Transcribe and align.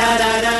da 0.00 0.18
da 0.18 0.40
da 0.40 0.59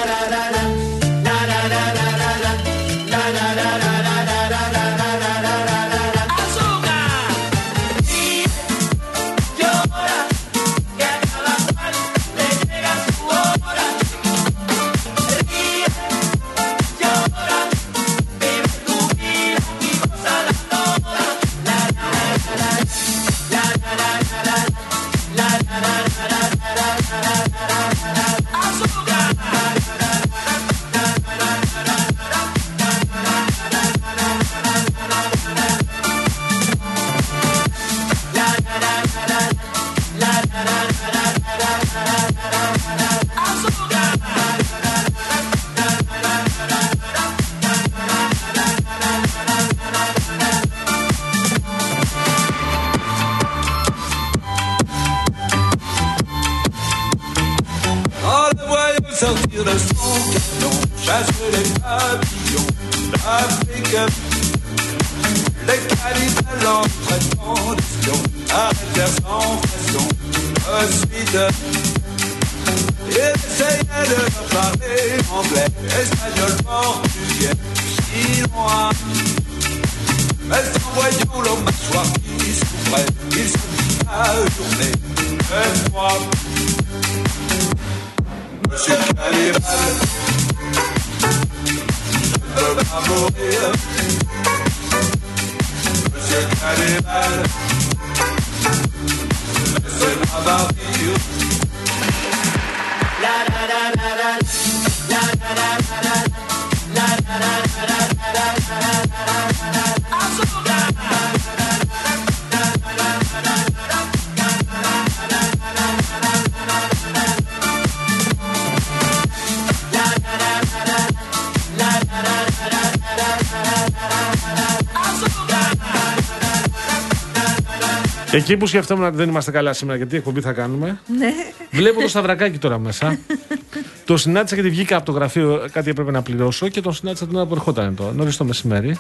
Εκεί 128.51 128.59
που 128.59 128.67
σκεφτόμουν 128.67 129.05
ότι 129.05 129.17
δεν 129.17 129.29
είμαστε 129.29 129.51
καλά 129.51 129.73
σήμερα, 129.73 129.97
γιατί 129.97 130.17
εκπομπή 130.17 130.41
θα 130.41 130.53
κάνουμε. 130.53 131.01
Ναι. 131.19 131.33
Βλέπω 131.71 132.01
το 132.01 132.09
σταυρακάκι 132.09 132.59
τώρα 132.59 132.79
μέσα. 132.79 133.19
το 134.07 134.17
συνάντησα 134.17 134.55
γιατί 134.55 134.71
βγήκα 134.71 134.97
από 134.97 135.05
το 135.05 135.13
γραφείο, 135.13 135.69
κάτι 135.73 135.91
έπρεπε 135.91 136.11
να 136.11 136.23
πληρώσω 136.23 136.69
και 136.69 136.81
τον 136.81 136.93
συνάντησα 136.93 137.27
την 137.27 137.37
ώρα 137.37 137.47
που 137.47 137.55
ερχόταν 137.55 137.95
το 137.95 138.13
νωρίς 138.13 138.37
το 138.37 138.45
μεσημέρι. 138.45 138.99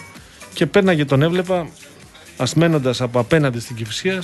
Και 0.55 0.66
πέρναγε 0.66 1.05
τον 1.05 1.22
έβλεπα 1.22 1.69
ασμένοντας 2.37 3.00
από 3.00 3.19
απέναντι 3.19 3.60
στην 3.60 3.77
κυφυσία, 3.77 4.22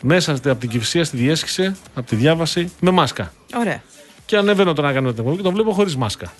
μέσα 0.00 0.32
από 0.32 0.54
την 0.54 0.68
κυφυσία 0.68 1.04
στη 1.04 1.16
διέσχιση, 1.16 1.76
από 1.94 2.08
τη 2.08 2.16
διάβαση, 2.16 2.72
με 2.80 2.90
μάσκα. 2.90 3.32
Ωραία. 3.56 3.82
Και 4.26 4.36
ανέβαινε 4.36 4.74
τον 4.74 4.84
να 4.84 4.92
κάνω 4.92 5.08
την 5.10 5.18
εκπομπή 5.18 5.36
και 5.36 5.42
τον 5.42 5.52
βλέπω 5.54 5.72
χωρίς 5.72 5.96
μάσκα. 5.96 6.32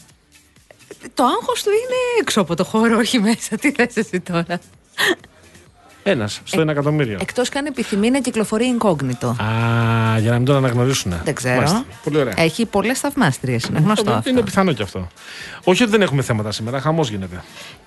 Το 1.14 1.24
άγχος 1.24 1.62
του 1.62 1.70
είναι 1.70 2.20
έξω 2.20 2.40
από 2.40 2.54
το 2.54 2.64
χώρο, 2.64 2.96
όχι 2.96 3.18
μέσα. 3.18 3.56
Τι 3.56 3.72
θες 3.72 3.96
εσύ 3.96 4.20
τώρα; 4.20 4.60
Ένας 6.06 6.40
στο 6.44 6.60
ένα 6.60 6.72
εκατομμύριο. 6.72 7.18
Εκτός 7.20 7.48
και 7.48 7.58
αν 7.58 7.66
επιθυμεί 7.66 8.10
να 8.10 8.20
κυκλοφορεί 8.20 8.76
incognito. 8.78 9.26
Α, 9.26 10.18
για 10.18 10.30
να 10.30 10.36
μην 10.36 10.44
τον 10.44 10.56
αναγνωρίσουν. 10.56 11.14
Δεν 11.24 11.34
ξέρω. 11.34 11.54
Μάλιστα. 11.54 11.84
Πολύ 12.04 12.18
ωραία. 12.18 12.34
Έχει 12.36 12.66
πολλές 12.66 12.98
θαυμάστριες. 12.98 13.64
Είναι 13.64 13.78
γνωστό 13.78 14.02
είναι, 14.02 14.18
αυτό. 14.18 14.30
είναι 14.30 14.42
πιθανό 14.42 14.72
και 14.72 14.82
αυτό. 14.82 15.08
Όχι 15.64 15.82
ότι 15.82 15.92
δεν 15.92 16.02
έχουμε 16.02 16.22
θέματα 16.22 16.52
σήμερα, 16.52 16.80
χαμός 16.80 17.10
γίνεται. 17.10 17.42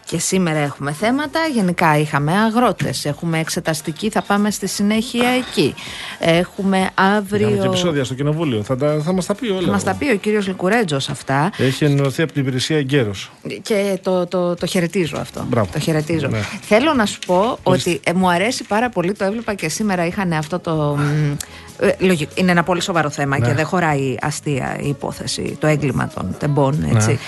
Και 0.06 0.20
σήμερα 0.20 0.60
έχουμε 0.60 0.92
θέματα. 0.92 1.40
Γενικά 1.54 1.98
είχαμε 1.98 2.32
αγρότες. 2.32 3.06
Έχουμε 3.06 3.40
εξεταστική, 3.40 4.10
θα 4.10 4.22
πάμε 4.22 4.52
στη 4.52 4.68
συνέχεια 4.68 5.30
εκεί. 5.30 5.76
Έχουμε 6.20 6.90
αύριο. 6.94 7.48
Είχαμε 7.48 7.62
και 7.62 7.68
επεισόδια 7.68 8.04
στο 8.04 8.14
κοινοβούλιο. 8.14 8.64
Θα, 8.64 8.78
τα, 8.78 9.02
θα 9.04 9.14
μας 9.14 9.26
τα 9.26 9.36
πει 9.36 9.48
όλα. 9.48 9.62
Θα 9.66 9.72
μας 9.72 9.84
τα 9.84 9.94
πει 9.94 10.10
ο 10.12 10.16
κύριος 10.16 10.48
Λικουρέτζος 10.48 11.10
αυτά. 11.10 11.52
Έχει 11.58 11.86
ενημερωθεί 11.86 12.22
από 12.22 12.32
την 12.32 12.42
υπηρεσία 12.42 12.78
εγκαίρως. 12.78 13.32
Και 13.62 14.00
το, 14.04 14.28
το, 14.28 14.56
το 14.56 14.66
χαιρετίζω 14.66 15.18
αυτό. 15.18 15.46
Μπράβο. 15.50 15.70
Το 15.74 15.80
χαιρετίζω. 15.80 16.28
Ναι. 16.28 16.40
Θέλω 16.62 16.94
να 16.94 17.06
σου 17.06 17.20
πω 17.26 17.58
ότι 17.64 18.00
ε, 18.08 18.14
μου 18.14 18.30
αρέσει 18.30 18.64
πάρα 18.64 18.90
πολύ. 18.90 19.14
Το 19.14 19.26
έβλεπα 19.26 19.54
και 19.54 19.70
σήμερα. 19.70 20.06
Είχαν 20.06 20.34
αυτό 20.34 20.60
το. 20.60 20.98
μ, 21.00 21.32
ε, 21.80 21.96
λογικό. 22.00 22.32
Είναι 22.36 22.52
ένα 22.52 22.64
πολύ 22.64 22.82
σοβαρό 22.82 23.10
θέμα 23.10 23.38
Ναι. 23.40 23.48
και 23.48 23.54
δεν 23.54 23.66
χωράει 23.66 24.16
αστεία 24.22 24.78
η 24.82 24.88
υπόθεση, 24.88 25.58
το 25.60 25.68
έγκλημα 25.68 26.10
των 26.16 26.36
τεμπών. 26.40 26.84
Έτσι. 26.96 27.20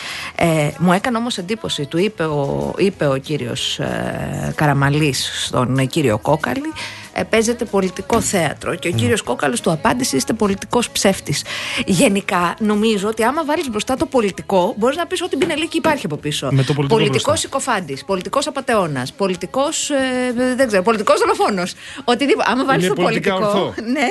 Ναι. 0.41 0.47
Ε, 0.65 0.71
μου 0.77 0.93
έκανε 0.93 1.17
όμως 1.17 1.37
εντύπωση, 1.37 1.85
του 1.85 1.97
είπε 1.97 2.23
ο, 2.23 2.73
είπε 2.77 3.07
ο 3.07 3.17
κύριος 3.17 3.79
ε, 3.79 4.53
Καραμαλής 4.55 5.45
στον 5.45 5.77
ε, 5.77 5.85
κύριο 5.85 6.17
Κόκαλη 6.17 6.73
ε, 7.13 7.23
παίζεται 7.23 7.65
πολιτικό 7.65 8.21
θέατρο 8.21 8.69
Ναι. 8.69 8.75
και 8.75 8.87
ο 8.87 8.91
κύριος 8.91 9.21
Κόκαλος 9.21 9.61
του 9.61 9.71
απάντησε 9.71 10.15
είστε 10.15 10.33
πολιτικός 10.33 10.89
ψεύτης. 10.89 11.43
Γενικά 11.85 12.55
νομίζω 12.59 13.07
ότι 13.07 13.23
άμα 13.23 13.45
βάλεις 13.45 13.69
μπροστά 13.69 13.95
το 13.95 14.05
πολιτικό 14.05 14.73
μπορείς 14.77 14.97
να 14.97 15.05
πεις 15.07 15.21
ότι 15.21 15.35
Μπινελίκη 15.35 15.77
υπάρχει 15.77 16.05
από 16.05 16.15
πίσω. 16.17 16.45
Με 16.51 16.63
το 16.63 16.73
πολιτικό 16.73 16.87
πολιτικός 16.97 17.23
μπροστά. 17.25 17.47
συκοφάντης, 17.47 18.05
πολιτικός 18.05 18.47
απατεώνας, 18.47 19.13
πολιτικός, 19.13 19.89
ε, 19.89 20.33
δεν 20.55 20.67
ξέρω, 20.67 20.83
πολιτικός 20.83 21.19
δολοφόνος. 21.19 21.73
Οτιδήποτε. 22.03 22.51
Άμα 22.51 22.65
βάλεις 22.65 22.85
Είναι 22.85 22.93
το 22.95 23.01
πολιτικά 23.01 23.33
πολιτικό, 23.35 23.59
ορθό. 23.59 23.81
ναι, 23.91 24.07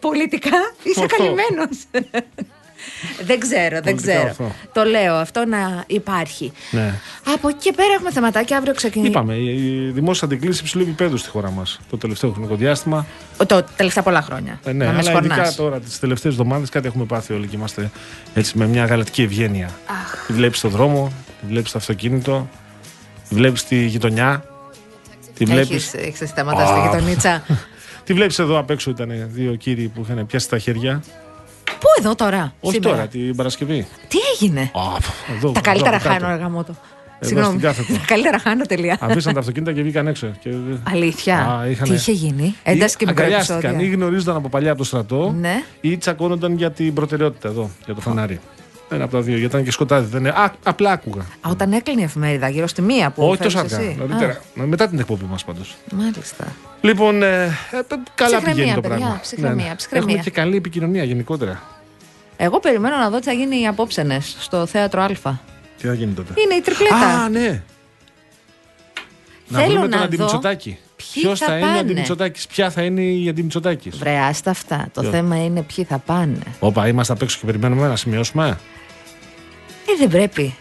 πολιτικά 0.00 0.56
είσαι 0.82 1.00
Ορθό. 1.00 1.34
Καλυμμένος. 2.78 3.26
δεν 3.26 3.38
ξέρω, 3.40 3.68
δεν 3.68 3.82
Πολιτικά 3.82 4.12
ξέρω. 4.12 4.28
ορθό. 4.28 4.54
Το 4.72 4.82
λέω 4.84 5.14
αυτό 5.14 5.44
να 5.44 5.84
υπάρχει. 5.86 6.52
Ναι. 6.70 6.94
Από 7.34 7.48
εκεί 7.48 7.58
και 7.58 7.72
πέρα 7.76 7.92
έχουμε 7.92 8.10
θεματάκια. 8.10 8.56
Αύριο 8.56 8.74
ξεκινήσει. 8.74 9.10
Είπαμε, 9.10 9.34
η 9.36 9.90
δημόσια 9.94 10.26
αντικλήση 10.26 10.60
υψηλού 10.62 10.82
επίπεδου 10.82 11.16
στη 11.16 11.28
χώρα 11.28 11.50
μας 11.50 11.80
το 11.90 11.96
τελευταίο 11.98 12.30
χρονικό 12.30 12.54
διάστημα. 12.54 13.06
Το 13.46 13.64
τελευταία 13.76 14.02
πολλά 14.02 14.22
χρόνια. 14.22 14.60
Ε, 14.64 14.72
ναι, 14.72 14.84
να 14.84 14.92
με 14.92 14.98
αλλά 14.98 15.10
σκορνάς. 15.10 15.38
ειδικά 15.38 15.62
τώρα 15.62 15.80
τις 15.80 15.98
τελευταίες 15.98 16.32
εβδομάδες 16.32 16.68
κάτι 16.68 16.86
έχουμε 16.86 17.04
πάθει 17.04 17.32
όλοι 17.32 17.46
και 17.46 17.56
είμαστε 17.56 17.90
έτσι 18.34 18.58
με 18.58 18.66
μια 18.66 18.84
γαλατική 18.84 19.22
ευγένεια. 19.22 19.70
Τη 20.26 20.32
βλέπεις 20.32 20.58
στον 20.58 20.70
δρόμο, 20.70 21.12
τη 21.40 21.46
βλέπεις 21.46 21.68
στο 21.68 21.78
αυτοκίνητο, 21.78 22.48
τη 23.28 23.34
βλέπεις 23.34 23.60
στη 23.60 23.84
γειτονιά. 23.84 24.44
Τη 25.34 25.44
βλέπει. 25.44 25.74
Έχεις, 25.74 25.94
έχεις 25.94 26.30
θέματα 26.30 26.66
στη 26.66 26.80
γειτονίτσα. 26.80 27.42
Τη 28.04 28.14
βλέπεις 28.14 28.38
εδώ 28.38 28.58
απ' 28.58 28.70
έξω 28.70 28.90
ήταν 28.90 29.10
δύο 29.32 29.54
κύριοι 29.54 29.88
που 29.88 30.00
είχαν 30.08 30.26
πιάσει 30.26 30.48
τα 30.48 30.58
χέρια. 30.58 31.02
Πού 31.80 31.86
εδώ 31.98 32.14
τώρα, 32.14 32.52
Όχι 32.60 32.74
σήμερα; 32.74 32.94
τώρα, 32.96 33.08
την 33.08 33.36
Παρασκευή. 33.36 33.86
Τι 34.08 34.18
έγινε; 34.32 34.60
Α, 34.60 34.80
εδώ, 35.36 35.52
Τα 35.52 35.58
εδώ 35.58 35.60
καλύτερα 35.62 35.96
από 35.96 36.08
κάτω. 36.08 36.20
χάνω, 36.20 36.32
αργά 36.34 36.48
μου 36.48 36.64
το. 36.64 36.74
Εδώ 37.20 37.44
στην 37.44 37.60
κάθετο. 37.60 37.92
Τα 37.92 38.04
καλύτερα 38.12 38.38
χάνω 38.38 38.64
τελεία. 38.66 38.96
Αφήσαν 39.00 39.32
τα 39.34 39.40
αυτοκίνητα 39.40 39.72
και 39.72 39.82
βγήκαν 39.82 40.06
έξω. 40.06 40.26
Και... 40.40 40.50
Αλήθεια. 40.92 41.38
Α, 41.38 41.66
είχανε- 41.68 41.88
Τι 41.94 41.94
είχε 41.94 42.12
γίνει; 42.12 42.54
Ένταση 42.62 42.96
και 42.96 43.06
μικρό 43.06 43.24
Αγκαλιάστηκαν 43.24 43.60
ή 43.72 43.74
επεισόδια. 43.74 43.94
γνωρίζονταν 43.96 44.36
από 44.36 44.48
παλιά 44.48 44.70
από 44.70 44.78
το 44.78 44.84
στρατό 44.84 45.34
Ναι. 45.40 45.62
ή 45.80 45.96
τσακώνονταν 45.96 46.56
για 46.56 46.70
την 46.70 46.94
προτεραιότητα 46.94 47.48
εδώ, 47.48 47.70
για 47.84 47.94
το 47.94 48.00
φανάρι. 48.00 48.40
Ένα 48.90 49.04
από 49.04 49.12
τα 49.12 49.20
δύο, 49.20 49.32
γιατί 49.36 49.44
ήταν 49.54 49.64
και 49.64 49.70
σκοτάδι. 49.70 50.06
Δεν 50.10 50.20
είναι... 50.20 50.28
Α, 50.28 50.52
απλά 50.62 50.90
άκουγα. 50.90 51.20
Α, 51.22 51.50
όταν 51.50 51.72
έκλεινε 51.72 52.00
η 52.00 52.04
εφημερίδα, 52.04 52.48
γύρω 52.48 52.66
στη 52.66 52.82
μία 52.82 53.10
που 53.10 53.28
Όχι 53.28 53.42
τόσο 53.42 53.56
φέρεις 53.58 53.72
αργά. 53.72 53.86
εσύ. 53.88 53.96
νωρίτερα. 53.98 54.40
Μετά 54.54 54.88
την 54.88 54.98
εκπομπή 54.98 55.24
μας 55.30 55.44
πάντως. 55.44 55.70
Α, 55.70 55.96
μάλιστα. 55.96 56.44
Λοιπόν, 56.80 57.22
ε, 57.22 57.44
ε, 57.44 57.50
καλά 58.14 58.36
Ψυχραιμία, 58.36 58.54
πηγαίνει 58.54 58.74
το 58.74 58.80
παιδιά, 58.80 58.96
πράγμα. 58.96 59.14
Ναι, 59.14 59.20
ψυχραιμία, 59.22 59.74
ψυχραιμία. 59.76 60.08
Έχουμε 60.14 60.22
και 60.22 60.30
καλή 60.40 60.56
επικοινωνία 60.56 61.04
γενικότερα. 61.04 61.62
Εγώ 62.36 62.60
περιμένω 62.60 62.96
να 62.96 63.10
δω 63.10 63.18
τι 63.18 63.24
θα 63.24 63.32
γίνει 63.32 63.60
οι 63.60 63.66
απόψενες 63.66 64.36
στο 64.40 64.66
θέατρο 64.66 65.02
Α. 65.02 65.06
Τι 65.78 65.86
θα 65.86 65.94
γίνει 65.94 66.12
τότε; 66.12 66.32
Είναι 66.44 66.54
η 66.54 66.60
τριπλέτα. 66.60 66.96
Α, 66.96 67.28
ναι. 67.28 67.62
Να 69.48 69.58
Θέλω 69.58 69.70
βρούμε 69.70 69.86
να 69.86 69.90
τον 69.90 69.98
δω 69.98 70.04
Αντιμητσοτάκη. 70.04 70.78
ποιοι 70.96 71.22
Ποιος 71.22 71.38
θα 71.38 71.46
θα, 71.46 71.52
είναι 71.56 71.64
ο 71.64 71.66
πάνε. 71.68 71.78
Αντιμητσοτάκη, 71.78 72.46
ποια 72.48 72.70
θα 72.70 72.82
είναι 72.82 73.00
η 73.02 73.28
Αντιμητσοτάκη. 73.28 73.90
Βρε, 73.90 74.18
άστα 74.18 74.50
αυτά. 74.50 74.88
Το 74.94 75.00
Ποιο; 75.00 75.10
θέμα 75.10 75.44
είναι 75.44 75.62
ποιοι 75.62 75.84
θα 75.84 75.98
πάνε. 75.98 76.38
Όπα, 76.60 76.88
είμαστε 76.88 77.12
απ' 77.12 77.22
έξω 77.22 77.38
και 77.40 77.46
περιμένουμε 77.46 77.88
να 77.88 77.96
σημειώσουμε. 77.96 78.58
Δεν 79.98 80.08
πρέπει. 80.08 80.54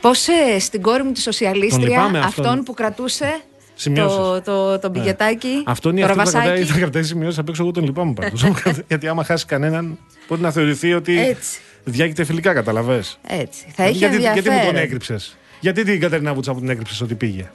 Πώς 0.00 0.28
ε, 0.28 0.58
στην 0.58 0.82
κόρη 0.82 1.02
μου 1.02 1.12
τη 1.12 1.20
σοσιαλίστρια, 1.20 1.88
λυπάμαι 1.88 2.18
αυτόν 2.18 2.44
αυτόν. 2.46 2.62
που 2.64 2.74
κρατούσε 2.74 3.40
Σημειώσεις. 3.74 4.16
το, 4.16 4.40
το, 4.42 4.78
το 4.78 4.88
μπιγετάκι, 4.90 5.62
Αυτό 5.66 5.88
είναι 5.88 6.00
το 6.00 6.06
αυτή 6.06 6.18
που 6.18 6.24
θα 6.26 6.30
κρατάει, 6.30 6.48
ραβασάκι. 6.48 6.72
θα 6.72 6.78
κρατάει 6.78 7.02
σημειώσεις 7.02 7.38
απ' 7.38 7.48
έξω. 7.48 7.62
Εγώ 7.62 7.72
τον 7.72 7.84
λυπάμαι 7.84 8.12
πάντως. 8.12 8.44
Γιατί 8.88 9.08
άμα 9.08 9.24
χάσει 9.24 9.46
κανέναν, 9.46 9.98
μπορεί 10.28 10.40
να 10.40 10.50
θεωρηθεί 10.50 10.92
ότι 10.94 11.20
Έτσι. 11.20 11.58
διάγεται 11.84 12.24
φιλικά, 12.24 12.52
καταλαβέ. 12.52 13.02
Έτσι. 13.26 13.66
Θα 13.74 13.82
έχει 13.82 13.96
γιατί, 13.96 14.16
γιατί 14.16 14.36
μου 14.38 14.42
τον 14.42 14.52
ενδιαφέρον. 14.52 14.76
έκρυψες; 14.82 15.36
Γιατί 15.60 15.84
την 15.84 16.00
Κατερίνα 16.00 16.34
Βούτσα 16.34 16.52
που 16.52 16.58
την 16.60 16.68
έκρυψες 16.68 17.00
ότι 17.00 17.14
πήγε; 17.14 17.50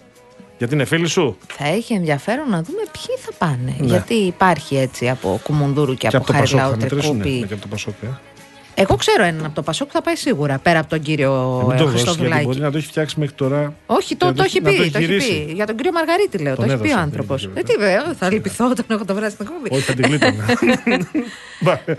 Γιατί 0.57 0.73
είναι 0.73 0.85
φίλη 0.85 1.07
σου; 1.07 1.37
Θα 1.47 1.67
έχει 1.67 1.93
ενδιαφέρον 1.93 2.49
να 2.49 2.61
δούμε 2.63 2.81
ποιοι 2.91 3.15
θα 3.19 3.31
πάνε. 3.37 3.75
Γιατί 3.79 4.13
υπάρχει 4.13 4.77
έτσι 4.77 5.09
από 5.09 5.39
Κουμουνδούρου 5.43 5.93
και, 5.93 6.05
Ναι. 6.05 6.09
Και 6.09 6.15
από 6.17 6.17
από 6.17 6.25
το 6.33 6.33
Πασόκ 6.39 6.59
Χαριλάου 6.59 6.69
θα 6.71 6.77
μετρήσουν. 6.95 7.19
Τρεκούπη. 7.19 7.45
Και 7.47 7.53
από 7.53 7.61
το 7.61 7.67
Πασόκ. 7.67 7.93
ε. 8.03 8.07
Εγώ 8.79 8.95
ξέρω 8.95 9.23
έναν 9.23 9.45
από 9.45 9.55
το 9.55 9.61
Πασόκ 9.61 9.87
που 9.87 9.93
θα 9.93 10.01
πάει 10.01 10.15
σίγουρα 10.15 10.57
πέρα 10.57 10.79
από 10.79 10.89
τον 10.89 10.99
κύριο 11.01 11.59
Ε, 11.61 11.65
Μην 11.65 11.75
ε, 11.75 11.77
το 11.77 11.83
δώσεις, 11.83 11.91
γιατί 11.91 11.91
Χριστοδουλάκη. 12.07 12.45
μπορεί 12.45 12.59
να 12.59 12.71
το 12.71 12.77
έχει 12.77 12.87
φτιάξει 12.87 13.19
μέχρι 13.19 13.35
τώρα. 13.35 13.73
Όχι, 13.85 14.07
και 14.07 14.15
το, 14.15 14.25
να 14.25 14.33
το 14.33 14.43
έχει 14.43 14.61
να 14.61 14.69
πει. 14.69 14.75
Το 14.77 14.81
έχει 14.83 14.99
γυρίσει. 14.99 15.43
πει. 15.45 15.53
Για 15.53 15.65
τον 15.65 15.75
κύριο 15.75 15.91
Μαργαρίτη 15.91 16.37
λέω. 16.37 16.55
Τον 16.55 16.65
το 16.67 16.71
έχει 16.71 16.81
πει 16.81 16.87
ο 16.87 16.91
έδωσε, 16.91 17.03
άνθρωπος. 17.03 17.41
δεν 17.41 17.51
Ε, 17.55 17.59
είχε, 17.59 17.73
τι 17.73 17.79
βέβαια, 17.79 18.15
θα 18.19 18.31
λυπηθώ 18.31 18.65
όταν 18.69 18.85
έχω 18.89 19.05
το 19.05 19.13
βράδυ 19.15 19.33
στην 19.33 19.45
εκπομπή. 19.45 19.69
Όχι, 19.75 19.81
θα 19.83 19.93
την 19.93 20.05
γλίτωνα. 20.05 20.45
Πά- 21.65 21.81
Θα 21.85 21.95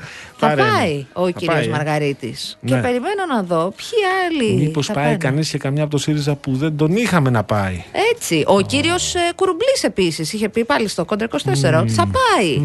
πάρε 0.46 0.60
ένα. 0.62 0.70
πάει 0.72 1.06
ο 1.12 1.24
Θα 1.24 1.30
κύριος 1.30 1.54
πάει, 1.58 1.66
ε. 1.66 1.70
Μαργαρίτης. 1.70 2.58
Και 2.64 2.74
Ναι. 2.74 2.80
περιμένω 2.80 3.24
να 3.28 3.42
δω 3.42 3.72
ποιοι 3.76 3.98
άλλοι. 4.26 4.52
Μήπως 4.64 4.86
θα 4.86 4.92
πάει 4.92 5.04
πάνε. 5.04 5.16
κανείς 5.16 5.50
και 5.50 5.58
καμιά 5.58 5.82
από 5.82 5.90
το 5.90 5.98
ΣΥΡΙΖΑ 5.98 6.34
που 6.34 6.56
δεν 6.56 6.76
τον 6.76 6.96
είχαμε 6.96 7.30
να 7.30 7.44
πάει. 7.44 7.82
Έτσι. 8.14 8.42
Ο 8.46 8.60
κύριος 8.60 9.14
Κουρουμπλή 9.34 9.74
επίσης 9.82 10.32
είχε 10.32 10.48
πει 10.48 10.64
πάλι 10.64 10.88
στο 10.88 11.04
Κόντρα 11.04 11.26
24 11.30 11.80
ότι 11.80 11.92
θα 11.92 12.06
πάει. 12.06 12.60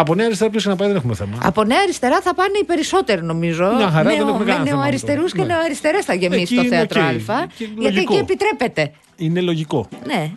Από 0.00 0.14
Νέα 0.14 0.26
Αριστερά 0.26 0.50
ποιο 0.50 0.70
να 0.70 0.76
πάει 0.76 0.88
δεν 0.88 0.96
έχουμε 0.96 1.14
θέμα. 1.14 1.38
Από 1.42 1.64
Νέα 1.64 1.78
Αριστερά 1.82 2.20
θα 2.20 2.34
πάνε 2.34 2.58
οι 2.62 2.64
περισσότεροι 2.64 3.22
νομίζω. 3.22 3.72
Μια 3.76 3.90
χαρά, 3.90 4.08
δεν 4.08 4.16
Νεο- 4.16 4.26
έχουμε 4.26 4.38
με 4.38 4.44
κανένα 4.44 4.64
θέμα 4.64 4.76
νεοαριστερού 4.80 5.24
αυτό. 5.24 5.36
και 5.36 5.42
Ναι. 5.42 5.54
νεοαριστερέ 5.54 6.02
θα 6.02 6.14
γεμίσει 6.14 6.42
Εκεί 6.42 6.54
το 6.54 6.60
είναι 6.60 6.68
θέατρο 6.76 7.00
οκ. 7.00 7.06
Α. 7.30 7.46
Και 7.56 7.64
Γιατί 7.64 7.94
λογικό. 7.94 8.12
εκεί 8.12 8.22
επιτρέπεται. 8.22 8.92
Είναι 9.16 9.40
λογικό. 9.40 9.88
Ναι. 10.06 10.30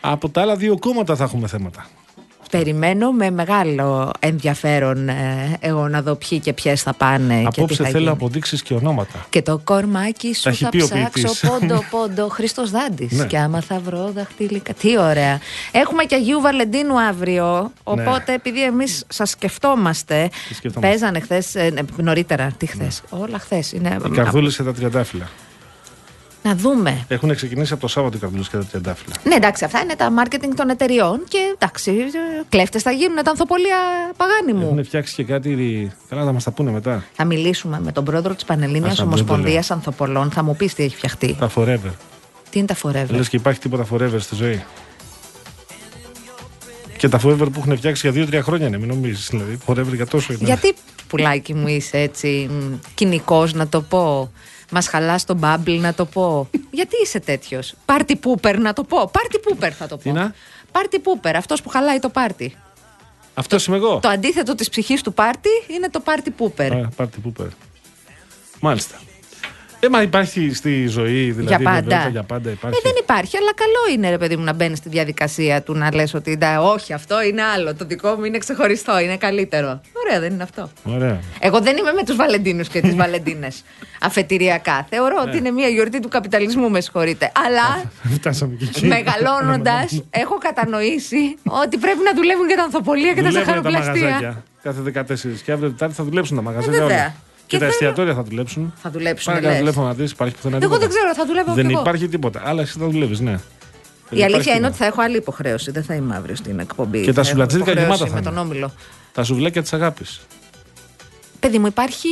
Από 0.00 0.28
τα 0.28 0.40
άλλα 0.40 0.56
δύο 0.56 0.78
κόμματα 0.78 1.16
θα 1.16 1.24
έχουμε 1.24 1.46
θέματα. 1.46 1.86
Περιμένω 2.50 3.10
με 3.12 3.30
μεγάλο 3.30 4.10
ενδιαφέρον 4.18 5.08
ε, 5.08 5.56
εγώ 5.60 5.88
να 5.88 6.02
δω 6.02 6.14
ποιοι 6.14 6.38
και 6.38 6.52
ποιες 6.52 6.82
θα 6.82 6.92
πάνε. 6.94 7.34
και 7.34 7.40
τι 7.40 7.46
Απόψε 7.56 7.76
θα 7.82 7.84
θέλω 7.84 7.98
γίνει. 7.98 8.10
αποδείξεις 8.10 8.62
και 8.62 8.74
ονόματα. 8.74 9.26
Και 9.30 9.42
το 9.42 9.60
κορμάκι 9.64 10.34
σου 10.34 10.42
Τα 10.42 10.50
έχει 10.50 10.64
θα 10.64 10.70
πει 10.70 10.82
ο 10.82 10.84
ψάξω 10.86 11.10
ποιητής. 11.12 11.40
πόντο 11.40 11.82
πόντο 11.90 12.28
Χρήστο 12.28 12.66
Δάντης. 12.66 13.12
Ναι. 13.12 13.26
Και 13.26 13.38
άμα 13.38 13.60
θα 13.60 13.78
βρω 13.84 14.10
δαχτυλικά. 14.14 14.72
Τι 14.74 14.98
ωραία. 14.98 15.40
Έχουμε 15.72 16.04
και 16.04 16.14
Αγίου 16.14 16.40
Βαλεντίνου 16.40 17.00
αύριο. 17.00 17.72
Οπότε 17.84 18.32
επειδή 18.32 18.62
εμείς 18.64 19.04
σας 19.08 19.30
σκεφτόμαστε. 19.30 20.28
Τι 20.48 20.54
σκεφτόμαστε; 20.54 20.98
Παίζανε 20.98 21.20
χθες. 21.20 21.56
νωρίτερα. 21.96 22.52
Τι 22.56 22.66
χθες. 22.66 23.02
Όλα 23.08 23.38
χθες. 23.38 23.72
Είναι... 23.72 23.96
Οι 24.06 24.10
καρδούλες 24.10 24.56
και 24.56 24.62
τα 24.62 24.72
τριαντάφυλλα. 24.72 25.28
Να 26.48 26.54
δούμε. 26.54 27.04
Έχουν 27.08 27.34
ξεκινήσει 27.34 27.72
από 27.72 27.82
το 27.82 27.88
Σάββατο 27.88 28.16
οι 28.16 28.20
καρδούλε 28.20 28.42
και 28.42 28.56
τα 28.56 28.64
τριαντάφυλλα. 28.64 29.14
Ναι, 29.24 29.34
εντάξει, 29.34 29.64
αυτά 29.64 29.80
είναι 29.80 29.94
τα 29.96 30.12
marketing 30.18 30.52
των 30.56 30.68
εταιριών 30.68 31.20
και 31.28 31.38
εντάξει, 31.54 31.92
κλέφτες 32.48 32.82
θα 32.82 32.90
γίνουν 32.90 33.16
τα 33.16 33.30
ανθοπολία 33.30 33.76
παγάνι 34.16 34.52
μου. 34.52 34.66
Έχουν 34.66 34.84
φτιάξει 34.84 35.14
και 35.14 35.24
κάτι. 35.24 35.90
Καλά, 36.08 36.24
θα 36.24 36.32
μας 36.32 36.44
τα 36.44 36.50
πούνε 36.50 36.70
μετά. 36.70 37.04
Θα 37.12 37.24
μιλήσουμε 37.24 37.80
με 37.80 37.92
τον 37.92 38.04
πρόεδρο 38.04 38.34
της 38.34 38.44
Πανελλήνιας 38.44 38.90
Ας, 38.90 38.96
δεν 38.96 39.06
το 39.06 39.12
Ομοσπονδία 39.12 39.52
λέω. 39.52 39.62
Ανθοπολών. 39.68 40.30
Θα 40.30 40.42
μου 40.42 40.56
πεις 40.56 40.74
τι 40.74 40.82
έχει 40.82 40.96
φτιαχτεί. 40.96 41.36
Τα 41.38 41.50
forever. 41.54 41.92
Τι 42.50 42.58
είναι 42.58 42.66
τα 42.66 42.76
forever; 42.82 43.08
Λες 43.08 43.28
και 43.28 43.36
υπάρχει 43.36 43.60
τίποτα 43.60 43.86
forever 43.92 44.18
στη 44.18 44.34
ζωή. 44.34 44.64
Και 46.96 47.08
τα 47.08 47.20
forever 47.24 47.52
που 47.52 47.60
έχουν 47.60 47.76
φτιάξει 47.76 48.10
για 48.10 48.40
2-3 48.40 48.42
χρόνια 48.42 48.66
είναι, 48.66 48.78
μην 48.78 48.88
νομίζεις. 48.88 49.28
Δηλαδή, 49.30 49.58
forever 49.66 49.94
για 49.94 50.06
τόσο 50.06 50.32
είναι. 50.32 50.44
Γιατί 50.44 50.74
πουλάκι 51.08 51.54
μου 51.54 51.68
είσαι 51.68 51.98
έτσι 51.98 52.50
κοινικός 52.94 53.54
να 53.54 53.68
το 53.68 53.82
πω. 53.82 54.32
Μας 54.70 54.88
χαλάς 54.88 55.24
το 55.24 55.38
bubble 55.42 55.78
να 55.80 55.94
το 55.94 56.04
πω. 56.04 56.48
Γιατί 56.70 56.96
είσαι 57.02 57.20
τέτοιος; 57.20 57.74
Πάρτι 57.84 58.16
πούπερ 58.16 58.58
να 58.58 58.72
το 58.72 58.84
πω. 58.84 59.10
Πάρτι 59.12 59.38
πούπερ 59.38 59.74
θα 59.76 59.86
το 59.86 59.96
πω. 59.96 60.02
Τι 60.02 60.12
να; 60.12 60.34
Πάρτι 60.72 60.98
πούπερ, 60.98 61.36
αυτός 61.36 61.62
που 61.62 61.68
χαλάει 61.68 61.98
το 61.98 62.08
πάρτι. 62.08 62.56
Αυτός 63.34 63.66
είμαι 63.66 63.76
εγώ. 63.76 63.98
Το 63.98 64.08
αντίθετο 64.08 64.54
της 64.54 64.68
ψυχής 64.68 65.02
του 65.02 65.12
πάρτι 65.12 65.48
είναι 65.66 65.90
το 65.90 66.00
πάρτι 66.00 66.30
πούπερ. 66.30 66.72
Α, 66.72 66.88
πάρτι 66.96 67.20
που 67.20 67.32
πέρα. 67.32 67.50
Μάλιστα. 68.60 69.00
Ε, 69.80 69.88
μα 69.88 70.02
υπάρχει 70.02 70.54
στη 70.54 70.86
ζωή, 70.86 71.30
δηλαδή. 71.30 71.42
για 71.42 71.58
πάντα. 71.58 71.72
βεβαιότητα 71.80 72.08
Για 72.08 72.22
πάντα 72.22 72.50
υπάρχει. 72.50 72.78
Ε, 72.78 72.80
δεν 72.82 72.92
υπάρχει, 73.02 73.36
αλλά 73.36 73.52
καλό 73.54 73.94
είναι 73.96 74.10
ρε 74.10 74.18
παιδί 74.18 74.36
μου 74.36 74.44
να 74.44 74.52
μπαίνεις 74.52 74.78
στη 74.78 74.88
διαδικασία 74.88 75.62
του 75.62 75.74
να 75.74 75.94
λες 75.94 76.14
ότι 76.14 76.36
«Ντα, 76.36 76.60
όχι 76.62 76.92
αυτό 76.92 77.22
είναι 77.22 77.42
άλλο, 77.42 77.74
το 77.74 77.84
δικό 77.84 78.14
μου 78.14 78.24
είναι 78.24 78.38
ξεχωριστό, 78.38 78.98
είναι 78.98 79.16
καλύτερο. 79.16 79.80
Ωραία 80.04 80.20
δεν 80.20 80.32
είναι 80.32 80.42
αυτό. 80.42 80.70
Ωραία. 80.84 81.20
Εγώ 81.40 81.60
δεν 81.60 81.76
είμαι 81.76 81.92
με 81.92 82.02
τους 82.04 82.16
Βαλεντίνους 82.16 82.68
και 82.68 82.80
τις 82.80 82.94
Βαλεντίνες 82.94 83.64
αφετηριακά. 84.08 84.86
Θεωρώ 84.90 85.14
Ναι. 85.14 85.28
ότι 85.28 85.36
είναι 85.36 85.50
μια 85.50 85.68
γιορτή 85.68 86.00
του 86.00 86.08
καπιταλισμού, 86.08 86.70
με 86.70 86.80
συγχωρείτε. 86.80 87.32
Αλλά 87.46 87.90
Φτάσαμε 88.16 88.54
και 88.54 88.64
εκεί. 88.64 88.86
μεγαλώνοντας, 88.86 90.02
έχω 90.10 90.38
κατανοήσει 90.38 91.36
ότι 91.42 91.76
πρέπει 91.78 91.98
να 92.04 92.14
δουλεύουν 92.14 92.46
και 92.48 92.54
τα 92.54 92.62
ανθοπολία 92.62 93.12
και 93.14 93.22
τα 93.22 93.28
Δουλεύουν 93.28 93.52
τα 93.52 93.60
ζαχαροπλαστεία. 93.70 94.08
μαγαζάκια 94.10 94.42
κάθε 94.62 94.80
14 95.36 95.40
και 95.44 95.52
αύριο 95.52 95.68
Τετάρτη 95.70 95.94
θα 95.94 96.04
δουλέψουν 96.04 96.36
τα 96.36 96.42
μαγαζάκια 96.42 96.76
Ε, 96.78 96.80
βέβαια. 96.80 96.96
όλα. 96.96 97.14
Και, 97.48 97.56
Και 97.56 97.64
τα 97.64 97.70
θέλω- 97.70 97.70
εστιατόρια 97.70 98.14
θα 98.14 98.22
δουλέψουν. 98.22 98.72
Θα 98.82 98.90
δουλέψουν, 98.90 99.32
Πάρε 99.32 99.38
ένα 99.44 99.48
λες. 99.52 99.58
τηλέφωνο 99.58 99.86
να 99.86 99.94
δεις, 99.94 100.10
υπάρχει 100.10 100.34
πουθενά 100.34 100.56
Εγώ 100.56 100.64
τίποτα. 100.64 100.80
δεν 100.86 100.88
ξέρω, 100.96 101.14
θα 101.14 101.26
δουλεύω 101.26 101.54
Δεν 101.54 101.66
κι 101.66 101.72
εγώ. 101.72 101.80
υπάρχει 101.80 102.08
τίποτα. 102.08 102.42
Αλλά 102.44 102.62
εσύ 102.62 102.78
θα 102.78 102.86
δουλεύεις, 102.88 103.20
ναι. 103.20 103.38
Η 104.10 104.22
αλήθεια 104.24 104.54
είναι 104.54 104.66
ότι 104.66 104.76
θα 104.76 104.84
έχω 104.84 105.02
άλλη 105.02 105.16
υποχρέωση. 105.16 105.70
Δεν 105.70 105.84
θα 105.84 105.94
είμαι 105.94 106.16
αύριο 106.16 106.34
στην 106.34 106.58
εκπομπή. 106.58 107.00
Και 107.00 107.06
τα 107.06 107.12
Θα 107.12 107.20
έχω 107.20 107.28
σουβλατζίδικα 107.28 107.70
υποχρέωση 107.70 107.96
γεμάτα 108.02 108.10
θα 108.10 108.18
με 108.18 108.22
τον 108.22 108.32
είναι. 108.32 108.40
όμιλο. 108.52 108.72
Τα 109.12 109.24
σουβλάκια 109.24 109.62
της 109.62 109.72
αγάπης. 109.72 110.20
Παιδί 111.40 111.58
μου, 111.58 111.66
υπάρχει 111.66 112.08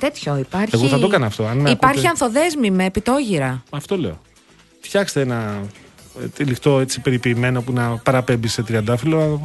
τέτοιο. 0.00 0.36
Υπάρχει... 0.36 0.74
Εγώ 0.74 0.86
θα 0.86 0.98
το 0.98 1.06
έκανα 1.06 1.26
αυτό, 1.26 1.46
αν 1.46 1.58
με 1.58 1.70
Υπάρχει 1.70 2.06
ακούτε. 2.06 2.08
ανθοδέσμη 2.08 2.70
με 2.70 2.84
επιτόγυρα. 2.84 3.62
Αυτό 3.70 3.96
λέω. 3.96 4.20
Φτιάξτε 4.80 5.20
ένα 5.20 5.60
ε, 6.22 6.26
τυλιχτό 6.26 6.78
έτσι 6.80 7.00
περιποιημένο 7.00 7.62
που 7.62 7.72
να 7.72 7.96
παραπέμπει 7.96 8.48
σε 8.48 8.62
τριαντάφυλλο. 8.62 9.40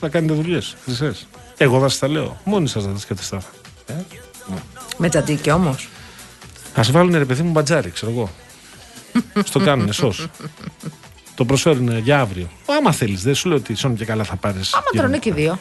Θα 0.00 0.08
κάνετε 0.08 0.32
δουλειές 0.34 0.76
χρυσές. 0.84 1.26
Εγώ 1.56 1.80
θα 1.80 1.88
σας 1.88 1.98
τα 1.98 2.08
λέω. 2.08 2.40
Μόνοι 2.44 2.68
σας 2.68 2.84
θα 2.84 2.90
τα 2.92 2.98
σκέφτεστε. 2.98 3.38
Ε; 3.86 3.92
Με 4.96 5.08
τζατζίκι 5.08 5.50
όμως. 5.50 5.88
Α 6.74 6.82
βάλουν 6.90 7.18
ρε 7.18 7.24
παιδί 7.24 7.42
μου 7.42 7.50
μπατζάρι, 7.50 7.90
ξέρω 7.90 8.12
εγώ. 8.12 8.30
Στο 9.48 9.58
κάνουνε, 9.58 9.92
σως. 9.92 10.26
Το 11.34 11.44
προσφέρουν 11.44 11.98
για 11.98 12.20
αύριο. 12.20 12.48
Άμα 12.66 12.92
θέλεις, 12.92 13.22
δεν 13.22 13.34
σου 13.34 13.48
λέω 13.48 13.56
ότι 13.56 13.74
σώνει 13.74 13.96
και 13.96 14.04
καλά 14.04 14.24
θα 14.24 14.36
πάρεις. 14.36 14.74
Άμα 14.74 14.84
τρώνε 14.96 15.18
και 15.18 15.28
οι 15.28 15.32
δύο. 15.32 15.58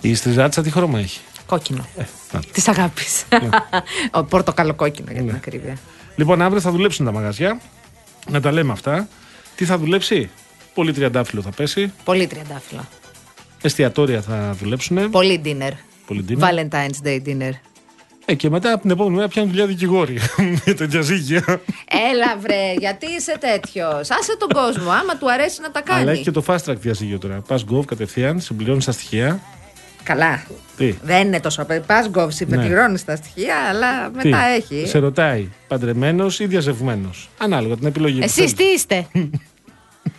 Η 0.00 0.14
στριζάτσα 0.14 0.62
τι 0.62 0.70
χρώμα 0.70 0.98
έχει; 0.98 1.20
Κόκκινο. 1.46 1.86
Ε, 1.96 2.04
να. 2.32 2.40
Της 2.52 2.68
αγάπης. 2.68 3.24
Ναι. 3.30 3.48
Ο 4.20 4.24
πορτοκαλοκόκκινο 4.24 5.12
για 5.12 5.22
την 5.22 5.34
ακρίβεια. 5.34 5.76
Λοιπόν, 6.16 6.42
αύριο 6.42 6.60
θα 6.60 6.70
δουλέψουν 6.70 7.04
τα 7.04 7.12
μαγαζιά. 7.12 7.60
Να 8.30 8.40
τα 8.40 8.52
λέμε 8.52 8.72
αυτά. 8.72 9.08
Τι 9.56 9.64
θα 9.64 9.78
δουλέψει, 9.78 10.30
Πολύ 10.74 10.92
τριαντάφυλλο 10.92 11.42
θα 11.42 11.50
πέσει. 11.50 11.92
Πολύ 12.04 12.26
τριαντάφυλλα. 12.26 12.88
Εστιατόρια 13.62 14.22
θα 14.22 14.56
δουλέψουν. 14.60 15.10
Πολύ 15.10 15.40
dinner. 15.44 15.72
Πολύ 16.10 16.24
dinner. 16.28 16.42
Valentine's 16.42 17.06
Day 17.06 17.20
dinner. 17.26 17.52
Ε, 18.24 18.34
και 18.34 18.50
μετά 18.50 18.72
από 18.72 18.82
την 18.82 18.90
επόμενη 18.90 19.16
μέρα 19.16 19.28
πιάνουν 19.28 19.50
δουλειά 19.50 19.66
δικηγόροι 19.66 20.18
για 20.64 20.76
τα 20.76 20.86
διαζύγια. 20.86 21.44
Έλα 22.12 22.36
βρε, 22.40 22.74
γιατί 22.78 23.06
είσαι 23.06 23.38
τέτοιος; 23.40 24.10
Άσε 24.10 24.36
τον 24.38 24.48
κόσμο, 24.48 24.90
άμα 24.90 25.16
του 25.18 25.32
αρέσει 25.32 25.60
να 25.60 25.70
τα 25.70 25.80
κάνει. 25.80 26.00
Αλλά 26.00 26.10
έχει 26.10 26.22
και 26.22 26.30
το 26.30 26.44
fast 26.46 26.56
track 26.66 26.76
διαζύγιο 26.76 27.18
τώρα. 27.18 27.40
Πας 27.48 27.64
gov 27.72 27.84
κατευθείαν, 27.84 28.40
συμπληρώνεις 28.40 28.84
τα 28.84 28.92
στοιχεία. 28.92 29.40
Καλά. 30.02 30.42
Τι; 30.76 30.94
Δεν 31.02 31.26
είναι 31.26 31.40
τόσο 31.40 31.62
απαραίτητο. 31.62 31.92
Πας 31.94 32.08
γκόβ, 32.08 32.30
συμπληρώνεις 32.30 33.04
τα 33.04 33.16
στοιχεία, 33.16 33.56
αλλά 33.68 34.10
Τι; 34.10 34.28
μετά 34.28 34.44
έχει. 34.44 34.86
Σε 34.86 34.98
ρωτάει 34.98 35.48
παντρεμένος 35.68 36.40
ή 36.40 36.46
διαζευμένος. 36.46 37.28
Ανάλογα 37.38 37.76
την 37.76 37.86
επιλογή 37.86 38.18
που 38.18 38.24
Εσείς 38.24 38.34
θέλεις. 38.36 38.54
τι 38.54 38.64
είστε; 38.64 39.06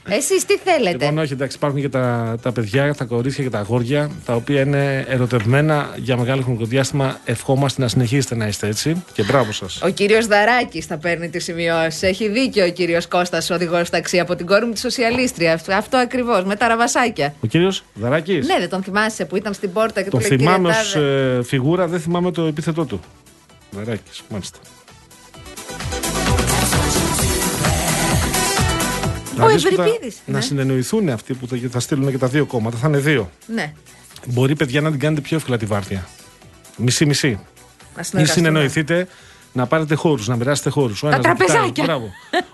Εσείς 0.10 0.46
τι 0.46 0.58
θέλετε; 0.58 1.06
Λοιπόν, 1.06 1.18
όχι, 1.18 1.34
εντάξει, 1.34 1.58
υπάρχουν 1.58 1.82
και 1.82 1.90
τα, 1.90 2.36
τα 2.42 2.52
παιδιά, 2.52 2.96
τα 2.96 3.06
κορίτσια 3.06 3.44
και 3.44 3.50
τα 3.50 3.60
αγόρια, 3.60 4.12
τα 4.26 4.36
οποία 4.36 4.62
είναι 4.62 5.06
ερωτευμένα 5.08 5.90
για 5.96 6.18
μεγάλο 6.18 6.42
χρονικό 6.42 6.66
διάστημα. 6.66 7.20
Ευχόμαστε 7.26 7.82
να 7.82 7.88
συνεχίσετε 7.88 8.36
να 8.36 8.48
είστε 8.48 8.68
έτσι. 8.68 9.04
Και 9.14 9.24
μπράβο 9.24 9.52
σας. 9.52 9.82
Ο 9.82 9.90
κύριος 9.90 10.28
Δαράκης 10.28 10.86
θα 10.86 10.98
παίρνει 10.98 11.30
τις 11.30 11.44
σημειώσεις. 11.44 12.04
Έχει 12.04 12.30
δίκιο 12.30 12.66
ο 12.66 12.70
κύριος 12.70 13.08
Κώστας, 13.08 13.50
οδηγός 13.50 13.90
ταξί 13.90 14.20
από 14.20 14.36
την 14.36 14.46
κόρη 14.46 14.66
μου 14.66 14.74
τη 14.74 14.80
Σοσιαλίστρια. 14.80 15.54
Αυτό, 15.54 15.74
αυτό 15.74 15.98
ακριβώς, 15.98 16.44
με 16.44 16.56
τα 16.56 16.68
ραβασάκια. 16.68 17.34
Ο 17.42 17.48
κύριος 17.48 17.84
Δαράκης; 17.94 18.48
Ναι, 18.48 18.60
δεν 18.60 18.70
τον 18.70 18.84
θυμάσαι 18.84 19.26
που 19.26 19.36
ήταν 19.36 19.54
στην 19.54 19.72
πόρτα 19.72 20.02
και 20.02 20.10
Τον 20.10 20.20
του 20.20 20.28
λέει 20.30 20.38
θυμάμαι 20.38 20.70
«Κύριε 20.70 20.82
ως 20.82 20.92
Τάδε». 20.94 21.44
φιγούρα, 21.44 21.88
δεν 21.88 22.00
θυμάμαι 22.00 22.32
το 22.32 22.42
επίθετό 22.44 22.86
του. 22.86 23.00
Δαράκης, 23.72 24.22
μάλιστα. 24.30 24.58
Ο 29.42 29.48
Να 29.48 29.54
δεις 29.54 29.64
που 29.68 29.76
θα- 29.76 29.84
Ευρυπίδης, 29.84 30.18
Να 30.26 30.34
ναι. 30.34 30.42
συνεννοηθούν 30.42 31.10
αυτοί 31.10 31.34
που 31.34 31.48
θα, 31.48 31.58
θα 31.72 31.80
στείλουν 31.80 32.12
και 32.12 32.18
τα 32.18 32.28
δύο 32.28 32.46
κόμματα. 32.46 32.78
Θα 32.78 32.88
είναι 32.88 32.98
δύο. 32.98 33.32
Ναι, 33.48 33.74
Μπορεί, 34.26 34.56
παιδιά, 34.56 34.82
να 34.82 34.92
την 34.92 35.00
κάνετε 35.00 35.22
πιο 35.22 35.38
εύκολα 35.38 35.58
τη 35.58 35.66
βάρδια. 35.66 36.08
Μισή-μισή. 36.78 37.28
να 37.28 37.36
Ή 37.36 38.04
συνεργαστούμε. 38.04 38.26
συνεννοηθείτε 38.48 39.08
να 39.54 39.66
πάρετε 39.68 39.96
χώρους, 39.96 40.28
να 40.28 40.36
μοιράσετε 40.36 40.70
χώρους. 40.70 41.00
Τα 41.00 41.20
τραπεζάκια. 41.20 42.00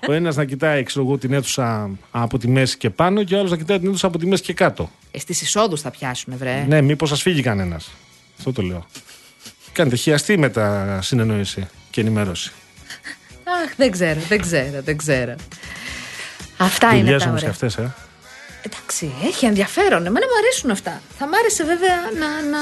Ο 0.07 0.11
ένας 0.11 0.35
να 0.35 0.45
κοιτάει 0.45 0.83
ξέρω 0.83 1.05
εγώ, 1.05 1.17
την 1.17 1.33
αίθουσα 1.33 1.89
από 2.11 2.37
τη 2.37 2.47
μέση 2.47 2.77
και 2.77 2.89
πάνω 2.89 3.23
και 3.23 3.35
ο 3.35 3.39
άλλος 3.39 3.51
να 3.51 3.57
κοιτάει 3.57 3.77
την 3.79 3.87
αίθουσα 3.87 4.07
από 4.07 4.17
τη 4.17 4.25
μέση 4.25 4.41
και 4.43 4.53
κάτω. 4.53 4.91
Ε, 5.11 5.19
Στις 5.19 5.41
εισόδους 5.41 5.81
θα 5.81 5.91
πιάσουν, 5.91 6.33
βρε. 6.37 6.65
Ναι, 6.67 6.81
μήπως 6.81 7.09
σας 7.09 7.21
φύγει 7.21 7.41
κανένας. 7.41 7.89
Αυτό 8.37 8.51
το 8.53 8.61
λέω. 8.61 8.85
Κάνετε 9.71 9.95
χιαστή 9.95 10.37
με 10.37 10.49
τα 10.49 10.99
συνεννόηση 11.01 11.67
και 11.89 12.01
ενημέρωση. 12.01 12.51
Αχ, 13.63 13.75
δεν 13.77 13.91
ξέρω, 13.91 14.19
δεν 14.29 14.41
ξέρω, 14.41 14.81
δεν 14.83 14.97
ξέρω. 14.97 15.35
Αυτά 16.57 16.87
είναι 16.91 17.01
Δουλειές 17.03 17.23
τα 17.23 17.29
όμως 17.29 17.41
και 17.41 17.49
ωραία. 17.49 17.67
αυτές, 17.67 17.85
ε. 17.85 17.93
Εντάξει, 18.61 19.11
έχει 19.25 19.45
ενδιαφέρον. 19.45 20.05
Εμένα 20.05 20.25
μου 20.25 20.37
αρέσουν 20.43 20.69
αυτά. 20.71 21.01
Θα 21.17 21.27
μ' 21.27 21.33
άρεσε 21.33 21.63
βέβαια 21.63 21.95
να, 22.19 22.27
να, 22.27 22.57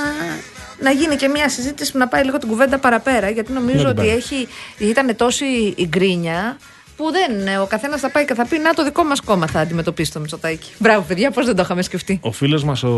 να 0.80 0.92
γίνει 0.92 1.16
και 1.16 1.28
μια 1.28 1.50
συζήτηση 1.50 1.92
που 1.92 1.98
να 1.98 2.08
πάει 2.08 2.24
λίγο 2.24 2.38
την 2.38 2.48
κουβέντα 2.50 2.78
παραπέρα. 2.78 3.30
Γιατί 3.30 3.52
νομίζω 3.52 3.84
Να 3.84 3.90
την 3.94 4.00
ότι 4.00 4.08
πάει. 4.08 4.18
έχει, 4.18 4.48
ήταν 4.78 5.16
τόση 5.16 5.46
η 5.76 5.86
γκρίνια 5.88 6.58
που 6.98 7.12
δεν, 7.12 7.48
ε, 7.48 7.58
ο 7.58 7.66
καθένας 7.66 8.00
θα 8.00 8.10
πάει 8.10 8.26
και 8.26 8.34
θα 8.34 8.46
πει 8.46 8.58
Να 8.60 8.74
το 8.74 8.84
δικό 8.84 9.04
μας 9.04 9.22
κόμμα 9.22 9.48
θα 9.48 9.60
αντιμετωπίσει 9.60 10.12
το 10.12 10.20
Μητσοτάκι. 10.20 10.72
Μπράβο, 10.78 11.02
παιδιά, 11.08 11.32
πώς 11.32 11.46
δεν 11.46 11.56
το 11.56 11.62
είχαμε 11.62 11.82
σκεφτεί. 11.82 12.20
Ο 12.22 12.32
φίλος 12.32 12.64
μας 12.64 12.84
ο, 12.84 12.90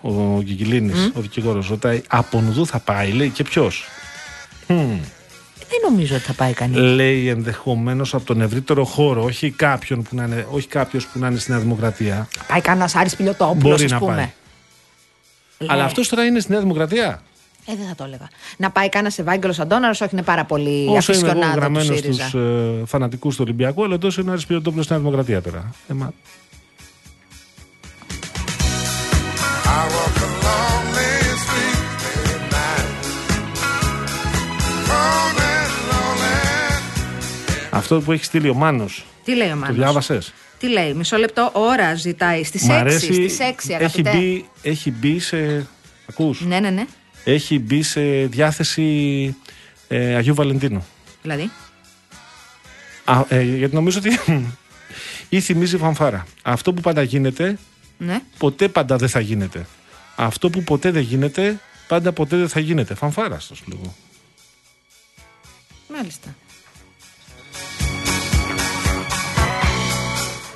ο 0.00 0.40
Γκυγιλίνης, 0.42 1.10
ο 1.14 1.20
δικηγόρος, 1.20 1.68
ρωτάει 1.68 2.02
από 2.08 2.40
νουδού 2.40 2.66
θα 2.66 2.78
πάει, 2.78 3.10
λέει 3.12 3.28
και 3.28 3.42
ποιος; 3.42 3.84
Δεν 5.68 5.78
νομίζω 5.90 6.14
ότι 6.14 6.24
θα 6.24 6.32
πάει 6.32 6.52
κανείς. 6.52 6.76
Λέει 6.78 7.28
ενδεχομένως 7.28 8.14
από 8.14 8.24
τον 8.24 8.40
ευρύτερο 8.40 8.84
χώρο, 8.84 9.22
όχι 9.22 9.50
κάποιον 9.50 10.02
που 10.02 10.16
να 10.16 10.24
είναι, 10.24 10.46
όχι 10.50 10.66
κάποιος 10.68 11.06
που 11.06 11.18
να 11.18 11.26
είναι 11.26 11.38
στη 11.38 11.50
Νέα 11.50 11.60
Δημοκρατία. 11.60 12.28
Πάει 12.48 12.60
κανένας 12.60 12.94
Άρης 12.94 13.16
Πιλιοτόπουλος, 13.16 13.62
Μπορεί 13.62 13.84
ας 13.84 13.90
να 13.90 13.98
πούμε. 13.98 14.14
πάει. 14.14 14.30
Λέ, 15.58 15.72
Αλλά 15.72 15.84
αυτός 15.84 16.08
τώρα 16.08 16.24
είναι 16.24 16.40
στη 16.40 16.50
Νέα 16.50 16.60
Δημοκρατία; 16.60 17.22
Ε, 17.66 17.74
δεν 17.76 17.86
θα 17.88 17.94
το 17.94 18.04
έλεγα. 18.04 18.28
Να 18.56 18.70
πάει 18.70 18.88
κανένας 18.88 19.18
Ευάγγελος 19.18 19.58
Αντώναρος, 19.58 20.00
όχι 20.00 20.10
είναι 20.12 20.22
πάρα 20.22 20.44
πολύ 20.44 20.68
Όσο 20.68 21.12
είμαι 21.12 21.20
εγώ 21.20 21.30
αφισιονάδο 21.30 21.52
του 21.52 21.58
γραμμένος 21.58 21.96
ΣΥΡΙΖΑ. 21.98 22.26
στους 22.28 22.40
ε, 22.40 22.82
φανατικούς 22.86 23.36
του 23.36 23.42
Ολυμπιακού, 23.46 23.84
αλλά 23.84 23.98
τόσο 23.98 24.20
είναι 24.20 24.30
ο 24.30 24.32
Άρης 24.32 24.46
Πιλιοτόπουλος 24.46 24.84
στη 24.84 24.94
Νέα 24.94 25.02
Δημοκρατία 25.02 25.42
τώρα. 25.42 25.70
Ε, 25.88 25.92
μα, 25.94 26.12
αυτό 37.76 38.00
που 38.00 38.12
έχει 38.12 38.24
στείλει 38.24 38.48
ο 38.48 38.54
Μάνος, 38.54 39.04
Τι 39.24 39.34
λέει 39.36 39.48
ο 39.48 39.50
το 39.50 39.56
Μάνος; 39.56 39.76
διάβασες; 39.76 40.32
Τι 40.58 40.68
λέει, 40.68 40.94
μισό 40.94 41.16
λεπτό, 41.16 41.50
ώρα 41.54 41.94
ζητάει. 41.94 42.44
Στις 42.44 42.62
6, 42.62 42.66
Μ' 42.68 42.72
αρέσει, 42.72 43.12
στις 43.12 43.38
6 43.40 43.74
έχει 43.74 43.74
αγαπητέ. 43.74 44.10
μπει, 44.16 44.48
έχει 44.62 44.90
μπει 44.90 45.18
σε. 45.18 45.66
Ακούς, 46.10 46.40
Ναι, 46.40 46.60
ναι, 46.60 46.70
ναι. 46.70 46.84
έχει 47.24 47.58
μπει 47.58 47.82
σε 47.82 48.00
διάθεση 48.26 49.36
ε, 49.88 50.14
Αγίου 50.14 50.34
Βαλεντίνου. 50.34 50.86
Δηλαδή; 51.22 51.50
Α, 53.04 53.24
ε, 53.28 53.42
γιατί 53.42 53.74
νομίζω 53.74 53.98
ότι 53.98 54.18
ή 55.36 55.40
θυμίζει 55.40 55.76
φανφάρα. 55.78 56.26
Αυτό 56.42 56.72
που 56.72 56.80
πάντα 56.80 57.02
γίνεται, 57.02 57.58
Ναι. 57.98 58.20
ποτέ 58.38 58.68
πάντα 58.68 58.96
δεν 58.96 59.08
θα 59.08 59.20
γίνεται. 59.20 59.66
Αυτό 60.16 60.50
που 60.50 60.62
ποτέ 60.62 60.90
δεν 60.90 61.02
γίνεται, 61.02 61.60
πάντα 61.88 62.12
ποτέ 62.12 62.36
δεν 62.36 62.48
θα 62.48 62.60
γίνεται. 62.60 62.94
Φανφάρας, 62.94 63.44
στο 63.44 63.54
σου 63.54 63.64
λέγω. 63.68 63.94
Μάλιστα. 65.88 66.34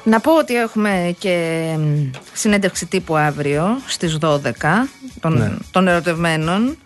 Να 0.08 0.20
πω 0.20 0.36
ότι 0.38 0.54
έχουμε 0.54 1.14
και 1.18 1.62
μ, 1.78 2.10
συνέντευξη 2.32 2.86
τύπου 2.86 3.16
αύριο 3.16 3.80
στις 3.86 4.18
12 4.20 4.88
των, 5.20 5.32
Ναι. 5.38 5.50
των 5.70 5.88
ερωτευμένων. 5.88 6.76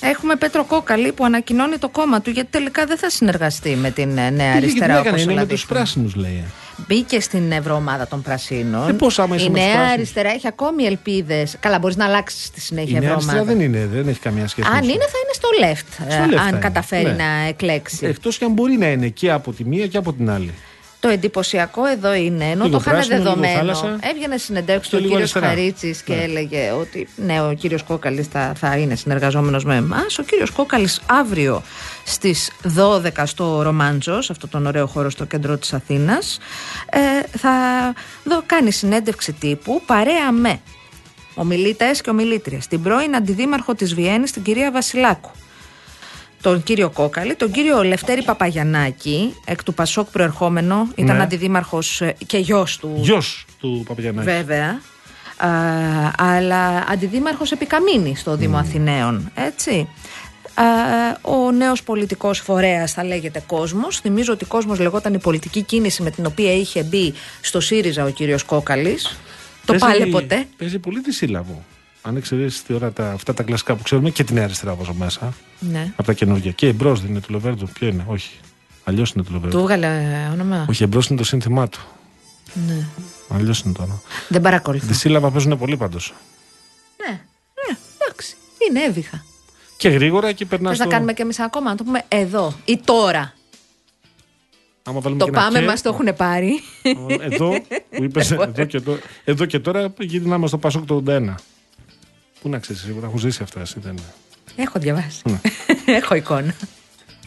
Έχουμε 0.00 0.36
Πέτρο 0.36 0.64
Κόκαλη 0.64 1.12
που 1.12 1.24
ανακοινώνει 1.24 1.76
το 1.78 1.88
κόμμα 1.88 2.20
του 2.20 2.30
γιατί 2.30 2.48
τελικά 2.50 2.86
δεν 2.86 2.98
θα 2.98 3.10
συνεργαστεί 3.10 3.70
με 3.76 3.90
την 3.90 4.18
ε, 4.18 4.30
Νέα 4.30 4.52
Αριστερά 4.54 4.92
έκανε, 4.92 5.08
όπως 5.08 5.22
είναι 5.22 5.32
όλα 5.32 5.40
με 5.40 5.46
τους 5.46 5.60
δείχνουν. 5.60 5.78
πράσινους, 5.78 6.14
λέει. 6.14 6.42
ε. 6.44 6.48
Μπήκε 6.88 7.20
στην 7.20 7.52
Ευρωομάδα 7.52 8.06
των 8.08 8.22
Πρασίνων. 8.22 8.88
Ε, 8.88 8.92
πώς 8.92 9.18
άμα 9.18 9.34
είσαι 9.36 9.44
Η 9.44 9.48
με 9.50 9.54
τους 9.58 9.64
Νέα 9.66 9.74
πράσινους; 9.74 9.94
Αριστερά 9.96 10.28
έχει 10.30 10.46
ακόμη 10.46 10.84
ελπίδες. 10.84 11.56
Καλά, 11.60 11.78
μπορείς 11.78 11.96
να 11.96 12.04
αλλάξεις 12.04 12.44
στη 12.44 12.58
Η 12.58 12.62
συνέχεια 12.62 13.00
Νέα 13.00 13.08
Ευρωομάδα. 13.08 13.32
Αριστερά 13.40 13.58
δεν 13.58 13.66
είναι, 13.66 13.88
δεν 13.92 14.08
έχει 14.08 14.18
καμία 14.20 14.48
σχέση. 14.48 14.68
Αν 14.72 14.82
είναι, 14.82 15.04
θα 15.12 15.18
είναι 15.22 15.32
στο 15.32 15.48
left. 15.62 16.06
ε, 16.08 16.26
left 16.26 16.36
θα 16.36 16.42
αν 16.42 16.48
είναι, 16.48 16.58
καταφέρει 16.58 17.02
ναι. 17.04 17.12
να 17.12 17.46
εκλέξει. 17.48 18.06
Εκτός 18.06 18.38
και 18.38 18.44
αν 18.44 18.52
μπορεί 18.52 18.76
να 18.76 18.86
είναι 18.86 19.08
και 19.08 19.30
από 19.30 19.52
τη 19.52 19.64
μία 19.64 19.86
και 19.86 19.96
από 19.96 20.12
την 20.12 20.30
άλλη. 20.30 20.54
Το 21.04 21.10
εντυπωσιακό 21.10 21.86
εδώ 21.86 22.14
είναι, 22.14 22.44
ενώ 22.44 22.64
Λίγο 22.64 22.76
το 22.76 22.82
είχαν 22.84 22.92
πράσινο, 22.92 23.16
λίγο 23.16 23.28
δεδομένο, 23.28 23.58
θάλασσα 23.58 23.98
έβγαινε 24.02 24.36
συνεντεύξει 24.36 24.90
και 24.90 24.96
του 24.96 25.02
ο 25.04 25.06
λίγο 25.06 25.16
κύριο 25.16 25.40
αριστερά. 25.40 25.46
Χαρίτση 25.46 25.96
και 26.04 26.14
Ναι. 26.14 26.22
έλεγε 26.22 26.70
ότι 26.70 27.08
ναι, 27.16 27.40
ο 27.40 27.52
κύριος 27.52 27.82
Κόκαλης 27.82 28.26
θα, 28.26 28.52
θα 28.56 28.76
είναι 28.76 28.94
συνεργαζόμενος 28.94 29.64
με 29.64 29.76
εμάς. 29.76 30.18
Ο 30.18 30.22
κύριος 30.22 30.50
Κόκαλης 30.50 31.00
αύριο 31.06 31.62
στις 32.04 32.50
12 32.76 33.08
στο 33.24 33.62
Ρομάντζο, 33.62 34.20
σε 34.22 34.32
αυτόν 34.32 34.50
τον 34.50 34.66
ωραίο 34.66 34.86
χώρο 34.86 35.10
στο 35.10 35.24
κέντρο 35.24 35.56
της 35.56 35.72
Αθήνας, 35.72 36.38
ε, 36.90 37.38
θα 37.38 37.50
δω, 38.24 38.42
κάνει 38.46 38.70
συνέντευξη 38.70 39.32
τύπου 39.32 39.82
παρέα 39.86 40.32
με 40.32 40.60
ομιλητές 41.34 42.00
και 42.00 42.10
ομιλήτριες. 42.10 42.66
Την 42.66 42.82
πρώην 42.82 43.16
αντιδήμαρχο 43.16 43.74
της 43.74 43.94
Βιέννης, 43.94 44.32
την 44.32 44.42
κυρία 44.42 44.70
Βασιλάκου 44.70 45.30
τον 46.44 46.62
κύριο 46.62 46.90
Κόκαλη, 46.90 47.34
τον 47.34 47.50
κύριο 47.50 47.82
Λευτέρη 47.82 48.22
Παπαγιανάκη, 48.22 49.34
εκ 49.44 49.62
του 49.64 49.74
Πασόκ 49.74 50.10
προερχόμενο, 50.10 50.88
ήταν 50.94 51.16
Ναι. 51.16 51.22
αντιδήμαρχος 51.22 52.00
ε, 52.00 52.14
και 52.26 52.38
γιος 52.38 52.78
του, 52.78 52.92
Γιος 52.96 53.44
του 53.60 53.84
Παπαγιανάκη. 53.88 54.26
βέβαια, 54.30 54.80
α, 55.36 55.48
αλλά 56.16 56.84
αντιδήμαρχος 56.88 57.52
επικαμίνη 57.52 58.16
στο 58.16 58.36
Δήμο 58.36 58.56
Αθηναίων, 58.56 59.30
έτσι. 59.34 59.88
Α, 60.54 60.64
ο 61.22 61.50
νέος 61.50 61.82
πολιτικός 61.82 62.38
φορέας 62.38 62.92
θα 62.92 63.04
λέγεται 63.04 63.42
Κόσμος. 63.46 63.98
Θυμίζω 63.98 64.32
ότι 64.32 64.44
Κόσμος 64.44 64.78
λεγόταν 64.78 65.14
η 65.14 65.18
πολιτική 65.18 65.62
κίνηση 65.62 66.02
με 66.02 66.10
την 66.10 66.26
οποία 66.26 66.54
είχε 66.54 66.82
μπει 66.82 67.14
στο 67.40 67.60
ΣΥΡΙΖΑ 67.60 68.04
ο 68.04 68.08
κύριος 68.10 68.42
Κόκαλης. 68.44 69.18
Το 69.64 69.72
Παίζει- 69.74 69.98
πάλε 69.98 70.06
ποτέ. 70.10 70.46
Παίζει 70.56 70.78
πολύ 70.78 71.00
τη 71.00 71.12
σύλλαβο. 71.12 71.64
Αν 72.06 72.16
εξαιρέσεις 72.16 72.66
τώρα 72.66 72.92
τα, 72.92 73.10
αυτά 73.10 73.34
τα 73.34 73.42
κλασικά 73.42 73.74
που 73.74 73.82
ξέρουμε 73.82 74.10
και 74.10 74.24
την 74.24 74.34
Νέα 74.34 74.44
Αριστερά 74.44 74.72
από 74.72 74.94
μέσα. 74.98 75.34
Ναι. 75.58 75.92
Από 75.96 76.06
τα 76.06 76.12
καινούργια. 76.12 76.50
Και 76.50 76.68
εμπρό 76.68 76.94
δεν 76.94 77.10
είναι 77.10 77.20
του 77.20 77.32
Λοβέρντου. 77.32 77.68
Ποιο 77.72 77.88
είναι, 77.88 78.04
όχι. 78.08 78.30
Αλλιώς 78.84 79.12
είναι 79.12 79.24
του 79.24 79.32
Λοβέρντου. 79.32 79.56
Του 79.56 79.62
έβγαλε 79.62 79.88
όνομα. 80.32 80.66
Όχι, 80.68 80.82
εμπρό 80.82 81.02
είναι 81.08 81.18
το 81.18 81.24
σύνθημά 81.24 81.68
του. 81.68 81.80
Ναι. 82.66 82.86
Αλλιώς 83.28 83.60
είναι 83.60 83.74
το 83.74 83.82
όνομα. 83.82 84.02
Δεν 84.28 84.40
παρακολουθώ. 84.40 84.86
Τη 84.86 84.94
σύλλαβα 84.94 85.30
παίζουν 85.30 85.58
πολύ 85.58 85.76
πάντως. 85.76 86.14
Ναι, 86.96 87.12
ναι, 87.68 87.76
εντάξει. 87.98 88.36
Είναι 88.68 88.82
έβυχα. 88.84 89.24
Και 89.76 89.88
γρήγορα 89.88 90.32
και 90.32 90.44
περνάς 90.44 90.68
Θες 90.68 90.76
στο. 90.76 90.86
να 90.86 90.92
κάνουμε 90.92 91.12
και 91.12 91.22
εμείς 91.22 91.38
ακόμα, 91.38 91.70
να 91.70 91.76
το 91.76 91.84
πούμε 91.84 92.04
εδώ 92.08 92.54
ή 92.64 92.80
τώρα. 92.84 93.34
Άμα 94.82 95.00
βάλουμε 95.00 95.20
Το 95.20 95.24
και 95.24 95.30
ένα 95.30 95.40
πάμε, 95.40 95.58
και, 95.58 95.64
μας 95.64 95.82
το 95.82 95.88
έχουν 95.88 96.16
πάρει. 96.16 96.60
Εδώ, 97.20 97.50
που 97.90 98.02
είπες, 98.04 98.30
εδώ, 98.30 98.64
και 98.64 98.80
τώρα, 98.80 98.98
εδώ 99.24 99.44
και 99.44 99.58
τώρα 99.58 99.92
γυρνάμε 99.98 100.46
στο 100.46 100.58
Πασόκ 100.58 100.84
το 100.86 101.02
81. 101.06 101.34
Πού 102.44 102.50
να 102.50 102.58
ξέρεις, 102.58 102.82
σίγουρα 102.82 103.06
έχουν 103.06 103.18
ζήσει 103.18 103.42
αυτά. 103.42 103.60
Εσύ, 103.60 103.74
δεν... 103.80 103.98
Έχω 104.56 104.78
διαβάσει. 104.78 105.22
Ναι. 105.24 105.40
Έχω 105.98 106.14
εικόνα. 106.14 106.54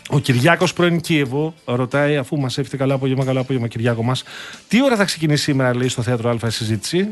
Ο 0.09 0.19
Κυριάκος 0.19 0.73
πρώην 0.73 1.01
Κίεβο 1.01 1.53
ρωτάει, 1.65 2.17
αφού 2.17 2.37
μας 2.39 2.57
έφυγε 2.57 2.77
καλά 2.77 2.93
απόγευμα, 2.93 3.25
καλά 3.25 3.39
απόγευμα, 3.39 3.67
Κυριάκο 3.67 4.03
μας, 4.03 4.23
τι 4.67 4.83
ώρα 4.83 4.95
θα 4.95 5.03
ξεκινήσει 5.03 5.43
σήμερα, 5.43 5.75
λέει, 5.75 5.87
στο 5.87 6.01
θέατρο 6.01 6.29
Α 6.29 6.37
η 6.47 6.49
συζήτηση; 6.49 7.09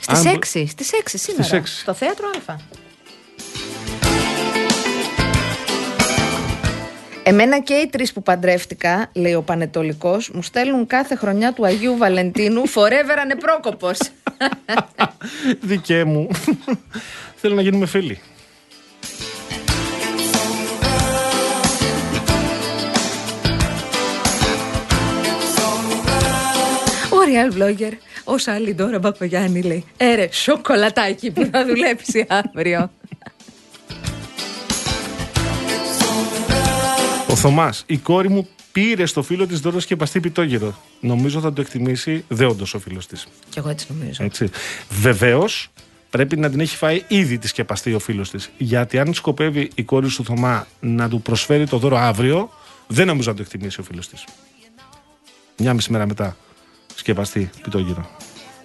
Στις 0.00 0.18
Αν- 0.18 0.38
6, 0.38 0.66
στις 0.66 0.90
6 0.92 1.18
σήμερα. 1.18 1.42
Στις 1.42 1.58
έξι. 1.58 1.80
Στο 1.80 1.94
θέατρο 1.94 2.26
Α. 2.46 2.54
Εμένα 7.24 7.58
και 7.60 7.74
οι 7.74 7.86
τρεις 7.86 8.12
που 8.12 8.22
παντρεύτηκα, 8.22 9.10
λέει 9.12 9.34
ο 9.34 9.42
Πανετολικός, 9.42 10.30
μου 10.30 10.42
στέλνουν 10.42 10.86
κάθε 10.86 11.14
χρονιά 11.14 11.52
του 11.52 11.66
Αγίου 11.66 11.96
Βαλεντίνου 11.96 12.62
forever 12.74 13.16
ανεπρόκοπος. 13.20 13.98
Δικέ 15.60 16.04
μου. 16.04 16.28
Θέλω 17.34 17.54
να 17.54 17.62
γίνουμε 17.62 17.86
φίλοι. 17.86 18.20
ο 27.10 27.24
real 27.26 27.62
vlogger, 27.62 27.92
ο 28.24 28.38
Σάλι 28.38 28.74
τώρα 28.74 28.98
Μπακογιάννη 28.98 29.62
λέει: 29.62 29.84
Έρε, 29.96 30.28
σοκολατάκι 30.32 31.30
που 31.30 31.48
θα 31.52 31.66
δουλέψει 31.66 32.26
αύριο. 32.28 32.90
Ο 37.32 37.36
Θωμάς, 37.36 37.82
η 37.86 37.98
κόρη 37.98 38.28
μου 38.28 38.48
πήρε 38.72 39.06
στο 39.06 39.22
φίλο 39.22 39.46
της 39.46 39.60
δώρο 39.60 39.80
σκεπαστή 39.80 40.20
πιτόγυρο. 40.20 40.78
Νομίζω 41.00 41.40
θα 41.40 41.52
το 41.52 41.60
εκτιμήσει 41.60 42.24
δεόντως 42.28 42.74
ο 42.74 42.78
φίλος 42.78 43.06
της. 43.06 43.26
Κι 43.48 43.58
εγώ 43.58 43.68
έτσι 43.68 43.86
νομίζω. 43.88 44.24
Έτσι. 44.24 44.50
Βεβαίως, 44.90 45.68
πρέπει 46.10 46.36
να 46.36 46.50
την 46.50 46.60
έχει 46.60 46.76
φάει 46.76 47.04
ήδη 47.08 47.38
της 47.38 47.50
σκεπαστή 47.50 47.94
ο 47.94 47.98
φίλος 47.98 48.30
της. 48.30 48.50
Γιατί 48.58 48.98
αν 48.98 49.14
σκοπεύει 49.14 49.70
η 49.74 49.82
κόρη 49.82 50.08
του 50.08 50.24
Θωμά 50.24 50.66
να 50.80 51.08
του 51.08 51.22
προσφέρει 51.22 51.66
το 51.66 51.78
δώρο 51.78 51.96
αύριο, 51.96 52.50
δεν 52.86 53.06
νομίζω 53.06 53.30
να 53.30 53.36
το 53.36 53.42
εκτιμήσει 53.42 53.80
ο 53.80 53.82
φίλος 53.82 54.08
της. 54.08 54.24
Μια 55.56 55.74
μισή 55.74 55.92
μέρα 55.92 56.06
μετά 56.06 56.36
σκεπαστή 56.94 57.50
πιτόγυρο. 57.62 58.10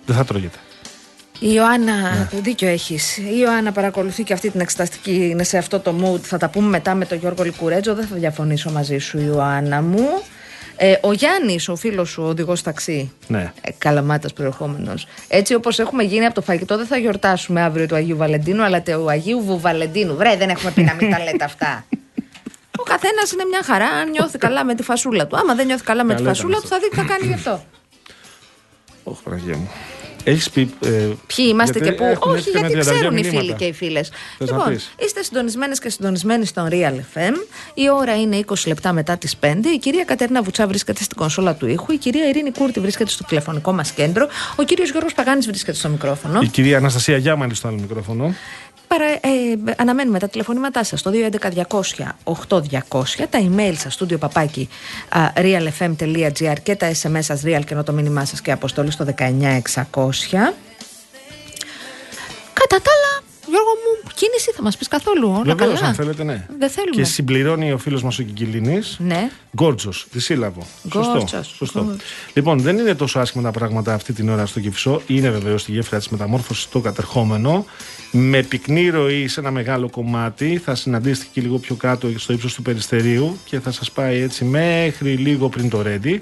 Δεν 0.05 0.15
θα 0.15 0.25
τρώγεται. 0.25 0.57
Η 1.39 1.50
Ιωάννα, 1.53 1.94
Ναι. 1.94 2.27
δίκιο 2.41 2.67
έχεις. 2.67 3.17
Η 3.17 3.38
Ιωάννα 3.39 3.72
παρακολουθεί 3.72 4.24
και 4.24 4.34
αυτή 4.34 4.50
την 4.50 4.60
εξεταστική, 4.60 5.27
είναι 5.32 5.44
σε 5.44 5.58
αυτό 5.58 5.79
το 5.79 5.96
mood. 6.03 6.20
Θα 6.20 6.38
τα 6.38 6.50
πούμε 6.50 6.67
μετά 6.67 6.96
με 6.96 7.06
τον 7.06 7.17
Γιώργο 7.17 7.44
Λικουρέτζο. 7.44 7.96
Δεν 7.96 8.08
θα 8.08 8.15
διαφωνήσω 8.15 8.72
μαζί 8.72 8.98
σου, 8.98 9.20
Ιωάννα 9.20 9.82
μου. 9.82 10.22
Ε, 10.79 10.96
ο 11.01 11.12
Γιάννης, 11.13 11.70
ο 11.70 11.75
φίλος 11.75 12.10
σου, 12.10 12.24
ο 12.24 12.27
οδηγός 12.27 12.62
ταξί. 12.62 13.12
Ναι. 13.27 13.51
Ε, 13.62 13.72
Καλαμάτας 13.77 14.34
προερχόμενος. 14.34 15.08
Έτσι 15.27 15.53
όπως 15.53 15.79
έχουμε 15.79 16.03
γίνει 16.03 16.25
από 16.25 16.36
το 16.36 16.41
φαγητό, 16.41 16.77
δεν 16.77 16.86
θα 16.86 16.98
γιορτάσουμε 16.98 17.62
αύριο 17.62 17.86
του 17.86 17.96
Αγίου 17.96 18.17
Βαλεντίνου, 18.17 18.63
αλλά 18.63 18.82
του 18.82 19.10
Αγίου 19.10 19.44
Βουβαλεντίνου. 19.44 20.15
Βρε, 20.15 20.36
δεν 20.38 20.50
έχουμε 20.50 20.72
πει 20.72 20.82
να 20.84 20.94
μην 20.94 21.12
τα 21.12 21.20
λέτε 21.24 21.44
αυτά. 21.44 21.86
Ο 22.79 22.84
καθένας 22.84 23.32
είναι 23.32 23.44
μια 23.46 23.62
χαρά 23.63 23.86
αν 23.86 24.10
νιώθει 24.10 24.38
καλά 24.38 24.63
με 24.65 24.75
τη 24.75 24.84
φασούλα 24.84 25.27
του. 25.27 25.38
Άμα 25.38 25.56
δεν 25.56 25.65
νιώθει 25.65 25.84
καλά 25.84 26.03
με 26.03 26.13
τη 26.15 26.22
Καλά 26.22 26.34
φασούλα 26.34 26.58
ήταν 26.58 26.62
του, 26.62 26.67
θα 26.67 26.79
δει 26.79 26.89
τι 26.89 26.96
θα 26.96 27.03
κάνει 27.03 27.27
γι' 27.27 27.34
αυτό. 27.34 27.63
Όχι, 29.03 29.20
Παναγία 29.24 29.58
μου. 29.58 29.70
Έχεις 30.29 30.50
πει. 30.50 30.69
Ε, 30.84 30.89
Ποιοι 31.36 31.46
είμαστε 31.50 31.79
γιατί 31.79 31.96
και 31.96 31.96
πού; 31.96 32.03
έχουν 32.03 32.31
Όχι, 32.31 32.38
έρθει 32.39 32.50
γιατί 32.50 32.67
κανένα 32.74 32.91
ξέρουν 32.91 33.17
οι 33.17 33.22
τριαντάρια 33.22 33.41
φίλοι 33.41 33.53
και 33.53 33.65
οι 33.65 33.74
φίλες. 33.74 34.12
να 34.38 34.46
Λοιπόν, 34.46 34.74
πεις; 34.74 34.91
είστε 35.00 35.24
συντονισμένες 35.24 35.79
και 35.79 35.89
συντονισμένοι 35.89 36.46
στον 36.46 36.67
Real 36.72 36.96
FM. 37.13 37.34
Η 37.74 37.89
ώρα 37.89 38.22
είναι 38.22 38.39
20 38.48 38.53
λεπτά 38.67 38.93
μετά 38.93 39.17
τις 39.17 39.36
5. 39.38 39.69
Η 39.74 39.77
κυρία 39.77 40.03
Κατερίνα 40.03 40.41
Βουτσά 40.41 40.67
βρίσκεται 40.67 41.03
στην 41.03 41.17
κονσόλα 41.17 41.55
του 41.55 41.67
ήχου. 41.67 41.91
Η 41.91 41.98
κυρία 41.98 42.27
Ειρήνη 42.29 42.51
Κούρτη 42.51 42.79
βρίσκεται 42.79 43.10
στο 43.10 43.24
τηλεφωνικό 43.24 43.72
μας 43.74 43.91
κέντρο. 43.91 44.27
Ο 44.55 44.63
κύριος 44.63 44.89
Γιώργος 44.91 45.13
Παγάνης 45.13 45.46
βρίσκεται 45.46 45.77
στο 45.77 45.89
μικρόφωνο. 45.89 46.39
Η 46.41 46.48
κυρία 46.48 46.77
Αναστασία 46.77 47.17
Γιάμανη 47.17 47.55
στο 47.55 47.67
άλλο 47.67 47.77
μικρόφωνο. 47.79 48.36
Παρα, 48.88 49.06
ε, 49.06 49.20
αναμένουμε 49.77 50.20
τα 50.20 50.27
τηλεφωνήματά 50.27 50.84
σας 50.84 51.00
στο 51.00 51.12
211-200-8200, 51.12 53.27
τα 53.29 53.39
email 53.41 53.74
σας 53.75 53.94
στο 53.94 54.06
παπάκι 54.06 54.70
α, 55.10 55.20
realfm.gr 55.36 56.56
και 56.63 56.75
τα 56.75 56.91
SMS 57.01 57.20
σας 57.20 57.41
real 57.46 57.62
και 57.65 57.75
το 57.75 57.94
μήνυμά 57.94 58.25
σας 58.25 58.41
και 58.41 58.51
αποστολή 58.51 58.91
στο 58.91 59.06
19600. 59.06 59.13
Κατά 62.53 62.82
τα 62.82 62.91
άλλα, 62.91 63.24
Γιώργο 63.50 63.72
μου, 63.84 64.12
κίνηση 64.15 64.51
θα 64.56 64.62
μας 64.62 64.77
πεις 64.77 64.88
καθόλου. 64.88 65.29
Όλα 65.29 65.56
Βεβαίως, 65.56 65.75
καλά; 65.79 65.88
αν 65.88 65.94
θέλετε, 65.96 66.24
ναι. 66.24 66.46
Δεν 66.60 66.70
θέλουμε. 66.70 66.96
Και 66.96 67.03
συμπληρώνει 67.03 67.72
ο 67.72 67.77
φίλος 67.77 68.03
μας 68.03 68.20
ο 68.20 68.24
Κικυλίνη. 68.24 68.79
Ναι. 68.98 69.29
Γκόρτζο, 69.56 69.89
δισύλλαβο. 70.12 70.65
Σωστό. 70.91 71.12
Γκόρτζος, 71.12 71.53
Σωστό. 71.56 71.84
γκόρτζος. 71.84 72.01
Λοιπόν, 72.34 72.60
δεν 72.60 72.77
είναι 72.77 72.96
τόσο 72.96 73.20
άσχημα 73.20 73.44
τα 73.44 73.51
πράγματα 73.51 73.94
αυτή 73.94 74.13
την 74.13 74.29
ώρα 74.29 74.46
στο 74.46 74.60
Κυφισό. 74.60 75.01
Είναι 75.08 75.29
βεβαίως 75.29 75.62
στη 75.62 75.72
γέφυρα 75.72 75.98
της 75.98 76.10
μεταμόρφωσης 76.10 76.63
στο 76.63 76.79
κατερχόμενο. 76.79 77.65
Με 78.12 78.44
πυκνή 78.44 78.90
ροή 78.90 79.28
σε 79.28 79.40
ένα 79.40 79.52
μεγάλο 79.52 79.90
κομμάτι. 79.90 80.58
Θα 80.58 80.76
συναντήσετε 80.76 81.28
και 81.32 81.42
λίγο 81.42 81.58
πιο 81.58 81.76
κάτω 81.76 82.20
στο 82.20 82.34
ύψος 82.34 82.54
του 82.54 82.62
περιστερίου 82.62 83.38
και 83.46 83.60
θα 83.60 83.72
σας 83.72 83.92
πάει 83.92 84.22
έτσι 84.22 84.46
μέχρι 84.46 85.14
λίγο 85.14 85.50
πριν 85.50 85.70
το 85.70 85.82
Ρέντι. 85.82 86.22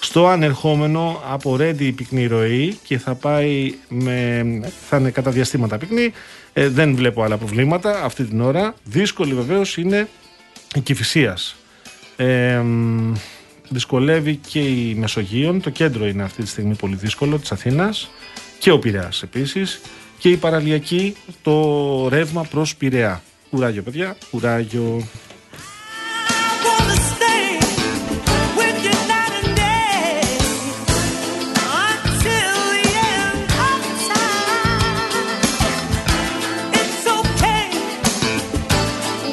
Στο 0.00 0.26
ανερχόμενο 0.26 1.22
από 1.30 1.56
Ρέντι 1.56 1.86
η 1.86 1.92
πυκνή 1.92 2.26
ροή 2.26 2.78
και 2.84 2.98
θα 2.98 3.14
πάει 3.14 3.74
με, 3.88 4.44
θα 4.88 4.96
είναι 4.96 5.10
κατά 5.10 5.30
διαστήματα 5.30 5.78
πυκνή. 5.78 6.12
Ε, 6.52 6.68
δεν 6.68 6.94
βλέπω 6.94 7.22
άλλα 7.22 7.36
προβλήματα 7.36 8.04
αυτή 8.04 8.24
την 8.24 8.40
ώρα. 8.40 8.74
Δύσκολη 8.84 9.34
βεβαίως 9.34 9.76
είναι 9.76 10.08
η 10.74 10.80
Κηφισίας. 10.80 11.56
Ε, 12.16 12.58
μ, 12.58 13.12
δυσκολεύει 13.68 14.36
και 14.36 14.60
η 14.60 14.94
Μεσογείων. 14.94 15.60
Το 15.60 15.70
κέντρο 15.70 16.06
είναι 16.06 16.22
αυτή 16.22 16.42
τη 16.42 16.48
στιγμή 16.48 16.74
πολύ 16.74 16.96
δύσκολο 16.96 17.38
της 17.38 17.52
Αθήνας 17.52 18.10
και 18.58 18.70
ο 18.70 18.78
Πειραιάς 18.78 19.22
επίσης 19.22 19.80
και 20.18 20.28
η 20.28 20.36
παραλιακή 20.36 21.16
το 21.42 22.08
ρεύμα 22.08 22.42
προς 22.42 22.76
Πειραιά. 22.76 23.22
Κουράγιο 23.50 23.82
παιδιά, 23.82 24.16
κουράγιο. 24.30 25.06
I 26.28 26.66
wanna 26.66 26.96
stay 27.12 27.46
with 28.58 28.78
you 28.84 28.94
night 29.12 29.34
and 29.40 29.50
day 29.56 30.20
until 31.86 32.56
the 32.74 32.90
end 33.16 33.50
of 33.68 33.80
time. 34.10 35.12
It's 36.80 37.04
okay 37.18 37.64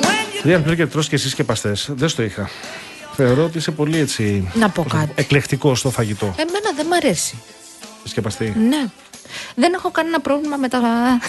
when 0.06 0.26
you 0.36 0.42
Ριάν 0.46 0.62
Μπέργκερ 0.62 0.90
τρως 0.90 1.08
και 1.08 1.18
συσκεπαστές. 1.18 1.90
Δεν 1.96 2.10
στο 2.10 2.24
είχα. 2.24 2.50
Θεωρώ 3.16 3.44
ότι 3.44 3.58
είσαι 3.58 3.72
πολύ 3.72 3.98
έτσι 3.98 4.52
Να 4.54 4.70
πω 4.70 4.84
κάτι. 4.90 5.12
εκλεκτικός 5.16 5.80
στο 5.80 5.90
φαγητό. 5.90 6.26
Εμένα 6.38 6.72
δεν 6.76 6.86
μ' 6.86 6.94
αρέσει. 6.94 7.38
Συσκεπαστή. 8.04 8.54
Ναι. 8.70 8.86
Δεν 9.56 9.74
έχω 9.74 9.92
κανένα 9.92 10.20
πρόβλημα 10.20 10.58
με 10.58 10.68
τα. 10.68 10.82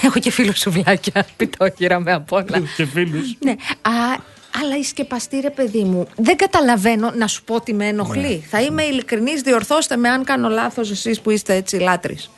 Έχω 0.03 0.19
και 0.19 0.31
φίλο 0.31 0.53
σουβλάκια. 0.53 1.27
Πιτόχυρα 1.37 2.01
με 2.01 2.13
απ' 2.13 2.33
όλα. 2.33 2.63
και 2.77 2.85
φίλους. 2.87 3.37
Ναι. 3.39 3.51
Α, 3.83 4.19
αλλά 4.63 4.77
η 4.79 4.83
σκεπαστή, 4.83 5.41
ρε 5.41 5.51
παιδί 5.51 5.83
μου, 5.83 6.09
δεν 6.17 6.37
καταλαβαίνω 6.37 7.11
να 7.15 7.27
σου 7.27 7.45
πω 7.45 7.55
ότι 7.55 7.75
με 7.75 7.87
ενοχλεί. 7.87 8.21
Ναι. 8.29 8.41
Θα 8.51 8.61
είμαι 8.61 8.83
ειλικρινής, 8.83 9.41
διορθώστε 9.41 9.97
με 9.97 10.09
αν 10.09 10.25
κάνω 10.25 10.49
λάθος 10.49 10.91
εσείς 10.91 11.21
που 11.21 11.31
είστε 11.31 11.55
έτσι 11.55 11.77
λάτρεις. 11.77 12.31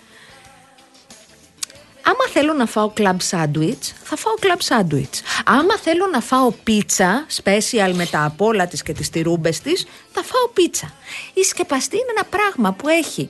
Άμα 2.03 2.29
θέλω 2.33 2.53
να 2.53 2.67
φάω 2.67 2.93
club 2.97 3.17
sandwich, 3.31 3.85
θα 4.03 4.17
φάω 4.17 4.35
club 4.41 4.61
sandwich. 4.69 5.43
Άμα 5.45 5.79
θέλω 5.79 6.07
να 6.13 6.21
φάω 6.21 6.51
πίτσα, 6.51 7.27
special 7.43 7.93
με 7.95 8.07
τα 8.07 8.25
απόλα 8.25 8.67
της 8.67 8.83
και 8.83 8.93
τις 8.93 9.11
τυρούμπες 9.11 9.61
της, 9.61 9.87
θα 10.13 10.23
φάω 10.23 10.49
πίτσα. 10.49 10.93
Η 11.35 11.43
σκεπαστή 11.43 11.97
είναι 11.97 12.13
ένα 12.17 12.25
πράγμα 12.25 12.73
που 12.73 12.89
έχει 12.89 13.29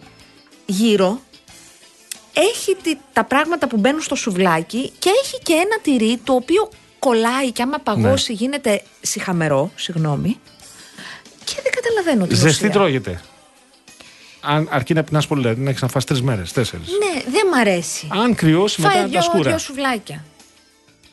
γύρω, 0.66 1.20
έχει 2.52 2.76
τη- 2.82 2.98
τα 3.12 3.24
πράγματα 3.24 3.68
που 3.68 3.76
μπαίνουν 3.76 4.00
στο 4.00 4.14
σουβλάκι 4.14 4.92
και 4.98 5.10
έχει 5.24 5.38
και 5.42 5.52
ένα 5.52 5.78
τυρί 5.82 6.20
το 6.24 6.32
οποίο 6.32 6.68
κολλάει 6.98 7.52
και 7.52 7.62
άμα 7.62 7.78
παγώσει 7.78 8.32
γίνεται 8.32 8.82
σιχαμερό, 9.00 9.70
συγγνώμη. 9.74 10.36
Και 11.44 11.54
δεν 11.62 11.72
καταλαβαίνω 11.72 12.26
την 12.26 12.36
Ζεστή 12.36 12.64
ουσία. 12.66 12.70
τρώγεται; 12.70 13.20
Αν, 14.40 14.68
αρκεί 14.70 14.94
να 14.94 15.02
πεινάς 15.04 15.26
πολύ, 15.26 15.40
δηλαδή 15.42 15.60
να 15.60 15.70
έχεις 15.70 15.82
να 15.82 15.88
φας 15.88 16.04
τρεις 16.04 16.22
μέρες, 16.22 16.52
τέσσερις. 16.52 16.86
Ναι, 16.88 17.22
δεν 17.30 17.46
μ' 17.52 17.54
αρέσει. 17.54 18.08
Αν 18.10 18.34
κρυώσει 18.34 18.80
Φάε 18.80 18.94
μετά 18.94 19.06
δυο, 19.08 19.18
τα 19.18 19.24
σκούρα. 19.24 19.48
δυο 19.48 19.58
σουβλάκια. 19.58 20.24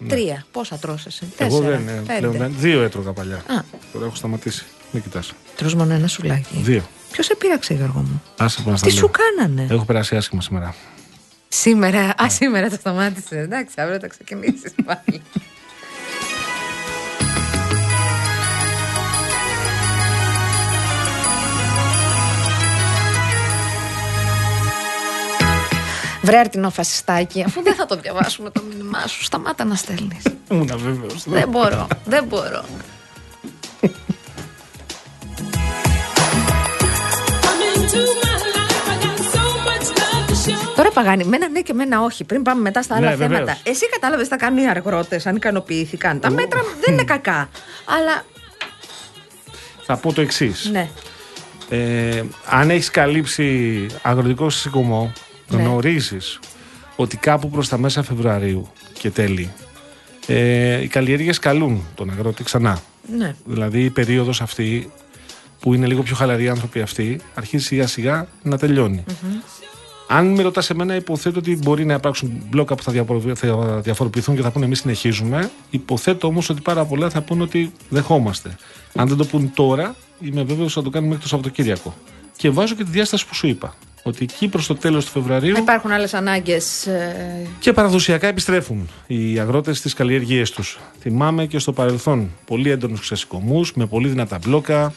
Τρία. 0.08 0.46
Πόσα 0.52 0.78
τρως 0.78 1.06
εσύ; 1.06 1.34
Εγώ 1.38 1.60
Τέσσερα. 1.60 1.78
δεν, 1.78 1.88
ε, 1.88 1.92
πέντε. 2.06 2.18
πλέον 2.20 2.38
δεν- 2.38 2.54
δύο 2.58 2.82
έτρωγα 2.82 3.12
παλιά. 3.14 3.36
Α. 3.36 3.64
Τώρα 3.94 4.06
έχω 4.06 4.16
σταματήσει. 4.16 4.66
Μην 4.92 5.04
κοιτάς. 5.04 5.32
Τρως 5.56 5.76
μόνο 5.76 5.94
ένα 5.94 6.08
σουβλάκι. 6.08 6.56
Δύο. 6.62 6.84
Ποιος 7.12 7.26
σε 7.26 7.36
πείραξε, 7.36 7.74
Γιώργο 7.74 8.00
μου; 8.00 8.22
Άσε 8.38 8.62
που 8.62 8.70
να 8.70 8.78
στα 8.78 8.88
Τι 8.88 8.94
λέω. 8.94 9.02
σου 9.02 9.12
κάνανε; 9.12 9.68
Έχω 9.74 9.86
περάσει 9.86 10.16
άσχημα 10.16 10.42
σήμερα. 10.42 10.76
Σήμερα, 11.48 12.14
α, 12.24 12.30
σήμερα 12.30 12.70
το 12.70 12.76
σταμάτησε. 12.76 13.40
Εντάξει, 13.40 13.82
αύριο 13.82 14.00
θα 14.00 14.08
ξεκινήσεις 14.08 14.74
πάλι. 14.86 15.22
Βρε 26.22 26.38
αρτινό 26.38 26.70
φασιστάκι, 26.70 27.44
αφού 27.44 27.62
δεν 27.62 27.76
θα 27.76 27.86
το 27.86 27.96
διαβάσουμε 27.96 28.50
το 28.50 28.62
μήνυμά 28.70 29.08
σου, 29.08 29.24
σταμάτα 29.24 29.64
να 29.64 29.76
στέλνεις. 29.76 30.24
Ήμουν 30.52 30.72
βέβαιος. 30.76 31.24
δεν 31.26 31.50
μπορώ, 31.50 31.88
δεν 32.06 32.26
μπορώ. 32.26 32.66
come 37.46 37.62
into 37.76 38.35
Τώρα 40.76 40.92
παγάνει, 40.92 41.24
μένα 41.26 41.50
ναι 41.50 41.62
και 41.62 41.74
μένα 41.74 42.02
όχι. 42.02 42.24
Πριν 42.24 42.42
πάμε 42.42 42.62
μετά 42.62 42.82
στα 42.82 42.96
άλλα 42.96 43.10
Ναι, 43.10 43.16
θέματα. 43.16 43.38
βεβαίως. 43.40 43.60
Εσύ 43.64 43.90
κατάλαβες 43.90 44.24
τι 44.28 44.30
θα 44.30 44.38
κάνουν 44.46 44.64
οι 44.64 44.70
αργότε, 44.70 45.22
αν 45.26 45.36
ικανοποιήθηκαν. 45.36 46.20
Τα 46.20 46.32
μέτρα 46.32 46.62
δεν 46.86 46.94
είναι 46.94 47.04
κακά. 47.04 47.50
Αλλά 47.86 48.26
Θα 49.86 49.98
πω 49.98 50.14
το 50.14 50.22
εξής. 50.22 50.70
ναι. 50.72 50.90
Ε, 51.70 52.24
αν 52.50 52.70
έχεις 52.70 52.90
καλύψει 52.92 53.86
αγροτικό 54.02 54.50
σηκωμό, 54.50 55.12
Ναι. 55.48 55.62
γνωρίζεις 55.62 56.40
ότι 56.96 57.18
κάπου 57.18 57.50
προς 57.50 57.68
τα 57.68 57.78
μέσα 57.78 58.04
Φεβρουαρίου 58.04 58.72
και 58.94 59.10
τέλη 59.10 59.52
ε, 60.28 60.82
οι 60.82 60.88
καλλιέργειες 60.88 61.40
καλούν 61.40 61.86
τον 61.96 62.10
αγρότη 62.10 62.44
ξανά. 62.44 62.80
ναι. 63.18 63.36
Δηλαδή 63.46 63.84
η 63.84 63.90
περίοδος 63.90 64.42
αυτή 64.42 64.92
που 65.60 65.74
είναι 65.74 65.86
λίγο 65.88 66.02
πιο 66.02 66.16
χαλαροί 66.16 66.44
οι 66.44 66.50
άνθρωποι 66.50 66.82
αυτοί, 66.82 67.20
αρχίζει 67.34 67.66
σιγά 67.66 67.88
σιγά 67.88 68.28
να 68.44 68.58
τελειωνει 68.58 69.04
Αν 70.08 70.28
με 70.28 70.42
ρωτάς 70.42 70.70
εμένα, 70.70 70.96
υποθέτω 70.96 71.40
ότι 71.40 71.56
μπορεί 71.64 71.86
να 71.86 71.94
υπάρξουν 71.94 72.42
μπλόκα 72.50 72.76
που 72.76 72.84
θα, 72.84 72.92
διαφορε- 72.92 73.38
θα 73.38 73.80
διαφοροποιηθούν 73.82 74.36
και 74.36 74.42
θα 74.42 74.52
πούνε 74.52 74.66
εμείς 74.66 74.80
συνεχίζουμε. 74.80 75.50
Υποθέτω 75.70 76.28
όμως 76.28 76.50
ότι 76.50 76.62
πάρα 76.62 76.86
πολλά 76.86 77.10
θα 77.10 77.22
πούνε 77.22 77.44
ότι 77.44 77.72
δεχόμαστε. 77.90 78.56
Αν 78.96 79.08
δεν 79.08 79.18
το 79.18 79.26
πούν 79.26 79.52
τώρα, 79.54 79.96
είμαι 80.22 80.44
βέβαιος 80.44 80.66
ότι 80.66 80.74
θα 80.74 80.82
το 80.82 80.90
κάνουμε 80.90 81.08
μέχρι 81.10 81.24
το 81.24 81.30
Σαββατοκύριακο. 81.30 81.94
Και 82.38 82.50
βάζω 82.50 82.76
και 82.76 82.84
τη 82.84 82.90
διάσταση 82.92 83.28
που 83.28 83.36
σου 83.36 83.48
είπα. 83.48 83.76
Ότι 84.04 84.24
εκεί 84.32 84.48
προς 84.48 84.68
το 84.68 84.76
τέλος 84.76 85.06
του 85.06 85.12
Φεβρουαρίου 85.12 85.56
Υπάρχουν 85.58 85.92
άλλες 85.92 86.14
ανάγκες. 86.14 86.88
και 87.60 87.74
παραδοσιακά 87.74 88.28
επιστρέφουν 88.28 88.90
οι 89.08 89.40
αγρότες 89.40 89.78
στις 89.78 89.94
καλλιέργειέ 89.94 90.44
τους. 90.56 90.80
Θυμάμαι 91.00 91.46
και 91.46 91.60
στο 91.60 91.72
παρελθόν 91.74 92.30
πολύ 92.46 92.70
έντονους 92.70 93.00
ξεσηκωμούς 93.00 93.74
με 93.74 93.86
πολύ 93.86 94.08
δυνατά 94.08 94.40
μπλόκα. 94.46 94.94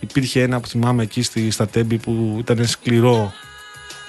Υπήρχε 0.00 0.42
ένα 0.42 0.60
που 0.60 0.66
θυμάμαι 0.68 1.02
εκεί 1.02 1.22
στη, 1.22 1.50
στα 1.50 1.66
Τέμπη 1.66 1.98
που 1.98 2.36
ήταν 2.40 2.66
σκληρό 2.66 3.32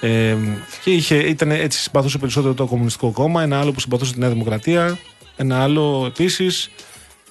ε, 0.00 0.36
και 0.82 0.90
είχε, 0.90 1.16
ήταν, 1.16 1.50
έτσι 1.50 1.78
συμπαθούσε 1.78 2.18
περισσότερο 2.18 2.54
το 2.54 2.66
Κομμουνιστικό 2.66 3.10
Κόμμα. 3.10 3.42
Ένα 3.42 3.60
άλλο 3.60 3.72
που 3.72 3.80
συμπαθούσε 3.80 4.12
τη 4.12 4.18
Νέα 4.18 4.28
Δημοκρατία. 4.28 4.98
Ένα 5.36 5.62
άλλο 5.62 6.04
επίσης. 6.06 6.70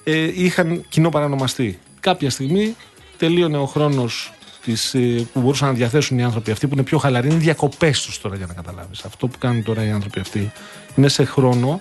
Ε, 0.04 0.42
είχαν 0.42 0.84
κοινό 0.88 1.08
παρανομαστή. 1.08 1.78
Κάποια 2.00 2.30
στιγμή 2.30 2.76
τελείωνε 3.16 3.56
ο 3.58 3.66
χρόνος 3.66 4.32
που 5.32 5.40
μπορούσαν 5.40 5.68
να 5.68 5.74
διαθέσουν 5.74 6.18
οι 6.18 6.22
άνθρωποι 6.22 6.50
αυτοί 6.50 6.66
που 6.66 6.74
είναι 6.74 6.82
πιο 6.82 6.98
χαλαροί. 6.98 7.28
Είναι 7.28 7.36
διακοπές 7.36 8.02
τους 8.02 8.20
τώρα 8.20 8.36
για 8.36 8.46
να 8.46 8.52
καταλάβεις. 8.52 9.04
Αυτό 9.04 9.28
που 9.28 9.38
κάνουν 9.38 9.62
τώρα 9.62 9.84
οι 9.84 9.90
άνθρωποι 9.90 10.20
αυτοί 10.20 10.52
είναι 10.96 11.08
σε 11.08 11.24
χρόνο 11.24 11.80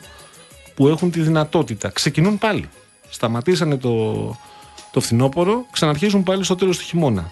που 0.75 0.87
έχουν 0.87 1.11
τη 1.11 1.21
δυνατότητα. 1.21 1.89
Ξεκινούν 1.89 2.37
πάλι. 2.37 2.69
Σταματήσανε 3.09 3.77
το, 3.77 4.15
το 4.91 4.99
φθινόπωρο, 4.99 5.65
ξαναρχίζουν 5.71 6.23
πάλι 6.23 6.43
στο 6.43 6.55
τέλος 6.55 6.77
του 6.77 6.83
χειμώνα. 6.83 7.27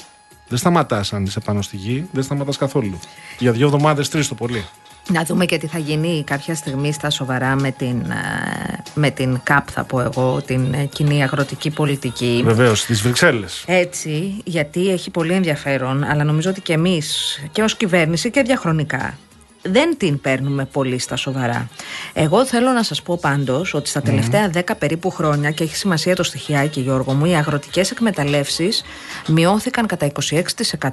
Δεν 0.48 0.58
σταματάς 0.58 1.14
αν 1.14 1.24
είσαι 1.24 1.40
πάνω 1.40 1.62
στη 1.62 1.76
γη, 1.78 2.08
δεν 2.12 2.24
σταματάς 2.24 2.58
καθόλου. 2.58 3.00
Για 3.40 3.52
δύο 3.52 3.66
εβδομάδες, 3.66 4.10
τρεις 4.10 4.28
το 4.28 4.36
πολύ. 4.36 4.66
Να 5.10 5.24
δούμε 5.24 5.46
και 5.46 5.58
τι 5.58 5.68
θα 5.68 5.78
γίνει 5.78 6.24
κάποια 6.24 6.56
στιγμή 6.56 6.92
στα 6.92 7.10
σοβαρά 7.10 7.56
με 7.56 7.72
την, 7.72 8.02
ε, 8.02 8.84
με 8.94 9.10
την 9.10 9.40
ΚΑΠ, 9.44 9.68
θα 9.72 9.84
πω 9.84 10.00
εγώ, 10.00 10.42
την 10.42 10.74
ε, 10.74 10.86
κοινή 10.86 11.24
αγροτική 11.24 11.70
πολιτική. 11.70 12.42
Βεβαίως, 12.46 12.80
στις 12.80 13.02
Βρυξέλλες. 13.02 13.64
Έτσι, 13.68 14.42
γιατί 14.46 14.90
έχει 14.90 15.10
πολύ 15.10 15.34
ενδιαφέρον, 15.34 16.04
αλλά 16.04 16.24
νομίζω 16.24 16.50
ότι 16.50 16.62
και 16.62 16.74
εμείς 16.74 17.40
και 17.52 17.64
ως 17.64 17.76
κυβέρνηση 17.76 18.32
και 18.32 18.42
διαχρονικά 18.42 19.18
δεν 19.66 19.98
την 19.98 20.22
παίρνουμε 20.22 20.66
πολύ 20.66 21.00
στα 21.00 21.16
σοβαρά. 21.16 21.70
Εγώ 22.14 22.46
θέλω 22.46 22.72
να 22.72 22.84
σας 22.84 23.02
πω 23.02 23.18
πάντως 23.22 23.74
ότι 23.74 23.90
στα 23.90 24.02
τελευταία 24.02 24.50
10 24.54 24.62
περίπου 24.80 25.10
χρόνια 25.10 25.52
και 25.52 25.64
έχει 25.64 25.76
σημασία 25.76 26.16
το 26.16 26.24
στοιχειάκι 26.24 26.80
Γιώργο 26.80 27.14
μου, 27.14 27.26
οι 27.26 27.36
αγροτικές 27.36 27.92
εκμεταλλεύσεις 27.92 28.84
μειώθηκαν 29.28 29.86
κατά 29.86 30.12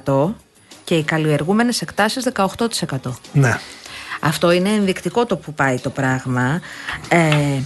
26% 0.05 0.33
και 0.83 0.95
οι 0.95 1.03
καλλιεργούμενες 1.03 1.81
εκτάσεις 1.81 2.27
18%. 2.33 3.11
Ναι. 3.33 3.59
Αυτό 4.19 4.51
είναι 4.51 4.69
ενδεικτικό 4.69 5.25
το 5.25 5.37
που 5.37 5.53
πάει 5.53 5.79
το 5.79 5.89
πράγμα. 5.89 6.61
Ε, 7.09 7.59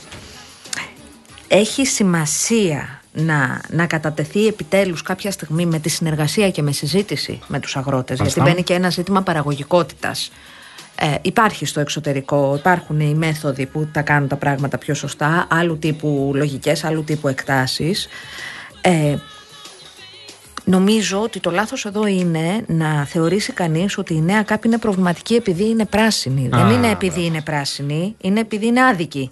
έχει 1.48 1.86
σημασία 1.86 3.02
να, 3.12 3.62
να 3.70 3.86
κατατεθεί 3.86 4.48
επιτέλους 4.48 5.02
κάποια 5.02 5.32
στιγμή 5.32 5.66
με 5.66 5.80
τη 5.80 5.90
συνεργασία 5.90 6.52
και 6.52 6.62
με 6.62 6.72
συζήτηση 6.72 7.40
με 7.48 7.60
τους 7.60 7.76
αγρότες 7.76 8.20
Μάλιστα. 8.20 8.40
γιατί 8.40 8.56
μπαίνει 8.56 8.68
και 8.68 8.74
ένα 8.74 8.90
ζήτημα 8.90 9.22
παραγωγικότητας. 9.22 10.32
Ε, 11.00 11.16
υπάρχει 11.22 11.66
στο 11.66 11.80
εξωτερικό, 11.80 12.56
υπάρχουν 12.58 13.00
οι 13.00 13.14
μέθοδοι 13.14 13.66
που 13.66 13.88
τα 13.92 14.02
κάνουν 14.02 14.28
τα 14.28 14.36
πράγματα 14.36 14.78
πιο 14.78 14.94
σωστά, 14.94 15.48
άλλου 15.50 15.78
τύπου 15.78 16.32
λογικές, 16.36 16.84
άλλου 16.84 17.04
τύπου 17.04 17.28
εκτάσεις. 17.28 18.08
Ε, 18.82 19.16
Νομίζω 20.70 21.22
ότι 21.22 21.40
το 21.40 21.52
λάθος 21.52 21.86
εδώ 21.86 22.08
είναι 22.08 22.64
να 22.68 23.06
θεωρήσει 23.06 23.52
κανείς 23.52 23.98
ότι 23.98 24.14
η 24.14 24.22
νέα 24.22 24.44
ΚΑΠ 24.44 24.66
είναι 24.66 24.78
προβληματική 24.78 25.34
επειδή 25.34 25.70
είναι 25.70 25.86
πράσινη. 25.86 26.50
Α, 26.56 26.66
Δεν 26.66 26.70
είναι 26.70 26.90
επειδή 26.92 27.26
είναι 27.26 27.42
πράσινη, 27.42 28.16
είναι 28.22 28.40
επειδή 28.40 28.66
είναι 28.66 28.86
άδικη. 28.86 29.32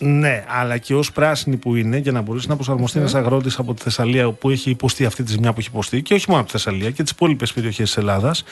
Ναι, 0.00 0.44
αλλά 0.48 0.78
και 0.78 0.94
ως 0.94 1.12
πράσινη 1.12 1.56
που 1.56 1.74
είναι, 1.76 1.96
για 1.96 2.12
να 2.12 2.20
μπορέσει 2.20 2.48
να 2.48 2.54
προσαρμοστεί 2.54 2.98
ένας 2.98 3.14
αγρότης 3.14 3.58
από 3.58 3.74
τη 3.74 3.82
Θεσσαλία 3.82 4.30
που 4.30 4.50
έχει 4.50 4.70
υποστεί 4.70 5.04
αυτή 5.04 5.22
τη 5.22 5.30
ζημιά 5.30 5.52
που 5.52 5.60
έχει 5.60 5.68
υποστεί, 5.68 6.02
και 6.02 6.14
όχι 6.14 6.24
μόνο 6.28 6.40
από 6.40 6.50
τη 6.50 6.56
Θεσσαλία 6.56 6.90
και 6.90 7.02
τις 7.02 7.12
υπόλοιπες 7.12 7.52
περιοχές 7.52 7.86
της 7.86 7.96
Ελλάδας, 7.96 8.44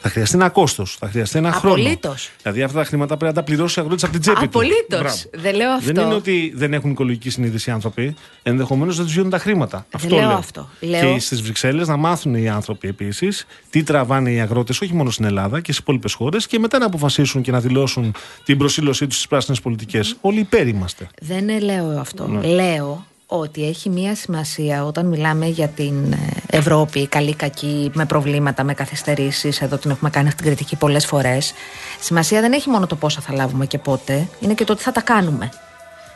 θα 0.00 0.08
χρειαστεί 0.08 0.36
ένα 0.36 0.48
κόστος, 0.48 0.96
θα 0.98 1.08
χρειαστεί 1.08 1.38
ένα 1.38 1.52
χρόνο. 1.52 1.74
Απολύτως. 1.74 2.30
Δηλαδή 2.42 2.62
αυτά 2.62 2.78
τα 2.78 2.84
χρήματα 2.84 3.16
πρέπει 3.16 3.34
να 3.34 3.40
τα 3.40 3.44
πληρώσει 3.46 3.78
ο 3.78 3.82
αγρότης 3.82 4.02
από 4.04 4.12
την 4.12 4.20
τσέπη 4.20 4.38
του. 4.38 4.44
Απολύτως. 4.44 5.00
Μπράβο. 5.00 5.16
Δεν 5.32 5.54
λέω 5.54 5.70
αυτό. 5.70 5.92
Δεν 5.92 6.04
είναι 6.04 6.14
ότι 6.14 6.52
δεν 6.56 6.72
έχουν 6.72 6.90
οικολογική 6.90 7.30
συνείδηση 7.30 7.70
οι 7.70 7.72
άνθρωποι. 7.72 8.14
Ενδεχομένως 8.42 8.96
δεν 8.96 9.04
τους 9.04 9.12
βγαίνουν 9.14 9.30
τα 9.30 9.38
χρήματα. 9.38 9.86
αυτό 9.92 10.14
λέω 10.16 10.26
λέω. 10.26 10.36
αυτό. 10.36 10.68
Λέω- 10.80 11.12
Και 11.14 11.20
στις 11.20 11.42
Βρυξέλλες 11.42 11.88
να 11.88 11.96
μάθουν 11.96 12.34
οι 12.34 12.48
άνθρωποι 12.48 12.88
επίσης 12.88 13.46
τι 13.70 13.82
τραβάνε 13.82 14.30
οι 14.30 14.40
αγρότες, 14.40 14.80
όχι 14.80 14.94
μόνο 14.94 15.10
στην 15.10 15.24
Ελλάδα 15.24 15.56
και 15.60 15.72
στις 15.72 15.78
υπόλοιπες 15.78 16.12
χώρες, 16.12 16.46
και 16.46 16.58
μετά 16.58 16.78
να 16.78 16.86
αποφασίσουν 16.86 17.42
και 17.42 17.50
να 17.50 17.60
δηλώσουν 17.60 18.14
την 18.44 18.58
προσήλωσή 18.58 19.06
τους 19.06 19.14
στις 19.16 19.28
πράσινες 19.28 19.60
πολιτικές. 19.60 20.16
Όλοι 20.20 20.38
υπέρ 20.38 20.66
είμαστε. 20.66 21.08
Δεν 21.22 21.60
λέω 21.62 21.98
αυτό. 22.00 22.26
Ναι. 22.26 22.46
Λέω 22.46 23.06
ότι 23.30 23.68
έχει 23.68 23.90
μία 23.90 24.14
σημασία 24.14 24.84
όταν 24.84 25.06
μιλάμε 25.06 25.46
για 25.46 25.68
την 25.68 26.12
ε, 26.12 26.16
Ευρώπη, 26.50 27.06
καλή, 27.06 27.34
κακή, 27.34 27.90
με 27.94 28.06
προβλήματα, 28.06 28.64
με 28.64 28.74
καθυστερήσεις. 28.74 29.60
Εδώ 29.60 29.76
την 29.76 29.90
έχουμε 29.90 30.10
κάνει 30.10 30.28
αυτή 30.28 30.42
την 30.42 30.52
κριτική 30.52 30.76
πολλές 30.76 31.06
φορές. 31.06 31.52
Σημασία 32.00 32.40
δεν 32.40 32.52
έχει 32.52 32.68
μόνο 32.68 32.86
το 32.86 32.96
πόσα 32.96 33.20
θα 33.20 33.32
λάβουμε 33.34 33.66
και 33.66 33.78
πότε, 33.78 34.28
είναι 34.40 34.54
και 34.54 34.64
το 34.64 34.74
τι 34.74 34.82
θα 34.82 34.92
τα 34.92 35.00
κάνουμε. 35.00 35.50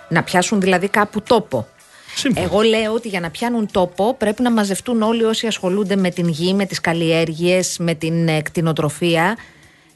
Να 0.09 0.23
πιάσουν 0.23 0.61
δηλαδή 0.61 0.89
κάπου 0.89 1.23
τόπο. 1.23 1.67
Σύμφωνα. 2.15 2.47
Εγώ 2.47 2.61
λέω 2.61 2.93
ότι 2.93 3.09
για 3.09 3.21
να 3.21 3.31
πιάνουν 3.31 3.69
τόπο 3.73 4.15
πρέπει 4.15 4.43
να 4.43 4.51
μαζευτούν 4.51 5.03
όλοι 5.03 5.25
όσοι 5.25 5.47
ασχολούνται 5.47 5.97
με 5.97 6.11
την 6.11 6.29
γη, 6.29 6.55
με 6.55 6.67
τις 6.67 6.81
καλλιέργειες, 6.81 7.77
με 7.79 7.95
την 7.95 8.29
ε, 8.29 8.41
κτηνοτροφία 8.43 9.37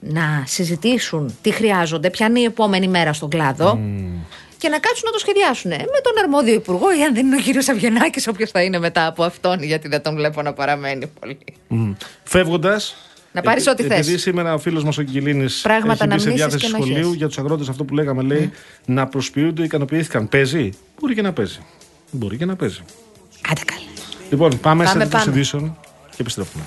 να 0.00 0.42
συζητήσουν 0.46 1.37
τι 1.42 1.50
χρειάζονται, 1.50 2.11
ποια 2.11 2.26
είναι 2.26 2.40
η 2.40 2.44
επόμενη 2.44 2.88
μέρα 2.88 3.12
στον 3.12 3.29
κλάδο 3.29 3.79
και 4.59 4.69
να 4.69 4.79
κάτσουν 4.79 5.03
να 5.05 5.11
το 5.12 5.19
σχεδιάσουν 5.19 5.71
με 5.71 6.01
τον 6.03 6.12
αρμόδιο 6.23 6.55
υπουργό 6.55 6.97
ή 6.99 7.03
αν 7.03 7.14
δεν 7.14 7.27
είναι 7.27 7.37
ο 7.37 7.40
κύριος 7.40 7.69
Αβγενάκης 7.69 8.27
όποιος 8.29 8.51
θα 8.51 8.62
είναι 8.62 8.79
μετά 8.79 9.07
από 9.07 9.25
αυτόν 9.25 9.62
γιατί 9.62 9.88
δεν 9.88 10.03
τον 10.03 10.14
βλέπω 10.14 10.42
να 10.42 10.53
παραμένει 10.53 11.07
πολύ. 11.21 11.38
Φεύγοντας. 12.25 12.97
Να 13.33 13.42
πάρεις 13.42 13.66
ό,τι 13.66 13.83
θες. 13.83 13.99
Επειδή 13.99 14.19
σήμερα 14.19 14.55
ο 14.55 14.59
φίλος 14.59 14.85
μας 14.85 14.99
ο 14.99 15.03
Κιλίνη 15.03 15.47
Πράγματα 15.62 16.05
έχει 16.05 16.09
να 16.09 16.14
μπει 16.14 16.21
σε 16.21 16.29
μνήσεις 16.29 16.45
διάθεση 16.45 16.59
και 16.59 16.66
ενοχές. 16.77 16.88
σχολείου 16.95 17.12
για 17.12 17.27
τους 17.27 17.38
αγρότες, 17.38 17.69
αυτό 17.69 17.85
που 17.85 17.95
λέγαμε 17.95 18.23
λέει 18.23 18.53
να 18.85 19.07
προσποιούνται, 19.07 19.62
ικανοποιήθηκαν. 19.62 20.29
Παίζει. 20.29 20.71
Μπορεί 21.01 21.14
και 21.14 21.23
να 21.23 21.33
παίζει. 21.33 21.59
Μπορεί 22.11 22.37
και 22.37 22.45
να 22.45 22.57
παίζει. 22.57 22.81
Άντε 23.51 23.61
καλά. 23.64 23.81
Λοιπόν, 24.31 24.61
πάμε, 24.61 24.85
Πάμε, 24.85 25.05
σε 25.05 25.11
πάμε. 25.11 25.25
ειδήσεων 25.31 25.77
και 26.11 26.16
επιστρέφουμε. 26.19 26.64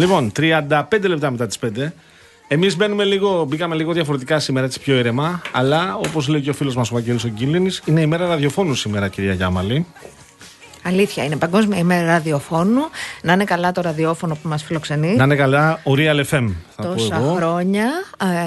Λοιπόν, 0.00 0.32
35 0.36 1.08
λεπτά 1.08 1.30
μετά 1.30 1.46
τις 1.46 1.58
5. 1.58 1.92
Εμείς 2.48 2.76
μπαίνουμε 2.76 3.04
λίγο, 3.04 3.44
μπήκαμε 3.44 3.74
λίγο 3.74 3.92
διαφορετικά 3.92 4.38
σήμερα, 4.38 4.66
έτσι 4.66 4.80
πιο 4.80 4.96
ήρεμα. 4.98 5.42
Αλλά 5.52 5.96
όπως 5.96 6.28
λέει 6.28 6.40
και 6.40 6.50
ο 6.50 6.52
φίλος 6.52 6.74
μας 6.76 6.90
ο 6.90 6.94
Βαγγέλης 6.94 7.24
ο 7.24 7.28
Γκίλινης, 7.28 7.82
είναι 7.84 8.00
η 8.00 8.06
μέρα 8.06 8.26
ραδιοφώνου 8.26 8.74
σήμερα, 8.74 9.08
κυρία 9.08 9.32
Γιάμαλη. 9.32 9.86
Αλήθεια 10.82 11.24
είναι. 11.24 11.36
Παγκόσμια 11.36 11.78
ημέρα 11.78 12.06
ραδιοφώνου. 12.06 12.80
Να 13.22 13.32
είναι 13.32 13.44
καλά 13.44 13.72
το 13.72 13.80
ραδιόφωνο 13.80 14.34
που 14.42 14.48
μας 14.48 14.62
φιλοξενεί. 14.62 15.16
Να 15.16 15.24
είναι 15.24 15.36
καλά 15.36 15.80
ο 15.84 15.92
Real 15.96 16.24
FM. 16.30 16.48
Θα 16.76 16.82
Τόσα 16.82 17.16
πω 17.16 17.24
εγώ. 17.24 17.34
χρόνια 17.34 17.86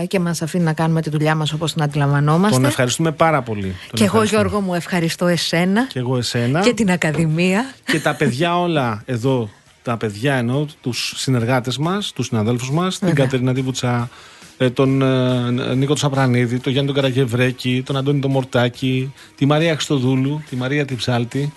ε, 0.02 0.06
και 0.06 0.20
μας 0.20 0.42
αφήνει 0.42 0.63
να 0.63 0.74
κάνουμε 0.74 1.02
τη 1.02 1.10
δουλειά 1.10 1.36
μας 1.36 1.54
όπως 1.54 1.74
την 1.74 1.82
αντιλαμβανόμαστε. 1.84 2.56
Τον 2.56 2.66
ευχαριστούμε 2.66 3.12
πάρα 3.12 3.42
πολύ. 3.42 3.62
Τον 3.62 3.72
και 3.94 4.04
εγώ 4.04 4.04
ευχαριστούμε. 4.04 4.42
Γιώργο 4.42 4.62
μου 4.66 4.74
ευχαριστώ 4.74 5.28
εσένα 5.28 5.88
Και 5.88 6.00
εγώ 6.00 6.18
εσένα. 6.18 6.60
και 6.60 6.74
την 6.74 6.92
Ακαδημία. 6.92 7.66
και 7.86 8.00
τα 8.00 8.16
παιδιά 8.16 8.60
όλα 8.60 9.02
εδώ, 9.06 9.50
τα 9.84 9.98
παιδιά 9.98 10.36
εννοώ, 10.36 10.65
τους 10.82 11.13
συνεργάτες 11.15 11.78
μας, 11.78 12.12
τους 12.12 12.26
συναδέλφους 12.26 12.72
μας, 12.72 13.00
την 13.00 13.15
Κατερίνα 13.15 13.54
Τίβουτσα, 13.54 14.10
ε, 14.58 14.69
τον 14.69 15.02
ε, 15.02 15.76
Νίκο 15.76 15.93
του 15.93 16.00
Σαπρανίδη, 16.00 16.60
τον 16.60 16.72
Γιάννη 16.72 16.91
τον 16.91 17.02
Καραγευρέκη, 17.02 17.84
τον 17.86 17.98
Αντώνη 17.98 18.19
τον 18.19 18.32
Μορτάκη, 18.32 19.13
τη 19.36 19.46
Μαρία 19.46 19.74
Χριστοδούλου, 19.74 20.43
τη 20.50 20.56
Μαρία 20.56 20.86
Τυψάλτη. 20.86 21.54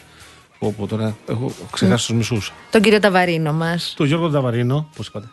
Πω, 0.59 0.75
πω, 0.79 0.87
τώρα 0.87 1.17
έχω 1.29 1.53
ξεχάσει 1.71 2.07
τους 2.07 2.17
μισούς. 2.17 2.53
Τον 2.71 2.81
κύριο 2.81 2.99
Ταβαρίνο 2.99 3.53
μας. 3.53 3.95
Τον 3.97 4.07
Γιώργο 4.07 4.31
Ταβαρίνο, 4.31 4.89
πώς 4.97 5.07
είπατε. 5.07 5.27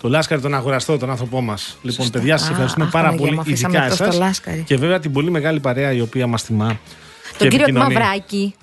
Το 0.00 0.08
Λάσκαρη, 0.08 0.40
τον 0.40 0.54
αγοραστό, 0.54 0.98
τον 0.98 1.10
άνθρωπό 1.10 1.40
μας. 1.40 1.76
Λοιπόν, 1.82 2.04
Σωστά. 2.04 2.18
παιδιά, 2.18 2.36
σας 2.36 2.48
Α, 2.48 2.50
ευχαριστούμε 2.50 2.84
αχ, 2.84 2.90
πάρα 2.90 3.04
Παναγία 3.04 3.24
πολύ, 3.26 3.34
μου, 3.34 3.40
αφήσαμε 3.40 3.72
ειδικά 3.72 3.84
εκτός 3.84 3.98
το 3.98 4.04
εσάς. 4.04 4.18
Λάσκαρη. 4.18 4.62
Και 4.66 4.76
βέβαια 4.76 4.98
την 4.98 5.12
πολύ 5.12 5.30
μεγάλη 5.30 5.60
παρέα 5.60 5.92
η 5.92 6.00
οποία 6.00 6.26
μας 6.26 6.44
τιμά. 6.44 6.66
Τον 6.66 6.76
και 7.38 7.48
κύριο 7.48 7.62
επικοινωνεί. 7.62 7.94
Μαυράκη. 7.94 8.54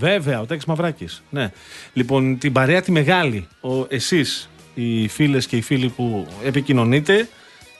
Βέβαια, 0.00 0.40
ο 0.40 0.44
Τάκης 0.46 0.64
Μαυράκης. 0.64 1.22
Ναι. 1.30 1.50
Λοιπόν, 1.92 2.38
την 2.38 2.52
παρέα 2.52 2.82
τη 2.82 2.92
μεγάλη, 2.92 3.48
ο, 3.60 3.86
εσείς, 3.88 4.48
οι 4.74 5.08
φίλες 5.08 5.46
και 5.46 5.56
οι 5.56 5.60
φίλοι 5.62 5.88
που 5.88 6.26
επικοινωνείτε. 6.44 7.28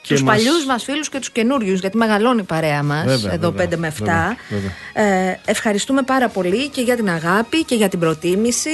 Και 0.03 0.13
Τους 0.13 0.23
μας- 0.23 0.35
παλιούς 0.35 0.65
μας 0.65 0.83
φίλους 0.83 1.09
και 1.09 1.19
τους 1.19 1.29
καινούριους, 1.31 1.79
γιατί 1.79 1.97
μεγαλώνει 1.97 2.39
η 2.39 2.43
παρέα 2.43 2.83
μας, 2.83 3.05
Βέβαια, 3.05 3.33
εδώ 3.33 3.51
βέβαια, 3.51 3.65
5 3.67 3.77
με 3.77 3.87
7. 3.87 3.93
βέβαια, 4.49 4.71
βέβαια. 4.93 5.27
Ε, 5.29 5.39
ευχαριστούμε 5.45 6.01
πάρα 6.01 6.27
πολύ 6.29 6.69
και 6.69 6.81
για 6.81 6.95
την 6.95 7.09
αγάπη 7.09 7.63
και 7.63 7.75
για 7.75 7.89
την 7.89 7.99
προτίμηση 7.99 8.69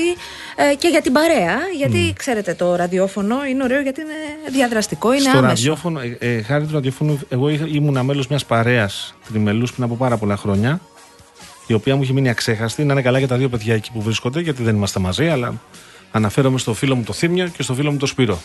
ε, 0.72 0.76
και 0.76 0.88
για 0.88 1.02
την 1.02 1.12
παρέα. 1.14 1.56
Γιατί 1.78 2.14
ξέρετε, 2.18 2.54
το 2.54 2.76
ραδιόφωνο 2.76 3.46
είναι 3.46 3.64
ωραίο 3.64 3.82
γιατί 3.82 4.02
είναι 4.02 4.50
διαδραστικό, 4.52 5.12
είναι 5.12 5.22
Στο 5.22 5.30
άμεσο. 5.30 5.48
ραδιόφωνο, 5.48 6.00
ε, 6.00 6.18
ε, 6.20 6.42
χάρη 6.42 6.66
του 6.66 6.74
ραδιόφωνου, 6.74 7.20
εγώ 7.30 7.50
είχα- 7.50 7.68
ήμουν 7.68 8.06
μέλος 8.06 8.28
μιας 8.28 8.46
παρέας 8.46 9.16
τριμελούς 9.30 9.72
πριν 9.72 9.84
από 9.84 9.96
πάρα 9.96 10.18
πολλά 10.18 10.38
χρόνια. 10.38 10.80
Η 11.68 11.74
οποία 11.74 11.96
μου 11.96 12.02
έχει 12.02 12.14
μείνει 12.14 12.30
αξέχαστη. 12.30 12.84
Να 12.84 12.94
είναι 12.94 13.02
καλά 13.02 13.18
για 13.20 13.28
τα 13.28 13.36
δύο 13.38 13.50
παιδιά 13.50 13.74
εκεί 13.76 13.92
που 13.92 14.02
βρίσκονται, 14.02 14.40
γιατί 14.40 14.64
δεν 14.64 14.76
είμαστε 14.76 15.00
μαζί, 15.00 15.28
αλλά 15.28 15.54
αναφέρομαι 16.12 16.58
στο 16.58 16.74
φίλο 16.74 16.96
μου 16.96 17.04
το 17.04 17.14
Θήμιο 17.14 17.48
και 17.48 17.64
στο 17.64 17.74
φίλο 17.74 17.92
μου 17.92 17.98
το 17.98 18.06
Σπύρο. 18.06 18.40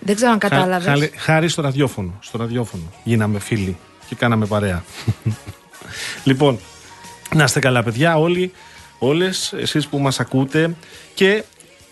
Δεν 0.00 0.14
ξέρω 0.14 0.30
αν 0.32 0.40
Χα- 0.40 0.48
κατάλαβες. 0.48 0.86
χάρη- 0.86 1.12
Χάρη 1.16 1.48
στο 1.48 1.62
ραδιόφωνο. 1.62 2.18
Στο 2.20 2.38
ραδιόφωνο. 2.38 2.82
Γίναμε 3.04 3.38
φίλοι 3.38 3.76
και 4.08 4.14
κάναμε 4.14 4.46
παρέα. 4.46 4.84
λοιπόν, 6.24 6.58
να 7.34 7.44
είστε 7.44 7.58
καλά, 7.60 7.82
παιδιά, 7.82 8.16
όλοι, 8.18 8.52
όλες, 8.98 9.52
εσείς 9.52 9.86
που 9.86 9.98
μας 9.98 10.20
ακούτε 10.20 10.74
και 11.14 11.44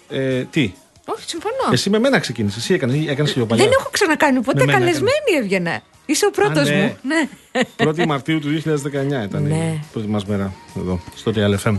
ε, 0.08 0.42
τι, 0.44 0.72
Όχι, 1.04 1.24
συμφωνώ. 1.28 1.54
εσύ 1.72 1.90
με 1.90 1.98
μένα 1.98 2.18
ξεκίνησες, 2.18 2.62
εσύ 2.62 2.74
έκανες, 2.74 3.06
έκανες 3.08 3.32
πιο 3.32 3.46
παλιά. 3.46 3.64
Δεν 3.64 3.72
έχω 3.78 3.88
ξανακάνει 3.92 4.40
ποτέ. 4.40 4.58
Με 4.58 4.64
μένα 4.64 4.78
Καλεσμένη 4.78 5.36
έβγαινα. 5.40 5.80
Είσαι 6.10 6.26
ο 6.26 6.30
πρώτος 6.30 6.68
Α, 6.68 6.72
ναι. 6.72 6.82
μου. 6.82 6.96
Ναι. 7.02 7.28
1η 7.76 8.06
Μαρτίου 8.06 8.38
του 8.40 8.48
2019 8.48 9.24
ήταν 9.24 9.42
Ναι. 9.42 9.54
η 9.54 9.84
πρώτη 9.92 10.08
μας 10.08 10.24
μέρα 10.24 10.52
εδώ, 10.76 11.00
στο 11.16 11.32
Real 11.34 11.54
FM. 11.68 11.78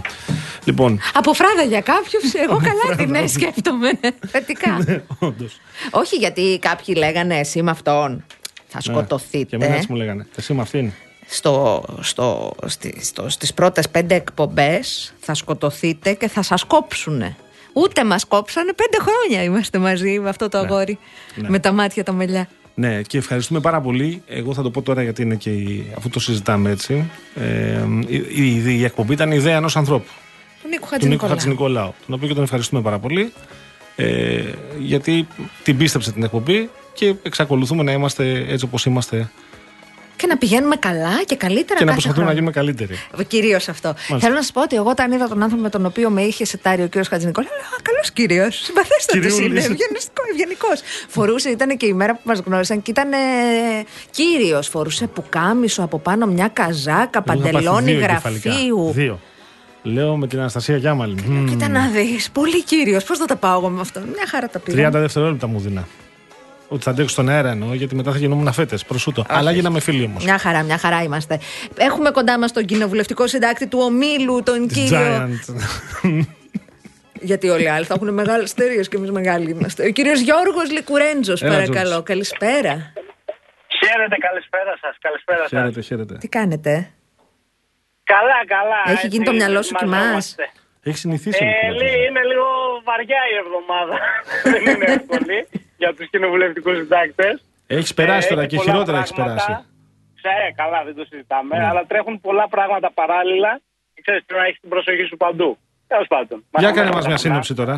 Λοιπόν, 0.64 1.00
Από 1.14 1.34
φράδα 1.34 1.64
για 1.64 1.82
κάποιους, 1.82 2.34
εγώ 2.34 2.58
καλά 2.64 2.96
την 2.98 3.16
ε, 3.16 3.28
σκέφτομαι. 3.28 3.92
Θετικά. 4.28 4.78
όντως. 5.20 5.60
Όχι 5.92 6.16
γιατί 6.16 6.60
κάποιοι 6.62 6.96
λέγανε 6.98 7.40
εσύ 7.40 7.62
με 7.64 7.72
αυτόν 7.72 8.26
θα 8.68 8.80
Ναι. 8.86 8.94
σκοτωθείτε. 8.94 9.44
Και 9.44 9.56
εμένα 9.56 9.76
έτσι 9.76 9.88
μου 9.90 9.96
λέγανε. 9.96 10.28
Εσύ 10.36 10.54
με 10.54 10.62
αυτήν. 10.62 10.92
στο, 11.28 11.84
στο, 12.00 12.52
στη, 12.66 12.98
στο, 13.06 13.30
στις 13.30 13.54
πρώτες 13.54 13.90
πέντε 13.90 14.16
εκπομπές 14.16 15.14
θα 15.20 15.34
σκοτωθείτε 15.34 16.14
και 16.14 16.28
θα 16.28 16.42
σας 16.42 16.64
κόψουνε. 16.64 17.36
Ούτε 17.74 18.04
μας 18.04 18.26
κόψανε, 18.26 18.74
πέντε 18.74 18.98
χρόνια 19.12 19.44
είμαστε 19.44 19.78
μαζί 19.78 20.20
με 20.20 20.30
αυτό 20.30 20.50
το 20.50 20.58
αγόρι. 20.58 21.00
Ναι. 21.36 21.50
Με 21.50 21.60
τα 21.60 21.72
μάτια 21.72 22.04
τα 22.04 22.12
μελιά. 22.12 22.48
Ναι, 22.80 23.02
και 23.02 23.18
ευχαριστούμε 23.18 23.60
πάρα 23.60 23.82
πολύ. 23.82 24.22
Εγώ 24.28 24.54
θα 24.54 24.62
το 24.62 24.70
πω 24.72 24.82
τώρα 24.82 25.04
γιατί 25.04 25.22
είναι 25.22 25.36
και 25.36 25.50
η, 25.50 25.92
αφού 25.98 26.10
το 26.10 26.20
συζητάμε 26.20 26.70
έτσι. 26.70 27.12
Ε, 27.36 27.84
η, 28.08 28.16
η, 28.36 28.64
η 28.66 28.84
εκπομπή 28.84 29.14
ήταν 29.14 29.32
η 29.32 29.36
ιδέα 29.38 29.56
ενός 29.56 29.78
ανθρώπου. 29.78 30.10
Του 30.62 30.68
Νίκου 30.68 30.88
Του 31.00 31.08
Νίκου 31.08 31.28
Χατζηνικολάου. 31.28 31.30
Χατζηνικολάου. 31.30 31.94
Τον 32.06 32.16
οποίο 32.16 32.28
και 32.28 32.34
τον 32.34 32.44
ευχαριστούμε 32.44 32.82
πάρα 32.82 33.00
πολύ. 33.00 33.34
Ε, 33.96 34.44
γιατί 34.80 35.28
την 35.64 35.78
πίστεψε 35.78 36.12
την 36.12 36.24
εκπομπή 36.24 36.70
και 36.94 37.16
εξακολουθούμε 37.24 37.84
να 37.84 37.92
είμαστε 37.92 38.46
έτσι 38.48 38.66
όπως 38.66 38.86
είμαστε 38.86 39.30
Και 40.20 40.28
να 40.28 40.38
πηγαίνουμε 40.38 40.76
καλά 40.76 41.24
και 41.26 41.36
καλύτερα 41.36 41.80
και 41.80 41.86
να 41.86 41.92
κάθε 41.92 42.02
προσπαθούμε 42.02 42.12
να 42.12 42.32
χρόνο. 42.32 42.32
γίνουμε 42.32 42.52
καλύτεροι. 42.52 43.26
Κυρίως 43.28 43.68
αυτό. 43.70 43.94
Θέλω 44.20 44.34
να 44.34 44.42
σας 44.42 44.52
πω 44.52 44.62
ότι 44.62 44.76
εγώ 44.76 44.90
όταν 44.90 45.12
είδα 45.12 45.28
τον 45.28 45.42
άνθρωπο 45.44 45.64
με 45.64 45.70
τον 45.70 45.86
οποίο 45.86 46.10
με 46.10 46.22
είχε 46.22 46.46
σετάρει 46.46 46.82
ο 46.84 46.88
κύριος 46.88 47.08
Χατζηνικόλα, 47.08 47.48
λέω 47.48 47.58
Α, 47.78 47.82
καλός 47.82 48.12
κύριος. 48.12 48.56
Συμπαθέστατο 48.66 49.20
Κυριούλης. 49.20 49.66
είναι. 49.66 49.78
Ευγενικός. 50.32 50.82
Φορούσε, 51.08 51.50
ήταν 51.50 51.78
και 51.78 51.86
η 51.86 51.94
μέρα 51.94 52.14
που 52.14 52.22
μας 52.24 52.40
γνώρισαν 52.40 52.82
και 52.82 52.92
ήταν 52.92 53.10
κύριος. 54.12 54.68
Φορούσε 54.68 55.08
πουκάμισο 55.08 55.84
από 55.84 56.00
πάνω 56.00 56.26
μια 56.26 56.48
καζάκα, 56.48 57.00
Εγώ 57.00 57.10
είχα 57.10 57.22
πάθεις 57.22 57.42
παντελόνι 57.52 57.92
δύο 57.94 58.08
κεφαλικά. 58.08 58.50
γραφείου. 58.50 58.92
Δύο. 58.94 59.20
Λέω 59.84 60.16
με 60.18 60.28
την 60.28 60.40
Αναστασία 60.40 60.78
Γιάμαλη. 60.78 61.16
Μμμ. 61.28 61.48
Κοίτα 61.50 61.68
να 61.70 61.88
δεις. 61.88 62.30
Πολύ 62.32 62.64
κύριος. 62.64 63.04
Πώς 63.04 63.18
θα 63.18 63.26
τα 63.26 63.36
πάω 63.36 63.58
εγώ 63.60 63.70
με 63.70 63.82
αυτόν. 63.82 64.04
Μια 64.04 64.26
χαρά 64.28 64.48
τα 64.50 64.60
πήγα. 64.60 64.90
30 64.90 64.92
δευτερόλεπτα 64.92 65.48
μου 65.48 65.60
δίνα. 65.60 65.88
Ότι 66.72 66.84
θα 66.84 66.90
αντέξω 66.90 67.10
στον 67.14 67.30
αέρα 67.30 67.50
εννοώ, 67.50 67.74
γιατί 67.74 67.96
μετά 67.96 68.12
θα 68.12 68.18
γινόμουν 68.18 68.54
φέτε. 68.54 68.78
Προσούτο. 68.88 69.26
Αλλά 69.28 69.52
γίναμε 69.52 69.80
φίλοι 69.80 70.04
όμως. 70.06 70.24
Μια 70.24 70.38
χαρά, 70.38 70.64
μια 70.64 70.78
χαρά 70.78 71.04
είμαστε. 71.04 71.40
Έχουμε 71.78 72.12
κοντά 72.12 72.40
μας 72.40 72.52
τον 72.54 72.66
κοινοβουλευτικό 72.66 73.28
συντάκτη 73.28 73.68
του 73.68 73.80
ομίλου, 73.82 74.44
τον 74.44 74.68
κύριο. 74.68 75.00
Giant. 75.00 76.26
Γιατί 77.22 77.50
όλοι 77.50 77.64
οι 77.64 77.68
άλλοι 77.68 77.86
θα 77.86 77.94
έχουν 77.94 78.14
μεγάλες 78.14 78.52
εταιρείε 78.52 78.82
και 78.82 78.96
εμείς 78.98 79.12
μεγάλοι 79.12 79.50
είμαστε. 79.52 79.86
Ο 79.86 79.90
κύριος 79.90 80.20
Γιώργος 80.20 80.72
Λικουρέντζος, 80.72 81.42
Έλα, 81.42 81.52
παρακαλώ. 81.54 81.90
Τζόρτζ. 81.90 82.04
Καλησπέρα. 82.04 82.94
Χαίρετε, 83.80 84.16
καλησπέρα 84.28 84.78
σας. 84.82 84.96
Καλησπέρα 85.02 85.40
σας. 85.40 85.50
χαίρετε, 85.50 85.82
χαίρετε. 85.82 86.16
Τι 86.18 86.28
κάνετε, 86.28 86.92
Καλά, 88.04 88.40
καλά. 88.48 88.98
Έχει 88.98 89.08
γίνει 89.08 89.26
το 89.26 89.34
μυαλό 89.34 89.62
σου 89.62 89.74
κοιμάς; 89.74 89.96
ετοιμαζόμαστε. 89.98 90.50
Έχει 90.84 90.98
συνηθίσει. 90.98 91.44
ο 91.44 91.48
Ε, 91.48 91.50
Νικόλας. 91.52 91.82
λί- 91.82 92.08
είναι 92.10 92.24
λίγο 92.32 92.48
βαριά 92.84 93.22
η 93.34 93.36
εβδομάδα. 93.44 93.96
Δεν 94.54 94.76
είναι 94.76 94.86
εύκολη 94.98 95.48
για 95.82 95.94
τους 95.96 96.10
κοινοβουλευτικούς 96.10 96.76
συντάκτες. 96.78 97.36
Έχεις 97.68 97.94
περάσει 97.94 98.30
τώρα 98.30 98.46
και 98.46 98.58
χειρότερα 98.58 98.98
έχεις 98.98 99.14
περάσει. 99.14 99.52
Ξέρε, 100.22 100.48
καλά, 100.56 100.84
δεν 100.84 100.96
το 100.96 101.06
συζητάμε. 101.10 101.58
Ναι. 101.58 101.66
Αλλά 101.66 101.86
τρέχουν 101.88 102.22
πολλά 102.22 102.48
πράγματα 102.50 102.92
παράλληλα. 102.92 103.52
Και 103.94 104.02
ξέρεις, 104.02 104.24
πρέπει 104.26 104.42
να 104.42 104.48
έχεις 104.48 104.60
την 104.60 104.70
προσοχή 104.70 105.04
σου 105.04 105.18
παντού. 105.18 105.58
Τέλος 105.88 106.08
πάντων. 106.08 106.38
Για 106.58 106.68
Μας 106.68 106.76
κάνε 106.78 106.90
τα 106.90 106.96
μας 106.96 107.06
μια 107.06 107.16
καλά. 107.16 107.18
σύνοψη 107.18 107.54
τώρα. 107.54 107.76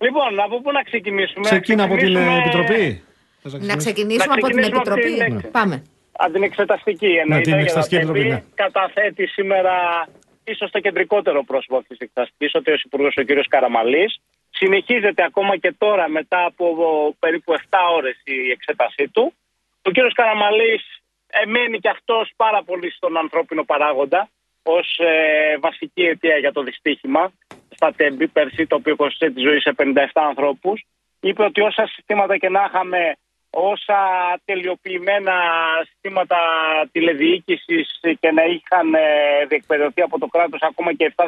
Λοιπόν, 0.00 0.40
από 0.40 0.60
πού 0.60 0.72
να 0.72 0.82
ξεκινήσουμε; 0.82 1.44
Ξεκίνα 1.44 1.82
από 1.84 1.96
την 1.96 2.16
ε, 2.16 2.20
Ξεκινήσουμε 2.20 2.38
Επιτροπή. 2.42 3.02
Θες 3.42 3.52
Να 3.52 3.76
ξεκινήσουμε 3.76 4.24
Να 4.26 4.34
από 4.34 4.46
την 4.46 4.56
ξεκινήσουμε 4.56 4.80
από 4.80 4.90
Επιτροπή. 5.00 5.18
την 5.24 5.32
λέξη. 5.34 5.50
Πάμε. 5.50 5.82
Από 6.12 6.32
την 6.32 6.42
εξεταστική 6.42 7.06
εννοείται. 7.22 7.42
την 7.44 7.52
για 7.52 7.62
Εξεταστική 7.62 7.94
τα 7.94 8.00
Επιτροπή, 8.00 8.28
ΤΕΠΗ. 8.28 8.34
ναι. 8.34 8.42
Καταθέτει 8.54 9.26
σήμερα 9.26 9.74
ίσως 10.44 10.70
το 10.70 10.80
κεντρικότερο 10.80 11.44
πρόσωπο 11.44 11.76
αυτής 11.76 11.98
της 11.98 12.06
εξεταστικής, 12.06 12.54
ο 12.54 12.62
τέος 12.62 12.82
Υπουργός 12.82 13.14
ο 13.16 13.22
κ. 13.24 13.28
Καραμαλής. 13.48 14.20
Συνεχίζεται 14.54 15.22
ακόμα 15.24 15.56
και 15.56 15.74
τώρα 15.78 16.08
μετά 16.08 16.44
από 16.44 16.66
περίπου 17.18 17.52
7 17.52 17.78
ώρες 17.96 18.20
η 18.24 18.50
εξέτασή 18.50 19.08
του. 19.08 19.34
Ο 19.82 19.90
κ. 19.90 19.94
Καραμαλής 20.14 20.84
εμένει 21.30 21.78
και 21.78 21.88
αυτός 21.88 22.32
πάρα 22.36 22.62
πολύ 22.62 22.90
στον 22.90 23.16
ανθρώπινο 23.16 23.64
παράγοντα 23.64 24.28
ως 24.62 25.00
βασική 25.60 26.02
αιτία 26.02 26.36
για 26.36 26.52
το 26.52 26.62
δυστύχημα 26.62 27.32
στα 27.74 27.92
τέμπη 27.92 28.28
πέρσι, 28.28 28.66
το 28.66 28.76
οποίο 28.76 28.96
κόστησε 28.96 29.32
τη 29.32 29.40
ζωή 29.40 29.60
σε 29.60 29.74
57 29.78 30.06
ανθρώπους. 30.14 30.84
Είπε 31.20 31.42
ότι 31.42 31.60
όσα 31.60 31.86
συστήματα 31.86 32.36
και 32.36 32.48
να 32.48 32.64
είχαμε 32.68 33.16
όσα 33.50 34.00
τελειοποιημένα 34.44 35.34
συστήματα 35.84 36.38
τηλεδιοίκησης 36.92 38.00
και 38.20 38.30
να 38.30 38.44
είχαν 38.44 38.94
ε, 38.94 39.46
διεκπαιρεωθεί 39.48 40.02
από 40.02 40.18
το 40.18 40.26
κράτος 40.26 40.60
ακόμα 40.62 40.92
και 40.94 41.14
7-17 41.16 41.22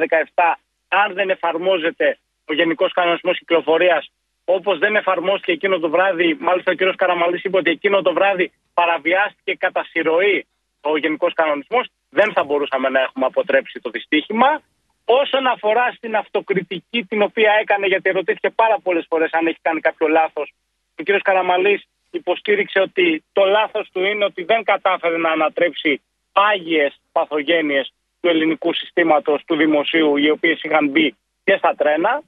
αν 0.88 1.14
δεν 1.14 1.30
εφαρμόζεται 1.30 2.18
ο 2.48 2.52
Γενικός 2.52 2.92
Κανονισμός 2.92 3.38
Κυκλοφορίας 3.38 4.10
όπως 4.44 4.78
δεν 4.78 4.96
εφαρμόστηκε 4.96 5.52
εκείνο 5.52 5.78
το 5.78 5.90
βράδυ, 5.90 6.36
μάλιστα 6.40 6.72
ο 6.72 6.74
κ. 6.74 6.96
Καραμαλής 6.96 7.42
είπε 7.42 7.56
ότι 7.56 7.70
εκείνο 7.70 8.02
το 8.02 8.12
βράδυ 8.12 8.52
παραβιάστηκε 8.74 9.54
κατά 9.54 9.84
συρροή 9.84 10.46
ο 10.80 10.96
Γενικός 10.96 11.32
Κανονισμός, 11.32 11.86
δεν 12.10 12.32
θα 12.32 12.44
μπορούσαμε 12.44 12.88
να 12.88 13.00
έχουμε 13.00 13.26
αποτρέψει 13.26 13.80
το 13.80 13.90
δυστύχημα. 13.90 14.62
Όσον 15.04 15.46
αφορά 15.46 15.92
στην 15.96 16.16
αυτοκριτική 16.16 17.04
την 17.04 17.22
οποία 17.22 17.52
έκανε, 17.60 17.86
γιατί 17.86 18.08
ερωτήθηκε 18.08 18.50
πάρα 18.50 18.78
πολλές 18.82 19.06
φορές 19.08 19.30
αν 19.32 19.46
έχει 19.46 19.58
κάνει 19.62 19.80
κάποιο 19.80 20.08
λάθος, 20.08 20.52
ο 20.98 21.02
κ. 21.02 21.22
Καραμαλής 21.22 21.82
υποστήριξε 22.10 22.80
ότι 22.80 23.24
το 23.32 23.44
λάθος 23.44 23.90
του 23.92 24.04
είναι 24.04 24.24
ότι 24.24 24.42
δεν 24.44 24.64
κατάφερε 24.64 25.16
να 25.16 25.30
ανατρέψει 25.30 26.02
πάγιε 26.32 26.90
παθογένειες 27.12 27.92
του 28.20 28.28
ελληνικού 28.28 28.74
συστήματος 28.74 29.44
του 29.44 29.56
δημοσίου, 29.56 30.16
οι 30.16 30.30
οποίες 30.30 30.62
είχαν 30.62 30.88
μπει 30.88 31.16
και 31.44 31.56
στα 31.56 31.74
τρένα. 31.76 32.22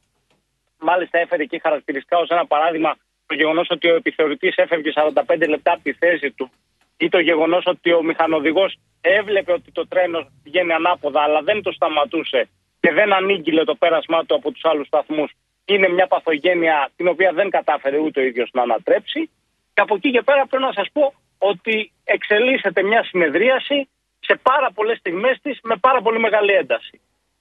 Μάλιστα, 0.80 1.18
έφερε 1.18 1.42
εκεί 1.42 1.58
χαρακτηριστικά 1.60 2.18
ως 2.18 2.28
ένα 2.28 2.46
παράδειγμα 2.46 2.96
το 3.26 3.34
γεγονός 3.34 3.66
ότι 3.70 3.90
ο 3.90 3.94
επιθεωρητής 3.94 4.56
έφευγε 4.56 4.90
45 4.94 5.48
λεπτά 5.48 5.72
από 5.72 5.82
τη 5.82 5.92
θέση 5.92 6.30
του 6.30 6.50
ή 6.96 7.08
το 7.08 7.18
γεγονός 7.18 7.62
ότι 7.66 7.92
ο 7.92 8.02
μηχανοδηγός 8.02 8.78
έβλεπε 9.00 9.52
ότι 9.52 9.72
το 9.72 9.88
τρένος 9.88 10.26
πηγαίνει 10.42 10.72
ανάποδα, 10.72 11.20
αλλά 11.22 11.40
δεν 11.42 11.62
το 11.62 11.72
σταματούσε 11.72 12.48
και 12.80 12.92
δεν 12.92 13.12
ανήγγειλε 13.12 13.64
το 13.64 13.74
πέρασμά 13.74 14.24
του 14.24 14.34
από 14.34 14.50
τους 14.52 14.64
άλλους 14.64 14.86
σταθμούς, 14.86 15.30
είναι 15.64 15.88
μια 15.88 16.06
παθογένεια 16.06 16.90
την 16.96 17.08
οποία 17.08 17.32
δεν 17.32 17.50
κατάφερε 17.50 17.98
ούτε 17.98 18.20
ο 18.20 18.24
ίδιος 18.24 18.50
να 18.52 18.62
ανατρέψει. 18.62 19.30
Και 19.74 19.80
από 19.80 19.94
εκεί 19.94 20.10
και 20.10 20.22
πέρα 20.22 20.46
πρέπει 20.46 20.64
να 20.64 20.72
σας 20.72 20.88
πω 20.92 21.14
ότι 21.38 21.92
εξελίσσεται 22.04 22.82
μια 22.82 23.02
συνεδρίαση 23.04 23.88
σε 24.20 24.40
πάρα 24.42 24.70
πολλές 24.74 24.98
στιγμές 24.98 25.38
της 25.42 25.58
με 25.62 25.76
πάρα 25.76 26.00
πολύ 26.02 26.18
μεγάλη 26.18 26.52
ένταση. 26.52 27.00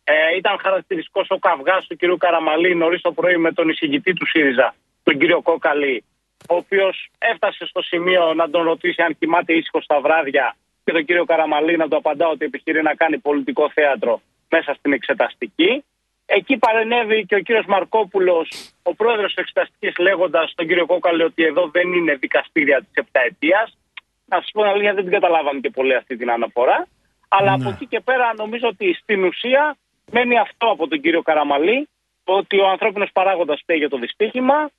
Ε, 0.10 0.36
ήταν 0.38 0.58
χαρακτηριστικός 0.62 1.28
ο 1.30 1.38
καυγάς 1.38 1.88
του 1.88 1.96
κ. 1.96 2.18
Καραμαλή 2.18 2.76
νωρίς 2.76 3.02
το 3.02 3.12
πρωί 3.12 3.38
με 3.38 3.52
τον 3.52 3.70
εισηγητή 3.70 4.14
του 4.14 4.28
ΣΥΡΙΖΑ, 4.28 4.76
τον 5.04 5.18
κύριο 5.20 5.42
Κόκαλη, 5.42 6.04
ο 6.50 6.56
οποίος 6.56 7.10
έφτασε 7.18 7.66
στο 7.66 7.82
σημείο 7.82 8.34
να 8.34 8.50
τον 8.50 8.64
ρωτήσει 8.64 9.02
αν 9.02 9.18
κοιμάται 9.20 9.54
ήσυχος 9.54 9.84
στα 9.84 10.00
βράδια 10.00 10.56
και 10.84 10.92
τον 10.92 11.06
κύριο 11.06 11.26
Καραμαλή 11.26 11.78
να 11.78 11.88
του 11.88 11.96
απαντά 11.96 12.28
ότι 12.28 12.46
επιχειρεί 12.46 12.82
να 12.82 12.94
κάνει 12.94 13.18
πολιτικό 13.18 13.72
θέατρο 13.74 14.22
μέσα 14.50 14.74
στην 14.74 14.94
εξεταστική. 14.94 15.84
Εκεί 16.26 16.58
παρενέβη 16.58 17.26
και 17.26 17.36
ο 17.36 17.40
κύριος 17.40 17.66
Μαρκόπουλος, 17.66 18.74
ο 18.84 18.96
πρόεδρος 18.96 19.34
της 19.34 19.44
εξεταστικής, 19.44 19.98
λέγοντας 19.98 20.52
στον 20.52 20.68
κύριο 20.68 20.86
Κόκαλη 20.86 21.24
ότι 21.24 21.44
εδώ 21.44 21.68
δεν 21.68 21.94
είναι 21.94 22.16
δικαστήρια 22.16 22.78
της 22.80 22.94
επταετίας. 22.94 23.78
Να 24.26 24.38
σας 24.38 24.50
πω 24.54 24.62
την 24.62 24.70
αλήθεια, 24.70 24.94
δεν 24.94 25.04
την 25.04 25.14
καταλάβαμε 25.14 25.60
και 25.60 25.70
πολύ 25.70 25.96
αυτή 25.96 26.18
την 26.18 26.32
αναφορά. 26.32 26.88
Αλλά 27.28 27.54
από 27.54 27.70
εκεί 27.70 27.86
και 27.86 28.00
πέρα 28.00 28.34
νομίζω 28.36 28.68
ότι 28.68 28.94
στην 28.94 29.24
ουσία 29.24 29.78
μένει 30.12 30.38
αυτό 30.38 30.68
από 30.68 30.88
τον 30.88 31.02
κύριο 31.02 31.22
Καραμαλή, 31.22 31.90
ότι 32.24 32.60
ο 32.60 32.68
ανθρώπινος 32.70 33.10
παράγοντας 33.14 33.60
φταίει 33.62 33.78
για 33.78 33.90
το 33.90 33.98
δυστύχημα 33.98 34.70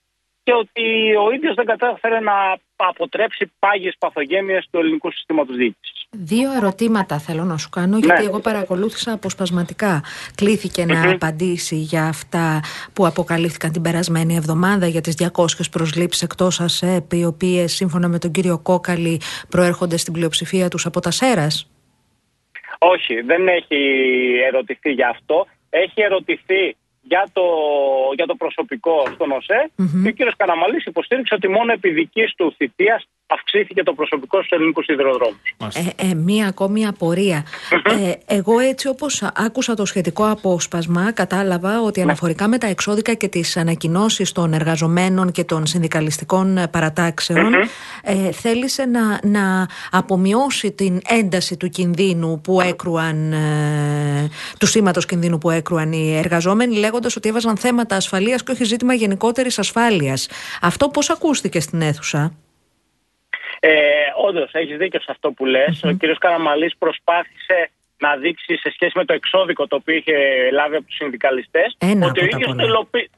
και 0.43 0.53
ότι 0.55 1.17
ο 1.27 1.31
ίδιος 1.35 1.55
δεν 1.55 1.67
κατάφερε 1.67 2.21
να 2.21 2.33
αποτρέψει 2.77 3.53
πάγιες 3.59 3.95
παθογένειες 3.99 4.69
του 4.71 4.79
ελληνικού 4.79 5.11
συστήματος 5.11 5.57
διοίκησης. 5.57 6.07
Δύο 6.11 6.53
ερωτήματα 6.53 7.19
θέλω 7.19 7.45
να 7.45 7.57
σου 7.57 7.69
κάνω, 7.69 7.99
γιατί 7.99 8.23
Ναι. 8.23 8.29
εγώ 8.29 8.41
παρακολούθησα 8.41 9.13
αποσπασματικά. 9.13 10.03
Κλήθηκε 10.35 10.85
να 10.85 11.11
απαντήσει 11.11 11.77
για 11.77 12.05
αυτά 12.07 12.61
που 12.93 13.07
αποκαλύφθηκαν 13.07 13.73
την 13.73 13.83
περασμένη 13.83 14.37
εβδομάδα 14.37 14.87
για 14.87 15.01
τις 15.01 15.15
200 15.15 15.71
προσλήψεις 15.71 16.23
εκτός 16.23 16.61
ΑΣΕΠ, 16.61 17.13
οι 17.13 17.25
οποίες 17.25 17.73
σύμφωνα 17.75 18.09
με 18.09 18.19
τον 18.19 18.31
κύριο 18.31 18.59
Κόκαλη 18.59 19.21
προέρχονται 19.49 19.97
στην 19.97 20.13
πλειοψηφία 20.13 20.69
τους 20.69 20.87
από 20.87 21.01
τα 21.01 21.11
ΣΕΡΑΣ. 21.11 21.71
Όχι, 22.79 23.21
δεν 23.21 23.49
έχει 23.49 23.81
ερωτηθεί 24.47 24.91
για 24.91 25.09
αυτό. 25.09 25.47
Έχει 25.71 26.01
ερωτηθεί 26.01 26.77
για 27.03 27.29
το, 27.33 27.43
για 28.15 28.27
το 28.27 28.35
προσωπικό 28.35 29.07
στον 29.15 29.31
ΟΣΕ 29.31 29.71
και 30.03 30.09
ο 30.09 30.13
κύριος 30.13 30.37
Καραμαλής 30.37 30.85
υποστήριξε 30.85 31.35
ότι 31.35 31.49
μόνο 31.49 31.73
επί 31.73 31.91
δικής 31.91 32.35
του 32.37 32.55
θητείας 32.57 33.09
αυξήθηκε 33.31 33.83
το 33.83 33.93
προσωπικό 33.93 34.39
στους 34.39 34.51
ελληνικούς 34.51 34.85
σιδηροδρόμους. 34.85 35.41
Ε, 35.75 36.09
ε, 36.11 36.15
μία 36.15 36.47
ακόμη 36.49 36.87
απορία. 36.87 37.45
Ε, 37.83 38.35
εγώ 38.35 38.59
έτσι 38.59 38.89
όπως 38.89 39.23
άκουσα 39.35 39.75
το 39.75 39.85
σχετικό 39.85 40.31
απόσπασμα 40.31 41.13
κατάλαβα 41.13 41.81
ότι 41.81 42.01
αναφορικά 42.01 42.49
με 42.49 42.59
τα 42.59 42.67
εξώδικα 42.67 43.15
και 43.15 43.29
τις 43.29 43.57
ανακοινώσεις 43.57 44.33
των 44.33 44.53
εργαζομένων 44.53 45.33
και 45.33 45.45
των 45.45 45.67
συνδικαλιστικών 45.67 46.59
ε, 46.59 46.69
παρατάξεων 46.69 47.55
ε, 48.03 48.33
θέλησε 48.33 48.85
να, 48.85 49.21
να 49.23 49.67
απομειώσει 49.91 50.73
την 50.73 51.01
ένταση 51.09 51.57
του 51.57 51.69
κινδύνου 51.69 52.41
που 52.41 52.61
έκρουαν 52.61 53.33
ε, 53.33 54.29
του 54.59 54.67
σήματος 54.67 55.07
κινδύνου 55.07 55.39
που 55.39 55.51
έκρουαν 55.51 55.93
οι 55.93 56.17
εργαζόμενοι 56.17 56.77
λέγοντας 56.77 57.17
ότι 57.17 57.29
έβαζαν 57.29 57.57
θέματα 57.57 57.97
ασφαλείας 57.97 58.43
και 58.43 58.53
όχι 58.53 58.65
ζήτημα 58.65 58.95
γενικότερης 58.95 59.59
ασφάλειας. 59.59 60.29
Αυτό 60.61 60.89
πώς 60.89 61.11
ακούστηκε 61.11 61.61
στην 61.61 61.81
αίθουσα; 61.81 62.33
Ε, 63.61 63.71
Όντως, 64.27 64.51
έχεις 64.53 64.77
δίκιο 64.77 65.01
σε 65.01 65.11
αυτό 65.11 65.33
που 65.33 65.45
λες. 65.47 65.83
Ο 65.85 65.97
κ. 65.99 66.19
Καραμαλής 66.19 66.77
προσπάθησε 66.79 67.71
να 67.99 68.17
δείξει 68.17 68.57
σε 68.57 68.71
σχέση 68.71 68.93
με 68.95 69.05
το 69.05 69.13
εξώδικο 69.13 69.67
το 69.67 69.77
οποίο 69.77 69.95
είχε 69.95 70.17
λάβει 70.53 70.77
από 70.77 70.87
τους 70.87 70.97
συνδικαλιστές 70.97 71.77
Ένα 71.79 72.07
ότι, 72.07 72.21
ο 72.21 72.23
από 72.23 72.31
τα 72.31 72.37
ίδιος 72.37 72.49
πολλά. 72.51 72.63
το 72.63 72.67
υλοποιεί- 72.69 73.11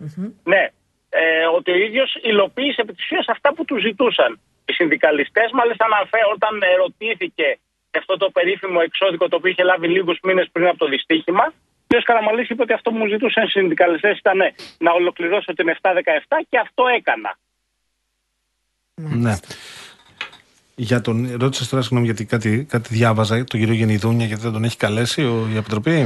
ναι, 0.45 0.69
ε, 1.09 1.45
ότι 1.57 1.71
ο 1.71 1.75
ίδιος 1.75 2.17
υλοποίησε 2.23 2.81
επί 2.81 2.93
της 2.95 3.05
ουσίας 3.05 3.29
αυτά 3.29 3.55
που 3.55 3.65
του 3.65 3.79
ζητούσαν. 3.79 4.41
Οι 4.69 4.73
συνδικαλιστές, 4.73 5.51
μάλιστα, 5.53 5.85
αναφέρει 5.85 6.23
όταν 6.35 6.63
ερωτήθηκε 6.75 7.59
αυτό 7.99 8.17
το 8.17 8.31
περίφημο 8.31 8.79
εξώδικο 8.83 9.29
το 9.29 9.37
οποίο 9.37 9.51
είχε 9.51 9.63
λάβει 9.63 9.89
λίγους 9.89 10.19
μήνες 10.23 10.49
πριν 10.53 10.67
από 10.67 10.79
το 10.79 10.87
δυστύχημα, 10.87 11.45
ο 11.93 11.97
κ. 11.99 12.03
Καραμαλής 12.03 12.49
είπε 12.49 12.63
ότι 12.63 12.73
αυτό 12.73 12.91
που 12.91 12.97
μου 12.97 13.07
ζητούσαν 13.07 13.45
οι 13.45 13.49
συνδικαλιστές 13.51 14.19
ήταν 14.19 14.37
ναι, 14.37 14.49
να 14.79 14.93
ολοκληρώσω 14.93 15.53
την 15.55 15.69
7-17 15.69 16.37
και 16.49 16.59
αυτό 16.59 16.85
έκανα. 16.97 17.39
Ναι. 18.95 19.35
Για 20.89 21.01
τον, 21.01 21.37
ρώτησες 21.41 21.69
τώρα, 21.69 21.83
συγγνώμη, 21.83 22.07
γιατί 22.11 22.25
κάτι, 22.25 22.65
κάτι 22.75 22.89
διάβαζα, 22.95 23.35
τον 23.45 23.61
κύριο 23.61 23.75
Γενιδούνια, 23.75 24.27
γιατί 24.27 24.43
δεν 24.43 24.53
τον 24.53 24.65
έχει 24.65 24.77
καλέσει 24.77 25.21
ο, 25.25 25.35
η 25.53 25.57
Επιτροπή; 25.57 25.97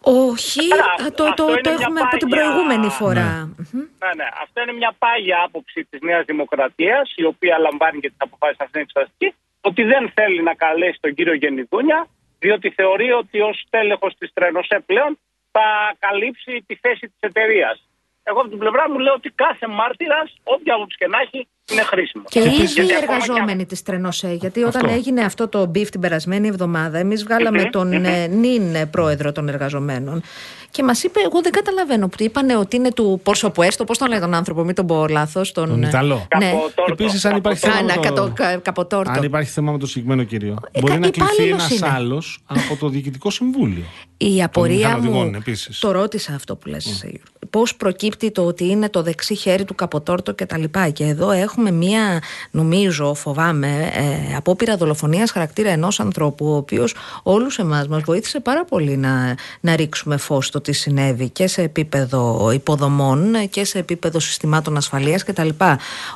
Όχι, 0.00 0.68
Καλά, 0.68 0.82
α, 1.08 1.12
το, 1.18 1.24
αυτό 1.24 1.44
το, 1.44 1.52
είναι 1.52 1.60
το 1.60 1.70
μια 1.70 1.78
έχουμε 1.80 2.00
από 2.00 2.16
την 2.16 2.28
πάγια- 2.28 2.44
προηγούμενη 2.46 2.88
φορά. 3.00 3.28
Μμμ. 3.72 3.80
Ναι, 4.02 4.10
ναι. 4.18 4.28
Αυτό 4.44 4.56
είναι 4.62 4.72
μια 4.80 4.92
πάγια 5.04 5.38
άποψη 5.46 5.78
της 5.90 6.00
Νέας 6.08 6.24
Δημοκρατίας, 6.30 7.12
η 7.22 7.24
οποία 7.32 7.54
λαμβάνει 7.66 7.98
και 8.02 8.08
τις 8.12 8.20
αποφάσεις 8.26 8.58
αυτής 8.64 8.72
της 8.72 8.80
εξεταστικής, 8.86 9.32
ότι 9.68 9.82
δεν 9.92 10.02
θέλει 10.16 10.40
να 10.48 10.54
καλέσει 10.64 10.98
τον 11.00 11.12
κύριο 11.16 11.34
Γενιδούνια, 11.42 11.98
διότι 12.38 12.68
θεωρεί 12.78 13.08
ότι 13.22 13.36
ως 13.50 13.56
στέλεχος 13.70 14.12
της 14.18 14.28
Τρενοσέ 14.36 14.78
πλέον 14.90 15.18
θα 15.54 15.66
καλύψει 15.98 16.52
τη 16.66 16.74
θέση 16.82 17.04
της 17.12 17.20
εταιρείας. 17.30 17.76
Εγώ 18.22 18.38
από 18.40 18.48
την 18.54 18.58
πλευρά 18.58 18.90
μου 18.90 18.98
λέω 18.98 19.14
ότι 19.20 19.28
κάθε 19.44 19.66
μάρτυρας, 19.78 20.28
όποια 20.54 20.74
άποψη 20.74 20.96
και 21.00 21.06
να 21.14 21.18
έχει, 21.24 21.40
είναι 21.72 21.82
χρήσιμος. 21.82 22.24
Και 22.28 22.38
οι 22.38 22.42
ίδιοι 22.42 22.62
οι 22.62 22.64
Γιατί 22.66 22.92
ακόμα 22.94 23.12
εργαζόμενοι 23.12 23.66
της 23.66 23.82
Τρενοσέ, 23.82 24.32
γιατί 24.32 24.62
όταν 24.62 24.84
Αυτό. 24.84 24.96
έγινε 24.96 25.20
αυτό 25.22 25.48
το 25.48 25.66
beef 25.66 25.90
την 25.90 26.00
περασμένη 26.00 26.48
εβδομάδα, 26.48 26.98
εμείς 26.98 27.22
βγάλαμε 27.24 27.62
Μμμ, 27.62 27.70
τον 27.70 27.92
ε, 27.92 28.26
νυν 28.26 28.74
ε, 28.74 28.86
πρόεδρο 28.86 29.32
των 29.32 29.48
εργαζομένων 29.48 30.22
και 30.70 30.82
μας 30.82 31.02
είπε: 31.02 31.20
Εγώ 31.24 31.40
δεν 31.42 31.52
καταλαβαίνω. 31.52 32.08
Που 32.08 32.16
είπανε 32.22 32.56
ότι 32.56 32.76
είναι 32.76 32.92
του 32.92 33.20
Πόρσο 33.22 33.50
Πουέστο, 33.50 33.84
πώς 33.84 33.98
τον 33.98 34.08
λέει 34.08 34.18
τον 34.20 34.34
άνθρωπο, 34.34 34.64
μην 34.64 34.74
τον 34.74 34.86
πω 34.86 35.06
λάθος. 35.08 35.52
Τον, 35.52 35.68
Τον 35.68 35.82
ε, 35.82 35.88
Ιταλό. 35.88 36.26
Ναι. 36.38 36.50
Καποτόρτο. 36.50 36.84
Επίσης, 36.92 37.24
αν 37.24 37.36
υπάρχει 37.36 37.58
θέμα. 37.58 37.74
Κάνα 37.74 37.94
με 37.96 38.00
κατο, 38.02 38.22
το... 38.22 38.32
κα- 38.34 38.56
καποτόρτο. 38.56 39.10
Αν 39.10 39.22
υπάρχει 39.22 39.50
θέμα 39.50 39.72
με 39.72 39.78
το 39.78 39.86
συγκεκριμένο 39.86 40.22
κύριο, 40.22 40.56
Ε, 40.72 40.80
μπορεί 40.80 40.92
κα- 40.92 40.98
να 40.98 41.10
κληθεί 41.10 41.32
υπάλληλος 41.32 41.60
ένας 41.64 41.78
είναι. 41.78 41.88
άλλος 41.94 42.42
από 42.46 42.76
το 42.80 42.88
Διοικητικό 42.88 43.30
Συμβούλιο. 43.30 43.82
Η 44.16 44.42
απορία 44.42 44.76
μηχανοδηγών 44.76 45.28
μου, 45.28 45.34
επίσης. 45.36 45.78
το 45.78 45.90
ρώτησα 45.90 46.34
αυτό 46.34 46.56
που 46.56 46.68
λες, 46.68 47.04
mm. 47.06 47.14
πώς 47.50 47.76
προκύπτει 47.76 48.30
το 48.30 48.42
ότι 48.46 48.68
είναι 48.68 48.88
το 48.88 49.02
δεξί 49.02 49.34
χέρι 49.34 49.64
του 49.64 49.74
Καποτόρτο 49.74 50.32
και 50.32 50.46
τα 50.46 50.58
λοιπά. 50.58 50.88
Και 50.88 51.04
εδώ 51.04 51.30
έχουμε 51.30 51.59
μία, 51.60 52.22
νομίζω, 52.50 53.14
φοβάμαι, 53.14 53.90
ε, 53.94 54.36
απόπειρα 54.36 54.76
δολοφονίας 54.76 55.30
χαρακτήρα 55.30 55.70
ενός 55.70 56.00
ανθρώπου, 56.00 56.46
ο 56.46 56.56
οποίος 56.56 56.94
όλους 57.22 57.58
εμάς 57.58 57.88
μας 57.88 58.02
βοήθησε 58.02 58.40
πάρα 58.40 58.64
πολύ 58.64 58.96
να, 58.96 59.36
να 59.60 59.76
ρίξουμε 59.76 60.16
φως 60.16 60.46
στο 60.46 60.60
τι 60.60 60.72
συνέβη 60.72 61.28
και 61.28 61.46
σε 61.46 61.62
επίπεδο 61.62 62.50
υποδομών 62.52 63.48
και 63.50 63.64
σε 63.64 63.78
επίπεδο 63.78 64.20
συστημάτων 64.20 64.76
ασφαλείας 64.76 65.24
κτλ. 65.24 65.48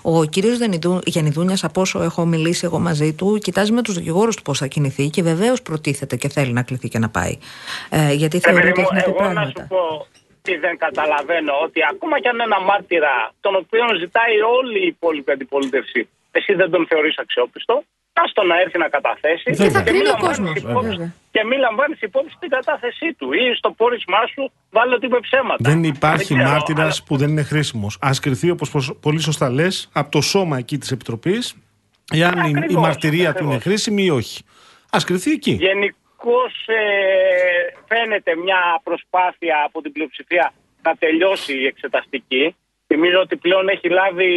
Ο 0.02 0.24
κύριος 0.24 0.58
Γενιδού, 0.58 1.00
Γενιδούνιας, 1.04 1.64
από 1.64 1.80
όσο 1.80 2.02
έχω 2.02 2.24
μιλήσει 2.24 2.64
εγώ 2.64 2.78
μαζί 2.78 3.12
του, 3.12 3.38
κοιτάζει 3.42 3.72
με 3.72 3.82
τους 3.82 3.94
δικηγόρους 3.94 4.36
του 4.36 4.42
πώς 4.42 4.58
θα 4.58 4.66
κινηθεί 4.66 5.08
και 5.08 5.22
βεβαίως 5.22 5.62
προτίθεται 5.62 6.16
και 6.16 6.28
θέλει 6.28 6.52
να 6.52 6.62
κληθεί 6.62 6.88
και 6.88 6.98
να 6.98 7.08
πάει. 7.08 7.38
Ε, 7.88 8.12
γιατί 8.12 8.38
Ρε 8.38 8.50
θεωρεί 8.50 8.60
παιδί 8.60 8.70
ότι 8.70 8.80
μου, 8.80 8.86
έχει 8.86 8.94
να 8.94 9.02
πει 9.02 9.10
εγώ 9.10 9.28
να 9.28 9.32
πράγματα. 9.32 9.60
σου 9.60 9.66
πω 9.68 10.06
τι 10.46 10.54
δεν 10.64 10.74
καταλαβαίνω, 10.86 11.52
ότι 11.66 11.80
ακόμα 11.92 12.16
κι 12.22 12.28
αν 12.32 12.40
ένα 12.48 12.58
μάρτυρα 12.70 13.14
τον 13.44 13.54
οποίο 13.62 13.84
ζητάει 14.02 14.36
όλη 14.58 14.78
η 14.84 14.86
υπόλοιπη 14.94 15.30
αντιπολίτευση, 15.36 16.00
εσύ 16.36 16.52
δεν 16.60 16.68
τον 16.70 16.82
θεωρείς 16.90 17.16
αξιόπιστο, 17.24 17.74
άστο 18.22 18.42
να 18.50 18.54
έρθει 18.60 18.78
να 18.84 18.88
καταθέσει 18.96 19.50
Και 19.58 19.68
θα 19.76 19.78
μη 19.80 19.84
κρίνει 19.88 20.08
ο 20.08 20.10
λαμβάνεις 20.12 20.38
κόσμος, 20.38 20.54
υπόψη- 20.56 20.90
βέβαια. 20.90 21.12
και 21.34 21.44
μην 21.48 21.58
λαμβάνεις 21.58 22.00
υπόψη 22.00 22.34
την 22.40 22.48
κατάθεσή 22.56 23.08
του 23.18 23.32
ή 23.32 23.44
στο 23.60 23.70
πόρισμά 23.70 24.20
σου 24.32 24.42
βάλω 24.70 24.94
ότι 24.94 25.06
είπε 25.06 25.18
ψέματα. 25.20 25.56
Δεν 25.70 25.84
υπάρχει 25.84 26.24
ξέρω, 26.34 26.48
μάρτυρας 26.50 26.82
αλλά- 26.84 27.06
που 27.06 27.16
δεν 27.16 27.28
είναι 27.28 27.42
χρήσιμος. 27.42 27.98
Α 28.00 28.10
κρυθεί, 28.22 28.50
όπως 28.50 28.70
πολύ 29.00 29.20
σωστά 29.20 29.50
λες, 29.50 29.88
από 29.92 30.10
το 30.10 30.20
σώμα 30.20 30.56
εκεί 30.58 30.78
της 30.78 30.90
Επιτροπής, 30.90 31.54
εάν 32.12 32.38
η- 32.38 32.50
η 32.50 32.56
Ακριβώς, 32.58 32.82
μαρτυρία 32.82 33.32
του 33.32 33.44
είναι 33.44 33.54
ακριβώς. 33.54 33.62
χρήσιμη 33.62 34.02
ή 34.04 34.10
όχι. 34.10 34.42
Α 34.90 34.98
κρυθεί 35.06 35.30
εκεί. 35.30 35.58
Γενικώ 36.24 36.50
φαίνεται 37.88 38.36
μια 38.36 38.80
προσπάθεια 38.82 39.62
από 39.66 39.82
την 39.82 39.92
πλειοψηφία 39.92 40.52
να 40.82 40.94
τελειώσει 40.96 41.52
η 41.58 41.66
εξεταστική. 41.66 42.56
Θυμίζω 42.86 43.20
ότι 43.20 43.36
πλέον 43.36 43.68
έχει 43.68 43.88
λάβει 43.88 44.32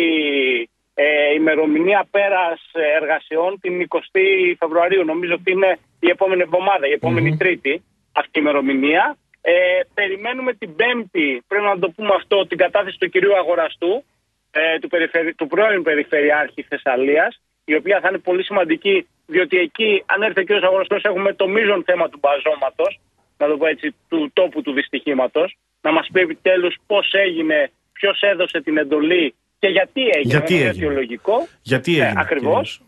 ε, 0.94 1.34
ημερομηνία 1.34 2.08
πέρας 2.12 2.62
εργασιών 3.02 3.60
την 3.60 3.88
20η 3.90 4.56
Φεβρουαρίου. 4.60 5.04
Νομίζω 5.06 5.34
ότι 5.34 5.52
είναι 5.52 5.80
η 6.00 6.10
επόμενη 6.10 6.42
εβδομάδα, 6.42 6.88
η 6.88 6.92
επομενη 6.92 7.38
Τρίτη 7.38 7.84
αυτή 8.12 8.40
η 8.40 8.42
ημερομηνία. 8.44 9.18
Ε, 9.42 9.54
περιμένουμε 9.94 10.54
την 10.54 10.76
Πέμπτη, 10.76 11.44
πρέπει 11.48 11.66
να 11.66 11.80
το 11.80 11.90
πούμε 11.90 12.14
αυτό, 12.16 12.48
την 12.48 12.58
κατάθεση 12.58 12.98
του 12.98 13.10
κυρίου 13.10 13.36
Αγοραστού, 13.38 14.04
ε, 14.52 14.80
του, 14.80 14.88
περιφερει... 14.88 15.34
του 15.34 15.48
πρώην 15.48 15.84
Περιφερειάρχη 15.84 16.62
Θεσσαλίας, 16.62 17.42
η 17.66 17.76
οποία 17.76 18.00
θα 18.00 18.08
είναι 18.10 18.18
πολύ 18.18 18.44
σημαντική, 18.44 19.08
διότι 19.28 19.58
εκεί, 19.58 20.04
αν 20.06 20.22
έρθει 20.22 20.40
ο 20.40 20.44
κ. 20.44 20.52
Αγοραστός, 20.64 21.02
έχουμε 21.04 21.34
το 21.34 21.48
μείζον 21.48 21.84
θέμα 21.86 22.10
του 22.10 22.20
μπαζώματος, 22.22 23.00
να 23.38 23.48
το 23.48 23.58
πω 23.58 23.66
έτσι, 23.66 23.96
του 24.08 24.30
τόπου 24.34 24.62
του 24.62 24.72
δυστυχήματος, 24.74 25.58
να 25.82 25.92
μας 25.92 26.08
πει 26.12 26.20
επιτέλους 26.20 26.76
πώς 26.88 27.14
έγινε, 27.14 27.72
ποιος 27.94 28.20
έδωσε 28.22 28.62
την 28.62 28.78
εντολή 28.78 29.36
και 29.60 29.68
γιατί 29.68 30.02
έγινε. 30.02 30.34
Γιατί 30.34 30.54
είναι 30.54 30.64
έγινε. 30.68 30.86
αιτιολογικό. 30.86 31.48
Γιατί 31.62 31.92
Ναι, 31.92 31.98
έγινε. 32.06 32.20
ακριβώς. 32.20 32.70
κυρίως. 32.70 32.82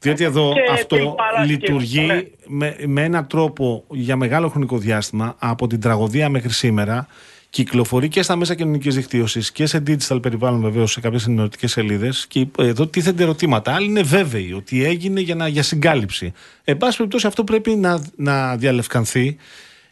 Διότι 0.00 0.24
εδώ 0.24 0.52
Και 0.54 0.60
την 0.60 0.72
αυτό 0.72 1.14
Παρασκευή, 1.16 1.48
λειτουργεί 1.50 2.06
ναι. 2.06 2.20
με, 2.46 2.76
με 2.86 3.02
έναν 3.02 3.26
τρόπο 3.26 3.84
για 3.90 4.16
μεγάλο 4.16 4.48
χρονικό 4.48 4.78
διάστημα 4.78 5.36
από 5.38 5.66
την 5.66 5.80
τραγωδία 5.80 6.28
μέχρι 6.28 6.50
σήμερα. 6.50 7.06
Κυκλοφορεί 7.50 8.08
και 8.08 8.22
στα 8.22 8.36
μέσα 8.36 8.54
κοινωνικής 8.54 8.94
δικτύωσης 8.94 9.52
και 9.52 9.66
σε 9.66 9.82
digital 9.86 10.22
περιβάλλον 10.22 10.60
βεβαίως 10.60 10.92
σε 10.92 11.00
κάποιες 11.00 11.26
ενημερωτικές 11.26 11.70
σελίδες. 11.70 12.26
Και 12.26 12.46
εδώ 12.58 12.86
τίθενται 12.86 13.22
ερωτήματα. 13.22 13.74
Άλλοι 13.74 13.86
είναι 13.86 14.02
βέβαιοι 14.02 14.52
ότι 14.52 14.84
έγινε 14.84 15.20
για, 15.20 15.34
να, 15.34 15.48
για 15.48 15.62
συγκάλυψη. 15.62 16.32
Εν 16.64 16.76
πάση 16.76 16.96
περιπτώσει, 16.96 17.26
αυτό 17.26 17.44
πρέπει 17.44 17.76
να, 17.76 18.04
να 18.16 18.56
διαλευκανθεί 18.56 19.36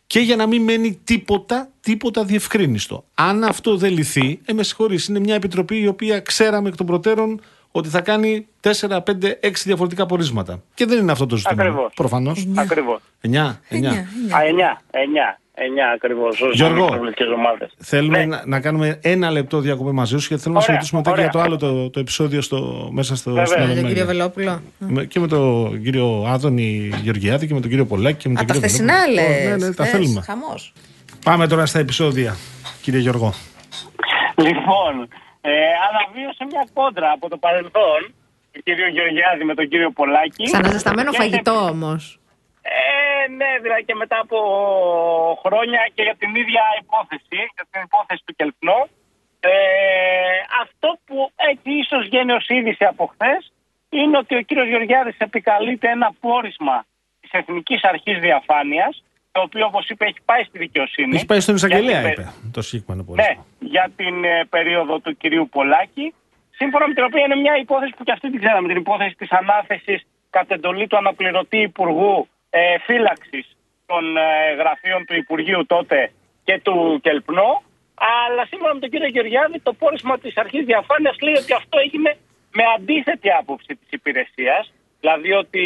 και 0.06 0.20
για 0.20 0.36
να 0.36 0.46
μην 0.46 0.62
μένει 0.62 1.00
τίποτα, 1.04 1.68
τίποτα 1.80 2.24
διευκρίνιστο. 2.24 3.04
Αν 3.14 3.44
αυτό 3.44 3.76
δεν 3.76 3.92
λυθεί, 3.92 4.40
ε, 4.44 4.52
με 4.52 4.62
συγχωρείς, 4.62 5.06
είναι 5.06 5.18
μια 5.18 5.34
επιτροπή 5.34 5.80
η 5.80 5.86
οποία 5.86 6.20
ξέραμε 6.20 6.68
εκ 6.68 6.76
των 6.76 6.86
προτέρων 6.86 7.40
ότι 7.70 7.88
θα 7.88 8.00
κάνει 8.00 8.46
4, 8.60 9.02
5, 9.02 9.38
6 9.40 9.64
διαφορετικά 9.64 10.06
πορίσματα. 10.06 10.62
Και 10.74 10.86
δεν 10.86 10.98
είναι 10.98 11.12
αυτό 11.12 11.26
το 11.26 11.36
ζήτημα. 11.36 11.62
Ακριβώς. 11.62 11.92
Προφανώς. 11.94 12.46
Ακριβώς. 12.54 13.00
9. 13.20 13.28
9. 13.28 13.28
Εννιά, 13.28 13.60
εννιά. 13.68 14.08
Α, 14.36 14.42
9. 14.42 14.82
9. 14.90 15.38
9 15.58 15.62
ακριβώς. 15.94 16.40
Γιώργο. 16.52 16.84
ομάδες. 17.36 17.72
Θέλουμε 17.78 18.18
Ναι. 18.18 18.24
να, 18.24 18.42
να 18.46 18.60
κάνουμε 18.60 18.98
ένα 19.02 19.30
λεπτό 19.30 19.60
διακοπή 19.60 19.90
μαζί 19.90 20.18
σου 20.18 20.26
γιατί 20.28 20.42
θέλουμε 20.42 20.60
να 20.60 20.66
Ωραία, 20.66 20.80
συζητήσουμε 20.80 21.00
μετά 21.00 21.10
και 21.16 21.20
ωραία. 21.20 21.30
για 21.30 21.56
το 21.58 21.66
άλλο 21.68 21.82
το, 21.84 21.90
το 21.90 22.00
επεισόδιο 22.00 22.40
στο, 22.40 22.88
μέσα 22.92 23.16
στο 23.16 23.30
Βέβαια. 23.30 23.46
στην 23.46 23.58
Με 23.60 23.64
τον 23.66 23.72
Ολομέλεια. 23.76 23.94
κύριο 24.04 24.06
Βελόπουλο. 24.12 24.60
Με- 24.78 25.04
Και 25.04 25.20
με 25.20 25.26
τον 25.28 25.82
κύριο 25.82 26.24
Άδωνη 26.28 26.90
Γεωργιάδη 27.02 27.46
και 27.46 27.54
με 27.54 27.60
τον 27.60 27.70
κύριο 27.70 27.86
Πολάκη 27.86 28.16
και 28.22 28.28
με 28.28 28.34
Α, 28.34 28.36
τον 28.38 28.46
τα 28.46 28.52
κύριο 28.52 28.68
χθεσινά 28.68 28.94
Βελόπουλο. 29.06 29.38
λες. 29.50 29.60
Ναι, 29.60 29.66
ναι, 29.68 29.74
τα 29.74 29.84
θες, 29.84 29.92
θέλουμε. 29.92 30.20
Χαμός. 30.20 30.72
Πάμε 31.24 31.46
τώρα 31.46 31.66
στα 31.66 31.78
επεισόδια, 31.78 32.36
κύριε 32.82 33.00
Γιώργο. 33.00 33.32
Λοιπόν, 34.36 34.92
ε, 35.40 35.50
αναβίωσε 35.88 36.44
μια 36.50 36.64
κόντρα 36.74 37.10
από 37.16 37.28
το 37.28 37.36
παρελθόν 37.36 38.00
του 38.52 38.60
κύριο 38.62 38.88
Γεωργιάδη 38.88 39.44
με 39.44 39.54
τον 39.54 39.68
κύριο 39.68 39.90
Πολάκη. 39.90 40.46
Σαν 40.46 40.60
αναζεσταμένο 40.64 41.10
Και 41.10 41.16
φαγητό 41.16 41.52
όμως. 41.70 42.18
Ε, 42.62 43.25
ναι, 43.56 43.62
δηλαδή 43.62 43.84
και 43.84 43.94
μετά 43.94 44.18
από 44.20 44.38
χρόνια 45.44 45.80
και 45.94 46.02
για 46.02 46.16
την 46.18 46.34
ίδια 46.34 46.62
υπόθεση, 46.82 47.38
για 47.54 47.64
την 47.70 47.80
υπόθεση 47.88 48.22
του 48.26 48.34
Κελπνό. 48.38 48.80
Ε, 49.40 49.52
αυτό 50.62 50.98
που 51.06 51.30
έτσι 51.50 51.70
ίσως 51.82 52.02
βγαίνει 52.08 52.32
ως 52.32 52.46
είδηση 52.48 52.84
από 52.84 53.06
χθες 53.12 53.52
είναι 53.88 54.16
ότι 54.18 54.36
ο 54.36 54.40
κύριος 54.40 54.68
Γεωργιάδης 54.68 55.16
επικαλείται 55.18 55.88
ένα 55.90 56.08
πόρισμα 56.20 56.84
της 57.20 57.30
Εθνικής 57.32 57.84
Αρχής 57.84 58.18
Διαφάνειας 58.18 59.02
το 59.32 59.40
οποίο 59.42 59.66
όπως 59.66 59.88
είπε 59.88 60.04
έχει 60.04 60.20
πάει 60.24 60.42
στη 60.44 60.58
δικαιοσύνη. 60.58 61.16
Έχει 61.16 61.26
πάει 61.26 61.40
στον 61.40 61.54
εισαγγελέα, 61.54 62.00
Για 62.00 62.10
την 62.10 62.22
είπε. 62.22 62.32
Το 62.52 62.62
συγκεκριμένο 62.62 63.02
ναι, 63.02 63.08
πόρισμα. 63.08 63.44
για 63.58 63.90
την 63.96 64.24
ε, 64.24 64.44
περίοδο 64.54 64.98
του 64.98 65.16
κυρίου 65.16 65.48
Πολάκη. 65.48 66.14
Σύμφωνα 66.50 66.88
με 66.88 66.94
την 66.94 67.04
οποία 67.04 67.22
είναι 67.24 67.34
μια 67.34 67.56
υπόθεση 67.56 67.92
που 67.96 68.04
και 68.04 68.12
αυτή 68.12 68.30
την 68.30 68.40
ξέραμε, 68.40 68.68
την 68.68 68.76
υπόθεση 68.76 69.14
της 69.14 69.30
ανάθεσης 69.30 70.06
κατ' 70.30 70.50
εντολή 70.50 70.86
του 70.86 70.96
αναπληρωτή 70.96 71.56
Υπουργού 71.56 72.28
ε, 72.58 72.78
φύλαξης 72.86 73.46
των 73.90 74.04
ε, 74.16 74.28
γραφείων 74.60 75.00
του 75.06 75.14
Υπουργείου 75.22 75.66
τότε 75.66 75.98
και 76.46 76.60
του 76.64 76.76
Κελπνό. 77.04 77.50
Αλλά 78.28 78.42
σύμφωνα 78.50 78.74
με 78.74 78.80
τον 78.80 78.90
κύριο 78.90 79.10
Γεωργιάδη, 79.14 79.58
το 79.60 79.72
πόρισμα 79.80 80.14
της 80.18 80.34
αρχής 80.42 80.64
διαφάνειας 80.70 81.16
λέει 81.26 81.36
ότι 81.42 81.52
αυτό 81.60 81.76
έγινε 81.86 82.10
με 82.58 82.64
αντίθετη 82.76 83.28
άποψη 83.40 83.72
της 83.80 83.88
υπηρεσίας. 83.98 84.64
Δηλαδή 85.00 85.32
ότι 85.42 85.64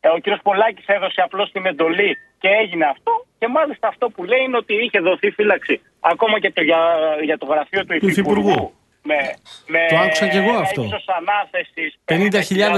ε, 0.00 0.08
ο 0.16 0.18
κύριος 0.22 0.42
Πολάκης 0.48 0.86
έδωσε 0.96 1.20
απλώς 1.26 1.48
την 1.54 1.66
εντολή 1.66 2.10
και 2.42 2.48
έγινε 2.62 2.84
αυτό. 2.94 3.12
Και 3.38 3.48
μάλιστα 3.48 3.86
αυτό 3.88 4.04
που 4.14 4.24
λέει 4.30 4.42
είναι 4.46 4.56
ότι 4.56 4.74
είχε 4.84 4.98
δοθεί 5.08 5.28
φύλαξη 5.30 5.74
ακόμα 6.00 6.36
και 6.42 6.50
το, 6.56 6.62
για, 6.62 6.80
για 7.28 7.38
το 7.38 7.46
γραφείο 7.52 7.80
του 7.84 7.98
Του 7.98 8.08
Υφυπουργού. 8.08 8.48
Υφυπουργού. 8.48 8.72
Με, 9.06 9.18
με 9.66 9.78
Το 9.88 9.96
άκουσα 9.96 10.28
κι 10.28 10.36
εγώ 10.36 10.52
αυτό. 10.52 10.82
ίσως 10.82 11.04
ανάθεσης 11.18 11.98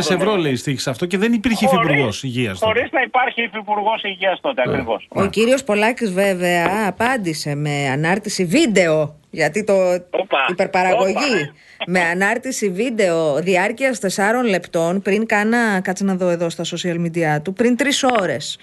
50.000 0.06 0.16
ευρώ 0.16 0.36
λέει 0.36 0.56
στήχησε 0.56 0.90
αυτό 0.90 1.06
και 1.06 1.18
δεν 1.18 1.32
υπήρχε 1.32 1.64
υφυπουργός 1.64 2.22
υγείας. 2.22 2.58
Χωρίς 2.58 2.90
να 2.90 3.00
υπάρχει 3.02 3.42
υφυπουργός 3.42 4.02
υγείας 4.02 4.40
τότε 4.40 4.62
ακριβώς. 4.66 5.06
Ο 5.08 5.26
κύριος 5.26 5.64
Πολάκης 5.64 6.12
βέβαια 6.12 6.86
απάντησε 6.88 7.54
με 7.54 7.88
ανάρτηση 7.88 8.44
βίντεο 8.44 9.16
γιατί 9.30 9.64
το 9.64 9.72
Όπα, 10.10 10.46
υπερπαραγωγή 10.48 11.12
όπα. 11.14 11.52
Με 11.86 12.00
ανάρτηση 12.00 12.70
βίντεο 12.70 13.34
διάρκειας 13.42 13.98
4 14.00 14.08
λεπτών 14.48 15.02
πριν 15.02 15.26
κάνα, 15.26 15.80
κάτσε 15.80 16.04
να 16.04 16.14
δω 16.14 16.28
εδώ 16.28 16.50
στα 16.50 16.64
social 16.64 16.96
media 17.06 17.42
του, 17.42 17.52
πριν 17.52 17.76
τρεις 17.76 18.02
ώρες 18.20 18.58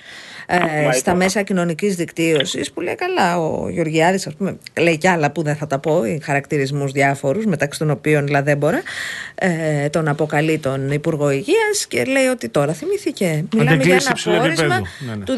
ε, 0.47 0.57
Μα 0.86 0.91
στα 0.91 1.11
είπα. 1.11 1.16
μέσα 1.16 1.41
κοινωνικής 1.41 1.95
δικτύωσης 1.95 2.72
που 2.72 2.82
λέει 2.82 2.95
καλά 2.95 3.39
ο 3.39 3.70
Γεωργιάδης 3.70 4.28
ας 4.28 4.34
πούμε, 4.36 4.57
λέει 4.80 4.97
κι 4.97 5.07
άλλα 5.07 5.32
που 5.32 5.41
δεν 5.43 5.55
θα 5.55 5.68
τα 5.68 5.80
πω, 5.80 6.05
οι 6.05 6.20
χαρακτηρισμούς 6.24 6.91
διάφορους 6.91 7.45
μεταξύ 7.45 7.80
των 7.80 7.89
οποίων 7.89 8.28
λαδέμπορα 8.28 8.82
ε, 9.36 9.89
τον 9.89 10.07
αποκαλεί 10.07 10.57
τον 10.59 10.91
Υπουργό 10.91 11.30
Υγείας 11.30 11.86
και 11.88 12.03
λέει 12.03 12.26
ότι 12.26 12.49
τώρα 12.49 12.74
θυμήθηκε 12.74 13.26
μιλάμε 13.53 13.70
για 13.70 13.74
Αντεκλήσει 13.76 13.97
ένα 14.01 14.09
υψηλού 14.11 14.36
πόρισμα 14.38 14.63
επίπεδου. 14.66 14.86
Ναι, 15.07 15.16
ναι. 15.16 15.24
του 15.24 15.34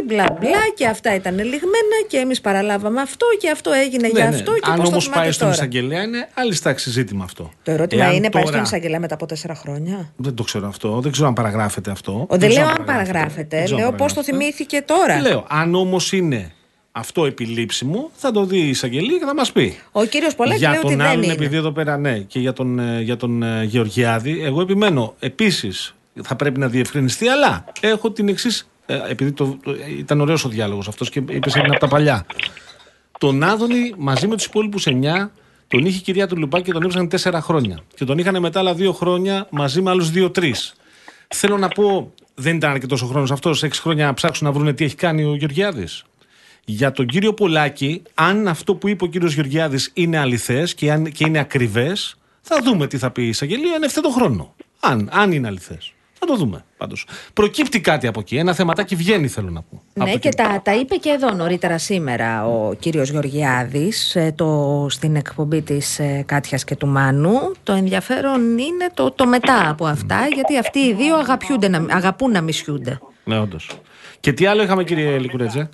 2020 0.00 0.04
μπλα 0.04 0.36
μπλα 0.40 0.62
και 0.76 0.86
αυτά 0.86 1.14
ήταν 1.14 1.34
λιγμένα 1.34 1.96
και 2.08 2.16
εμείς 2.16 2.40
παραλάβαμε 2.40 3.00
αυτό 3.00 3.26
και 3.40 3.50
αυτό 3.50 3.72
έγινε 3.72 4.08
για 4.08 4.28
αυτό 4.28 4.52
και 4.52 4.60
Ναι, 4.66 4.72
Αν 4.72 4.76
πώς 4.78 4.84
το 4.88 4.90
όμως 4.90 5.04
θυμάται 5.04 5.20
πάει 5.22 5.30
στον 5.32 5.46
τώρα. 5.48 5.58
εισαγγελέα 5.58 6.02
είναι 6.02 6.28
άλλη 6.44 6.58
τάξη 6.58 6.90
ζήτημα 6.90 7.24
αυτό. 7.24 7.50
Το 7.62 7.70
ερώτημα 7.70 8.04
Εάν 8.04 8.14
είναι 8.14 8.30
πάει 8.30 8.42
τώρα- 8.42 8.54
στον 8.54 8.64
εισαγγελέα 8.66 9.00
μετά 9.00 9.14
από 9.14 9.26
τέσσερα 9.26 9.54
χρόνια; 9.54 10.12
Δεν 10.16 10.34
το 10.34 10.42
ξέρω 10.42 10.68
αυτό. 10.68 11.00
Δεν 11.00 11.12
ξέρω 11.12 11.26
αν 11.28 11.32
παραγράφεται 11.34 11.90
αυτό. 11.90 12.26
Ο, 12.28 12.36
δεν 12.36 12.48
ξέρω 12.48 12.64
λέω 12.66 12.74
αν 12.78 12.84
παραγράφεται, 12.84 13.56
Δεν 13.56 13.64
ξέρω 13.64 13.80
αν 13.80 13.82
λέω 13.88 13.92
πώς 13.98 14.12
το 14.12 14.20
παραγράφεται. 14.20 14.32
θυμήθηκε 14.52 14.82
τώρα. 14.86 15.20
Λέω, 15.20 15.44
αν 15.48 15.74
όμως 15.74 16.12
είναι 16.12 16.52
αυτό 16.92 17.24
επιλήψιμο, 17.26 18.10
θα 18.14 18.30
το 18.30 18.44
δει 18.44 18.58
η 18.58 18.68
εισαγγελία 18.68 19.18
και 19.18 19.24
θα 19.24 19.34
μας 19.34 19.52
πει. 19.52 19.78
Ο 19.92 20.04
κύριος 20.04 20.34
Πολάκης 20.34 20.60
για 20.60 20.70
λέει 20.70 20.78
τον 20.80 20.86
ότι 20.90 20.98
δεν 20.98 21.06
άλλον, 21.06 21.22
είναι. 21.22 21.32
επειδή 21.32 21.56
εδώ 21.56 21.72
πέρα 21.72 21.96
ναι, 21.96 22.18
και 22.18 22.38
για 22.38 22.52
τον, 22.52 22.78
ε, 22.78 23.00
για 23.00 23.16
τον 23.16 23.42
ε, 23.42 23.62
Γεωργιάδη, 23.64 24.42
εγώ 24.44 24.60
επιμένω. 24.60 25.14
Επίσης, 25.18 25.94
θα 26.22 26.36
πρέπει 26.36 26.58
να 26.60 26.68
διευκρινιστεί, 26.68 27.28
αλλά 27.28 27.64
έχω 27.80 28.10
την 28.10 28.28
εξής. 28.28 28.68
επειδή 29.08 29.32
το, 29.32 29.56
το- 29.62 29.74
ήταν 29.98 30.20
ωραίος 30.20 30.44
ο 30.44 30.48
διάλογος 30.48 30.88
αυτός 30.88 31.10
και 31.10 31.22
είπες 31.30 31.54
είναι 31.54 31.66
από 31.70 31.78
τα 31.78 31.88
παλιά. 31.88 32.26
Τον 33.18 33.42
Άδωνη 33.42 33.92
μαζί 33.96 34.26
με 34.26 34.36
τους 34.36 34.44
υπόλοιπους 34.44 34.86
9 34.86 35.30
τον 35.68 35.84
είχε 35.84 35.98
η 35.98 36.00
κυρία 36.00 36.26
του 36.26 36.36
Λουπάκη 36.36 36.64
και 36.64 36.72
τον 36.72 36.82
έβρισαν 36.82 37.32
4 37.32 37.38
χρόνια. 37.42 37.78
Και 37.94 38.04
τον 38.04 38.18
είχαν 38.18 38.40
μετά 38.40 38.58
άλλα 38.58 38.74
2 38.74 38.92
χρόνια 38.92 39.46
μαζί 39.50 39.82
με 39.82 39.90
άλλους 39.90 40.10
2-3. 40.14 40.52
Θέλω 41.28 41.58
να 41.58 41.68
πω, 41.68 42.12
δεν 42.34 42.56
ήταν 42.56 42.70
αρκετός 42.70 43.02
ο 43.02 43.06
χρόνος 43.06 43.30
αυτός, 43.30 43.62
6 43.62 43.80
χρόνια 43.80 44.06
να 44.06 44.14
ψάξουν 44.14 44.46
να 44.46 44.52
βρουν 44.52 44.74
τι 44.74 44.84
έχει 44.84 44.94
κάνει 44.94 45.24
ο 45.24 45.34
Γεωργιάδης. 45.34 46.04
Για 46.64 46.92
τον 46.92 47.06
κύριο 47.06 47.34
Πολάκη, 47.34 48.02
αν 48.14 48.48
αυτό 48.48 48.74
που 48.74 48.88
είπε 48.88 49.04
ο 49.04 49.06
κύριος 49.06 49.34
Γεωργιάδης 49.34 49.90
είναι 49.94 50.18
αληθές 50.18 50.74
και, 50.74 50.92
αν- 50.92 51.12
και 51.12 51.24
είναι 51.26 51.38
ακριβές, 51.38 52.16
θα 52.40 52.60
δούμε 52.64 52.86
τι 52.86 52.98
θα 52.98 53.10
πει 53.10 53.22
η 53.22 53.28
εισαγγελία 53.28 53.72
εν 53.74 53.82
ευθέτω 53.82 54.10
χρόνο. 54.10 54.54
Αν, 54.80 55.08
αν 55.12 55.32
είναι 55.32 55.46
αληθές. 55.46 55.92
Θα 56.26 56.32
το 56.32 56.38
δούμε 56.38 56.64
πάντως. 56.76 57.06
Προκύπτει 57.32 57.80
κάτι 57.80 58.06
από 58.06 58.20
εκεί. 58.20 58.36
Ένα 58.36 58.54
θεματάκι 58.54 58.94
βγαίνει, 58.94 59.28
θέλω 59.28 59.50
να 59.50 59.62
πω. 59.62 59.82
Ναι, 59.94 60.04
Από 60.04 60.18
και 60.18 60.28
εκεί. 60.28 60.36
τα, 60.36 60.60
τα 60.64 60.74
είπε 60.74 60.94
και 60.94 61.10
εδώ 61.10 61.30
νωρίτερα 61.30 61.78
σήμερα 61.78 62.46
ο 62.46 62.74
κύριος 62.74 63.10
Γεωργιάδης 63.10 64.16
ε, 64.16 64.32
το, 64.36 64.86
στην 64.90 65.16
εκπομπή 65.16 65.62
της 65.62 65.98
ε, 65.98 66.22
Κάτιας 66.26 66.64
και 66.64 66.76
του 66.76 66.86
Μάνου. 66.86 67.52
Το 67.62 67.72
ενδιαφέρον 67.72 68.58
είναι 68.58 68.90
το, 68.94 69.10
το 69.10 69.26
μετά 69.26 69.68
από 69.70 69.86
αυτά, 69.86 70.26
γιατί 70.34 70.58
αυτοί 70.58 70.78
οι 70.78 70.94
δύο 70.94 71.16
αγαπιούνται, 71.16 71.68
να, 71.68 71.94
αγαπούν 71.94 72.30
να 72.30 72.40
μισιούνται. 72.40 72.98
Ναι, 73.24 73.38
όντως. 73.38 73.70
Και 74.20 74.32
τι 74.32 74.46
άλλο 74.46 74.62
είχαμε, 74.62 74.84
κύριε 74.84 75.18
Λικουρέτζε; 75.18 75.68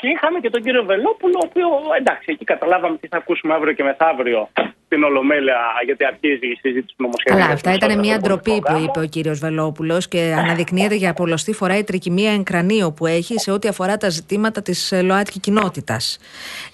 Και 0.00 0.08
είχαμε 0.08 0.38
και 0.40 0.50
τον 0.50 0.62
κύριο 0.62 0.84
Βελόπουλο, 0.84 1.38
ο 1.42 1.46
οποίος 1.48 1.70
εντάξει, 1.98 2.26
εκεί 2.32 2.44
καταλάβαμε 2.44 2.96
τι 2.96 3.08
θα 3.08 3.16
ακούσουμε 3.16 3.54
αύριο 3.54 3.72
και 3.72 3.82
μεθαύριο 3.82 4.48
στην 4.86 5.02
Ολομέλεια, 5.02 5.56
γιατί 5.84 6.04
αρχίζει 6.04 6.46
η 6.46 6.58
συζήτηση 6.60 6.94
του 6.96 7.02
νομοσχεδίου. 7.02 7.42
Αλλά 7.42 7.52
αυτά 7.52 7.72
ήταν 7.74 7.98
μια 7.98 8.18
ντροπή 8.18 8.50
που 8.50 8.60
πρόγραμμα. 8.60 8.84
είπε 8.88 9.00
ο 9.00 9.04
κύριος 9.04 9.38
Βελόπουλος 9.38 10.08
και 10.08 10.34
αναδεικνύεται 10.38 10.94
για 10.94 11.12
πολλωστή 11.12 11.52
φορά 11.52 11.78
η 11.78 11.84
τρικυμία 11.84 12.32
εν 12.32 12.42
κρανίο 12.42 12.92
που 12.92 13.06
έχει 13.06 13.38
σε 13.38 13.50
ό,τι 13.50 13.68
αφορά 13.68 13.96
τα 13.96 14.08
ζητήματα 14.08 14.62
της 14.62 14.92
ΛΟΑΤΚΙ 15.02 15.40
κοινότητας. 15.40 16.18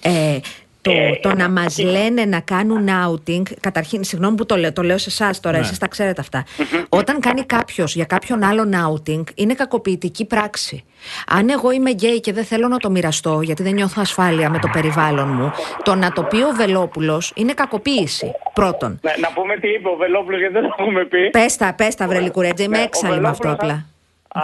Ε, 0.03 0.37
το, 0.85 1.29
το 1.29 1.35
να 1.35 1.49
μας 1.49 1.77
λένε 1.79 2.25
να 2.25 2.39
κάνουν 2.39 2.87
outing, 3.07 3.41
καταρχήν, 3.59 4.03
συγγνώμη 4.03 4.35
που 4.35 4.45
το 4.45 4.55
λέω, 4.57 4.73
το 4.73 4.81
λέω 4.81 4.97
σε 4.97 5.09
εσάς 5.09 5.39
τώρα, 5.39 5.57
Ναι. 5.57 5.63
εσείς 5.63 5.77
τα 5.77 5.87
ξέρετε 5.87 6.21
αυτά. 6.21 6.43
Όταν 6.89 7.19
κάνει 7.19 7.43
κάποιος 7.43 7.95
για 7.95 8.05
κάποιον 8.05 8.43
άλλον 8.43 8.71
outing, 8.87 9.23
είναι 9.35 9.53
κακοποιητική 9.53 10.25
πράξη. 10.25 10.83
Αν 11.27 11.49
εγώ 11.49 11.71
είμαι 11.71 11.91
γκέι 11.91 12.19
και 12.19 12.33
δεν 12.33 12.43
θέλω 12.43 12.67
να 12.67 12.77
το 12.77 12.89
μοιραστώ, 12.89 13.41
γιατί 13.41 13.63
δεν 13.63 13.73
νιώθω 13.73 14.01
ασφάλεια 14.01 14.49
με 14.49 14.59
το 14.59 14.69
περιβάλλον 14.73 15.27
μου, 15.27 15.51
το 15.83 15.95
να 15.95 16.11
το 16.11 16.23
πει 16.23 16.35
ο 16.37 16.51
Βελόπουλος 16.55 17.31
είναι 17.35 17.53
κακοποίηση. 17.53 18.31
Πρώτον. 18.53 18.99
Ναι, 19.01 19.13
να 19.19 19.31
πούμε 19.33 19.55
τι 19.57 19.67
είπε 19.67 19.87
ο 19.87 19.95
Βελόπουλος, 19.95 20.39
γιατί 20.39 20.53
δεν 20.53 20.63
το 20.63 20.75
έχουμε 20.79 21.05
πει. 21.05 21.29
Πες 21.29 21.55
τα, 21.57 21.73
πες 21.77 21.95
τα, 21.95 22.07
βρε 22.07 22.19
Λικουρέτζε, 22.19 22.63
είμαι 22.63 22.75
Ναι, 22.77 22.81
ο 22.81 22.85
έξαλλη 22.85 23.19
με 23.19 23.27
αυτό 23.27 23.43
Βελόπουλος 23.43 23.71
απλά. 23.71 23.85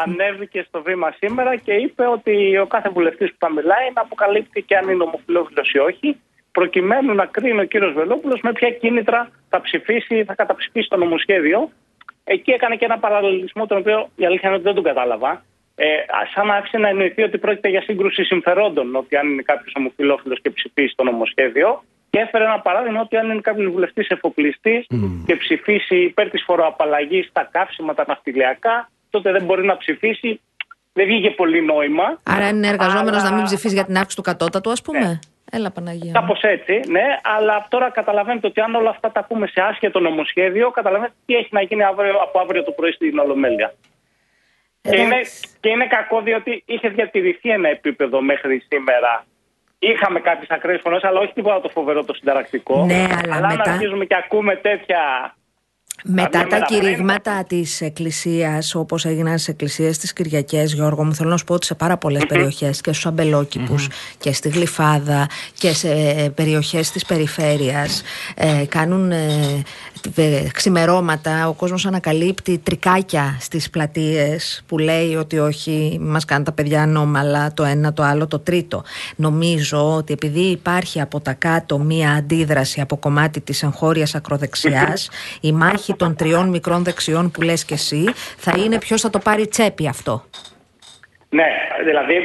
Ανέβηκε 0.04 0.66
στο 0.68 0.82
βήμα 0.82 1.14
σήμερα 1.20 1.56
και 1.56 1.74
είπε 1.74 2.04
ότι 2.08 2.58
ο 2.58 2.66
κάθε 2.68 2.89
βουλευτής 2.89 3.30
που 3.30 3.36
θα 3.39 3.52
μιλάει 3.52 3.88
να 3.96 4.02
αποκαλύπτει 4.02 4.62
και 4.62 4.76
αν 4.76 4.89
είναι 4.89 5.04
ομοφυλόφιλος 5.04 5.72
ή 5.72 5.78
όχι, 5.80 6.18
προκειμένου 6.52 7.14
να 7.14 7.26
κρίνει 7.26 7.60
ο 7.60 7.64
κύριος 7.64 7.93
Βελόπουλος 7.93 8.39
με 8.41 8.52
ποια 8.52 8.70
κίνητρα 8.70 9.30
θα 9.49 9.62
ψηφίσει, 9.62 10.24
θα 10.24 10.36
καταψηφίσει 10.36 10.88
το 10.89 10.97
νομοσχέδιο. 10.97 11.70
Εκεί 12.24 12.52
έκανε 12.52 12.76
και 12.76 12.86
ένα 12.86 12.97
παραλληλισμό, 12.99 13.66
τον 13.66 13.78
οποίο 13.78 14.10
η 14.16 14.26
αλήθεια 14.26 14.47
είναι 14.49 14.58
ότι 14.58 14.64
δεν 14.66 14.74
τον 14.76 14.84
κατάλαβα. 14.84 15.43
Ε, 15.76 15.86
σαν 16.34 16.47
να 16.47 16.56
άφησε 16.56 16.78
να 16.78 16.88
εννοηθεί 16.88 17.22
ότι 17.24 17.38
πρόκειται 17.38 17.70
για 17.70 17.82
σύγκρουση 17.82 18.24
συμφερόντων, 18.24 18.95
ότι 18.95 19.16
αν 19.16 19.30
είναι 19.30 19.41
κάποιος 19.41 19.74
ομοφυλόφιλος 19.78 20.41
και 20.41 20.49
ψηφίσει 20.49 20.93
το 20.95 21.04
νομοσχέδιο. 21.04 21.84
Και 22.10 22.20
έφερε 22.20 22.43
ένα 22.43 22.60
παράδειγμα 22.60 23.02
ότι 23.02 23.18
αν 23.18 23.30
είναι 23.30 23.41
κάποιος 23.41 23.72
βουλευτής 23.72 24.08
εφοπλιστής 24.08 24.86
και 25.26 25.36
ψηφίσει 25.36 25.95
υπέρ 25.95 26.30
της 26.30 26.43
φοροαπαλλαγής 26.45 27.26
στα 27.28 27.49
καύσιμα, 27.52 27.93
τα 27.93 28.04
ναυτιλιακά, 28.08 28.89
τότε 29.10 29.32
δεν 29.32 29.43
μπορεί 29.43 29.66
να 29.66 29.78
ψηφίσει. 29.78 30.41
Δεν 30.93 31.06
βγήκε 31.06 31.30
πολύ 31.30 31.62
νόημα. 31.62 32.20
Άρα 32.24 32.47
είναι 32.47 32.68
εργαζόμενος 32.68 33.20
Αλλά- 33.22 33.30
να 33.30 33.36
μην 33.36 33.43
ψηφίσει 33.45 33.74
για 33.74 33.86
την 33.86 33.95
αύξηση 33.95 34.16
του 34.16 34.22
κατώτατου, 34.22 34.72
ας 34.72 34.82
πούμε. 34.82 35.20
Έλα, 35.54 35.72
Παναγία. 35.72 36.06
μου. 36.06 36.28
Κάπω 36.28 36.47
έτσι, 36.47 36.80
ναι, 36.91 37.04
αλλά 37.24 37.66
τώρα 37.70 37.89
καταλαβαίνετε 37.89 38.47
ότι 38.47 38.62
αν 38.62 38.76
όλα 38.76 38.89
αυτά 38.89 39.12
τα 39.12 39.24
πούμε 39.24 39.47
σε 39.47 39.62
άσχετο 39.62 39.99
νομοσχέδιο, 39.99 40.72
καταλαβαίνετε 40.72 41.16
τι 41.26 41.36
έχει 41.36 41.49
να 41.52 41.62
γίνει 41.62 41.84
αύριο, 41.84 42.16
από 42.22 42.39
αύριο 42.39 42.64
το 42.64 42.72
πρωί 42.72 42.91
στην 42.91 43.18
Ολομέλεια. 43.20 43.74
Και 44.82 44.95
είναι, 44.95 45.16
Εντάξει. 45.16 45.47
και 45.60 45.70
είναι 45.70 45.88
κακό 45.88 46.22
διότι 46.22 46.64
είχε 46.66 46.89
διατηρηθεί 46.89 47.49
ένα 47.49 47.70
επίπεδο 47.70 48.22
μέχρι 48.22 48.66
σήμερα. 48.68 49.26
Είχαμε 49.80 50.20
κάποιες 50.20 50.49
ακραίες 50.49 50.80
φωνές, 50.84 51.04
αλλά 51.04 51.20
όχι 51.20 51.34
τίποτα 51.34 51.62
το 51.62 51.70
φοβερό 51.70 52.04
το 52.06 52.14
συνταρακτικό. 52.14 52.86
Ναι, 52.86 53.08
αλλά 53.24 53.36
αν 53.47 53.56
μετά- 53.56 53.72
αρχίζουμε 53.72 54.06
και 54.06 54.16
ακούμε 54.16 54.56
τέτοια. 54.56 54.99
Μετά 56.04 56.30
Καμιά 56.30 56.47
τα 56.47 56.56
μέρα 56.56 56.66
κηρύγματα 56.66 57.43
της 57.43 57.82
Εκκλησίας, 57.82 58.76
όπως 58.76 59.06
έγιναν 59.06 59.34
στις 59.34 59.47
εκκλησίες 59.47 59.97
τη 59.97 60.14
Κυριακές, 60.14 60.74
Γιώργο, 60.74 61.04
μου 61.04 61.16
θέλω 61.16 61.30
να 61.30 61.38
σου 61.38 61.43
πω 61.43 61.54
ότι 61.54 61.66
σε 61.66 61.76
πάρα 61.76 61.97
πολλές 61.97 62.26
περιοχές 62.26 62.82
και 62.82 62.91
στους 62.91 63.06
αμπελοκηπου 63.06 63.76
και 64.18 64.34
στη 64.34 64.49
Γλυφάδα 64.49 65.28
και 65.54 65.74
σε 65.74 65.89
περιοχές 66.36 66.91
της 66.91 67.06
περιφέρειας 67.06 68.02
ε, 68.36 68.66
κάνουν 68.66 69.12
ε, 69.12 69.64
ε, 70.16 70.47
ξημερώματα. 70.54 71.47
Ο 71.47 71.54
κόσμος 71.54 71.86
ανακαλύπτει 71.86 72.58
τρικάκια 72.58 73.38
στις 73.39 73.70
πλατείες 73.70 74.64
που 74.68 74.78
λέει 74.78 75.16
ότι 75.16 75.39
όχι, 75.39 75.97
μας 76.02 76.26
κάνουν 76.26 76.43
τα 76.43 76.52
παιδιά 76.52 76.82
ανώμαλα, 76.82 77.54
το 77.54 77.64
ένα, 77.64 77.93
το 77.93 78.04
άλλο, 78.04 78.28
το 78.28 78.39
τρίτο. 78.39 78.84
Νομίζω 79.16 79.95
ότι 79.95 80.14
επειδή 80.14 80.41
υπάρχει 80.41 81.02
από 81.02 81.20
τα 81.20 81.34
κάτω 81.34 81.80
μία 81.80 82.12
αντίδραση 82.12 82.82
από 82.82 82.97
κομμάτι 82.97 83.41
της 83.41 83.64
εγχώριας 83.64 84.16
ακροδεξιάς, 84.16 85.10
η 85.41 85.52
μάχη 85.52 85.91
των 85.96 86.16
τριών 86.16 86.50
μικρών 86.50 86.84
δεξιών 86.84 87.32
που 87.32 87.42
λες 87.42 87.66
και 87.66 87.74
εσύ 87.74 88.04
θα 88.38 88.54
είναι 88.58 88.78
ποιος 88.78 89.02
θα 89.02 89.10
το 89.10 89.20
πάρει 89.20 89.48
τσέπη 89.48 89.88
αυτό; 89.88 90.24
Ναι, 91.30 91.50
δηλαδή 91.86 92.16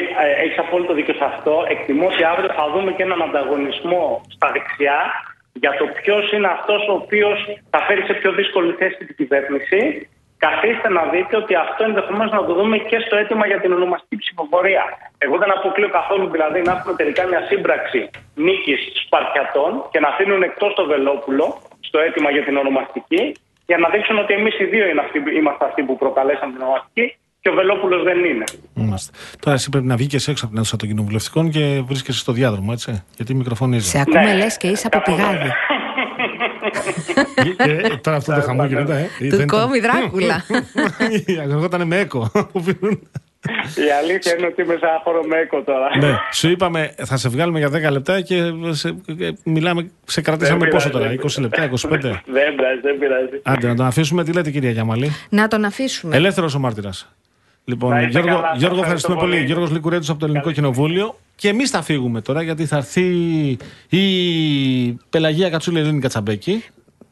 έχεις 0.45 0.59
απόλυτο 0.59 0.95
δίκιο 0.95 1.15
σε 1.15 1.25
αυτό. 1.25 1.65
Εκτιμώ 1.69 2.07
ότι 2.07 2.25
αύριο 2.25 2.51
θα 2.59 2.65
δούμε 2.73 2.93
και 2.93 3.03
έναν 3.03 3.23
ανταγωνισμό 3.23 4.21
στα 4.35 4.51
δεξιά 4.53 4.99
για 5.53 5.73
το 5.79 5.85
ποιος 5.99 6.33
είναι 6.33 6.49
αυτός 6.57 6.89
ο 6.89 6.93
οποίος 6.93 7.39
θα 7.71 7.79
φέρει 7.87 8.03
σε 8.03 8.15
πιο 8.21 8.33
δύσκολη 8.33 8.73
θέση 8.73 8.97
την 9.05 9.17
κυβέρνηση. 9.17 10.09
Καθίστε 10.39 10.89
να 10.89 11.03
δείτε 11.13 11.37
ότι 11.37 11.55
αυτό 11.55 11.85
ενδεχομένως 11.85 12.33
να 12.33 12.45
το 12.45 12.55
δούμε 12.55 12.77
και 12.79 12.99
στο 13.07 13.17
αίτημα 13.17 13.47
για 13.47 13.61
την 13.61 13.73
ονομαστική 13.73 14.17
ψηφοφορία. 14.17 14.85
Εγώ 15.19 15.37
δεν 15.39 15.51
αποκλείω 15.57 15.89
καθόλου 15.89 16.27
δηλαδή 16.31 16.63
να 16.63 16.73
έχουμε 16.73 16.95
τελικά 16.95 17.23
μια 17.27 17.43
σύμπραξη 17.49 18.11
νίκης 18.35 18.81
Σπαρτιατών 19.05 19.71
και 19.91 20.01
να 20.01 20.09
αφήνουν 20.09 20.43
εκτός 20.43 20.75
το 20.75 20.85
Βελόπουλο 20.87 21.47
στο 21.81 21.99
αίτημα 21.99 22.31
για 22.31 22.45
την 22.45 22.57
ονομαστική 22.57 23.23
για 23.67 23.79
να 23.79 23.89
δείξουν 23.89 24.19
ότι 24.19 24.33
εμείς 24.35 24.59
οι 24.61 24.65
δύο 24.65 24.89
είναι 24.89 25.01
αυτοί, 25.01 25.19
είμαστε 25.39 25.65
αυτοί 25.65 25.83
που 25.83 25.97
προκαλέσαν 25.99 26.53
την 26.53 26.61
ονομαστική 26.63 27.17
και 27.41 27.49
ο 27.49 27.55
Βελόπουλος 27.55 28.03
δεν 28.03 28.25
είναι. 28.25 28.45
Είμαστε. 28.75 29.19
Τώρα 29.41 29.57
εσύ 29.57 29.71
πρέπει 29.71 29.87
να 29.87 29.97
βγεις 29.97 30.29
έξω 30.29 30.45
από 30.45 30.53
την 30.53 30.59
αίθουσα 30.63 30.77
των 30.77 30.89
κοινοβουλευτικών 30.89 31.51
και 31.51 31.83
βρίσκεσαι 31.87 32.19
στο 32.19 32.33
διάδρομο, 32.33 32.69
έτσι. 32.73 33.05
Γιατί 33.17 33.35
μικροφωνίζεις. 33.35 33.91
Σε 33.91 34.01
ακούμε 34.01 34.23
Ναι. 34.23 34.35
λες 34.35 34.57
και 34.57 34.67
είσαι 34.67 34.87
από 34.87 34.99
Κάπου 34.99 35.11
εδώ. 35.11 35.31
πηγάδι. 35.31 35.51
Ε, 37.57 37.71
ε, 37.73 37.97
τώρα 38.01 38.17
αυτό 38.17 38.35
το 38.35 38.41
χαμό 38.41 38.65
γίνεται, 38.65 38.93
ε. 39.21 39.25
Ε, 39.25 39.29
Του 39.29 39.37
δεν 39.37 39.45
ήταν- 39.47 39.61
κόμι 39.61 39.79
Δράκουλα. 39.81 40.45
Ακουγόταν 41.45 41.87
με 41.87 41.99
έκο. 41.99 42.31
Η 43.87 43.91
αλήθεια 44.03 44.37
είναι 44.39 44.47
ότι 44.47 44.63
είμαι 44.63 44.73
σε 44.79 44.87
ένα 44.87 45.01
χώρο 45.05 45.23
με 45.23 45.37
έκο 45.37 45.63
τώρα. 45.63 45.97
ναι, 45.99 46.17
σου 46.33 46.49
είπαμε 46.49 46.95
θα 47.05 47.17
σε 47.17 47.29
βγάλουμε 47.29 47.59
για 47.59 47.69
10 47.69 47.91
λεπτά 47.93 48.21
και 48.21 48.43
σε, 48.71 48.89
ε, 49.19 49.31
μιλάμε, 49.45 49.91
σε 50.05 50.21
κρατήσαμε 50.21 50.59
Δεν 50.59 50.69
πόσο 50.69 50.89
πειράζει, 50.89 51.17
τώρα, 51.17 51.21
δεν 51.23 51.31
20 51.39 51.41
λεπτά, 51.41 51.65
25. 51.65 52.23
Δεν 52.27 52.55
πειράζει, 52.55 52.81
δεν 52.83 52.99
πειράζει. 52.99 53.41
Άντε, 53.43 53.67
να 53.69 53.75
τον 53.75 53.87
αφήσουμε. 53.87 54.25
Τι 54.25 54.33
λέτε, 54.33 54.51
κυρία 54.51 54.71
Γιαμαλή; 54.71 55.11
Να 55.29 55.49
τον 55.49 55.65
αφήσουμε. 55.65 56.17
Ελεύθερος 56.17 56.55
ο 56.55 56.59
μάρτυρας. 56.59 57.09
Λοιπόν, 57.65 57.91
Να 57.91 57.97
είστε 58.01 58.11
Γιώργο, 58.11 58.29
καλά, 58.35 58.49
σας 58.49 58.59
Γιώργο 58.59 58.81
ευχαριστώ 58.81 58.83
ευχαριστούμε 58.83 59.17
πολύ. 59.21 59.33
πολύ. 59.33 59.45
Γιώργος 59.47 59.71
Λικουρέτος 59.71 60.11
από 60.11 60.19
το 60.19 60.25
Ελληνικό 60.25 60.53
Κοινοβούλιο. 60.53 61.19
Και 61.35 61.49
εμείς 61.49 61.71
θα 61.71 61.83
φύγουμε 61.83 62.21
τώρα 62.21 62.43
γιατί 62.43 62.67
θα 62.67 62.77
έρθει 62.77 63.03
η 63.89 64.05
Πελαγία 65.11 65.51
Κατσούλη 65.51 65.79
Ελένη 65.79 66.01
Κατσαμπέκη. 66.01 66.65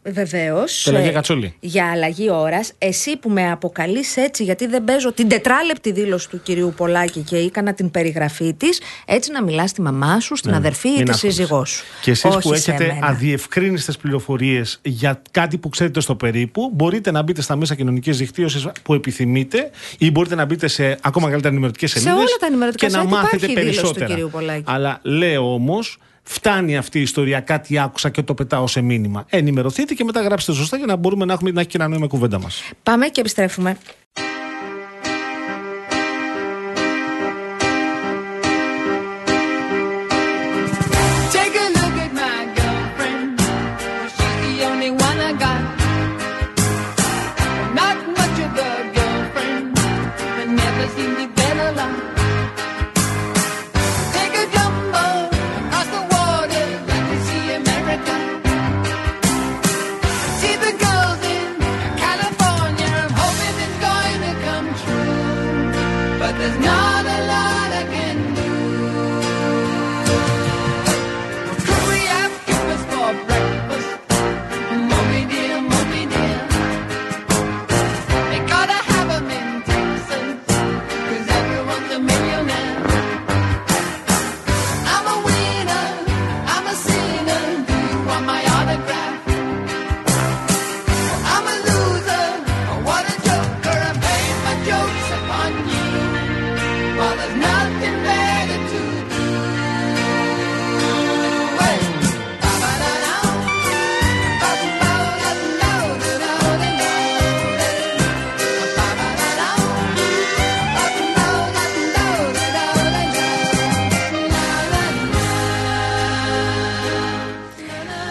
Βεβαίως. 0.06 0.82
Πελαγία 0.84 1.12
Κατσούλη. 1.12 1.54
Για 1.60 1.90
αλλαγή 1.90 2.30
ώρας, 2.30 2.72
εσύ 2.78 3.16
που 3.16 3.30
με 3.30 3.50
αποκαλείς 3.50 4.16
έτσι, 4.16 4.44
γιατί 4.44 4.66
δεν 4.66 4.84
παίζω 4.84 5.12
την 5.12 5.28
τετράλεπτη 5.28 5.92
δήλωση 5.92 6.28
του 6.28 6.40
κυρίου 6.42 6.72
Πολάκη 6.76 7.20
και 7.20 7.36
έκανα 7.36 7.74
την 7.74 7.90
περιγραφή 7.90 8.54
της, 8.54 8.80
έτσι 9.06 9.32
να 9.32 9.42
μιλάς 9.42 9.70
στη 9.70 9.80
μαμά 9.82 10.20
σου, 10.20 10.36
στην 10.36 10.54
αδερφή 10.54 10.88
ή 10.88 10.90
Ναι, 10.90 10.96
Μην 10.96 11.04
τη 11.04 11.10
ασχολείσαι. 11.10 11.38
σύζυγός 11.40 11.70
σου. 11.70 11.84
Και 12.02 12.10
εσείς 12.10 12.24
Όχι 12.24 12.38
που 12.48 12.54
σε 12.54 12.70
έχετε 12.70 12.86
μένα. 12.86 13.06
αδιευκρίνηστε 13.06 13.92
πληροφορίες 14.02 14.78
για 14.82 15.22
κάτι 15.30 15.58
που 15.58 15.68
ξέρετε 15.68 16.00
στο 16.00 16.14
περίπου, 16.14 16.70
μπορείτε 16.74 17.10
να 17.10 17.22
μπείτε 17.22 17.42
στα 17.42 17.56
μέσα 17.56 17.74
κοινωνικής 17.74 18.16
δικτύωσης 18.18 18.66
που 18.82 18.94
επιθυμείτε 18.94 19.70
ή 19.98 20.10
μπορείτε 20.10 20.34
να 20.34 20.44
μπείτε 20.44 20.68
σε 20.68 20.98
ακόμα 21.02 21.26
καλύτερα 21.26 21.48
ενημερωτικές 21.52 21.90
Σε 21.90 21.98
σελίδες 21.98 22.18
όλα 22.18 22.36
τα 22.40 22.46
ενημερωτικά 22.46 22.86
και 22.86 22.92
να 22.96 23.02
site 23.02 23.06
μάθετε 23.06 23.36
υπάρχει 23.36 23.52
η 23.52 23.54
δήλωση 23.60 23.76
του 23.76 23.82
περισσότερα. 23.82 24.14
κυρίου 24.14 24.28
Πολάκη. 24.32 24.62
Αλλά 24.66 24.98
λέω 25.02 25.54
όμως, 25.54 25.98
φτάνει 26.24 26.76
αυτή 26.76 26.98
η 26.98 27.02
ιστορία. 27.02 27.40
Κάτι 27.40 27.78
άκουσα 27.78 28.10
και 28.10 28.22
το 28.22 28.34
πετάω 28.34 28.66
σε 28.66 28.80
μήνυμα. 28.80 29.24
Ενημερωθείτε 29.28 29.94
και 29.94 30.04
μετά 30.04 30.20
γράψτε 30.20 30.52
σωστά 30.52 30.76
για 30.76 30.86
να 30.86 30.96
μπορούμε 30.96 31.24
να, 31.24 31.32
έχουμε, 31.32 31.50
να 31.50 31.60
έχει 31.60 31.68
και 31.68 31.76
ένα 31.76 31.88
νόημα 31.88 32.04
η 32.04 32.08
κουβέντα 32.08 32.40
μας. 32.40 32.62
Πάμε 32.82 33.06
και 33.06 33.20
επιστρέφουμε. 33.20 33.76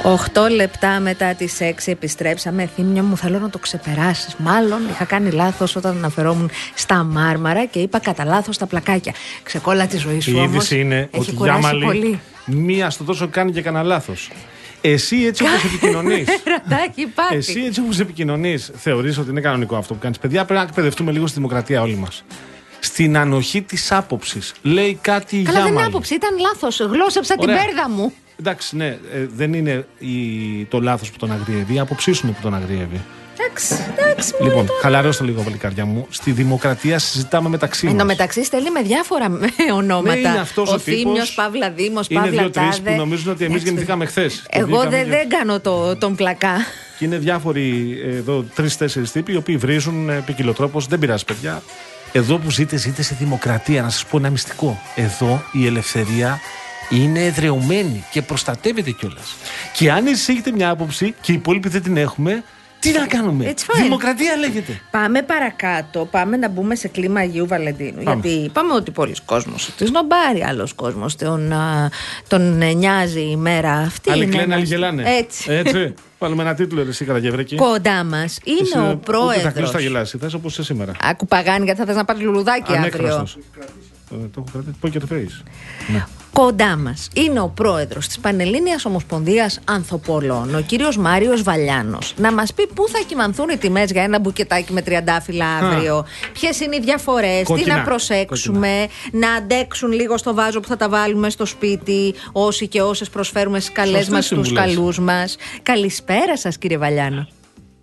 8 0.04 0.50
λεπτά 0.56 1.00
μετά 1.00 1.34
τις 1.34 1.58
6 1.62 1.74
επιστρέψαμε. 1.86 2.70
Θύμιο 2.76 3.04
μου, 3.04 3.18
θέλω 3.18 3.40
να 3.40 3.50
το 3.50 3.58
ξεπεράσεις. 3.58 4.36
Μάλλον 4.38 4.80
είχα 4.90 5.06
κάνει 5.06 5.32
λάθος 5.32 5.76
όταν 5.76 5.98
αναφερόμουν 5.98 6.50
στα 6.74 7.04
μάρμαρα 7.04 7.66
και 7.66 7.80
είπα 7.80 8.00
κατά 8.00 8.26
λάθος 8.26 8.58
τα 8.58 8.66
πλακάκια. 8.66 9.14
Ξεκόλα 9.44 9.88
τη 9.88 9.98
ζωή 9.98 10.20
σου. 10.20 10.32
Η 10.32 10.34
όμως, 10.34 10.50
είδηση 10.50 10.80
είναι 10.80 11.10
έχει 11.12 11.36
ότι 11.38 12.20
μία 12.46 12.90
στο 12.90 13.04
τόσο 13.04 13.28
κάνει 13.28 13.52
και 13.52 13.62
κανένα 13.62 13.84
λάθος. 13.84 14.32
Εσύ 14.82 15.24
έτσι 15.26 15.44
όπως 15.44 15.64
επικοινωνείς. 15.64 16.28
Εσύ 17.32 17.64
έτσι 17.66 17.80
όπως 17.80 18.00
επικοινωνείς, 18.00 18.72
θεωρείς 18.76 19.18
ότι 19.18 19.30
είναι 19.30 19.42
κανονικό 19.42 19.76
αυτό 19.76 19.94
που 19.94 20.00
κάνεις. 20.00 20.18
Παιδιά, 20.18 20.46
πρέπει 20.46 20.60
να 20.60 20.66
εκπαιδευτούμε 20.68 21.12
λίγο 21.12 21.28
στη 21.28 21.36
δημοκρατία 21.36 21.82
όλοι 21.82 21.96
μας 21.96 22.24
στην 22.80 23.18
ανοχή 23.18 23.62
της 23.62 23.92
άποψης. 23.92 24.54
Λέει 24.62 24.98
κάτι 25.02 25.42
Καλά, 25.42 25.60
για 25.60 25.70
Καλά, 25.70 25.80
δεν 25.80 25.88
άποψη, 25.88 26.14
ήταν 26.14 26.40
λάθος. 26.40 26.80
Γλώσσεψα 26.80 27.36
την 27.36 27.48
πέρδα 27.48 27.90
μου. 27.90 28.14
Εντάξει, 28.40 28.76
ναι, 28.76 28.88
ε, 28.88 28.98
δεν 29.36 29.54
είναι 29.54 29.86
η, 30.00 30.14
το 30.70 30.80
λάθος 30.82 31.12
που 31.12 31.18
τον 31.18 31.32
αγριεύει, 31.32 31.74
η 31.74 31.80
άποψή 31.80 32.12
σου 32.14 32.22
είναι 32.26 32.36
που 32.36 32.42
τον 32.42 32.56
αγριεύει. 32.56 33.02
Εντάξει, 33.38 33.74
εντάξει. 33.98 34.32
μωρέ, 34.40 34.50
Λοιπόν, 34.52 34.66
τώρα. 34.66 34.80
χαλαρώστε 34.82 35.24
λίγο, 35.24 35.42
παλικάρια 35.42 35.86
μου. 35.86 36.08
Στη 36.10 36.32
δημοκρατία 36.32 37.00
συζητάμε 37.00 37.50
μεταξύ 37.50 37.86
Εν 37.88 37.92
τω 37.92 37.98
μας. 37.98 38.06
μεταξύ 38.06 38.44
στέλνει 38.44 38.72
με 38.72 38.82
διάφορα 38.82 39.30
με 39.30 39.48
ονόματα. 39.74 40.14
Ναι, 40.14 40.20
είναι 40.20 40.40
αυτός 40.40 40.70
ο 40.70 40.74
ο 40.74 40.78
τύπος. 40.80 40.94
Θήμιος, 41.02 41.34
Παύλα 41.34 41.70
Δήμος, 41.72 42.08
Είναι 42.10 42.20
Παύλα 42.22 42.42
δύο-τρεις 42.42 42.78
Τάδε. 42.78 42.90
που 42.92 42.96
νομίζουν 42.98 43.32
ότι 43.32 43.44
εμείς 43.44 43.56
Εντάξει, 43.56 43.66
γεννηθήκαμε 43.66 44.06
χθες. 44.06 44.46
Εγώ 44.50 44.82
δεν, 44.90 45.08
δεν 45.08 45.30
κάνω 45.30 45.60
το, 45.60 45.96
τον 45.96 46.16
πλακά. 46.16 46.56
Και 46.98 47.06
είναι 47.06 47.18
διάφοροι 47.18 47.98
ε, 48.06 48.16
εδώ 48.16 48.46
τρει-τέσσερι 48.56 49.08
τύποι 49.08 49.32
οι 49.32 49.36
οποίοι 49.36 49.58
βρίζουν 49.58 50.10
ε, 50.10 50.24
ποικιλοτρόπως. 50.26 50.88
Δεν 50.88 51.00
πειράζει, 51.00 51.26
παιδιά. 51.26 51.64
Εδώ 52.12 52.38
που 52.38 52.52
ζείτε, 52.52 52.78
ζείτε 52.78 53.02
σε 53.02 53.16
δημοκρατία. 53.20 53.82
Να 53.82 53.90
σας 53.90 54.06
πω 54.06 54.18
ένα 54.18 54.30
μυστικό. 54.30 54.82
Εδώ 54.96 55.44
η 55.52 55.66
ελευθερία 55.66 56.40
είναι 56.90 57.26
εδρεωμένη 57.26 58.04
και 58.12 58.22
προστατεύεται 58.22 58.92
κιόλας. 58.92 59.36
Και 59.74 59.92
αν 59.92 60.08
εσείς 60.08 60.28
έχετε 60.30 60.52
μια 60.52 60.70
άποψη 60.70 61.16
και 61.22 61.32
οι 61.32 61.36
υπόλοιποι 61.36 61.70
δεν 61.70 61.82
την 61.82 61.98
έχουμε, 61.98 62.44
τι 62.80 62.92
να 62.92 63.06
κάνουμε; 63.06 63.46
It's 63.56 63.60
fine. 63.62 63.82
Δημοκρατία 63.84 64.36
λέγεται. 64.36 64.82
Πάμε 64.92 65.22
παρακάτω, 65.22 66.06
πάμε 66.12 66.38
να 66.38 66.50
μπούμε 66.50 66.76
σε 66.76 66.88
κλίμα 66.88 67.20
Αγίου 67.20 67.48
Βαλεντίνου. 67.48 68.04
Πάμε. 68.04 68.20
Γιατί 68.22 68.44
είπαμε 68.44 68.74
ότι 68.74 68.92
πολλοί 68.92 69.16
κόσμος 69.26 69.70
τη 69.78 69.92
νομπάρει, 69.92 70.44
άλλος 70.44 70.74
κόσμος 70.74 71.16
τον, 71.16 71.52
α, 71.52 71.90
τον 72.28 72.62
ε, 72.62 72.74
νοιάζει 72.74 73.22
η 73.22 73.36
μέρα 73.36 73.72
αυτή. 73.74 74.12
Άλλοι 74.12 74.24
είναι 74.24 74.32
κλαίνε, 74.32 74.44
άλλοι 74.44 74.54
ένας- 74.54 74.70
γελάνε. 74.70 75.04
Έτσι. 75.18 75.52
Έτσι. 75.52 75.94
Βάλουμε 76.20 76.44
ένα 76.44 76.54
τίτλο, 76.54 76.84
ρε, 76.84 76.90
εσύ 76.90 77.06
καταγευρέκι. 77.06 77.56
Κοντά 77.56 78.04
μας 78.04 78.40
είναι 78.44 78.86
ο 78.86 78.90
Ούτε 78.92 79.00
θα 79.06 79.16
κλείσει, 79.20 79.42
θα 79.42 79.52
πρόεδρο. 79.52 79.80
γελάσει. 79.80 80.18
Θα 80.18 80.26
είσαι 80.26 80.36
όπως 80.36 80.52
είσαι 80.52 80.64
σήμερα. 80.64 80.92
Άκου 81.02 81.26
παγάνη, 81.28 81.64
γιατί 81.66 81.80
θα 81.80 81.86
θες 81.86 81.96
να 81.96 82.06
πάρεις 82.06 82.22
λουλουδάκι 82.22 82.62
αύριο. 82.62 82.78
Ανέκφραστος. 82.78 83.38
Ε, 84.12 84.16
Το 84.34 84.44
έχω 84.48 84.64
κρατήσει. 84.82 85.00
Poker 85.10 85.14
face. 85.14 85.44
Ναι. 86.40 86.44
Κοντά 86.46 86.78
μας 86.78 87.10
είναι 87.16 87.40
ο 87.40 87.50
πρόεδρος 87.56 88.08
της 88.08 88.20
Πανελλήνιας 88.20 88.86
Ομοσπονδίας 88.86 89.60
Ανθοπολών, 89.68 90.56
ο 90.56 90.62
κύριος 90.62 90.98
Μάριος 90.98 91.44
Βαλιάνος. 91.44 92.14
Να 92.18 92.32
μας 92.34 92.54
πει 92.54 92.68
πού 92.68 92.88
θα 92.88 93.00
κοιμανθούν 93.08 93.50
οι 93.50 93.58
τιμές 93.58 93.92
για 93.92 94.04
ένα 94.04 94.20
μπουκετάκι 94.20 94.74
με 94.74 94.82
τριαντάφυλλα 94.82 95.46
αύριο, 95.46 96.06
ποιες 96.34 96.60
είναι 96.60 96.76
οι 96.76 96.80
διαφορές, 96.80 97.38
τι 97.40 97.44
Κόκκινα. 97.44 97.76
να 97.78 97.84
προσέξουμε, 97.84 98.88
να 99.12 99.34
αντέξουν 99.34 99.92
λίγο 99.92 100.18
στο 100.18 100.34
βάζο 100.34 100.60
που 100.60 100.68
θα 100.68 100.76
τα 100.78 100.90
βάλουμε 100.90 101.30
στο 101.30 101.46
σπίτι, 101.46 102.14
όσοι 102.32 102.68
και 102.68 102.82
όσες 102.82 103.10
προσφέρουμε 103.10 103.60
στις 103.60 103.72
καλές 103.74 103.92
Σωστές 103.96 104.10
μας 104.14 104.28
του 104.28 104.44
συμβουλές. 104.44 104.76
καλούς 104.76 105.00
μας. 105.00 105.38
Καλησπέρα 105.64 106.38
σας, 106.38 106.58
κύριε 106.58 106.78
Βαλιάνο. 106.78 107.28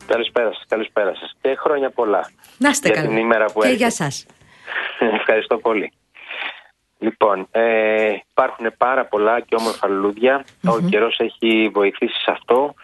Καλησπέρα 0.06 0.52
σας, 0.52 0.64
καλησπέρα 0.68 1.12
σας. 1.20 1.36
Και 1.40 1.56
χρόνια 1.58 1.90
πολλά. 1.90 2.30
Να 2.58 2.68
είστε 2.68 2.88
για 2.88 2.96
καλά. 2.96 3.08
την 3.08 3.16
ημέρα 3.18 3.44
που 3.44 3.60
και 3.60 3.66
έρχεται. 3.66 3.76
για 3.84 3.90
σας. 3.90 4.26
Ευχαριστώ 5.18 5.56
πολύ. 5.56 5.92
Λοιπόν, 7.02 7.46
ε, 7.50 8.12
υπάρχουν 8.30 8.72
πάρα 8.78 9.04
πολλά 9.04 9.40
και 9.40 9.54
όμορφα 9.58 9.88
λουλούδια. 9.88 10.44
Ο 10.66 10.80
καιρός 10.90 11.18
έχει 11.18 11.70
βοηθήσει 11.72 12.20
σε 12.24 12.30
αυτό. 12.30 12.74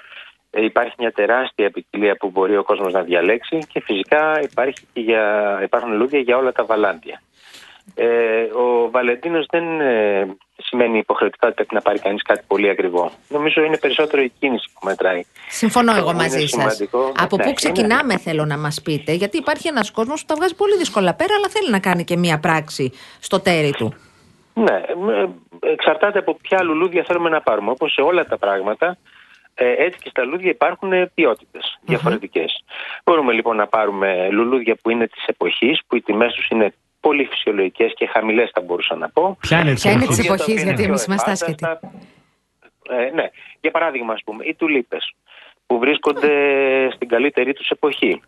Ε, 0.50 0.64
υπάρχει 0.64 0.94
μια 0.98 1.12
τεράστια 1.12 1.70
ποικιλία 1.70 2.16
που 2.16 2.30
μπορεί 2.30 2.56
ο 2.56 2.62
κόσμος 2.62 2.92
να 2.92 3.02
διαλέξει 3.02 3.58
και 3.72 3.80
φυσικά 3.80 4.40
υπάρχει 4.42 4.80
και 4.92 5.00
για, 5.00 5.58
υπάρχουν 5.62 5.90
λουλούδια 5.92 6.18
για 6.18 6.36
όλα 6.36 6.52
τα 6.52 6.64
βαλάντια. 6.64 7.20
Ε, 7.94 8.42
ο 8.42 8.90
Βαλεντίνος 8.90 9.46
δεν 9.50 9.80
ε, 9.80 10.26
σημαίνει 10.56 10.98
υποχρεωτικά 10.98 11.46
ότι 11.46 11.54
πρέπει 11.54 11.74
να 11.74 11.80
πάρει 11.80 11.98
κανείς 11.98 12.22
κάτι 12.22 12.42
πολύ 12.46 12.68
ακριβό. 12.68 13.10
Νομίζω 13.28 13.62
είναι 13.62 13.78
περισσότερο 13.78 14.22
η 14.22 14.32
κίνηση 14.38 14.68
που 14.74 14.86
μετράει. 14.86 15.24
Συμφωνώ 15.48 15.90
Αυτό 15.90 16.02
εγώ 16.02 16.10
είναι 16.12 16.22
μαζί 16.22 16.38
σας. 16.46 16.50
σημαντικό. 16.50 17.12
Από 17.16 17.36
Ναι, 17.36 17.42
πού 17.42 17.48
είναι- 17.48 17.54
ξεκινάμε, 17.54 18.18
θέλω 18.18 18.44
να 18.44 18.58
μας 18.58 18.82
πείτε. 18.82 19.12
Γιατί 19.12 19.36
υπάρχει 19.36 19.68
ένας 19.68 19.90
κόσμος 19.90 20.20
που 20.20 20.26
τα 20.26 20.34
βγάζει 20.34 20.54
πολύ 20.54 20.76
δύσκολα 20.76 21.14
πέρα, 21.14 21.34
αλλά 21.34 21.48
θέλει 21.48 21.70
να 21.70 21.78
κάνει 21.80 22.04
και 22.04 22.16
μία 22.16 22.38
πράξη 22.38 22.92
στο 23.20 23.40
τέρι 23.40 23.70
του. 23.70 23.94
Ναι, 24.58 24.82
ε, 25.12 25.26
εξαρτάται 25.60 26.18
από 26.18 26.34
ποια 26.34 26.62
λουλούδια 26.62 27.04
θέλουμε 27.04 27.28
να 27.28 27.40
πάρουμε. 27.40 27.70
Όπως 27.70 27.92
σε 27.92 28.00
όλα 28.00 28.26
τα 28.26 28.38
πράγματα, 28.38 28.96
ε, 29.54 29.84
έτσι 29.84 29.98
και 29.98 30.08
στα 30.08 30.24
λουλούδια 30.24 30.50
υπάρχουν 30.50 30.92
ε, 30.92 31.10
ποιότητες 31.14 31.78
διαφορετικές. 31.82 32.64
Μπορούμε 33.04 33.32
λοιπόν 33.32 33.56
να 33.56 33.66
πάρουμε 33.66 34.28
λουλούδια 34.30 34.76
που 34.82 34.90
είναι 34.90 35.06
της 35.06 35.24
εποχής, 35.26 35.80
που 35.86 35.96
οι 35.96 36.02
τιμές 36.02 36.34
τους 36.34 36.48
είναι 36.48 36.72
πολύ 37.00 37.24
φυσιολογικές 37.24 37.92
και 37.96 38.06
χαμηλές 38.06 38.50
θα 38.54 38.60
μπορούσα 38.60 38.94
να 38.94 39.08
πω. 39.08 39.36
Ποια 39.40 39.60
είναι 39.60 39.74
Ποια 39.74 39.90
είναι 39.90 40.04
έτσι. 40.04 40.16
της 40.16 40.26
εποχής, 40.26 40.46
Λουλούδια 40.46 40.66
τα 40.66 40.72
οποία 40.72 40.74
γιατί 40.74 40.82
είναι 40.82 40.90
εμείς 40.90 41.04
πιο 41.04 41.12
είμαστε 41.12 41.30
ευφάνταστα. 41.30 41.80
Ε, 42.88 43.10
ναι, 43.14 43.30
για 43.60 43.70
παράδειγμα 43.70 44.12
ας 44.12 44.22
πούμε, 44.24 44.44
οι 44.44 44.54
τουλίπες 44.54 45.14
που 45.66 45.78
βρίσκονται 45.78 46.30
στην 46.94 47.08
καλύτερη 47.08 47.52
τους 47.52 47.68
εποχή. 47.68 48.20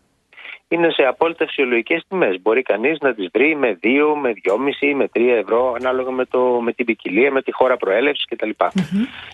Είναι 0.68 0.90
σε 0.90 1.02
απόλυτα 1.02 1.46
φυσιολογικές 1.46 2.04
τιμές. 2.08 2.40
Μπορεί 2.40 2.62
κανείς 2.62 2.98
να 3.00 3.14
τις 3.14 3.28
βρει 3.32 3.56
με 3.56 3.78
2, 3.82 4.14
με 4.20 4.32
2,5, 4.44 4.94
με 4.94 5.08
3 5.14 5.20
ευρώ, 5.28 5.74
ανάλογα 5.80 6.10
με, 6.10 6.24
το, 6.24 6.40
με 6.40 6.72
την 6.72 6.84
ποικιλία, 6.84 7.32
με 7.32 7.42
τη 7.42 7.52
χώρα 7.52 7.76
προέλευσης 7.76 8.24
κτλ. 8.24 8.50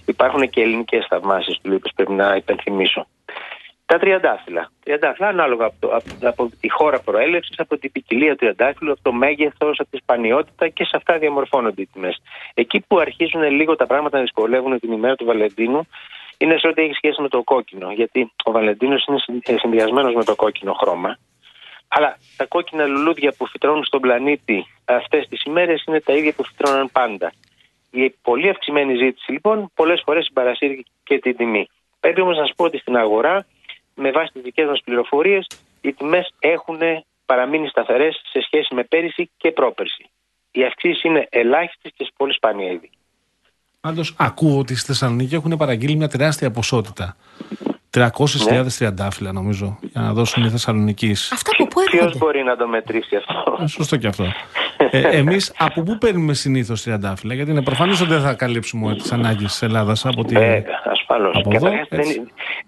Υπάρχουν 0.07 0.51
και 0.51 0.61
ελληνικές 0.61 1.07
θαυμάσεις 1.09 1.59
του 1.63 1.71
λίπε, 1.71 1.89
πρέπει 1.95 2.13
να 2.13 2.37
υπενθυμίσω. 2.37 3.07
Τα 3.87 3.99
τριαντάφυλλα. 3.99 4.71
Τριαντάφυλλα 4.85 5.29
ανάλογα 5.29 5.65
από, 5.65 5.77
το, 5.79 5.89
από, 5.89 6.29
από 6.29 6.51
τη 6.61 6.71
χώρα 6.71 7.01
προέλευσης, 7.01 7.59
από 7.59 7.79
την 7.79 7.93
ποικιλία 7.93 8.31
του 8.31 8.37
τριαντάφυλλου, 8.37 8.93
από 8.93 9.03
το 9.03 9.13
μέγεθος, 9.13 9.81
από 9.81 9.91
τη 9.91 9.97
σπανιότητα 9.97 10.69
και 10.69 10.85
σε 10.85 10.97
αυτά 10.97 11.19
διαμορφώνονται 11.19 11.83
οι 11.83 11.89
τιμές. 11.93 12.23
Εκεί 12.55 12.81
που 12.81 12.99
αρχίζουν 12.99 13.43
λίγο 13.43 13.77
τα 13.77 13.87
πράγματα 13.87 14.17
να 14.17 14.23
δυσκολεύουν 14.23 14.81
την 14.81 14.93
ημέρα 14.93 15.15
του 15.15 15.25
Βαλεντίνου 15.25 15.87
είναι 16.39 16.59
σε 16.59 16.69
ό,τι 16.69 16.83
έχει 16.83 16.93
σχέση 16.93 17.23
με 17.23 17.29
το 17.29 17.43
κόκκινο. 17.43 17.93
Γιατί 17.93 18.33
ο 18.45 18.51
Βαλεντίνος 18.51 19.05
είναι 19.05 19.59
συνδυασμένος 19.59 20.15
με 20.15 20.25
το 20.25 20.35
κόκκινο 20.35 20.73
χρώμα. 20.73 21.19
Αλλά 21.89 22.19
τα 22.37 22.47
κόκκινα 22.47 22.87
λουλούδια 22.87 23.35
που 23.37 23.47
φυτρώνουν 23.47 23.85
στον 23.85 24.01
πλανήτη 24.01 24.67
αυτές 24.85 25.29
τις 25.29 25.43
ημέρες 25.43 25.85
είναι 25.87 26.01
τα 26.01 26.13
ίδια 26.13 26.33
που 26.33 26.45
φυτρώναν 26.45 26.91
πάντα. 26.93 27.33
Η 27.91 28.11
πολύ 28.11 28.49
αυξημένη 28.49 28.95
ζήτηση 28.97 29.33
λοιπόν 29.33 29.71
πολλές 29.75 30.03
φορές 30.05 30.25
συμπαρασύρει 30.25 30.85
και 31.05 31.19
την 31.19 31.37
τιμή. 31.37 31.69
Πρέπει 32.01 32.21
όμως 32.21 32.37
να 32.37 32.47
σα 32.47 32.55
πω 32.55 32.65
ότι 32.65 32.79
στην 32.79 32.97
αγορά, 32.97 33.47
με 33.95 34.11
βάση 34.11 34.33
τις 34.33 34.43
δικές 34.43 34.67
μας 34.67 34.81
πληροφορίες, 34.85 35.47
οι 35.81 35.93
τιμές 35.93 36.35
έχουν 36.39 36.79
παραμείνει 37.27 37.69
σταθερές 37.69 38.23
σε 38.31 38.41
σχέση 38.41 38.75
με 38.75 38.85
πέρυσι 38.85 39.31
και 39.37 39.51
πρόπερσι. 39.51 40.11
Οι 40.53 40.65
αυξήσεις 40.65 41.03
είναι 41.03 41.27
ελάχιστες 41.31 41.93
και 41.97 42.05
σε 42.05 42.13
πολύ 42.17 42.33
σπάνια 42.33 42.71
είδη. 42.71 42.91
Πάντως, 43.85 44.15
ακούω 44.17 44.59
ότι 44.59 44.75
στη 44.77 44.87
Θεσσαλονίκη 44.87 45.35
έχουν 45.35 45.57
παραγγείλει 45.57 45.97
μια 45.97 46.09
τεράστια 46.09 46.51
ποσότητα. 46.51 47.17
300.000 47.91 48.67
τριαντάφυλλα, 48.79 49.33
νομίζω, 49.33 49.79
για 49.81 50.01
να 50.01 50.13
δώσουν 50.13 50.45
οι 50.45 50.51
Θεσσαλονίκη. 50.51 51.11
Αυτά 51.11 51.51
από 51.59 51.67
πού 51.67 51.81
Ποιος 51.85 52.03
έρχονται. 52.03 52.19
μπορεί 52.19 52.43
να 52.43 52.57
το 52.57 52.67
μετρήσει 52.69 53.17
αυτό; 53.17 53.59
Ε, 53.63 53.67
Σωστό 53.67 53.97
και 53.97 54.07
αυτό. 54.07 54.25
Ε, 54.77 54.99
Εμείς 55.19 55.55
από 55.59 55.83
πού 55.83 55.99
παίρνουμε 55.99 56.35
συνήθως 56.35 56.83
τριαντάφυλλα, 56.83 57.35
Γιατί 57.35 57.51
είναι 57.51 57.63
προφανώ 57.63 57.93
ότι 57.93 58.05
δεν 58.05 58.21
θα 58.21 58.35
καλύψουμε 58.35 58.95
τις 58.95 59.13
ανάγκες 59.13 59.51
της 59.51 59.63
Ελλάδας 59.63 60.07
από 60.07 60.25
τη. 60.25 60.37
Ε, 60.37 60.63
ασφαλώς. 60.85 61.37
Από 61.37 61.51
εδώ, 61.55 61.71
έτσι. 61.89 62.23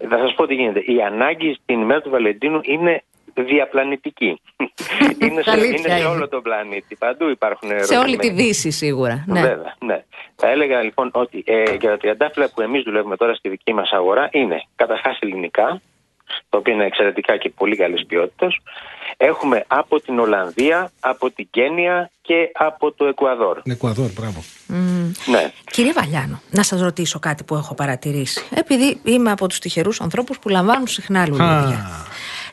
Θα 0.08 0.18
σας 0.18 0.34
πω 0.34 0.46
τι 0.46 0.54
γίνεται. 0.54 0.78
Η 0.78 1.02
ανάγκη 1.06 1.58
στην 1.62 1.80
ημέρα 1.80 2.00
του 2.00 2.10
Βαλεντίνου 2.10 2.60
είναι 2.62 3.02
διαπλανητική. 3.34 4.40
είναι, 5.22 5.42
σε, 5.42 5.50
Αλήθεια 5.50 5.68
είναι 5.68 5.88
σε 5.88 5.96
είναι. 5.96 6.04
όλο 6.04 6.28
τον 6.28 6.42
πλανήτη. 6.42 6.96
Παντού 6.96 7.28
υπάρχουν 7.28 7.68
Σε 7.68 7.96
όλη 7.96 8.16
τη 8.16 8.26
ερωτημένοι. 8.26 8.42
Δύση 8.42 8.70
σίγουρα. 8.70 9.24
Ναι. 9.26 9.40
Βέβαια, 9.40 9.74
ναι. 9.78 10.04
Θα 10.36 10.48
έλεγα 10.48 10.82
λοιπόν 10.82 11.10
ότι 11.12 11.42
ε, 11.46 11.62
για 11.80 11.90
τα 11.90 11.96
τριαντάφυλλα 11.96 12.50
που 12.54 12.60
εμείς 12.60 12.82
δουλεύουμε 12.82 13.16
τώρα 13.16 13.34
στη 13.34 13.48
δική 13.48 13.72
μας 13.74 13.90
αγορά 13.90 14.28
είναι 14.32 14.62
καταρχάς 14.76 15.18
ελληνικά, 15.20 15.80
τα 16.48 16.58
οποία 16.58 16.74
είναι 16.74 16.84
εξαιρετικά 16.84 17.36
και 17.36 17.50
πολύ 17.50 17.76
καλής 17.76 18.06
ποιότητας. 18.06 18.56
Έχουμε 19.16 19.64
από 19.66 20.00
την 20.00 20.18
Ολλανδία, 20.18 20.90
από 21.00 21.30
την 21.30 21.48
Κένια 21.50 22.10
και 22.22 22.50
από 22.54 22.92
το 22.92 23.04
Εκουαδόρ. 23.04 23.60
Εκουαδόρ, 23.64 24.10
μπράβο. 24.12 24.44
Ναι. 25.26 25.52
Κύριε 25.70 25.92
Βαλιάνο, 25.92 26.40
να 26.50 26.62
σας 26.62 26.80
ρωτήσω 26.80 27.18
κάτι 27.18 27.44
που 27.44 27.54
έχω 27.54 27.74
παρατηρήσει. 27.74 28.46
Επειδή 28.54 29.00
είμαι 29.04 29.30
από 29.30 29.46
τους 29.46 29.58
τυχερούς 29.58 30.00
ανθρώπους 30.00 30.38
που 30.38 30.48
λαμβάνουν 30.48 30.86
συχνά 30.86 31.26
λουλούδια. 31.26 32.06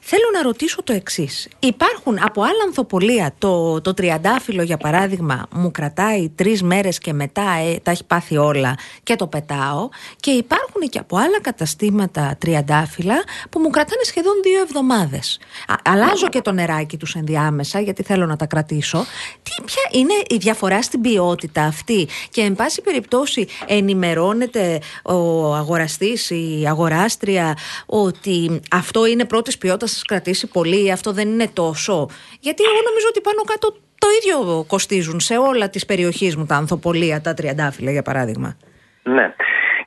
Θέλω 0.05 0.23
να 0.33 0.41
ρωτήσω 0.41 0.83
το 0.83 0.93
εξής. 0.93 1.47
Υπάρχουν 1.59 2.17
από 2.23 2.41
άλλα 2.41 2.63
ανθοπολία 2.65 3.33
το, 3.37 3.81
το 3.81 3.93
τριαντάφυλλο, 3.93 4.61
για 4.61 4.77
παράδειγμα, 4.77 5.47
μου 5.51 5.71
κρατάει 5.71 6.29
τρεις 6.29 6.63
μέρες 6.63 6.97
και 6.97 7.13
μετά 7.13 7.41
ε, 7.41 7.79
τα 7.83 7.91
έχει 7.91 8.03
πάθει 8.03 8.37
όλα 8.37 8.77
και 9.03 9.15
το 9.15 9.27
πετάω. 9.27 9.89
Και 10.19 10.31
υπάρχουν 10.31 10.81
και 10.89 10.99
από 10.99 11.17
άλλα 11.17 11.41
καταστήματα 11.41 12.35
τριαντάφυλλα 12.39 13.23
που 13.49 13.59
μου 13.59 13.69
κρατάνε 13.69 14.03
σχεδόν 14.03 14.33
δύο 14.43 14.61
εβδομάδες. 14.61 15.39
Αλλάζω 15.83 16.29
και 16.29 16.41
το 16.41 16.51
νεράκι 16.51 16.97
τους 16.97 17.15
ενδιάμεσα, 17.15 17.79
γιατί 17.79 18.03
θέλω 18.03 18.25
να 18.25 18.35
τα 18.35 18.45
κρατήσω. 18.45 19.05
Τι, 19.43 19.63
ποια 19.65 19.99
είναι 19.99 20.13
η 20.27 20.37
διαφορά 20.37 20.81
στην 20.81 21.01
ποιότητα 21.01 21.63
αυτή, 21.63 22.07
και 22.29 22.41
εν 22.41 22.55
πάση 22.55 22.81
περιπτώσει 22.81 23.47
ενημερώνεται 23.65 24.81
ο 25.03 25.53
αγοραστής, 25.55 26.29
η 26.29 26.65
αγοράστρια 26.67 27.57
ότι 27.85 28.59
αυτό 28.71 29.05
είναι 29.05 29.25
πρώτης 29.25 29.57
ποιότητας, 29.57 29.92
θα 29.93 29.99
σας 29.99 30.03
κρατήσει 30.03 30.47
πολύ, 30.47 30.91
αυτό 30.91 31.11
δεν 31.11 31.27
είναι 31.27 31.47
τόσο; 31.47 32.09
Γιατί 32.39 32.63
εγώ 32.63 32.81
νομίζω 32.89 33.07
ότι 33.09 33.21
πάνω 33.21 33.41
κάτω 33.41 33.71
το 33.97 34.07
ίδιο 34.21 34.63
κοστίζουν 34.67 35.19
σε 35.19 35.37
όλα 35.37 35.69
τις 35.69 35.85
περιοχές 35.85 36.35
μου 36.35 36.45
τα 36.45 36.55
ανθοπολία, 36.55 37.21
τα 37.21 37.33
τριαντάφυλλα 37.33 37.91
για 37.91 38.01
παράδειγμα. 38.01 38.57
Ναι. 39.03 39.33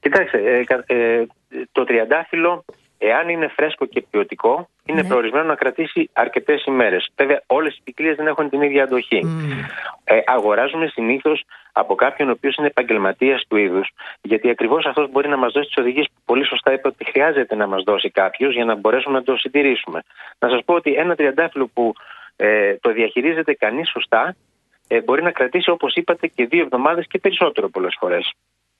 Κοιτάξτε, 0.00 0.38
ε, 0.38 0.64
κα- 0.64 0.84
ε, 0.86 1.26
το 1.72 1.84
τριαντάφυλλο 1.84 2.64
Εάν 2.98 3.28
είναι 3.28 3.48
φρέσκο 3.48 3.86
και 3.86 4.04
ποιοτικό, 4.10 4.68
είναι 4.84 5.02
Ναι. 5.02 5.08
προορισμένο 5.08 5.44
να 5.44 5.54
κρατήσει 5.54 6.10
αρκετές 6.12 6.64
ημέρες. 6.64 7.08
Βέβαια, 7.16 7.42
όλες 7.46 7.76
οι 7.76 7.80
ποικιλίες 7.84 8.16
δεν 8.16 8.26
έχουν 8.26 8.50
την 8.50 8.62
ίδια 8.62 8.82
αντοχή. 8.82 9.20
Ε, 10.04 10.18
αγοράζουμε 10.26 10.86
συνήθως 10.86 11.44
από 11.72 11.94
κάποιον 11.94 12.28
ο 12.28 12.32
οποίος 12.32 12.54
είναι 12.56 12.66
επαγγελματίας 12.66 13.44
του 13.48 13.56
είδους, 13.56 13.90
γιατί 14.22 14.50
ακριβώς 14.50 14.86
αυτός 14.86 15.10
μπορεί 15.10 15.28
να 15.28 15.36
μας 15.36 15.52
δώσει 15.52 15.66
τις 15.66 15.76
οδηγίες 15.76 16.06
που 16.06 16.20
πολύ 16.24 16.46
σωστά 16.46 16.72
είπε 16.72 16.88
ότι 16.88 17.04
χρειάζεται 17.04 17.54
να 17.54 17.66
μας 17.66 17.82
δώσει 17.82 18.10
κάποιος 18.10 18.54
για 18.54 18.64
να 18.64 18.74
μπορέσουμε 18.74 19.18
να 19.18 19.24
το 19.24 19.36
συντηρήσουμε. 19.36 20.02
Να 20.38 20.48
σας 20.48 20.60
πω 20.64 20.74
ότι 20.74 20.94
ένα 20.94 21.14
τριαντάφυλλο 21.14 21.66
που 21.74 21.94
ε, 22.36 22.74
το 22.76 22.92
διαχειρίζεται 22.92 23.54
κανείς 23.54 23.90
σωστά, 23.90 24.36
ε, 24.88 25.00
μπορεί 25.00 25.22
να 25.22 25.30
κρατήσει 25.30 25.70
όπως 25.70 25.94
είπατε 25.94 26.26
και 26.26 26.46
δύο 26.46 26.62
εβδομάδες 26.62 27.06
και 27.06 27.18
περισσότερο 27.18 27.68
πολλές 27.68 27.96
φορές. 27.98 28.32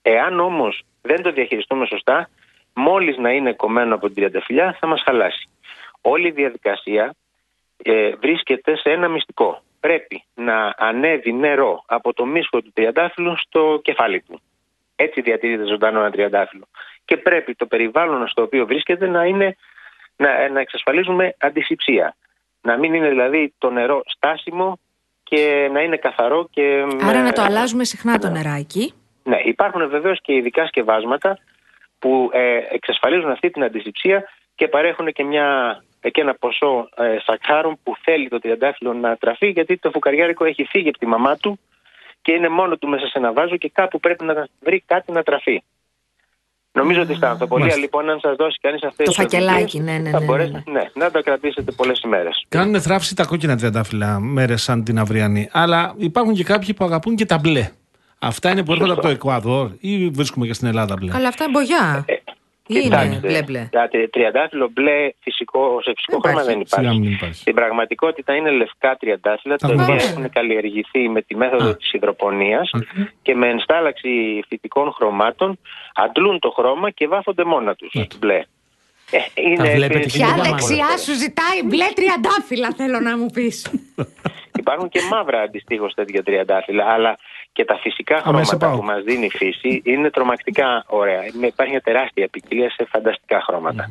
Εάν 0.03 0.41
όμως 0.41 0.83
δεν 1.03 1.23
το 1.23 1.33
διαχειριστούμε 1.33 1.87
σωστά, 1.87 2.29
μόλις 2.77 3.17
να 3.17 3.31
είναι 3.31 3.53
κομμένο 3.53 3.95
από 3.95 4.07
την 4.07 4.15
τριανταφυλλιά 4.15 4.77
θα 4.81 4.87
μας 4.87 5.03
χαλάσει. 5.05 5.49
Όλη 6.01 6.27
η 6.29 6.31
διαδικασία 6.31 7.15
ε, 7.83 8.11
βρίσκεται 8.21 8.77
σε 8.77 8.91
ένα 8.91 9.09
μυστικό. 9.09 9.63
Πρέπει 9.81 10.23
να 10.35 10.75
ανέβει 10.77 11.33
νερό 11.33 11.83
από 11.87 12.13
το 12.13 12.25
μίσχο 12.27 12.63
του 12.63 12.71
τριαντάφυλλου 12.75 13.37
στο 13.39 13.81
κεφάλι 13.83 14.21
του. 14.21 14.41
Έτσι 14.97 15.21
διατηρείται 15.21 15.67
ζωντανό 15.67 15.99
ένα 16.01 16.11
τριαντάφυλλο. 16.11 16.69
Και 17.05 17.17
πρέπει 17.17 17.55
το 17.55 17.67
περιβάλλον 17.67 18.29
στο 18.29 18.43
οποίο 18.43 18.67
βρίσκεται 18.67 19.07
να, 19.07 19.25
είναι, 19.25 19.57
να, 20.17 20.49
να 20.49 20.61
εξασφαλίζουμε 20.61 21.35
αντισηψία. 21.39 22.17
Να 22.63 22.77
μην 22.79 22.95
είναι 22.95 23.09
δηλαδή 23.09 23.55
το 23.59 23.71
νερό 23.71 24.01
στάσιμο 24.07 24.79
και 25.23 25.69
να 25.73 25.81
είναι 25.81 25.97
καθαρό 25.97 26.49
και... 26.51 26.87
Άρα 27.03 27.19
με- 27.19 27.23
να 27.25 27.33
το 27.33 27.43
αλλάζουμε 27.43 27.85
συχνά 27.85 28.19
το 28.19 28.31
νεράκι. 28.31 28.95
ναι, 29.23 29.37
υπάρχουν 29.45 29.89
βεβαίως 29.89 30.21
και 30.23 30.35
ειδικά 30.35 30.67
σκευάσματα 30.67 31.39
που 32.07 32.31
ε, 32.33 32.59
εξασφαλίζουν 32.71 33.31
αυτή 33.31 33.51
την 33.51 33.63
αντισηψία 33.63 34.25
και 34.55 34.69
παρέχουν 34.69 35.13
και, 35.13 35.25
μια, 35.25 35.47
και 36.13 36.21
ένα 36.21 36.35
ποσό 36.35 36.89
ε, 36.97 37.17
σακχάρων 37.25 37.79
που 37.83 37.97
θέλει 38.03 38.29
το 38.29 38.39
τριαντάφυλλο 38.39 38.93
να 38.93 39.17
τραφεί 39.17 39.49
γιατί 39.49 39.77
το 39.77 39.91
φουκαριάρικο 39.91 40.45
έχει 40.45 40.65
φύγει 40.65 40.89
από 40.89 40.99
τη 40.99 41.07
μαμά 41.07 41.37
του 41.37 41.59
και 42.23 42.33
είναι 42.33 42.49
μόνο 42.49 42.77
του 42.77 42.89
μέσα 42.89 43.07
σε 43.07 43.19
ένα 43.19 43.33
βάζο 43.33 43.57
και 43.57 43.71
κάπου 43.75 44.01
πρέπει 44.01 44.25
να 44.25 44.47
βρει 44.61 44.83
κάτι 44.87 45.13
να 45.13 45.23
τραφεί. 45.23 45.63
Νομίζω 46.73 47.03
ότι 47.03 47.15
στα 47.15 47.31
ανθοπωλεία 47.31 47.67
Μάλιστα. 47.67 47.81
λοιπόν 47.81 48.11
αν 48.11 48.21
σας 48.21 48.37
δώσει 48.37 48.59
κανείς 48.61 48.83
αυτές 48.83 49.07
Το 49.07 49.13
τις 49.13 49.21
φακελάκι, 49.23 49.79
οδηγίες, 49.79 49.85
ναι, 49.85 49.99
ναι, 49.99 50.11
θα 50.11 50.19
ναι, 50.19 50.25
ναι, 50.25 50.25
μπορέσετε 50.25 50.63
ναι, 50.67 50.91
να 50.95 51.11
το 51.11 51.23
κρατήσετε 51.23 51.73
πολλές 51.73 52.01
ημέρες. 52.01 52.45
Κάνουν 52.49 52.81
θραύση 52.81 53.15
τα 53.15 53.25
κόκκινα 53.25 53.57
τριαντάφυλλα 53.57 54.21
μέρες 54.21 54.63
σαν 54.63 54.85
την 54.85 54.99
αυριανή. 54.99 55.49
Αλλά 55.53 55.95
υπάρχουν 55.97 56.35
και 56.35 56.45
κάποιοι 56.45 56.75
που 56.75 56.85
αγαπούν 56.85 57.17
και 57.17 57.27
τα 57.27 57.39
μπλε. 57.39 57.71
Αυτά 58.19 58.51
είναι 58.51 58.65
που 58.65 58.73
έρχονται 58.73 58.93
από 58.93 59.01
το 59.01 59.09
Εκουαδόρ 59.09 59.71
ή 59.81 60.09
βρίσκουμε 60.09 60.47
και 60.47 60.53
στην 60.53 60.69
Ελλάδα 60.69 60.95
μπλε; 60.99 61.11
Καλά, 61.11 61.29
αυτά 61.29 61.45
είναι 61.45 61.53
μπογιά. 61.53 62.05
Ή 62.69 62.75
είναι 62.75 62.81
Κοιτάξτε, 62.83 63.21
μπλε 63.29 63.43
μπλε. 63.43 63.69
τα 63.73 63.89
τρι- 63.89 64.11
τριαντάφυλλο 64.11 64.69
μπλε 64.73 65.11
φυσικό, 65.21 65.79
σε 65.83 65.93
φυσικό 65.97 66.21
Δεν 66.21 66.31
χρώμα 66.33 66.41
υπάρχει. 66.43 66.49
δεν 66.53 66.61
υπάρχει. 66.61 66.87
Σιγά 66.89 67.01
μην 67.05 67.13
υπάρχει. 67.13 67.41
Στην 67.41 67.55
πραγματικότητα 67.55 68.35
είναι 68.35 68.51
λευκά 68.51 68.97
τριαντάφυλλα 68.97 69.57
τα 69.57 69.67
Τα 69.69 69.73
οποία 69.75 69.87
μάτια. 69.95 70.09
έχουν 70.11 70.31
καλλιεργηθεί 70.31 71.09
με 71.09 71.23
τη 71.23 71.37
μέθοδο 71.37 71.69
Α. 71.71 71.77
της 71.77 71.93
υδροπονίας 71.93 72.71
Οκ. 72.75 72.83
και 73.23 73.35
με 73.35 73.49
ενστάλλαξη 73.49 74.43
φυτικών 74.49 74.93
χρωμάτων 74.93 75.59
αντλούν 75.95 76.39
το 76.39 76.51
χρώμα 76.51 76.91
και 76.91 77.07
βάφονται 77.09 77.45
μόνα 77.45 77.75
τους 77.75 77.93
μπλε. 78.19 78.43
Ε, 79.11 79.19
είναι 79.35 79.71
βλέπετε 79.75 79.99
επίσης- 79.99 80.13
και 80.13 80.19
Ποια 80.25 80.35
Ποια 80.35 80.37
είναι 80.45 80.49
δεξιά 80.49 80.97
σου 80.99 81.13
ζητάει 81.15 81.63
μπλε 81.65 81.85
τριαντάφυλλα, 81.95 82.69
θέλω 82.77 83.01
να 83.01 83.17
μου 83.19 83.27
πεις. 83.27 83.71
Υπάρχουν 84.59 84.89
και 84.89 85.01
μαύρα 85.11 85.41
αντιστοίχως 85.41 85.95
τέτοια 85.95 86.23
τριαντάφυλλα, 86.23 86.85
αλλά 86.85 87.19
και 87.57 87.65
τα 87.65 87.79
φυσικά 87.79 88.15
μέσα 88.15 88.27
χρώματα 88.27 88.57
πάω. 88.57 88.77
που 88.79 88.85
μας 88.85 89.03
δίνει 89.03 89.25
η 89.27 89.31
φύση 89.31 89.81
είναι 89.85 90.11
τρομακτικά 90.11 90.85
ωραία. 90.87 91.21
Με- 91.41 91.47
Υπάρχει 91.47 91.73
μια 91.73 91.81
τεράστια 91.81 92.29
ποικιλία 92.29 92.71
σε 92.71 92.85
φανταστικά 92.91 93.41
χρώματα. 93.47 93.91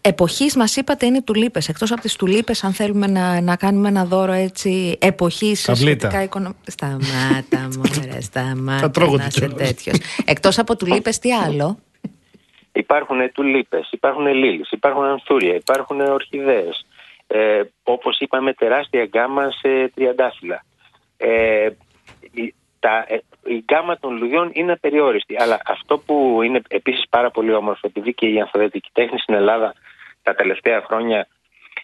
Εποχής 0.00 0.56
μας 0.56 0.76
είπατε 0.76 1.06
είναι 1.06 1.22
τουλίπες. 1.22 1.68
Εκτός 1.68 1.92
από 1.92 2.00
τις 2.00 2.16
τουλίπες, 2.16 2.64
αν 2.64 2.72
θέλουμε 2.72 3.06
να, 3.06 3.40
να 3.40 3.56
κάνουμε 3.56 3.88
ένα 3.88 4.04
δώρο 4.04 4.32
έτσι 4.32 4.96
εποχής 5.00 5.64
Ταβλίτα. 5.64 5.98
σχετικά 5.98 6.22
οικονομικά. 6.22 6.60
Σταμάτα, 6.66 7.68
μωρέ, 7.76 8.10
Θα 8.12 8.20
σταμάτα. 8.20 8.90
τρώγω 8.90 9.16
να 9.16 9.22
τι 9.22 9.28
είσαι 9.28 9.46
κιόλας. 9.46 9.68
τέτοιος. 9.68 9.98
Εκτός 10.24 10.58
από 10.58 10.76
τουλίπες, 10.76 11.18
τι 11.18 11.32
άλλο; 11.34 11.78
Υπάρχουν 12.72 13.32
τουλίπες, 13.32 13.88
υπάρχουν 13.92 14.26
λίλεις, 14.26 14.70
υπάρχουν 14.70 15.04
ανθούρια, 15.04 15.54
υπάρχουν 15.54 16.00
ορχιδέες. 16.00 16.86
Ε, 17.26 17.62
όπως 17.82 18.18
είπαμε 18.18 18.52
τεράστια 18.52 19.04
γκάμα 19.04 19.50
σε 19.50 19.88
τριαντάφυλλα. 19.94 20.64
Ε, 21.22 21.68
η, 22.32 22.54
τα, 22.78 23.04
ε, 23.08 23.18
η 23.44 23.64
γκάμα 23.64 23.98
των 23.98 24.16
λουδιών 24.16 24.50
είναι 24.52 24.72
απεριόριστη. 24.72 25.36
Αλλά 25.38 25.60
αυτό 25.66 25.98
που 25.98 26.40
είναι 26.42 26.60
επίσης 26.68 27.04
πάρα 27.10 27.30
πολύ 27.30 27.52
όμορφο, 27.54 27.86
επειδή 27.86 28.14
και 28.14 28.26
η 28.26 28.40
ανθοδετική 28.40 28.90
τέχνη 28.92 29.18
στην 29.18 29.34
Ελλάδα 29.34 29.74
τα 30.22 30.34
τελευταία 30.34 30.82
χρόνια 30.86 31.26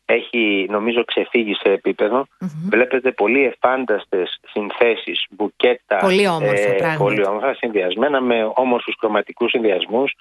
έχει 0.05 0.67
νομίζω 0.71 1.05
ξεφύγει 1.05 1.55
σε 1.55 1.73
επίπεδο. 1.73 2.27
Βλέπετε 2.69 3.13
πολύ 3.13 3.45
εφάνταστες 3.45 4.41
συνθέσεις, 4.53 5.25
μπουκέτα. 5.31 5.97
ε, 5.97 6.01
Πολύ 6.01 6.27
όμορφα 6.29 6.75
πράγματα. 6.75 7.05
Πολύ 7.05 7.27
όμορφα, 7.27 7.55
συνδυασμένα 7.55 8.21
με 8.21 8.51
όμορφους 8.55 8.95
χρωματικούς 8.99 9.51
συνδυασμούς 9.51 10.15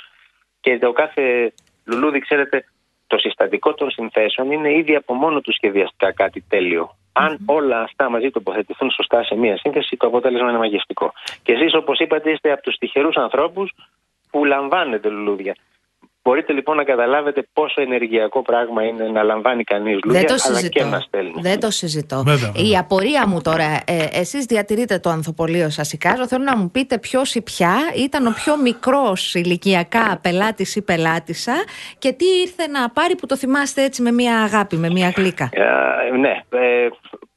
και 0.60 0.80
το 0.80 0.92
κάθε 0.92 1.54
λουλούδι, 1.86 2.20
ξέρετε, 2.20 2.66
το 3.08 3.18
συστατικό 3.18 3.74
των 3.74 3.92
συνθέσεων 3.92 4.52
είναι 4.52 4.74
ήδη 4.74 4.96
από 4.96 5.14
μόνο 5.14 5.42
του 5.42 5.54
σχεδιαστικά 5.54 6.12
κάτι 6.14 6.44
τέλειο. 6.50 6.96
Αν 7.20 7.38
όλα 7.46 7.82
αυτά 7.82 8.10
μαζί 8.10 8.30
τοποθετηθούν 8.30 8.92
σωστά 8.92 9.24
σε 9.24 9.36
μία 9.36 9.58
σύνθεση, 9.58 9.98
το 9.98 10.08
αποτέλεσμα 10.08 10.50
είναι 10.50 10.58
μαγευτικό. 10.58 11.14
Και 11.44 11.54
εσείς, 11.54 11.74
όπως 11.74 12.00
είπατε, 12.00 12.32
είστε 12.32 12.52
από 12.52 12.62
τους 12.62 12.76
τυχερούς 12.76 13.16
ανθρώπους 13.16 13.74
που 14.32 14.46
λαμβάνετε 14.46 15.10
λουλούδια. 15.10 15.56
Μπορείτε 16.28 16.54
λοιπόν 16.54 16.76
να 16.76 16.84
καταλάβετε 16.84 17.48
πόσο 17.54 17.82
ενεργειακό 17.82 18.42
πράγμα 18.42 18.84
είναι 18.84 19.04
να 19.04 19.24
λαμβάνει 19.24 19.64
κανείς 19.64 20.00
λουλούδια, 20.04 20.28
Δεν 20.28 20.38
το 20.38 20.44
αλλά 20.48 20.62
και 20.62 20.80
συζητώ. 20.80 20.86
να 20.86 21.00
στέλνει. 21.00 21.34
Δεν 21.42 21.60
το 21.60 21.72
συζητώ. 21.72 22.16
Βέβαια, 22.16 22.52
βέβαια. 22.52 22.70
Η 22.72 22.78
απορία 22.78 23.28
μου 23.28 23.42
τώρα, 23.42 23.64
ε, 23.64 24.20
εσείς 24.20 24.46
διατηρείτε 24.46 25.00
το 25.00 25.10
ανθοπολείο 25.10 25.70
σας 25.70 25.94
Ικάζο, 25.94 26.28
θέλω 26.28 26.44
να 26.44 26.58
μου 26.58 26.72
πείτε 26.72 27.00
ποιος 27.00 27.36
ή 27.36 27.42
ποια 27.42 27.76
ήταν 27.96 28.28
ο 28.28 28.34
πιο 28.44 28.58
μικρός 28.58 29.34
ηλικιακά 29.34 30.20
πελάτης 30.22 30.76
ή 30.76 30.82
πελάτησα 30.82 31.54
και 31.98 32.12
τι 32.14 32.26
ήρθε 32.26 32.68
να 32.68 32.90
πάρει 32.90 33.16
που 33.16 33.26
το 33.26 33.38
θυμάστε 33.38 33.84
έτσι 33.84 34.02
με 34.02 34.12
μια 34.12 34.42
αγάπη, 34.42 34.76
με 34.76 34.90
μια 34.90 35.14
γλύκα. 35.16 35.50
Ε, 35.54 36.18
ναι, 36.18 36.42
ε, 36.50 36.88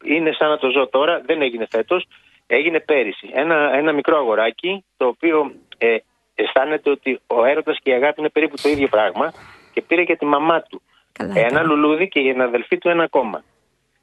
είναι 0.05 0.33
σαν 0.39 0.49
να 0.49 0.59
το 0.59 0.71
ζω 0.71 0.89
τώρα, 0.89 1.23
δεν 1.27 1.43
έγινε 1.43 1.67
φέτος, 1.71 2.07
έγινε 2.47 2.81
πέρυσι. 2.81 3.31
Ένα, 3.33 3.71
ένα 3.75 3.93
μικρό 3.93 4.17
αγοράκι 4.17 4.85
το 4.97 5.07
οποίο 5.07 5.53
ε, 5.79 5.97
αισθάνεται 6.43 6.91
ότι 6.91 7.21
ο 7.27 7.45
έρωτας 7.45 7.79
και 7.83 7.91
η 7.91 7.95
αγάπη 7.95 8.21
είναι 8.21 8.29
περίπου 8.29 8.57
το 8.63 8.69
ίδιο 8.69 8.89
πράγμα 8.89 9.33
και 9.73 9.83
πήρε 9.83 10.05
και 10.05 10.17
τη 10.17 10.25
μαμά 10.27 10.61
του. 10.63 10.83
Καλά 11.13 11.33
ένα 11.37 11.47
ήταν. 11.49 11.67
λουλούδι 11.67 12.09
και 12.09 12.21
για 12.21 12.33
την 12.33 12.43
αδελφή 12.43 12.79
του 12.79 12.89
ένα 12.89 13.03
ακόμα. 13.03 13.43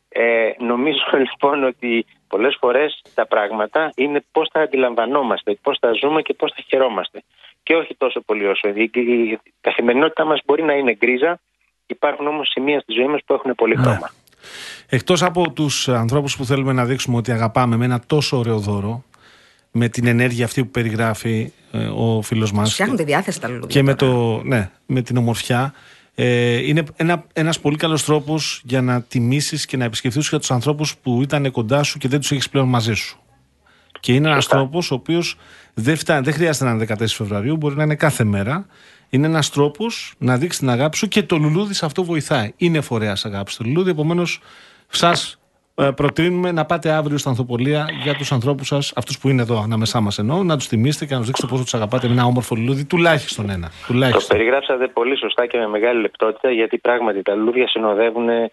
Ε, 0.10 0.50
νομίζω 0.60 1.00
λοιπόν 1.26 1.64
ότι 1.64 2.06
πολλές 2.28 2.58
φορές 2.60 3.02
τα 3.14 3.28
πράγματα 3.28 3.92
είναι 3.96 4.24
πώς 4.32 4.50
τα 4.50 4.62
αντιλαμβανόμαστε, 4.62 5.58
πώς 5.62 5.80
τα 5.80 5.92
ζούμε 6.02 6.22
και 6.22 6.34
πώς 6.34 6.52
τα 6.54 6.62
χαιρόμαστε. 6.68 7.24
Και 7.64 7.76
όχι 7.76 7.96
τόσο 7.96 8.22
πολύ 8.22 8.46
όσο. 8.48 8.68
Η, 8.68 8.92
η, 8.94 9.02
η 9.02 9.40
καθημερινότητά 9.62 10.26
μας 10.26 10.40
μπορεί 10.46 10.64
να 10.64 10.74
είναι 10.74 10.94
γκρίζα, 10.94 11.40
υπάρχουν 11.88 12.28
όμως 12.28 12.48
σημεία 12.50 12.80
στη 12.80 12.94
ζωή 12.94 13.08
μας 13.08 13.22
που 13.26 13.34
έχουν 13.34 13.56
πολύ 13.56 13.76
Ναι. 13.76 13.82
χρώμα. 13.84 14.10
Εκτός 14.90 15.24
από 15.24 15.52
τους 15.52 15.88
ανθρώπους 15.90 16.38
που 16.38 16.46
θέλουμε 16.46 16.74
να 16.74 16.86
δείξουμε 16.86 17.18
ότι 17.18 17.32
αγαπάμε 17.32 17.76
με 17.78 17.86
ένα 17.86 18.00
τόσο 18.08 18.38
ωραίο 18.38 18.58
δώρο, 18.58 19.04
με 19.78 19.90
την 19.90 20.08
ενέργεια 20.08 20.46
αυτή 20.46 20.64
που 20.64 20.70
περιγράφει 20.70 21.52
ε, 21.72 21.86
ο 21.86 22.22
φίλος 22.22 22.52
μας. 22.52 22.68
Σου 22.68 22.74
φτιάχνουν 22.74 22.98
τη 22.98 23.04
διάθεση 23.04 23.40
τα 23.40 23.48
λουλούδια. 23.48 23.68
Και 23.68 23.84
με, 23.84 23.94
τώρα. 23.94 24.14
το, 24.14 24.42
ναι, 24.44 24.70
με 24.86 25.02
την 25.02 25.18
ομορφιά. 25.18 25.74
Ε, 26.16 26.68
είναι 26.68 26.84
ένα, 26.96 27.26
ένας 27.34 27.60
πολύ 27.60 27.78
καλός 27.78 28.04
τρόπος 28.04 28.62
για 28.64 28.82
να 28.82 29.02
τιμήσεις 29.02 29.66
και 29.66 29.78
να 29.78 29.84
επισκεφθείς 29.84 30.30
και 30.30 30.38
τους 30.38 30.52
ανθρώπους 30.52 30.98
που 30.98 31.22
ήταν 31.22 31.52
κοντά 31.52 31.84
σου 31.84 31.98
και 31.98 32.08
δεν 32.08 32.20
τους 32.20 32.32
έχεις 32.32 32.50
πλέον 32.50 32.68
μαζί 32.68 32.94
σου. 32.94 33.20
Και 34.00 34.14
είναι 34.14 34.28
ένας 34.28 34.44
Σωστά. 34.44 34.58
τρόπος 34.58 34.92
ο 34.92 34.96
οποίος 34.96 35.36
δεν, 35.74 35.98
φτάνει, 35.98 36.24
δεν 36.24 36.34
χρειάζεται 36.34 36.66
να 36.66 36.72
είναι 36.72 36.86
14 37.00 37.06
Φεβρουαρίου, 37.08 37.58
μπορεί 37.58 37.76
να 37.76 37.84
είναι 37.84 37.96
κάθε 37.96 38.24
μέρα. 38.24 38.66
Είναι 39.10 39.28
ένας 39.28 39.50
τρόπος 39.50 40.14
να 40.18 40.38
δείξεις 40.38 40.60
την 40.60 40.70
αγάπη 40.70 40.98
σου 40.98 41.08
και 41.08 41.24
το 41.24 41.38
λουλούδι 41.38 41.74
σε 41.74 41.86
αυτό 41.86 42.04
βοηθάει. 42.04 42.54
Είναι 42.58 42.82
φορέας 42.82 43.26
αγάπης 43.26 43.56
το 43.56 43.64
λουλούδι, 43.64 43.90
επομένως 43.90 44.40
σας 44.88 45.32
ε, 45.32 45.38
προτείνουμε 45.96 46.52
να 46.52 46.66
πάτε 46.66 46.90
αύριο 46.90 47.18
στα 47.18 47.30
Ανθοπολία 47.30 47.86
για 48.04 48.14
τους 48.16 48.32
ανθρώπους 48.32 48.68
σας, 48.68 48.92
αυτούς 48.96 49.20
που 49.20 49.30
είναι 49.30 49.42
εδώ 49.42 49.62
ανάμεσά 49.62 50.00
μας 50.02 50.18
εννοώ, 50.18 50.44
να 50.44 50.58
τους 50.58 50.68
τιμήσετε 50.68 51.06
και 51.06 51.12
να 51.12 51.18
τους 51.18 51.28
δείξετε 51.28 51.48
πόσο 51.52 51.64
τους 51.64 51.74
αγαπάτε 51.74 52.08
με 52.08 52.14
ένα 52.14 52.26
όμορφο 52.26 52.56
λουλούδι, 52.56 52.86
τουλάχιστον 52.86 53.50
ένα. 53.50 53.68
Το 53.68 53.74
Τουλάχιστον. 53.88 54.38
περιγράψατε 54.38 54.88
πολύ 54.88 55.18
σωστά 55.18 55.46
και 55.48 55.58
με 55.58 55.68
μεγάλη 55.68 56.02
λεπτότητα 56.02 56.52
γιατί 56.52 56.78
πράγματι 56.78 57.22
τα 57.22 57.36
λουλούδια 57.36 57.68
συνοδεύουν 57.68 58.30
ε, 58.30 58.50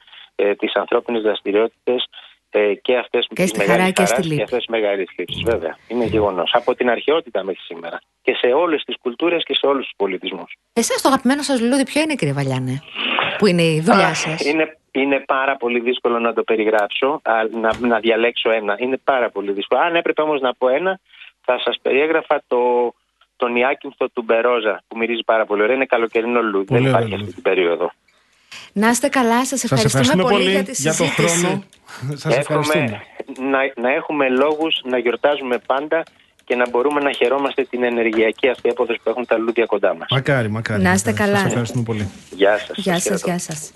τις 0.58 0.74
ανθρώπινες 0.74 1.22
δραστηριότητες 1.22 2.06
ε, 2.50 2.74
και 2.74 2.96
αυτές 2.96 3.26
Και 3.28 3.34
τις 3.34 3.48
στη 3.48 3.58
μεγάλες 3.58 3.80
χαρά 3.80 3.90
και 3.90 4.00
στη 4.04 4.10
χαράς 4.10 4.24
λύπη. 4.26 4.36
και 4.36 4.42
αυτές 4.42 4.58
τις 4.58 4.68
μεγάλες 4.68 5.06
θλίψεις. 5.14 5.42
Βέβαια, 5.42 5.76
είναι 5.88 6.04
γεγονός. 6.04 6.50
Από 6.54 6.74
την 6.74 6.90
αρχαιότητα 6.90 7.44
μέχρι 7.44 7.60
σήμερα. 7.60 7.98
Και 8.22 8.34
σε 8.34 8.46
όλες 8.46 8.82
τις 8.84 8.96
κουλτούρες 9.02 9.44
και 9.44 9.54
σε 9.54 9.66
όλους 9.66 9.84
τους 9.84 9.94
πολιτισμούς. 9.96 10.56
Εσάς 10.72 11.02
το 11.02 11.08
αγαπημένο 11.08 11.42
σας 11.42 11.60
λουλούδι 11.60 11.84
ποιο 11.84 12.00
είναι 12.02 12.14
κύριε 12.14 12.34
Βαλιάνε, 12.34 12.82
που 13.38 13.46
είναι 13.46 13.62
η 13.62 13.80
δουλειά 13.80 14.06
Α, 14.08 14.14
σας; 14.14 14.44
Είναι, 14.44 14.76
είναι 14.94 15.18
πάρα 15.26 15.56
πολύ 15.56 15.80
δύσκολο 15.80 16.18
να 16.18 16.32
το 16.32 16.42
περιγράψω, 16.42 17.20
α, 17.22 17.32
να, 17.60 17.88
να 17.88 17.98
διαλέξω 17.98 18.50
ένα. 18.50 18.74
Είναι 18.78 18.96
πάρα 19.04 19.30
πολύ 19.30 19.52
δύσκολο. 19.52 19.80
Αν 19.80 19.94
έπρεπε 19.96 20.22
όμως 20.22 20.40
να 20.40 20.54
πω 20.54 20.68
ένα, 20.68 20.98
θα 21.44 21.58
σας 21.64 21.76
περιέγραφα 21.82 22.42
το, 22.46 22.58
τον 23.36 23.56
Ιάκυνθο 23.56 24.08
του 24.08 24.22
Μπερόζα 24.22 24.82
που 24.88 24.96
μυρίζει 24.98 25.22
πάρα 25.24 25.44
πολύ 25.46 25.62
ωραία. 25.62 25.74
Είναι 25.74 25.86
καλοκαιρινό 25.86 26.40
λουλούδι. 26.42 26.64
Πολύ 26.64 26.80
Δεν 26.82 26.94
ωραίο 26.94 27.06
υπάρχει 27.06 27.14
αυτή 27.14 27.16
λουλούδι. 27.16 27.32
την 27.34 27.42
περίοδο. 27.42 27.90
Να 28.72 28.88
είστε 28.88 29.08
καλά, 29.08 29.44
σας 29.46 29.60
Σας 29.60 29.64
ευχαριστούμε, 29.64 30.00
ευχαριστούμε 30.02 30.22
πολύ, 30.22 30.34
πολύ 30.44 30.50
για 30.50 30.62
τη 30.64 30.72
για 30.82 30.94
τον 30.94 31.06
συζήτηση. 31.06 31.38
χρόνο. 31.46 31.62
Σας 32.14 32.36
ευχαριστούμε. 32.36 33.02
να, 33.50 33.58
να 33.82 33.90
έχουμε 33.94 34.28
λόγους 34.28 34.80
να 34.84 34.98
γιορτάζουμε 34.98 35.58
πάντα 35.66 36.02
και 36.44 36.54
να 36.56 36.68
μπορούμε 36.68 37.00
να 37.00 37.12
χαιρόμαστε 37.12 37.64
την 37.64 37.82
ενεργειακή 37.84 38.48
αυτή 38.48 38.68
απόδοση 38.68 39.00
που 39.02 39.10
έχουν 39.10 39.26
τα 39.26 39.36
λουλούδια 39.38 39.66
κοντά 39.66 39.94
μας. 39.94 40.06
Μακάρι, 40.10 40.48
μακάρι. 40.50 40.82
Να 40.82 40.92
είστε 40.92 41.10
μακάρι. 41.10 41.28
καλά. 41.28 41.40
Σας 41.40 41.48
ευχαριστούμε 41.48 41.84
πολύ. 41.84 42.10
Γεια 42.30 42.58
σας. 42.58 42.76
Γεια 42.76 42.92
σας 42.92 43.02
σας, 43.02 43.22
χαιρετώ. 43.22 43.26
γεια 43.30 43.38
σας. 43.38 43.72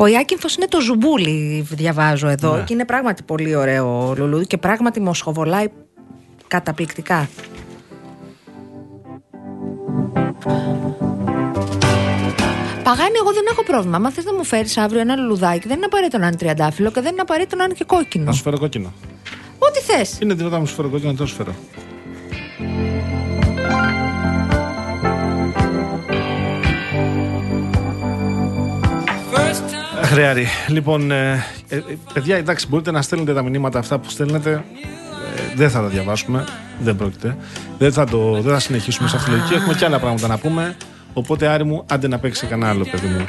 Ο 0.00 0.06
Ιάκυνθος 0.06 0.54
είναι 0.56 0.66
το 0.66 0.80
ζουμπούλι, 0.80 1.66
διαβάζω 1.70 2.28
εδώ, 2.28 2.56
Ναι. 2.56 2.62
και 2.62 2.72
είναι 2.72 2.84
πράγματι 2.84 3.22
πολύ 3.22 3.54
ωραίο 3.54 4.14
λουλούδι 4.16 4.46
και 4.46 4.58
πράγματι 4.58 5.00
μοσχοβολάει 5.00 5.66
καταπληκτικά. 6.48 7.28
Παγάνι, 12.82 13.16
εγώ 13.22 13.32
δεν 13.32 13.44
έχω 13.50 13.62
πρόβλημα. 13.62 13.96
Αν 13.96 14.10
θες 14.12 14.24
να 14.24 14.34
μου 14.34 14.44
φέρεις 14.44 14.76
αύριο 14.76 15.00
ένα 15.00 15.16
λουλουδάκι, 15.16 15.68
δεν 15.68 15.76
είναι 15.76 15.86
απαραίτητο 15.86 16.18
να 16.18 16.26
είναι 16.26 16.36
τριαντάφυλλο 16.36 16.90
και 16.90 17.00
δεν 17.00 17.12
είναι 17.12 17.20
απαραίτητο 17.20 17.56
να 17.56 17.64
είναι 17.64 17.74
και 17.74 17.84
κόκκινο. 17.84 18.24
Να 18.24 18.32
σου 18.32 18.42
φέρω 18.42 18.58
κόκκινο. 18.58 18.92
Ό,τι 19.58 19.80
θες. 19.80 20.18
Είναι 20.20 20.34
δυνατόν 20.34 20.52
να 20.52 20.58
μου 20.58 20.66
σου 20.66 20.74
φέρω 20.74 20.88
κόκκινο, 20.88 21.10
να 21.10 21.16
το 21.18 21.26
σου 21.26 21.34
φέρω. 21.34 21.54
Χρειάρι. 30.02 30.46
Λοιπόν, 30.68 31.10
ε, 31.10 31.44
ε, 31.68 31.76
ε, 31.76 31.82
παιδιά, 32.12 32.36
εντάξει, 32.36 32.66
μπορείτε 32.68 32.90
να 32.90 33.02
στέλνετε 33.02 33.34
τα 33.34 33.42
μηνύματα 33.42 33.78
αυτά 33.78 33.98
που 33.98 34.10
στέλνετε. 34.10 34.50
Ε, 34.50 35.40
δεν 35.56 35.70
θα 35.70 35.80
τα 35.80 35.86
διαβάσουμε. 35.86 36.44
Δεν 36.80 36.96
πρόκειται. 36.96 37.36
Δεν 37.78 37.92
θα, 37.92 38.04
το, 38.04 38.32
δεν 38.40 38.52
θα 38.52 38.58
συνεχίσουμε 38.58 39.08
σε 39.08 39.16
αυτή 39.16 39.30
τη 39.30 39.36
λογική. 39.36 39.54
Έχουμε 39.54 39.74
και 39.74 39.84
άλλα 39.84 39.98
πράγματα 39.98 40.26
να 40.28 40.38
πούμε. 40.38 40.76
Οπότε, 41.12 41.46
Άρη 41.46 41.64
μου, 41.64 41.84
άντε 41.90 42.08
να 42.08 42.18
παίξει 42.18 42.46
κανένα 42.46 42.70
άλλο, 42.70 42.86
παιδί 42.90 43.06
μου. 43.06 43.26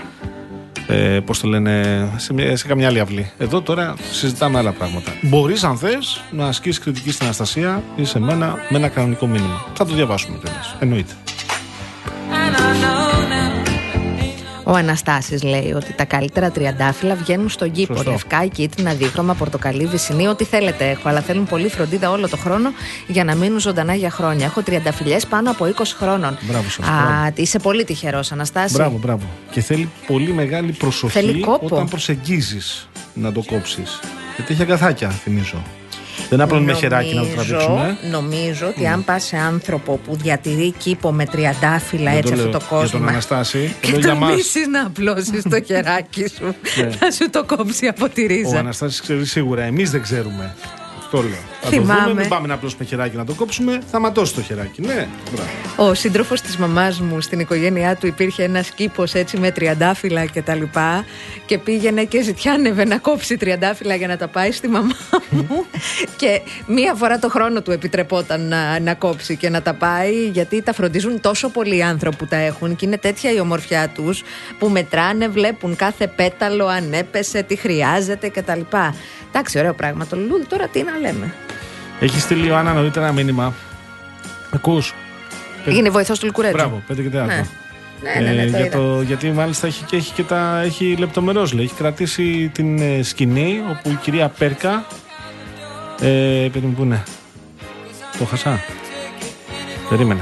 Ε, 0.88 1.20
Πώς 1.20 1.39
το 1.39 1.47
λένε, 1.47 2.07
σε, 2.18 2.34
μια- 2.34 2.57
σε 2.57 2.68
καμιά 2.68 2.88
άλλη 2.88 2.99
αυλή. 2.99 3.32
Εδώ 3.38 3.62
τώρα 3.62 3.93
συζητάμε 4.12 4.57
άλλα 4.57 4.72
πράγματα. 4.72 5.12
Μπορείς, 5.22 5.64
αν 5.64 5.78
θες, 5.78 6.22
να 6.32 6.45
ασκήσεις 6.47 6.80
κριτική 6.80 7.12
στην 7.12 7.26
Αναστασία 7.26 7.84
ή 7.95 8.03
σε 8.05 8.20
μένα 8.20 8.55
με 8.70 8.78
ένα 8.78 8.88
κανονικό 8.88 9.28
μήνυμα. 9.28 9.66
Θα 9.74 9.86
το 9.86 9.93
διαβάσουμε 9.93 10.38
τέλος. 10.38 10.76
Εννοείται. 10.80 11.14
Ο 14.70 14.76
Αναστάσης 14.76 15.43
λέει 15.43 15.72
ότι 15.76 15.93
τα 15.93 16.03
καλύτερα 16.05 16.51
τριαντάφυλλα 16.51 17.15
βγαίνουν 17.15 17.49
στον 17.49 17.72
κήπο. 17.72 17.93
Σωστό. 17.95 18.11
Λευκά, 18.11 18.45
κίτρινα, 18.45 18.93
δίχρωμα, 18.93 19.34
πορτοκαλί, 19.34 19.86
βυσινή, 19.86 20.28
ό,τι 20.28 20.43
θέλετε 20.43 20.89
έχω. 20.89 21.09
Αλλά 21.09 21.22
θέλουν 21.22 21.45
πολύ 21.45 21.70
φροντίδα 21.70 22.09
όλο 22.11 22.30
το 22.30 22.38
χρόνο 22.38 22.70
για 23.07 23.24
να 23.24 23.36
μείνουν 23.36 23.59
ζωντανά 23.59 23.93
για 23.93 24.09
χρόνια. 24.09 24.45
Έχω 24.45 24.61
τριανταφυλιέ 24.61 25.17
πάνω 25.30 25.51
από 25.51 25.65
20 25.65 25.72
χρόνων. 25.97 26.38
Μπράβο 26.41 26.70
σας, 26.70 26.88
Α, 26.88 26.91
μπράβο. 26.91 27.32
είσαι 27.36 27.59
πολύ 27.59 27.84
τυχερός, 27.84 28.32
Αναστάση. 28.32 28.74
Μπράβο, 28.74 28.97
μπράβο. 28.97 29.26
Και 29.51 29.61
θέλει 29.61 29.89
πολύ 30.07 30.32
μεγάλη 30.34 30.72
προσοχή 30.72 31.13
Θέλει 31.20 31.39
κόπο. 31.39 31.65
όταν 31.76 31.88
προσεγγίζεις 31.88 32.89
να 33.13 33.32
το 33.32 33.43
κόψεις. 33.47 33.99
Γιατί 34.36 34.53
έχει 34.53 34.61
αγκαθάκια, 34.61 35.09
θυμίζω. 35.09 35.63
Δεν 36.30 36.41
απλώνει 36.41 36.65
με 36.65 36.74
χεράκι 36.74 37.13
να 37.15 37.22
το 37.22 37.28
Νομίζω- 37.28 37.57
τραβήξουμε. 37.57 37.97
Νομίζω 38.11 38.67
ότι 38.67 38.88
αν 38.88 39.03
πας 39.03 39.24
σε 39.24 39.38
άνθρωπο 39.38 39.99
που 40.05 40.15
διατηρεί 40.15 40.72
κήπο 40.78 41.11
με 41.11 41.26
τριαντάφυλλα 41.26 42.09
Δεν 42.11 42.17
έτσι 42.20 42.34
το 42.34 42.39
αυτό 42.39 42.49
λέω 42.49 42.51
το 42.51 42.57
Για 42.59 42.67
τον 42.70 42.80
κόσμο. 42.80 43.07
Αναστάση. 43.07 43.76
Και 43.82 43.86
το 43.86 43.91
λέω 43.91 43.99
για 43.99 44.09
το 44.09 44.15
μας. 44.20 44.36
μίσεις 44.36 44.67
να 44.67 44.86
απλώσεις 44.86 45.43
το 45.43 45.61
χεράκι 45.65 46.26
σου. 46.38 46.55
Ναι. 46.82 46.89
Θα 46.89 47.11
σου 47.11 47.30
το 47.30 47.43
κόψει 47.45 47.88
από 47.88 48.09
τη 48.09 48.24
Ο 48.24 48.28
ρίζα. 48.28 48.59
Αναστάσης 48.59 49.01
ξέρει 49.01 49.26
σίγουρα. 49.26 49.63
Εμείς 49.63 49.91
δεν 49.91 50.01
ξέρουμε. 50.01 50.55
Αυτό 51.12 51.28
λέω. 51.28 51.43
Θα 51.62 51.70
το 51.70 51.76
Θυμάμαι. 51.76 52.01
δούμε, 52.01 52.20
μην 52.22 52.30
πάμε 52.30 52.47
να 52.47 52.53
απλώσουμε 52.53 52.84
χεράκι 52.84 53.16
να 53.16 53.26
το 53.26 53.34
κόψουμε. 53.34 53.80
Θα 53.91 53.99
ματώσει 53.99 54.34
το 54.34 54.41
χεράκι. 54.41 54.82
Ναι, 54.82 55.07
μπράβο. 55.32 55.89
Ο 55.89 55.93
σύντροφος 55.93 56.41
της 56.41 56.57
μαμάς 56.57 56.99
μου 56.99 57.22
στην 57.22 57.39
οικογένειά 57.39 57.95
του 57.95 58.07
υπήρχε 58.07 58.43
ένας 58.43 58.70
κήπος 58.70 59.14
έτσι 59.14 59.38
με 59.38 59.51
τριαντάφυλλα 59.51 60.26
και 60.26 60.41
τα 60.41 60.55
λοιπά. 60.55 61.05
Και 61.45 61.57
πήγαινε 61.57 62.03
και 62.03 62.22
ζητιάνευε 62.22 62.86
να 62.86 62.97
κόψει 62.97 63.38
τριαντάφυλλα 63.38 63.95
για 63.95 64.07
να 64.07 64.18
τα 64.18 64.28
πάει 64.28 64.51
στη 64.51 64.68
μαμά 64.68 64.95
μου. 65.30 65.66
και 66.22 66.41
μία 66.66 66.93
φορά 66.93 67.20
το 67.20 67.30
χρόνο 67.30 67.62
του 67.62 67.72
επιτρεπόταν 67.72 68.47
να, 68.47 68.80
να 68.80 68.93
κόψει 68.93 69.36
και 69.36 69.49
να 69.49 69.62
τα 69.62 69.74
πάει, 69.74 70.28
γιατί 70.28 70.62
τα 70.62 70.74
φροντίζουν 70.74 71.22
τόσο 71.22 71.49
πολλοί 71.49 71.78
οι 71.78 71.84
άνθρωποι 71.84 72.16
που 72.16 72.26
τα 72.26 72.38
έχουν 72.38 72.76
και 72.76 72.86
είναι 72.86 72.97
τέτοια 72.97 73.32
η 73.32 73.39
ομορφιά 73.39 73.89
τους 73.89 74.24
που 74.60 74.70
μετράνε, 74.70 75.28
βλέπουν 75.28 75.76
κάθε 75.76 76.07
πέταλο, 76.07 76.66
αν 76.66 76.93
έπεσε, 76.93 77.43
τι 77.43 77.55
χρειάζεται 77.55 78.30
κτλ. 78.30 78.60
Εντάξει, 79.32 79.60
ωραίο 79.60 79.74
πράγμα 79.74 80.05
το 80.05 80.18
λουλούδι. 80.18 80.45
Τώρα 80.45 80.68
τι 80.68 80.84
να 80.84 80.99
λέμε. 81.02 81.34
Έχεις 82.00 82.22
στείλει 82.24 82.43
η 82.43 82.47
Ιωάννα 82.50 82.74
νωρίτερα 82.74 83.06
ένα 83.06 83.14
μήνυμα. 83.14 83.54
Ακούς; 84.54 84.93
Είναι 85.66 85.89
βοηθός 85.89 86.20
του 86.20 86.26
Λικουρέτζου. 86.26 86.58
Μπράβο, 86.58 86.82
πέντε 86.88 87.02
και 87.02 87.10
τέταρτο. 87.10 87.34
Ναι, 88.02 88.32
ναι, 88.32 88.32
ναι, 88.32 88.41
Ε, 88.41 88.45
το 88.45 88.50
για 88.58 88.66
είδα. 88.66 88.78
το, 88.78 89.02
γιατί 89.02 89.32
μάλιστα 89.32 89.68
έχει, 89.68 89.84
και 89.84 89.95
έχει, 89.95 90.14
και 90.14 90.24
τα, 90.24 90.62
έχει 90.66 90.95
λεπτομερώς 91.00 91.54
λέει. 91.54 91.64
Έχει 91.66 91.74
κρατήσει 91.74 92.52
την 92.54 92.80
ε, 92.82 93.04
σκηνή 93.04 93.62
όπου 93.70 93.89
η 93.89 93.93
κυρία 94.02 94.28
Πέρκα. 94.38 94.86
Ε, 96.02 96.06
παιδί 96.52 96.66
μου, 96.66 96.74
πού 96.74 96.84
είναι; 96.84 97.04
Το 98.18 98.26
χασά. 98.26 98.60
Περίμενα. 99.89 100.22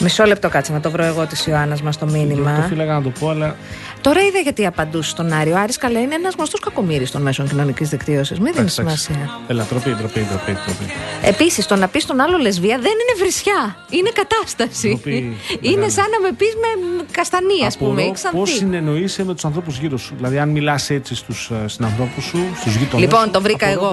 Μισό 0.00 0.24
λεπτό 0.24 0.48
κάτσε 0.48 0.72
να 0.72 0.80
το 0.80 0.90
βρω 0.90 1.04
εγώ 1.04 1.26
της 1.26 1.46
Ιωάννας 1.46 1.82
μας 1.82 1.98
το 1.98 2.06
Το 2.06 2.12
μήνυμα. 2.12 2.66
φύλαγα 2.68 2.92
να 2.92 3.02
το 3.02 3.10
πω, 3.10 3.28
αλλά 3.30 3.56
Τώρα 4.00 4.20
είδα 4.20 4.38
γιατί 4.38 4.66
απαντούσε 4.66 5.10
στον 5.10 5.32
Άριο. 5.32 5.56
Άρης 5.58 5.76
καλά 5.76 6.00
είναι 6.00 6.14
ένας 6.14 6.34
γνωστός 6.34 6.60
κακομοίρης 6.60 7.10
των 7.10 7.22
μέσων 7.22 7.48
κοινωνικής 7.48 7.88
δικτύωσης. 7.88 8.38
Μην 8.38 8.52
δίνεις 8.54 8.78
Εντάξει, 8.78 8.80
εντάξει. 8.80 9.04
σημασία. 9.04 9.40
Έλα, 9.48 9.64
τροπή, 9.64 9.90
τροπή, 9.94 10.20
τροπή. 10.20 10.52
τροπή. 10.64 10.84
Επίσης, 11.22 11.66
το 11.66 11.76
να 11.76 11.88
πεις 11.88 12.02
στον 12.02 12.20
άλλο 12.20 12.36
λεσβία 12.38 12.78
δεν 12.78 12.92
είναι 12.92 13.14
βρισιά. 13.18 13.76
Είναι 13.90 14.10
κατάσταση. 14.14 14.88
Ντροπή, 14.88 15.10
είναι 15.60 15.74
μεγάλη. 15.74 15.90
σαν 15.92 16.04
να 16.10 16.20
με 16.20 16.32
πεις 16.32 16.54
με 16.54 17.04
καστανή, 17.10 17.64
ας 17.66 17.76
πούμε, 17.76 18.02
ή 18.02 18.06
Πώς 18.08 18.14
ξανθή. 18.14 18.50
συνεννοείσαι 18.50 19.24
με 19.24 19.34
τους 19.34 19.44
ανθρώπους 19.44 19.78
γύρω 19.78 19.96
σου. 19.98 20.14
Δηλαδή, 20.16 20.38
αν 20.38 20.48
μιλάς 20.48 20.90
έτσι 20.90 21.14
στους 21.14 21.50
συνανθρώπους 21.66 22.24
σου, 22.24 22.38
στους 22.60 22.74
γείτονε. 22.74 23.02
Λοιπόν, 23.02 23.30
το 23.30 23.40
βρήκα 23.40 23.66
εγώ. 23.66 23.88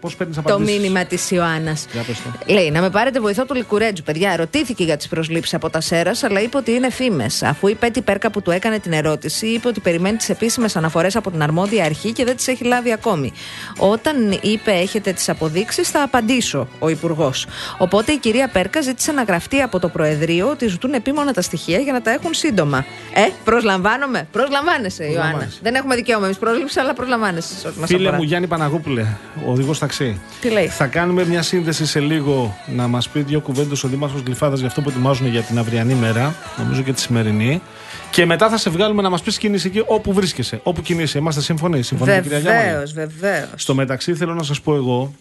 Πώς 0.00 0.16
παίρνεις 0.16 0.36
Το 0.36 0.42
απαντήσεις; 0.46 0.76
μήνυμα 0.78 1.04
της 1.04 1.30
Ιωάννας. 1.30 1.86
Για 1.92 2.02
πες 2.02 2.16
το. 2.46 2.52
Λέει 2.52 2.70
να 2.70 2.80
με 2.80 2.90
πάρετε 2.90 3.20
βοηθό 3.20 3.44
του 3.44 3.54
Λικουρέτζου. 3.54 4.02
Παιδιά, 4.02 4.36
ρωτήθηκε 4.36 4.84
για 4.84 4.96
τις 4.96 5.08
προσλήψεις 5.08 5.54
από 5.54 5.70
τα 5.70 5.80
Σέρας, 5.80 6.22
αλλά 6.22 6.40
είπε 6.40 6.56
ότι 6.56 6.70
είναι 6.72 6.90
φήμες. 6.90 7.42
Αφού 7.42 7.66
η 7.68 7.74
Πέτη 7.74 8.00
Πέρκα 8.02 8.30
που 8.30 8.42
του 8.42 8.50
έκανε 8.50 8.78
την 8.78 8.92
ερώτηση, 8.92 9.49
είπε 9.50 9.68
ότι 9.68 9.80
περιμένει 9.80 10.16
τις 10.16 10.28
επίσημες 10.28 10.76
αναφορές 10.76 11.16
από 11.16 11.30
την 11.30 11.42
αρμόδια 11.42 11.84
αρχή 11.84 12.12
και 12.12 12.24
δεν 12.24 12.36
τις 12.36 12.48
έχει 12.48 12.64
λάβει 12.64 12.92
ακόμη. 12.92 13.32
Όταν 13.78 14.38
είπε 14.42 14.70
έχετε 14.70 15.12
τις 15.12 15.28
αποδείξεις, 15.28 15.88
θα 15.88 16.02
απαντήσω 16.02 16.68
ο 16.78 16.88
Υπουργός. 16.88 17.46
Οπότε 17.78 18.12
η 18.12 18.16
κυρία 18.16 18.48
Πέρκα 18.48 18.80
ζήτησε 18.80 19.12
να 19.12 19.22
γραφτεί 19.22 19.60
από 19.60 19.78
το 19.78 19.88
Προεδρείο 19.88 20.48
ότι 20.48 20.66
ζητούν 20.68 20.92
επίμονα 20.92 21.32
τα 21.32 21.42
στοιχεία 21.42 21.78
για 21.78 21.92
να 21.92 22.02
τα 22.02 22.10
έχουν 22.10 22.34
σύντομα. 22.34 22.84
Ε, 23.14 23.20
προσλαμβάνομαι. 23.44 24.28
Προσλαμβάνεσαι, 24.32 25.02
Ιωάννα. 25.02 25.20
Προσλαμβάνεσαι. 25.20 25.58
Δεν 25.62 25.74
έχουμε 25.74 25.94
δικαίωμα 25.94 26.24
εμείς 26.24 26.38
πρόσληψη, 26.38 26.80
αλλά 26.80 26.92
προσλαμβάνεσαι. 26.94 27.54
σε 27.58 27.68
ό,τι 27.68 27.78
μας 27.78 27.88
Φίλε 27.88 28.00
αφορά. 28.02 28.16
μου, 28.16 28.22
Γιάννη 28.22 28.46
Παναγούπουλε, 28.46 29.06
οδηγός 29.46 29.78
ταξί. 29.78 30.20
Τι 30.40 30.48
λέει; 30.48 30.66
Θα 30.66 30.86
κάνουμε 30.86 31.24
μια 31.24 31.42
σύνδεση 31.42 31.86
σε 31.86 32.00
λίγο 32.00 32.56
να 32.66 32.86
μας 32.88 33.08
πει 33.08 33.20
δύο 33.20 33.40
κουβέντες 33.40 33.84
ο 33.84 33.88
Δήμαρχος 33.88 34.20
Γλυφάδας 34.20 34.58
για 34.58 34.68
αυτό 34.68 34.80
που 34.80 34.88
ετοιμάζουν 34.88 35.26
για 35.26 35.42
την 35.42 35.58
αυριανή 35.58 35.94
μέρα, 35.94 36.34
νομίζω 36.58 36.82
και 36.82 36.92
τη 36.92 37.00
σημερινή. 37.00 37.62
Και 38.10 38.26
μετά 38.26 38.48
θα 38.48 38.56
σε 38.56 38.70
βγάλουμε 38.70 39.02
να 39.02 39.10
μας 39.10 39.22
πεις 39.22 39.38
κίνηση 39.38 39.66
εκεί 39.66 39.82
όπου 39.86 40.12
βρίσκεσαι. 40.12 40.60
Όπου 40.62 40.82
κινείσαι. 40.82 41.18
Είμαστε 41.18 41.40
σύμφωνοι. 41.40 41.82
Συμφωνείτε, 41.82 42.20
κυρία 42.20 42.38
Γιάννη. 42.38 42.62
Βεβαίως, 42.62 42.92
βεβαίως. 42.92 43.48
Στο 43.56 43.74
μεταξύ 43.74 44.14
θέλω 44.14 44.34
να 44.34 44.42
σας 44.42 44.60
πω 44.60 44.74
εγώ 44.74 45.14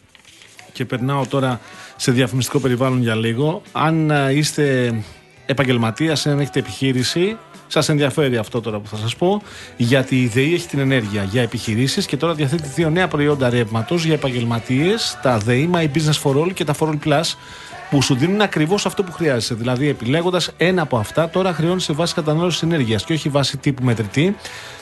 και 0.72 0.86
περνάω 0.86 1.26
τώρα 1.26 1.60
σε 1.96 2.12
διαφημιστικό 2.12 2.60
περιβάλλον 2.60 3.02
για 3.02 3.16
λίγο. 3.16 3.62
Αν 3.72 4.12
α, 4.12 4.32
είστε 4.32 4.94
επαγγελματίας, 5.46 6.28
αν 6.28 6.40
έχετε 6.40 6.60
επιχείρηση, 6.60 7.38
σας 7.68 7.90
ενδιαφέρει 7.90 8.38
αυτό 8.38 8.62
τώρα 8.62 8.80
που 8.80 8.88
θα 8.88 8.98
σας 8.98 9.16
πω, 9.16 9.42
γιατί 9.78 10.22
η 10.22 10.28
ΔΕΗ 10.28 10.54
έχει 10.54 10.68
την 10.68 10.80
ενέργεια 10.80 11.24
για 11.24 11.42
επιχειρήσεις 11.42 12.06
και 12.06 12.18
τώρα 12.18 12.34
διαθέτει 12.34 12.68
δύο 12.68 12.90
νέα 12.90 13.08
προϊόντα 13.08 13.50
ρεύματος 13.50 14.04
για 14.04 14.14
επαγγελματίες, 14.14 15.18
τα 15.22 15.38
ΔΕΗ, 15.38 15.70
My 15.74 15.84
Business 15.84 16.22
for 16.24 16.36
All 16.36 16.54
και 16.54 16.64
τα 16.64 16.76
For 16.80 16.88
All 16.88 16.98
Plus, 17.06 17.24
που 17.90 18.02
σου 18.02 18.16
δίνουν 18.16 18.42
ακριβώς 18.42 18.86
αυτό 18.86 19.04
που 19.04 19.12
χρειάζεσαι. 19.12 19.54
Δηλαδή, 19.54 19.88
επιλέγοντας 19.88 20.52
ένα 20.58 20.82
από 20.82 20.98
αυτά, 20.98 21.30
τώρα 21.30 21.54
χρεώνεις 21.54 21.84
σε 21.84 21.94
βάση 21.94 22.14
κατανάλωσης 22.14 22.62
ενέργειας 22.62 23.04
και 23.04 23.14
όχι 23.14 23.30
βάση 23.30 23.58
τύπου 23.58 23.84
μετρητή. 23.84 24.36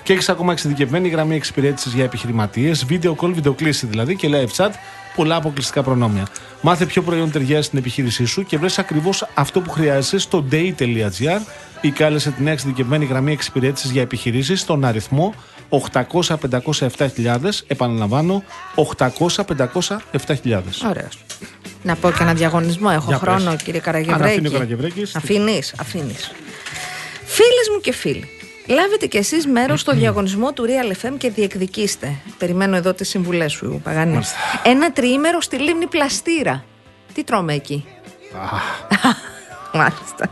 Και 0.04 0.14
έχεις 0.14 0.30
ακόμα 0.30 0.52
εξειδικευμένη 0.52 1.10
γραμμή 1.10 1.36
εξυπηρέτησης 1.36 1.94
για 1.94 2.04
επιχειρηματίες, 2.04 2.86
video 2.90 3.16
call, 3.16 3.32
βιντεοκλήση 3.34 3.86
δηλαδή 3.86 4.16
και 4.16 4.30
live 4.32 4.64
chat, 4.64 4.70
πολλά 5.16 5.36
αποκλειστικά 5.36 5.84
προνόμια. 5.84 6.28
Μάθε 6.62 6.86
ποιο 6.86 7.02
προϊόν 7.02 7.32
ταιριάζει 7.32 7.66
στην 7.68 7.80
επιχείρησή 7.80 8.26
σου 8.26 8.44
και 8.44 8.58
βρει 8.58 8.70
ακριβώς 8.78 9.28
αυτό 9.34 9.62
που 9.62 9.70
χρειάζεσαι 9.70 10.18
στο 10.18 10.46
day.gr 10.52 11.40
ή 11.82 11.92
κάλεσε 11.92 12.32
την 12.32 12.48
εξειδικευμένη 12.48 13.06
γραμμή 13.06 13.32
εξυπηρέτησης 13.32 13.92
για 13.92 14.02
επιχειρήσεις 14.02 14.62
στον 14.62 14.86
αριθμό 14.86 15.34
800-507.000. 15.70 17.64
Επαναλαμβάνω, 17.68 18.44
800-507.000. 18.76 20.62
Ωραίο. 20.90 21.27
Να 21.84 21.96
πω 21.96 22.12
και 22.12 22.18
ένα 22.24 22.34
διαγωνισμό. 22.34 22.90
Έχω 22.94 23.06
Για 23.08 23.18
χρόνο, 23.18 23.52
πες. 23.52 23.64
κύριε 23.64 23.82
Αν 23.86 23.94
αφήνει 23.96 24.08
ο 24.08 24.12
Καραγευρέκης. 24.12 24.52
Καραγευρέκης, 24.52 25.12
τι- 25.12 25.18
Αφήνεις, 25.18 25.74
αφήνεις. 25.80 26.32
Φίλες 27.26 27.70
μου 27.74 27.80
και 27.82 27.94
φίλοι, 27.94 28.30
Λάβετε 28.68 29.06
κι 29.06 29.18
εσείς 29.18 29.48
μέρος 29.48 29.80
στο 29.82 29.92
διαγωνισμό 29.94 30.54
του 30.54 30.66
Real 30.68 30.92
FM 31.08 31.14
και 31.18 31.30
διεκδικήστε. 31.30 32.16
Περιμένω 32.38 32.76
εδώ 32.76 32.94
τις 32.94 33.10
συμβουλές 33.10 33.52
σου, 33.52 33.82
Παγάνη. 33.84 34.12
Μάλιστα. 34.12 34.36
Ένα 34.64 34.92
τριήμερο 34.92 35.42
στη 35.42 35.58
λίμνη 35.58 35.88
Πλαστήρα. 35.88 36.64
Τι 37.14 37.24
τρώμε 37.24 37.54
εκεί; 37.54 37.86
Μάλιστα. 39.78 40.30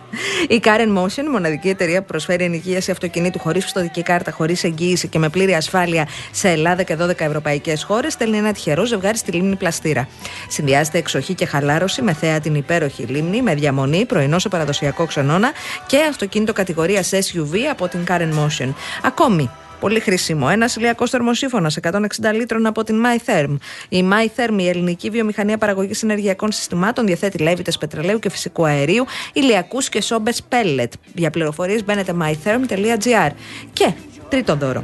Η 0.47 0.61
Karen 0.63 0.97
Motion, 0.97 1.25
η 1.25 1.29
μοναδική 1.29 1.69
εταιρεία 1.69 1.99
που 1.99 2.05
προσφέρει 2.05 2.43
ενοικίαση 2.43 2.91
αυτοκινήτου 2.91 3.39
χωρίς 3.39 3.63
πιστοτική 3.63 4.03
κάρτα, 4.03 4.31
χωρίς 4.31 4.63
εγγύηση 4.63 5.07
και 5.07 5.19
με 5.19 5.29
πλήρη 5.29 5.53
ασφάλεια 5.53 6.07
σε 6.31 6.49
Ελλάδα 6.49 6.83
και 6.83 6.97
12 7.01 7.19
ευρωπαϊκές 7.19 7.83
χώρες, 7.83 8.13
στέλνει 8.13 8.37
ένα 8.37 8.51
τυχερό 8.51 8.85
ζευγάρι 8.85 9.17
στη 9.17 9.31
λίμνη 9.31 9.55
Πλαστήρα. 9.55 10.07
Συνδυάζεται 10.47 10.97
εξοχή 10.97 11.33
και 11.33 11.45
χαλάρωση 11.45 12.01
με 12.01 12.13
θέα 12.13 12.39
την 12.39 12.55
υπέροχη 12.55 13.03
λίμνη, 13.03 13.41
με 13.41 13.55
διαμονή, 13.55 14.05
πρωινό 14.05 14.39
σε 14.39 14.49
παραδοσιακό 14.49 15.05
ξενώνα 15.05 15.51
και 15.87 15.97
αυτοκίνητο 16.09 16.53
κατηγορίας 16.53 17.11
SUV 17.13 17.57
από 17.71 17.87
την 17.87 17.99
Karen 18.07 18.33
Motion. 18.33 18.73
Ακόμη, 19.03 19.49
Πολύ 19.79 19.99
χρήσιμο. 19.99 20.47
Ένας 20.51 20.75
ηλιακός 20.75 21.09
θερμοσύφωνας 21.09 21.77
160 21.77 22.33
λίτρων 22.33 22.65
από 22.65 22.83
την 22.83 23.03
MyTherm. 23.05 23.55
Η 23.89 24.03
MyTherm, 24.11 24.59
η 24.59 24.67
ελληνική 24.67 25.09
βιομηχανία 25.09 25.57
παραγωγής 25.57 26.03
ενεργειακών 26.03 26.51
συστημάτων, 26.51 27.05
διαθέτει 27.05 27.37
λέβητες 27.37 27.77
πετρελαίου 27.77 28.19
και 28.19 28.29
φυσικού 28.29 28.65
αερίου, 28.65 29.05
ηλιακούς 29.33 29.89
και 29.89 30.01
σόμπες 30.01 30.41
pellet. 30.49 30.89
Για 31.13 31.29
πληροφορίες 31.29 31.83
μπαίνετε 31.83 32.13
mytherm.gr. 32.21 33.29
Και 33.73 33.91
τρίτο 34.29 34.55
δώρο. 34.55 34.83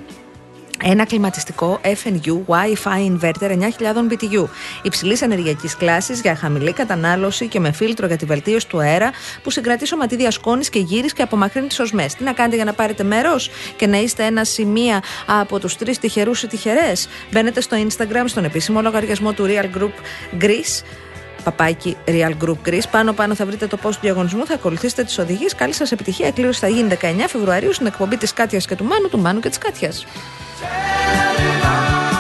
Ένα 0.83 1.05
κλιματιστικό 1.05 1.79
FNU 1.83 2.33
Wi-Fi 2.47 3.11
inverter 3.11 3.59
9000 3.59 3.59
BTU 4.09 4.47
υψηλής 4.81 5.21
ενεργειακής 5.21 5.75
κλάσης 5.75 6.21
για 6.21 6.35
χαμηλή 6.35 6.73
κατανάλωση 6.73 7.47
και 7.47 7.59
με 7.59 7.71
φίλτρο 7.71 8.07
για 8.07 8.17
τη 8.17 8.25
βελτίωση 8.25 8.67
του 8.67 8.79
αέρα 8.79 9.11
που 9.43 9.51
συγκρατεί 9.51 9.87
σωματίδια 9.87 10.31
σκόνης 10.31 10.69
και 10.69 10.79
γύρις 10.79 11.13
και 11.13 11.21
απομακρύνει 11.21 11.67
τις 11.67 11.79
οσμές. 11.79 12.15
Τι 12.15 12.23
να 12.23 12.33
κάνετε 12.33 12.55
για 12.55 12.65
να 12.65 12.73
πάρετε 12.73 13.03
μέρος 13.03 13.49
και 13.75 13.87
να 13.87 13.97
είστε 13.97 14.23
ένα 14.23 14.43
σημεία 14.43 15.03
από 15.25 15.59
τους 15.59 15.75
τρεις 15.77 15.99
τυχερούς 15.99 16.43
ή 16.43 16.47
τυχερές; 16.47 17.07
Μπαίνετε 17.31 17.61
στο 17.61 17.77
Instagram, 17.87 18.23
στον 18.25 18.43
επίσημο 18.43 18.81
λογαριασμό 18.81 19.33
του 19.33 19.45
Real 19.47 19.77
Group 19.77 19.93
Greece 20.43 20.83
παπάκι 21.43 21.97
Real 22.05 22.33
Group 22.43 22.69
Greece. 22.69 22.89
Πάνω 22.91 23.13
πάνω 23.13 23.35
θα 23.35 23.45
βρείτε 23.45 23.67
το 23.67 23.77
post 23.83 23.91
του 23.91 23.99
διαγωνισμού, 24.01 24.45
θα 24.45 24.53
ακολουθήσετε 24.53 25.03
τις 25.03 25.17
οδηγίες. 25.17 25.55
Καλή 25.55 25.73
σας 25.73 25.91
επιτυχία. 25.91 26.27
Η 26.27 26.31
κλήρωση 26.31 26.59
θα 26.59 26.67
γίνει 26.67 26.97
19 27.01 27.27
Φεβρουαρίου 27.27 27.73
στην 27.73 27.85
εκπομπή 27.85 28.17
της 28.17 28.33
Κάτιας 28.33 28.65
και 28.65 28.75
του 28.75 28.83
Μάνου, 28.83 29.09
του 29.09 29.19
Μάνου 29.19 29.39
και 29.39 29.49
της 29.49 29.57
Κάτιας. 29.57 30.05
Tell 30.61 32.10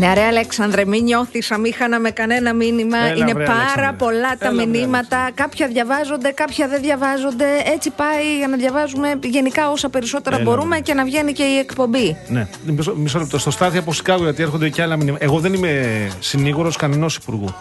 Ναι, 0.00 0.14
ρε 0.14 0.24
Αλέξανδρε, 0.24 0.84
μην 0.84 1.02
νιώθεις 1.02 1.50
αμήχανα 1.50 1.98
με 1.98 2.10
κανένα 2.10 2.54
μήνυμα. 2.54 2.98
Έλα, 2.98 3.14
Είναι 3.16 3.32
βρε, 3.32 3.44
πάρα 3.44 3.60
Αλέξανδρε. 3.60 3.92
πολλά 3.98 4.36
τα 4.38 4.46
Έλα, 4.46 4.54
βρε, 4.54 4.66
μηνύματα. 4.66 5.30
Κάποια 5.34 5.66
διαβάζονται, 5.66 6.30
κάποια 6.30 6.68
δεν 6.68 6.80
διαβάζονται. 6.80 7.44
Έτσι 7.74 7.90
πάει 7.90 8.36
για 8.36 8.48
να 8.48 8.56
διαβάζουμε 8.56 9.18
γενικά 9.22 9.70
όσα 9.70 9.88
περισσότερα 9.88 10.36
Έλα, 10.36 10.44
μπορούμε 10.44 10.68
βρε. 10.68 10.80
και 10.80 10.94
να 10.94 11.04
βγαίνει 11.04 11.32
και 11.32 11.42
η 11.42 11.58
εκπομπή. 11.58 12.16
Ναι, 12.28 12.48
μισό, 12.66 12.94
μισό 12.96 13.18
λεπτό. 13.18 13.38
Στο 13.38 13.50
στάδιο 13.50 13.80
από 13.80 13.92
Σικάγο, 13.92 14.22
γιατί 14.22 14.42
έρχονται 14.42 14.68
και 14.68 14.82
άλλα 14.82 14.96
μηνύματα. 14.96 15.24
Εγώ 15.24 15.38
δεν 15.38 15.54
είμαι 15.54 16.08
συνήγορος 16.20 16.76
κανενός 16.76 17.16
υπουργού. 17.16 17.54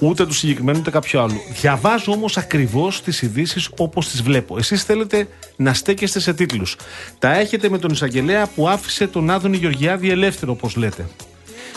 Ούτε 0.00 0.26
του 0.26 0.34
συγκεκριμένου 0.34 0.78
ούτε 0.78 0.90
κάποιου 0.90 1.20
άλλου. 1.20 1.40
Διαβάζω 1.60 2.12
όμως 2.12 2.36
ακριβώς 2.36 3.02
τις 3.02 3.22
ειδήσει 3.22 3.68
όπως 3.78 4.08
τις 4.08 4.22
βλέπω. 4.22 4.58
Εσείς 4.58 4.82
θέλετε 4.84 5.28
να 5.56 5.74
στέκεστε 5.74 6.20
σε 6.20 6.32
τίτλους. 6.34 6.76
Τα 7.18 7.34
έχετε 7.38 7.68
με 7.68 7.78
τον 7.78 7.90
εισαγγελέα 7.90 8.46
που 8.54 8.68
άφησε 8.68 9.06
τον 9.06 9.30
Άδωνη 9.30 9.56
Γεωργιάδη 9.56 10.10
ελεύθερο, 10.10 10.52
όπως 10.52 10.76
λέτε. 10.76 11.06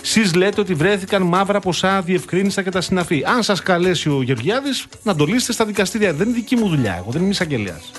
Εσείς 0.08 0.34
λέτε 0.36 0.62
ότι 0.62 0.74
βρέθηκαν 0.74 1.22
μαύρα 1.22 1.60
ποσά, 1.60 2.01
διευκρίνησα 2.01 2.62
και 2.64 2.70
τα 2.70 2.82
συναφή. 2.82 3.24
Αν 3.26 3.43
σας 3.43 3.62
καλέσει 3.62 4.10
ο 4.10 4.22
Γεωργιάδης, 4.22 4.86
να 5.03 5.16
το 5.16 5.26
λύσετε 5.26 5.53
στα 5.53 5.66
δικαστήρια. 5.66 6.14
Δεν 6.14 6.28
είναι 6.28 6.36
δική 6.36 6.56
μου 6.56 6.68
δουλειά. 6.68 6.95
Εγώ 6.97 7.12
δεν 7.12 7.22
είμαι 7.22 7.30
εισαγγελέας. 7.32 7.91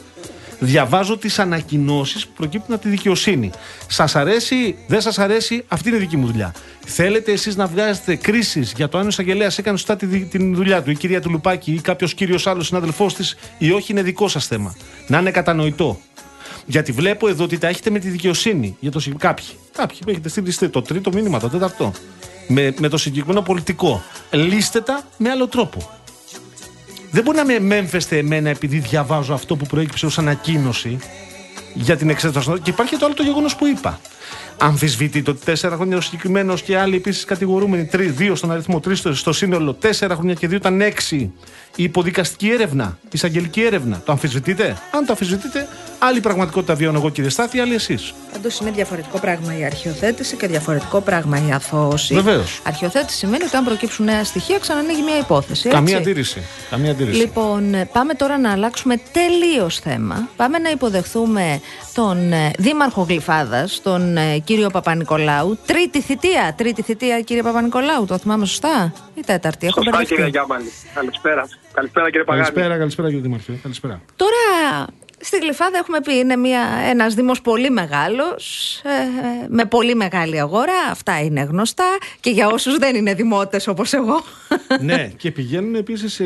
Διαβάζω 0.60 1.16
τις 1.18 1.38
ανακοινώσεις 1.38 2.26
που 2.26 2.32
προκύπτουν 2.36 2.74
από 2.74 2.82
τη 2.82 2.88
δικαιοσύνη. 2.88 3.50
Σας 3.88 4.16
αρέσει, 4.16 4.76
δεν 4.86 5.00
σας 5.00 5.18
αρέσει, 5.18 5.64
αυτή 5.68 5.88
είναι 5.88 5.98
δική 5.98 6.16
μου 6.16 6.26
δουλειά. 6.26 6.54
Θέλετε 6.86 7.32
εσείς 7.32 7.56
να 7.56 7.66
βγάζετε 7.66 8.14
κρίσεις 8.16 8.72
για 8.76 8.88
το 8.88 8.98
αν 8.98 9.04
ο 9.04 9.08
εισαγγελέας 9.08 9.58
έκανε 9.58 9.76
σωστά 9.76 9.96
τη, 9.96 10.06
δι- 10.06 10.30
την 10.30 10.54
δουλειά 10.54 10.82
του, 10.82 10.90
η 10.90 10.94
κυρία 10.96 11.20
του 11.20 11.30
Λουπάκη 11.30 11.72
ή 11.72 11.80
κάποιος 11.80 12.14
κύριος 12.14 12.46
άλλος 12.46 12.66
συνάδελφός 12.66 13.14
της, 13.14 13.36
ή 13.58 13.70
όχι, 13.70 13.92
είναι 13.92 14.02
δικό 14.02 14.28
σας 14.28 14.46
θέμα. 14.46 14.74
Να 15.06 15.18
είναι 15.18 15.30
κατανοητό. 15.30 16.00
Γιατί 16.66 16.92
βλέπω 16.92 17.28
εδώ 17.28 17.44
ότι 17.44 17.58
τα 17.58 17.68
έχετε 17.68 17.90
με 17.90 17.98
τη 17.98 18.08
δικαιοσύνη. 18.08 18.76
Για 18.80 18.90
το, 18.90 19.00
συγκ- 19.00 19.18
κάποιοι. 19.18 19.46
Κάποιοι 19.76 19.98
που 20.04 20.10
έχετε 20.10 20.28
στείλει 20.28 20.70
το 20.70 20.82
τρίτο 20.82 21.10
μήνυμα, 21.12 21.40
το 21.40 21.48
τέταρτο. 21.48 21.92
Με, 22.48 22.74
με 22.78 22.88
το 22.88 22.96
συγκεκριμένο 22.96 23.42
πολιτικό. 23.42 24.02
Λύστε 24.30 24.80
τα 24.80 25.02
με 25.16 25.30
άλλο 25.30 25.46
τρόπο. 25.46 25.90
Δεν 27.10 27.22
μπορεί 27.22 27.36
να 27.36 27.44
με 27.44 27.58
μέμφεστε 27.58 28.18
εμένα 28.18 28.48
επειδή 28.48 28.78
διαβάζω 28.78 29.34
αυτό 29.34 29.56
που 29.56 29.66
προέκυψε 29.66 30.06
ως 30.06 30.18
ανακοίνωση 30.18 30.98
για 31.74 31.96
την 31.96 32.10
εξέταση. 32.10 32.50
Και 32.62 32.70
υπάρχει 32.70 32.92
και 32.92 32.98
το 32.98 33.04
άλλο 33.06 33.14
το 33.14 33.22
γεγονός 33.22 33.56
που 33.56 33.66
είπα. 33.66 34.00
Αμφισβητείται 34.58 35.30
ότι 35.30 35.44
τέσσερα 35.44 35.76
χρόνια 35.76 35.96
ο 35.96 36.00
συγκεκριμένος 36.00 36.62
και 36.62 36.78
άλλοι 36.78 36.96
επίσης 36.96 37.24
κατηγορούμενοι, 37.24 37.84
τρει, 37.84 38.06
δύο 38.06 38.34
στον 38.34 38.50
αριθμό, 38.50 38.80
τρεις 38.80 38.98
στο, 38.98 39.14
στο 39.14 39.32
σύνολο, 39.32 39.74
τέσσερα 39.74 40.14
χρόνια 40.14 40.34
και 40.34 40.48
δύο 40.48 40.56
ήταν 40.56 40.80
έξι. 40.80 41.32
Η 41.76 41.82
υποδικαστική 41.82 42.50
έρευνα, 42.50 42.98
η 43.02 43.08
εισαγγελική 43.12 43.62
έρευνα. 43.62 44.02
Το 44.04 44.12
αμφισβητείτε; 44.12 44.76
Αν 44.90 45.06
το 45.06 45.12
αμφισβητείτε, 45.12 45.68
άλλη 45.98 46.20
πραγματικότητα 46.20 46.74
βιώνω 46.74 46.98
εγώ 46.98 47.10
κύριε 47.10 47.30
Στάθη, 47.30 47.58
άλλη 47.58 47.74
εσείς. 47.74 48.14
Πάντω 48.32 48.48
είναι 48.60 48.70
διαφορετικό 48.70 49.18
πράγμα 49.18 49.58
η 49.58 49.64
αρχιοθέτηση 49.64 50.36
και 50.36 50.46
διαφορετικό 50.46 51.00
πράγμα 51.00 51.46
η 51.48 51.52
αθώωση. 51.52 52.14
Βεβαίως. 52.14 52.60
Αρχιοθέτηση 52.64 53.16
σημαίνει 53.18 53.44
ότι 53.44 53.56
αν 53.56 53.64
προκύψουν 53.64 54.04
νέα 54.04 54.24
στοιχεία, 54.24 54.58
ξανανοίγει 54.58 55.02
μια 55.02 55.18
υπόθεση. 55.18 55.68
Καμία 55.68 55.96
έτσι. 55.96 56.10
αντίρρηση. 56.10 56.42
Καμία 56.70 56.90
αντίρρηση. 56.90 57.18
Λοιπόν, 57.18 57.74
ε, 57.74 57.88
πάμε 57.92 58.14
τώρα 58.14 58.38
να 58.38 58.52
αλλάξουμε 58.52 58.96
τελείως 59.12 59.78
θέμα. 59.78 60.28
Πάμε 60.36 60.58
να 60.58 60.70
υποδεχθούμε 60.70 61.60
τον 61.94 62.32
ε, 62.32 62.50
Δήμαρχο 62.58 63.02
Γλυφάδας, 63.08 63.80
τον 63.82 64.16
ε, 64.16 64.38
κύριο 64.38 64.68
Παπα-Νικολάου. 64.70 65.58
Τρίτη 65.66 66.00
θητεία. 66.00 66.54
Τρίτη 66.56 66.82
θητεία, 66.82 67.20
κύριε 67.20 67.42
Παπα-Νικολάου. 67.42 68.04
Το 68.04 68.18
θυμάμαι 68.18 68.46
σωστά; 68.46 68.92
Ή 69.14 69.20
τέταρτη. 69.26 69.66
Έχω 69.66 69.74
Σωστά 69.74 69.90
μπερδευτεί. 69.90 70.14
κύριε 70.14 70.30
Γιάμαλη. 70.30 70.72
Καλησπέρα. 70.94 71.48
Καλησπέρα 71.76 72.10
κύριε 72.10 72.24
Παγάνη. 72.24 72.46
Καλησπέρα, 72.46 72.78
καλησπέρα 72.78 73.08
κύριε 73.08 73.22
Δημαρχέ. 73.22 73.52
Καλησπέρα. 73.62 74.00
Τώρα, 74.16 74.86
στη 75.18 75.38
Γλυφάδα 75.38 75.78
έχουμε 75.78 76.00
πει 76.00 76.14
είναι 76.14 76.36
μια, 76.36 76.60
ένας 76.90 77.14
δήμος 77.14 77.40
πολύ 77.40 77.70
μεγάλος, 77.70 78.42
ε, 78.84 78.88
ε, 78.90 79.46
με 79.48 79.64
πολύ 79.64 79.94
μεγάλη 79.94 80.40
αγορά, 80.40 80.78
αυτά 80.90 81.20
είναι 81.20 81.42
γνωστά 81.42 81.98
και 82.20 82.30
για 82.30 82.46
όσους 82.48 82.76
δεν 82.76 82.96
είναι 82.96 83.14
δημότες 83.14 83.66
όπως 83.66 83.92
εγώ. 83.92 84.22
ναι, 84.80 85.10
και 85.16 85.30
πηγαίνουν 85.30 85.74
επίσης. 85.74 86.16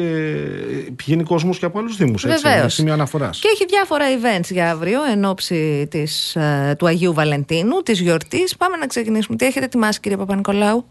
πηγαίνει 0.97 1.23
κόσμος 1.23 1.59
και 1.59 1.65
από 1.65 1.79
άλλους 1.79 1.97
Δήμους. 1.97 2.23
Βεβαίως. 2.23 2.59
Είναι 2.59 2.69
σημείο 2.69 2.93
αναφοράς. 2.93 3.39
Και 3.41 3.49
έχει 3.53 3.65
διάφορα 3.65 4.05
events 4.21 4.51
για 4.51 4.71
αύριο 4.71 5.05
εν 5.05 5.25
ώψη 5.25 5.89
της, 5.91 6.37
ε, 6.37 6.75
του 6.79 6.87
Αγίου 6.87 7.13
Βαλεντίνου, 7.13 7.83
της 7.83 8.01
γιορτής. 8.01 8.57
Πάμε 8.57 8.77
να 8.77 8.87
ξεκινήσουμε. 8.87 9.37
Τι 9.37 9.47
έχετε 9.47 9.65
ετοιμάσει 9.65 10.01
κύριε 10.01 10.17
Παπα-Νικολάου; 10.17 10.87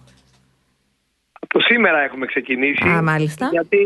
Από 1.40 1.60
σήμερα 1.60 2.00
έχουμε 2.00 2.26
ξεκινήσει. 2.26 2.88
Α, 2.88 3.02
μάλιστα. 3.02 3.50
Γιατί 3.52 3.78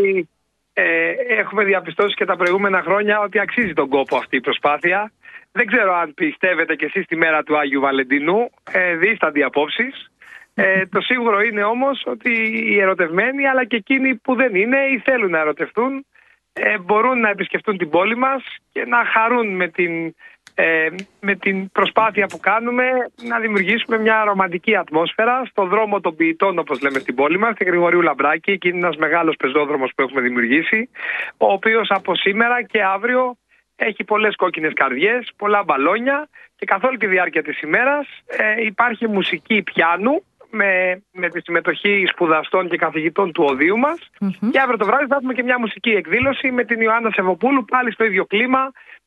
ε, 0.74 1.14
έχουμε 1.28 1.64
διαπιστώσει 1.64 2.16
και 2.16 2.26
τα 2.26 2.36
προηγούμενα 2.36 2.82
χρόνια 2.82 3.20
ότι 3.20 3.40
αξίζει 3.40 3.74
τον 3.74 3.90
κόπο 3.90 4.18
αυτή 4.18 4.36
η 4.36 4.42
προσπάθεια. 4.42 5.12
Δεν 5.52 5.66
ξέρω 5.66 5.94
αν 5.94 6.14
πιστεύετε 6.14 6.76
κι 6.76 6.86
εσείς 6.86 7.06
τη 7.06 7.16
μέρα 7.16 7.44
του 7.44 7.58
Άγιου 7.58 7.82
Βαλεντινού. 7.82 8.50
Ε, 8.72 8.96
δίστανται 8.96 9.44
απόψεις. 9.44 10.12
Ε, 10.54 10.86
το 10.86 11.02
σίγουρο 11.02 11.42
είναι 11.42 11.64
όμως 11.64 12.04
ότι 12.06 12.32
οι 12.70 12.80
ερωτευμένοι 12.80 13.48
αλλά 13.48 13.66
και 13.66 13.76
εκείνοι 13.76 14.16
που 14.16 14.36
δεν 14.36 14.56
είναι 14.56 14.78
ή 14.78 15.02
θέλουν 15.06 15.32
να 15.32 15.40
ερωτευτούν 15.40 16.06
ε, 16.54 16.78
μπορούν 16.78 17.20
να 17.20 17.30
επισκεφτούν 17.30 17.78
την 17.78 17.90
πόλη 17.90 18.18
μας 18.18 18.44
και 18.72 18.86
να 18.86 19.06
χαρούν 19.06 19.56
με 19.56 19.68
την, 19.68 20.16
ε, 20.56 20.88
με 21.20 21.36
την 21.36 21.72
προσπάθεια 21.72 22.28
που 22.28 22.40
κάνουμε 22.40 22.84
να 23.22 23.40
δημιουργήσουμε 23.40 23.98
μια 23.98 24.24
ρομαντική 24.24 24.76
ατμόσφαιρα 24.76 25.46
στο 25.50 25.66
δρόμο 25.66 26.00
των 26.00 26.16
ποιητών 26.16 26.60
όπως 26.60 26.82
λέμε 26.82 27.00
στην 27.00 27.16
πόλη 27.16 27.38
μας, 27.38 27.56
τη 27.56 27.64
Γρηγορίου 27.64 28.02
Λαμπράκη, 28.02 28.52
εκεί 28.52 28.68
είναι 28.68 28.78
ένας 28.78 28.96
μεγάλος 28.96 29.36
πεζόδρομος 29.36 29.92
που 29.96 30.02
έχουμε 30.02 30.22
δημιουργήσει, 30.22 30.90
ο 31.38 31.52
οποίος 31.52 31.88
από 31.90 32.16
σήμερα 32.16 32.64
και 32.64 32.84
αύριο 32.84 33.38
έχει 33.76 34.04
πολλές 34.04 34.36
κόκκινες 34.36 34.74
καρδιές, 34.74 35.32
πολλά 35.36 35.64
μπαλόνια 35.64 36.30
και 36.56 36.66
καθ' 36.66 36.84
όλη 36.84 36.98
τη 36.98 37.08
διάρκεια 37.08 37.44
της 37.44 37.62
ημέρας 37.62 38.08
ε, 38.26 38.64
υπάρχει 38.66 39.08
μουσική 39.08 39.62
πιάνου 39.62 40.24
με, 40.50 41.02
με 41.12 41.30
τη 41.30 41.42
συμμετοχή 41.42 42.06
σπουδαστών 42.08 42.70
και 42.70 42.78
καθηγητών 42.78 43.32
του 43.32 43.44
οδείου 43.50 43.78
μας. 43.78 43.98
Και 44.52 44.60
αύριο 44.60 44.78
το 44.78 44.86
βράδυ 44.86 45.06
θα 45.06 45.16
έχουμε 45.16 45.34
και 45.34 45.44
μια 45.44 45.60
μουσική 45.60 45.90
εκδήλωση 45.90 46.52
με 46.52 46.64
την 46.64 46.82
Ιωάννα 46.82 47.12
Σεβοπούλου 47.12 47.66
πάλι 47.66 47.92
στο 47.92 48.04
ίδιο 48.04 48.26
κλίμα 48.26 48.60
ε, 48.60 49.03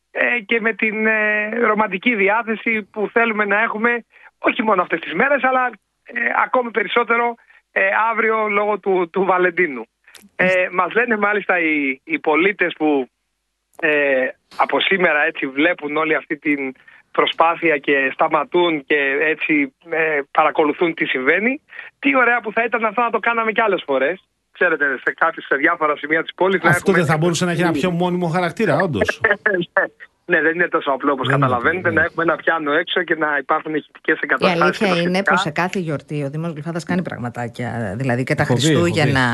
και 0.47 0.61
με 0.61 0.73
την 0.73 1.07
ε, 1.07 1.49
ρομαντική 1.49 2.15
διάθεση 2.15 2.83
που 2.83 3.09
θέλουμε 3.13 3.45
να 3.45 3.63
έχουμε 3.63 4.05
όχι 4.39 4.63
μόνο 4.63 4.83
αυτές 4.83 5.01
τις 5.01 5.15
μέρες 5.15 5.45
αλλά 5.45 5.71
ε, 6.05 6.21
ακόμη 6.45 6.71
περισσότερο 6.71 7.35
ε, 7.73 7.89
αύριο 8.11 8.49
λόγω 8.49 8.79
του, 8.79 9.11
του 9.13 9.25
Βαλεντίνου. 9.25 9.87
Ε, 10.37 10.69
μας 10.73 10.93
λένε 10.95 11.17
μάλιστα 11.17 11.59
οι, 11.59 12.01
οι 12.05 12.19
πολίτες 12.19 12.75
που 12.79 13.09
ε, 13.81 14.29
από 14.57 14.81
σήμερα 14.81 15.25
έτσι 15.25 15.47
βλέπουν 15.47 15.97
όλη 15.97 16.15
αυτή 16.15 16.37
την 16.37 16.75
προσπάθεια 17.13 17.79
και 17.79 18.11
σταματούν 18.13 18.85
και 18.85 19.19
έτσι 19.21 19.75
ε, 19.91 20.21
παρακολουθούν 20.31 20.95
τι 20.95 21.05
συμβαίνει. 21.05 21.61
Τι 21.99 22.17
ωραία 22.17 22.41
που 22.41 22.53
θα 22.53 22.65
ήταν 22.65 22.85
αυτό 22.85 23.01
να 23.01 23.11
το 23.11 23.19
κάναμε 23.19 23.53
και 23.53 23.63
άλλες 23.63 23.83
φορές. 23.87 24.29
Ξέρετε, 24.59 24.85
σε, 25.05 25.15
κάποιες, 25.19 25.45
σε 25.49 25.57
διάφορα 25.57 25.97
σημεία 25.97 26.23
της 26.23 26.35
πόλης 26.35 26.63
να 26.63 26.69
Αυτό 26.69 26.81
έχουμε 26.81 26.97
δεν 26.97 27.07
θα 27.07 27.13
έτσι 27.13 27.23
μπορούσε 27.25 27.45
να 27.45 27.51
έχει 27.51 27.61
ένα 27.61 27.73
πιο 27.73 27.91
μόνιμο 27.91 28.27
χαρακτήρα, 28.29 28.77
όντως. 28.77 29.21
ναι, 30.33 30.41
δεν 30.41 30.55
είναι 30.55 30.69
τόσο 30.69 30.91
απλό 30.91 31.13
όπως 31.13 31.27
Δεν 31.27 31.37
είναι 31.37 31.45
καταλαβαίνετε 31.47 31.89
αυτό, 31.89 32.01
να 32.01 32.05
έχουμε 32.07 32.23
ένα 32.25 32.37
πιάνο 32.37 32.73
έξω 32.73 33.03
και 33.03 33.15
να 33.15 33.27
υπάρχουν 33.39 33.75
ηχητικές 33.75 34.15
Η 34.17 34.19
εγκαταστάσεις. 34.23 34.63
αλήθεια 34.63 34.87
και 34.87 34.93
τα 34.93 34.99
είναι 35.01 35.11
σχετικά. 35.11 35.31
πως 35.33 35.41
σε 35.41 35.51
κάθε 35.51 35.79
γιορτή 35.79 36.23
ο 36.23 36.31
Δήμος 36.31 36.53
Γλυφάδας 36.53 36.85
κάνει 36.85 37.03
πραγματάκια. 37.03 37.95
Δηλαδή 37.99 38.25
και 38.25 38.35
τα 38.35 38.43
Έχω 38.43 38.55
δει, 38.55 38.71
έχω 38.71 38.81
Χριστούγεννα, 38.81 39.27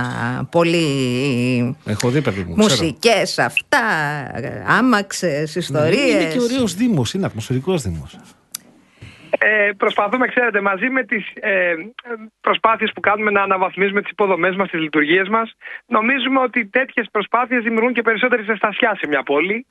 πολύ 0.51 0.87
Έχω 1.85 2.09
δει, 2.09 2.21
παιδί 2.23 2.45
μου. 2.49 2.55
ξέρω. 2.55 2.83
μουσικές 2.83 3.39
αυτά, 3.39 3.79
άμαξες, 4.67 5.55
ιστορίε. 5.55 6.11
Είναι 6.11 6.33
και 6.33 6.41
ωραίος 6.41 6.75
Δήμος, 6.75 7.15
είναι 7.15 7.27
ατμοσφαιρικός 7.27 7.83
Δήμος. 7.83 8.19
Ε, 9.39 9.71
προσπαθούμε, 9.77 10.27
ξέρετε, 10.27 10.61
μαζί 10.61 10.89
με 10.89 11.05
τις 11.05 11.25
ε, 11.35 11.75
προσπάθειες 12.41 12.93
που 12.95 13.01
κάνουμε 13.01 13.31
να 13.31 13.43
αναβαθμίζουμε 13.43 14.03
τις 14.03 14.11
υποδομές 14.11 14.57
μας, 14.57 14.71
τις 14.71 14.81
λειτουργίες 14.81 15.29
μας, 15.29 15.53
νομίζουμε 15.87 16.41
ότι 16.41 16.67
τέτοιες 16.67 17.09
προσπάθειες 17.11 17.63
δημιουργούν 17.63 17.93
και 17.93 18.03
περισσότερη 18.03 18.43
ζεστασιά 18.43 18.97
σε 19.01 19.07
μια 19.09 19.23
πόλη 19.23 19.67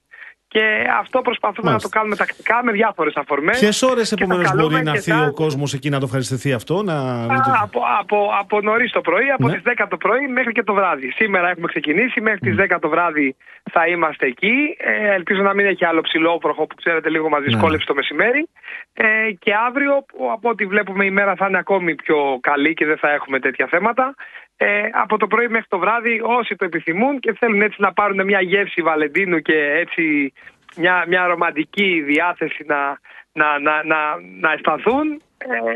και 0.53 0.87
αυτό 0.99 1.21
προσπαθούμε 1.21 1.69
Μάλιστα. 1.69 1.87
να 1.87 1.93
το 1.93 1.97
κάνουμε 1.99 2.15
τακτικά 2.15 2.63
με 2.63 2.71
διάφορες 2.71 3.15
αφορμές. 3.15 3.59
Ποιες 3.59 3.81
ώρες 3.81 4.09
Και 4.09 4.15
θα 4.15 4.23
επομένως 4.23 4.49
καλούμε 4.49 4.67
μπορεί 4.71 4.83
να 4.83 4.91
και 4.91 4.97
έρθει 4.97 5.11
τα- 5.11 5.25
ο 5.25 5.33
κόσμος 5.33 5.73
εκεί 5.73 5.89
να 5.89 5.99
το 5.99 6.05
ευχαριστηθεί 6.05 6.53
αυτό, 6.53 6.83
να 6.83 6.93
Α, 6.93 7.21
λειτουργεί. 7.21 7.59
από, 7.61 7.79
από, 7.99 8.17
από 8.39 8.61
νωρίς 8.61 8.91
το 8.91 9.01
πρωί, 9.01 9.29
από 9.29 9.47
Ναι. 9.47 9.53
τις 9.53 9.61
10 9.63 9.87
το 9.87 9.97
πρωί 9.97 10.27
μέχρι 10.27 10.51
και 10.51 10.63
το 10.63 10.73
βράδυ. 10.73 11.11
Σήμερα 11.11 11.49
έχουμε 11.49 11.67
ξεκινήσει, 11.67 12.21
μέχρι 12.21 12.39
τις 12.39 12.55
10 12.55 12.79
το 12.79 12.89
βράδυ 12.89 13.35
θα 13.71 13.87
είμαστε 13.87 14.25
εκεί. 14.27 14.75
Ε, 14.77 15.13
ελπίζω 15.13 15.41
να 15.41 15.53
μην 15.53 15.65
έχει 15.65 15.85
άλλο 15.85 16.01
ψηλόβροχο 16.01 16.67
που 16.67 16.75
ξέρετε 16.75 17.09
λίγο 17.09 17.29
μας 17.29 17.41
δυσκόλεψε 17.43 17.85
το 17.87 17.93
μεσημέρι. 17.93 18.47
Ε, 18.93 19.05
και 19.39 19.51
αύριο, 19.67 20.05
που 20.07 20.29
από 20.33 20.49
ό,τι 20.49 20.65
βλέπουμε 20.65 21.05
η 21.05 21.11
μέρα 21.11 21.35
θα 21.35 21.45
είναι 21.47 21.57
ακόμη 21.57 21.95
πιο 21.95 22.37
καλή 22.41 22.73
και 22.73 22.85
δεν 22.85 22.97
θα 22.97 23.09
έχουμε 23.11 23.39
τέτοια 23.39 23.67
θέματα. 23.69 24.15
Ε, 24.63 24.89
από 24.91 25.17
το 25.17 25.27
πρωί 25.27 25.47
μέχρι 25.47 25.67
το 25.69 25.79
βράδυ 25.79 26.21
όσοι 26.23 26.55
το 26.55 26.65
επιθυμούν 26.65 27.19
και 27.19 27.33
θέλουν 27.33 27.61
έτσι 27.61 27.81
να 27.81 27.93
πάρουν 27.93 28.25
μια 28.25 28.41
γεύση 28.41 28.81
Βαλεντίνου 28.81 29.39
και 29.39 29.71
έτσι 29.71 30.33
μια, 30.77 31.05
μια 31.07 31.27
ρομαντική 31.27 32.01
διάθεση 32.01 32.63
να, 32.67 32.99
να, 33.33 33.59
να, 33.59 33.83
να, 33.83 33.97
να 34.39 34.51
αισθανθούν, 34.51 35.21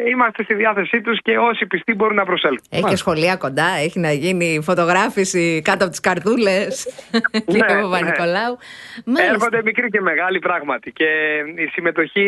ε, 0.05 0.09
είμαστε 0.09 0.43
στη 0.43 0.53
διάθεσή 0.53 1.01
τους 1.01 1.19
και 1.21 1.37
όσοι 1.37 1.65
πιστοί 1.65 1.93
μπορούν 1.93 2.15
να 2.15 2.25
προσέλθουν. 2.25 2.65
Έχει 2.69 2.83
και 2.83 2.95
σχολεία 2.95 3.35
κοντά, 3.35 3.67
έχει 3.83 3.99
να 3.99 4.11
γίνει 4.11 4.59
φωτογράφηση 4.63 5.61
κάτω 5.63 5.81
από 5.83 5.91
τις 5.91 5.99
καρδούλες. 5.99 6.87
Κύριε 7.45 7.73
Ναι, 7.75 7.81
Παπα-Νικολάου. 7.81 8.57
Μάλιστα. 9.05 9.33
Έρχονται 9.33 9.61
μικροί 9.63 9.89
και 9.89 10.01
μεγάλοι 10.01 10.39
πράγματι 10.39 10.91
και 10.91 11.05
η 11.55 11.65
συμμετοχή 11.71 12.27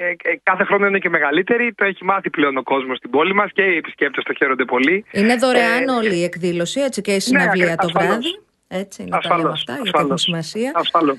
ε, 0.00 0.30
ε, 0.30 0.36
κάθε 0.42 0.64
χρόνο 0.64 0.86
είναι 0.86 0.98
και 0.98 1.08
μεγαλύτερη. 1.08 1.72
Το 1.74 1.84
έχει 1.84 2.04
μάθει 2.04 2.30
πλέον 2.30 2.56
ο 2.56 2.62
κόσμος 2.62 2.96
στην 2.96 3.10
πόλη 3.10 3.34
μας 3.34 3.50
και 3.52 3.62
οι 3.62 3.76
επισκέπτες 3.76 4.24
το 4.24 4.32
χαίρονται 4.34 4.64
πολύ. 4.64 5.04
Είναι 5.12 5.36
δωρεάν 5.36 5.88
Ε, 5.88 5.92
όλη 5.92 6.16
η 6.16 6.24
εκδήλωση, 6.24 6.80
έτσι 6.80 7.00
και 7.00 7.14
η 7.14 7.20
συναυλία 7.20 7.64
ακρι- 7.72 7.80
το 7.80 7.86
ασφαλώς. 7.86 8.08
βράδυ. 8.10 8.40
Έτσι, 8.68 9.04
να 9.04 9.18
τα 9.18 9.36
λέμε 9.36 9.48
αυτά, 9.50 9.72
γιατί 9.82 9.98
έχουν 9.98 10.18
σημασία. 10.18 10.72
Ασφαλώς. 10.74 11.18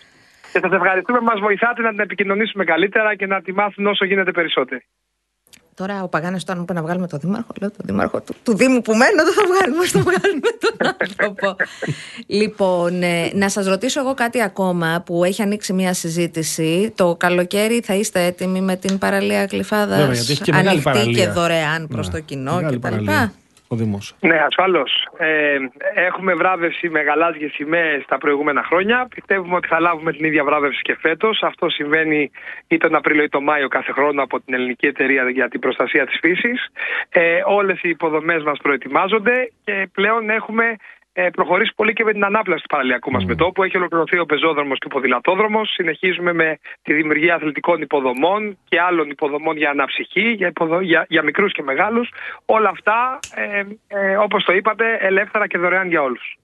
Και 0.53 0.59
σας 0.61 0.71
ευχαριστούμε 0.71 1.17
που 1.19 1.23
μας 1.25 1.39
βοηθάτε 1.39 1.81
να 1.81 1.89
την 1.89 1.99
επικοινωνήσουμε 1.99 2.63
καλύτερα 2.63 3.15
και 3.15 3.25
να 3.27 3.41
τη 3.41 3.53
μάθουν 3.53 3.87
όσο 3.87 4.05
γίνεται 4.05 4.31
περισσότεροι. 4.31 4.85
Τώρα 5.75 6.03
ο 6.03 6.07
Παγάνη 6.07 6.35
όταν 6.35 6.55
μου 6.57 6.63
είπε 6.63 6.73
να 6.73 6.81
βγάλουμε 6.81 7.07
τον 7.07 7.19
Δήμαρχο, 7.19 7.47
λέω 7.59 7.69
τον 7.71 7.85
Δήμαρχο 7.85 8.21
του, 8.21 8.35
του 8.43 8.55
Δήμου 8.55 8.81
που 8.81 8.91
μένω, 8.95 9.23
δεν 9.23 9.33
θα 9.33 9.43
βγάλουμε, 9.47 9.85
θα 9.85 9.99
βγάλουμε 9.99 10.47
τον 10.59 10.93
άνθρωπο. 10.99 11.55
λοιπόν, 12.27 13.03
ε, 13.03 13.31
να 13.33 13.49
σας 13.49 13.65
ρωτήσω 13.65 13.99
εγώ 13.99 14.13
κάτι 14.13 14.41
ακόμα 14.41 15.01
που 15.05 15.23
έχει 15.23 15.41
ανοίξει 15.41 15.73
μια 15.73 15.93
συζήτηση. 15.93 16.91
Το 16.95 17.15
καλοκαίρι 17.15 17.81
θα 17.83 17.93
είστε 17.93 18.23
έτοιμοι 18.25 18.61
με 18.61 18.75
την 18.75 18.97
παραλία 18.97 19.45
Κλειφάδα 19.45 19.95
Βέβαια, 19.97 20.13
γιατί 20.13 20.31
έχει 20.31 20.41
και 20.41 20.51
μεγάλη 20.51 20.67
ανοιχτή 20.69 20.83
παραλία. 20.91 21.25
και 21.25 21.31
δωρεάν 21.31 21.87
προς 21.87 22.07
Ναι, 22.07 22.13
το 22.13 22.19
κοινό 22.19 22.55
μεγάλη 22.55 22.79
κτλ. 22.79 23.09
Παραλία. 23.73 23.97
Ο 23.99 23.99
Δήμο. 23.99 23.99
Ναι, 24.19 24.39
ασφαλώς. 24.45 25.07
Ε, 25.17 25.57
έχουμε 25.95 26.33
βράβευση 26.33 26.89
με 26.89 27.01
γαλάζιες 27.01 27.51
σημαίες 27.51 28.05
τα 28.07 28.17
προηγούμενα 28.17 28.63
χρόνια. 28.63 29.07
Πιστεύουμε 29.15 29.55
ότι 29.55 29.67
θα 29.67 29.79
λάβουμε 29.79 30.11
την 30.11 30.25
ίδια 30.25 30.43
βράβευση 30.43 30.81
και 30.81 30.97
φέτος. 30.99 31.43
Αυτό 31.43 31.69
συμβαίνει 31.69 32.31
ή 32.67 32.77
τον 32.77 32.95
Απρίλιο 32.95 33.23
ή 33.23 33.29
τον 33.29 33.43
Μάιο 33.43 33.67
κάθε 33.67 33.91
χρόνο 33.91 34.23
από 34.23 34.41
την 34.41 34.53
Ελληνική 34.53 34.85
Εταιρεία 34.85 35.29
για 35.29 35.49
την 35.49 35.59
Προστασία 35.59 36.05
της 36.05 36.17
Φύσης. 36.21 36.67
Ε, 37.09 37.41
όλες 37.45 37.83
οι 37.83 37.89
υποδομές 37.89 38.43
μας 38.43 38.59
προετοιμάζονται 38.61 39.51
και 39.63 39.89
πλέον 39.93 40.29
έχουμε 40.29 40.65
ε, 40.65 40.75
προχωρήσει 41.33 41.71
πολύ 41.75 41.93
και 41.93 42.03
με 42.03 42.11
την 42.11 42.25
ανάπλαση 42.25 42.61
του 42.61 42.67
παραλιακού 42.67 43.11
μας 43.11 43.25
μετώπου. 43.25 43.63
Έχει 43.63 43.77
ολοκληρωθεί 43.77 44.19
ο 44.19 44.25
πεζόδρομος 44.25 44.79
και 44.79 44.85
ο 44.85 44.89
ποδηλατόδρομος. 44.89 45.69
Συνεχίζουμε 45.73 46.33
με 46.33 46.57
τη 46.81 46.93
δημιουργία 46.93 47.35
αθλητικών 47.35 47.81
υποδομών 47.81 48.57
και 48.67 48.79
άλλων 48.79 49.09
υποδομών 49.09 49.57
για 49.57 49.69
αναψυχή, 49.69 50.31
για, 50.31 50.47
υποδο... 50.47 50.79
για, 50.79 51.05
για 51.09 51.23
μικρούς 51.23 51.51
και 51.53 51.63
μεγάλους. 51.63 52.09
Όλα 52.45 52.69
αυτά, 52.69 53.19
ε, 53.35 53.63
ε, 53.87 54.17
όπως 54.17 54.43
το 54.43 54.53
είπατε, 54.53 54.97
ελεύθερα 54.99 55.47
και 55.47 55.57
δωρεάν 55.57 55.87
για 55.87 56.01
όλους. 56.01 56.37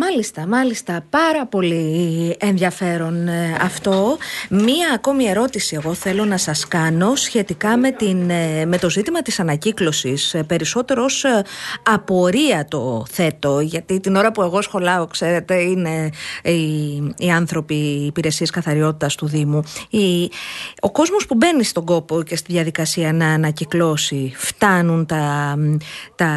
Μάλιστα, 0.00 0.46
μάλιστα. 0.46 1.04
Πάρα 1.10 1.46
πολύ 1.46 2.36
ενδιαφέρον 2.38 3.28
ε, 3.28 3.56
αυτό. 3.60 4.16
Μία 4.50 4.92
ακόμη 4.94 5.24
ερώτηση 5.24 5.74
εγώ 5.74 5.94
θέλω 5.94 6.24
να 6.24 6.36
σας 6.36 6.68
κάνω 6.68 7.14
σχετικά 7.14 7.76
με, 7.76 7.90
την, 7.90 8.30
ε, 8.30 8.64
με 8.66 8.78
το 8.78 8.90
ζήτημα 8.90 9.22
της 9.22 9.40
ανακύκλωσης. 9.40 10.34
Ε, 10.34 10.42
Περισσότερο 10.42 11.04
ως 11.04 11.24
ε, 11.24 11.42
απορία 11.82 12.66
το 12.68 13.04
θέτω, 13.10 13.60
γιατί 13.60 14.00
την 14.00 14.16
ώρα 14.16 14.32
που 14.32 14.42
εγώ 14.42 14.62
σχολάω, 14.62 15.06
ξέρετε, 15.06 15.54
είναι 15.54 16.10
οι, 16.42 16.96
οι 17.16 17.30
άνθρωποι 17.30 17.74
οι 17.74 18.06
υπηρεσίες 18.06 18.50
καθαριότητας 18.50 19.14
του 19.14 19.26
Δήμου. 19.26 19.62
Η, 19.90 20.30
ο 20.80 20.90
κόσμος 20.90 21.26
που 21.26 21.34
μπαίνει 21.34 21.64
στον 21.64 21.84
κόπο 21.84 22.22
και 22.22 22.36
στη 22.36 22.52
διαδικασία 22.52 23.12
να 23.12 23.26
ανακυκλώσει, 23.26 24.32
φτάνουν 24.36 25.06
τα, 25.06 25.56
τα, 26.14 26.30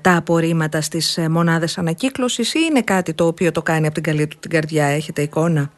τα 0.00 0.16
απορρίμματα 0.16 0.80
στις 0.80 1.16
ε, 1.16 1.28
μονάδες 1.28 1.78
ανακύκλωσης 1.78 2.51
ή 2.58 2.66
είναι 2.70 2.82
κάτι 2.82 3.14
το 3.14 3.26
οποίο 3.26 3.52
το 3.52 3.62
κάνει 3.62 3.86
από 3.86 3.94
την 3.94 4.02
καλή 4.02 4.26
του 4.26 4.36
την 4.40 4.50
καρδιά, 4.50 4.86
έχετε 4.86 5.22
εικόνα; 5.22 5.72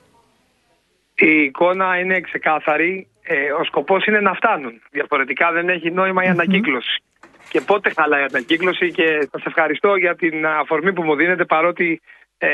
Η 1.14 1.42
εικόνα 1.42 1.98
είναι 1.98 2.20
ξεκάθαρη. 2.20 3.08
Ε, 3.26 3.52
ο 3.52 3.64
σκοπός 3.64 4.06
είναι 4.06 4.20
να 4.20 4.34
φτάνουν. 4.34 4.82
Διαφορετικά 4.90 5.52
δεν 5.52 5.68
έχει 5.68 5.90
νόημα 5.90 6.24
η 6.24 6.26
ανακύκλωση. 6.26 7.02
Και 7.48 7.60
πότε 7.60 7.90
χαλάει 7.90 8.20
η 8.20 8.26
ανακύκλωση 8.28 8.90
και 8.92 9.28
σας 9.32 9.44
ευχαριστώ 9.44 9.96
για 9.96 10.16
την 10.16 10.46
αφορμή 10.46 10.92
που 10.92 11.02
μου 11.02 11.14
δίνετε 11.14 11.44
παρότι 11.44 12.00
ε, 12.38 12.48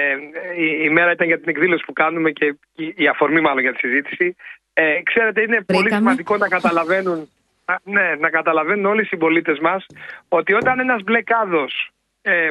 η, 0.57 0.85
η 0.85 0.91
μέρα 0.91 1.13
ήταν 1.13 1.27
για 1.27 1.41
την 1.41 1.49
εκδήλωση 1.49 1.85
που 1.85 1.93
κάνουμε 1.93 2.31
και 2.31 2.45
η, 2.75 2.95
η 2.97 3.09
αφορμή 3.09 3.41
μάλλον 3.41 3.61
για 3.61 3.73
τη 3.73 3.79
συζήτηση. 3.79 4.37
Ε, 4.73 5.03
ξέρετε 5.03 5.41
είναι 5.43 5.61
πολύ 5.67 5.79
Βρήκαμε. 5.81 6.01
σημαντικό 6.01 6.37
να 6.37 6.49
καταλαβαίνουν 6.49 7.29
α, 7.65 7.75
ναι, 7.85 8.15
να 8.19 8.31
καταλαβαίνουν 8.31 8.87
όλοι 8.87 9.01
οι 9.01 9.05
συμπολίτες 9.05 9.59
μας 9.59 9.87
ότι 10.29 10.53
όταν 10.53 10.81
ένας 10.81 11.03
μπλε 11.03 11.23
κάδος 11.23 11.73
ε, 11.83 12.00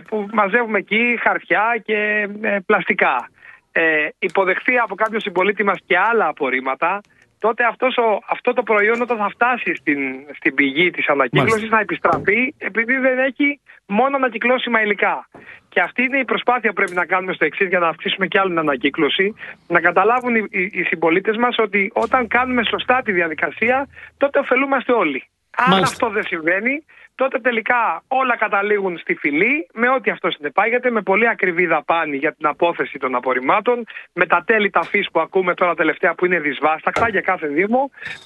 που 0.08 0.28
μαζεύουμε 0.32 0.78
εκεί 0.78 1.20
χαρτιά 1.22 1.82
και 1.86 2.28
ε, 2.42 2.58
πλαστικά 2.66 3.30
ε, 3.72 4.08
υποδεχθεί 4.20 4.78
από 4.78 4.96
κάποιο 4.96 5.20
συμπολίτη 5.20 5.64
μας 5.64 5.80
και 5.86 5.98
άλλα 5.98 6.28
απορρίμματα, 6.28 7.02
τότε 7.40 7.64
αυτός 7.64 7.98
ο, 7.98 8.20
αυτό 8.30 8.54
το 8.54 8.64
προϊόν 8.64 9.02
όταν 9.02 9.18
θα 9.18 9.30
φτάσει 9.30 9.76
στην, 9.76 10.00
στην 10.36 10.54
πηγή 10.54 10.90
της 10.92 11.08
ανακύκλωσης 11.08 11.54
Μάλιστα. 11.54 11.76
θα 11.76 11.82
επιστραφεί 11.82 12.54
επειδή 12.58 12.98
δεν 12.98 13.20
έχει 13.20 13.60
μόνο 13.86 14.16
ανακυκλώσιμα 14.16 14.82
υλικά. 14.82 15.28
Και 15.70 15.82
αυτή 15.82 16.04
είναι 16.04 16.20
η 16.20 16.26
προσπάθεια 16.26 16.70
που 16.70 16.76
πρέπει 16.76 16.94
να 16.94 17.06
κάνουμε 17.06 17.34
στο 17.34 17.46
εξής 17.46 17.68
για 17.68 17.80
να 17.80 17.88
αυξήσουμε 17.88 18.28
κι 18.28 18.38
άλλο 18.38 18.50
την 18.50 18.60
ανακύκλωση. 18.60 19.36
Να 19.68 19.80
καταλάβουν 19.80 20.36
οι, 20.36 20.46
οι, 20.50 20.62
οι 20.74 20.84
συμπολίτες 20.84 21.38
μας 21.38 21.56
ότι 21.58 21.92
όταν 21.94 22.28
κάνουμε 22.28 22.64
σωστά 22.64 23.02
τη 23.02 23.12
διαδικασία, 23.12 23.88
τότε 24.18 24.40
ωφελούμαστε 24.40 24.92
όλοι. 24.94 25.24
Αν 25.56 25.70
Μάλιστα. 25.70 25.94
αυτό 25.94 26.10
δεν 26.10 26.24
συμβαίνει, 26.24 26.86
τότε 27.22 27.38
τελικά 27.48 27.82
όλα 28.08 28.36
καταλήγουν 28.38 28.94
στη 29.04 29.14
φυλή 29.22 29.54
με 29.82 29.88
ό,τι 29.96 30.08
αυτό 30.16 30.28
συνεπάγεται, 30.36 30.88
με 30.98 31.02
πολύ 31.02 31.28
ακριβή 31.36 31.66
δαπάνη 31.66 32.18
για 32.24 32.32
την 32.38 32.46
απόθεση 32.54 32.98
των 33.04 33.16
απορριμμάτων, 33.16 33.78
με 34.14 34.26
τα 34.26 34.44
τέλη 34.50 34.70
ταφής 34.70 35.06
που 35.12 35.20
ακούμε 35.20 35.54
τώρα 35.54 35.74
τελευταία 35.76 36.12
που 36.16 36.26
είναι 36.26 36.40
δυσβάστακτα 36.40 37.10
για 37.10 37.22
κάθε 37.22 37.48
Δήμο. 37.48 37.82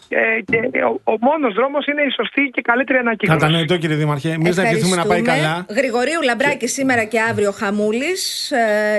Ε, 0.09 0.41
και 0.49 0.57
ο, 0.89 0.91
ο 1.13 1.15
μόνος 1.27 1.53
δρόμος 1.53 1.85
είναι 1.85 2.01
η 2.01 2.11
σωστή 2.19 2.43
και 2.53 2.61
καλύτερη 2.61 2.97
ανακύκλωση. 2.99 3.39
Κατανοητό 3.39 3.77
κύριε 3.77 3.95
Δήμαρχε. 3.95 4.29
Εμείς 4.31 4.55
να 4.57 4.63
ευχηθούμε 4.63 4.95
να 4.95 5.05
πάει 5.05 5.21
καλά. 5.21 5.65
Γρηγορίου 5.69 6.21
Λαμπράκη 6.23 6.67
σήμερα 6.67 7.03
και 7.03 7.19
αύριο 7.29 7.51
Χαμούλης 7.51 8.51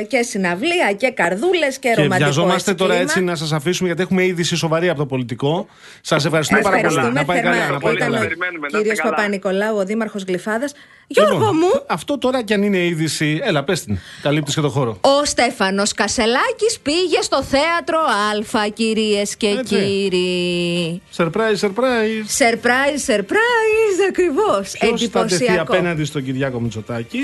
και 0.09 0.23
συναυλία 0.23 0.93
και 0.97 1.11
καρδούλες 1.11 1.79
και, 1.79 1.89
Και 1.89 1.95
ρομαντικό 1.95 2.19
βιαζόμαστε 2.31 2.75
τώρα 2.75 2.91
κλίμα. 2.93 3.05
έτσι 3.11 3.23
να 3.23 3.35
σας 3.35 3.53
αφήσουμε 3.53 3.87
γιατί 3.89 4.03
έχουμε 4.03 4.25
είδηση 4.25 4.57
σοβαρή 4.57 4.89
από 4.89 4.99
το 4.99 5.07
πολιτικό. 5.07 5.67
Σας 6.01 6.25
ευχαριστούμε 6.25 6.61
πάρα 6.61 6.77
πολύ. 6.77 6.87
Ευχαριστούμε 6.87 7.21
Να 7.21 7.27
πάει 7.27 7.41
θερμά. 7.41 7.57
καλά. 7.57 7.71
Να 7.73 7.79
πάει 7.79 7.95
Ήταν 7.95 8.07
καλά. 8.09 8.19
ο 8.19 8.23
Περιμένουμε, 8.23 8.67
να 8.71 8.79
κύριος 8.79 8.93
είστε 8.93 9.03
καλά. 9.03 9.15
Παπα-Νικολάου, 9.15 9.77
ο 9.85 9.87
Δήμαρχος 9.87 10.23
Γλυφάδας. 10.23 10.73
Γιώργο 11.07 11.33
Λοιπόν, 11.35 11.57
μου, 11.57 11.71
Αυτό 11.87 12.19
τώρα 12.19 12.43
κι 12.43 12.55
αν 12.55 12.63
είναι 12.63 12.79
είδηση. 12.85 13.41
Έλα, 13.43 13.65
πες 13.65 13.85
την. 13.85 13.99
Καλύπτεις 14.23 14.55
και 14.55 14.61
το 14.61 14.69
χώρο. 14.69 14.99
ο 15.01 15.25
Στέφανος 15.25 15.93
Κασελάκης 15.93 16.79
πήγε 16.83 17.21
στο 17.21 17.43
θέατρο 17.43 17.99
Α, 17.99 18.69
κυρίες 18.69 19.37
και 19.37 19.47
Έτσι. 19.47 19.75
κύριοι. 19.75 21.03
Surprise, 21.17 21.59
surprise. 21.61 22.25
Surprise, 22.39 23.15
surprise, 23.15 23.99
ακριβώς. 24.09 24.71
Ποιος 24.79 25.03
θα 25.03 25.21
τεθεί 25.25 25.35
Εντυπωσιακό. 25.35 25.63
απέναντι 25.73 26.05
στον 26.05 26.25
Κυριάκο 26.25 26.61
Μητσοτάκη; 26.61 27.19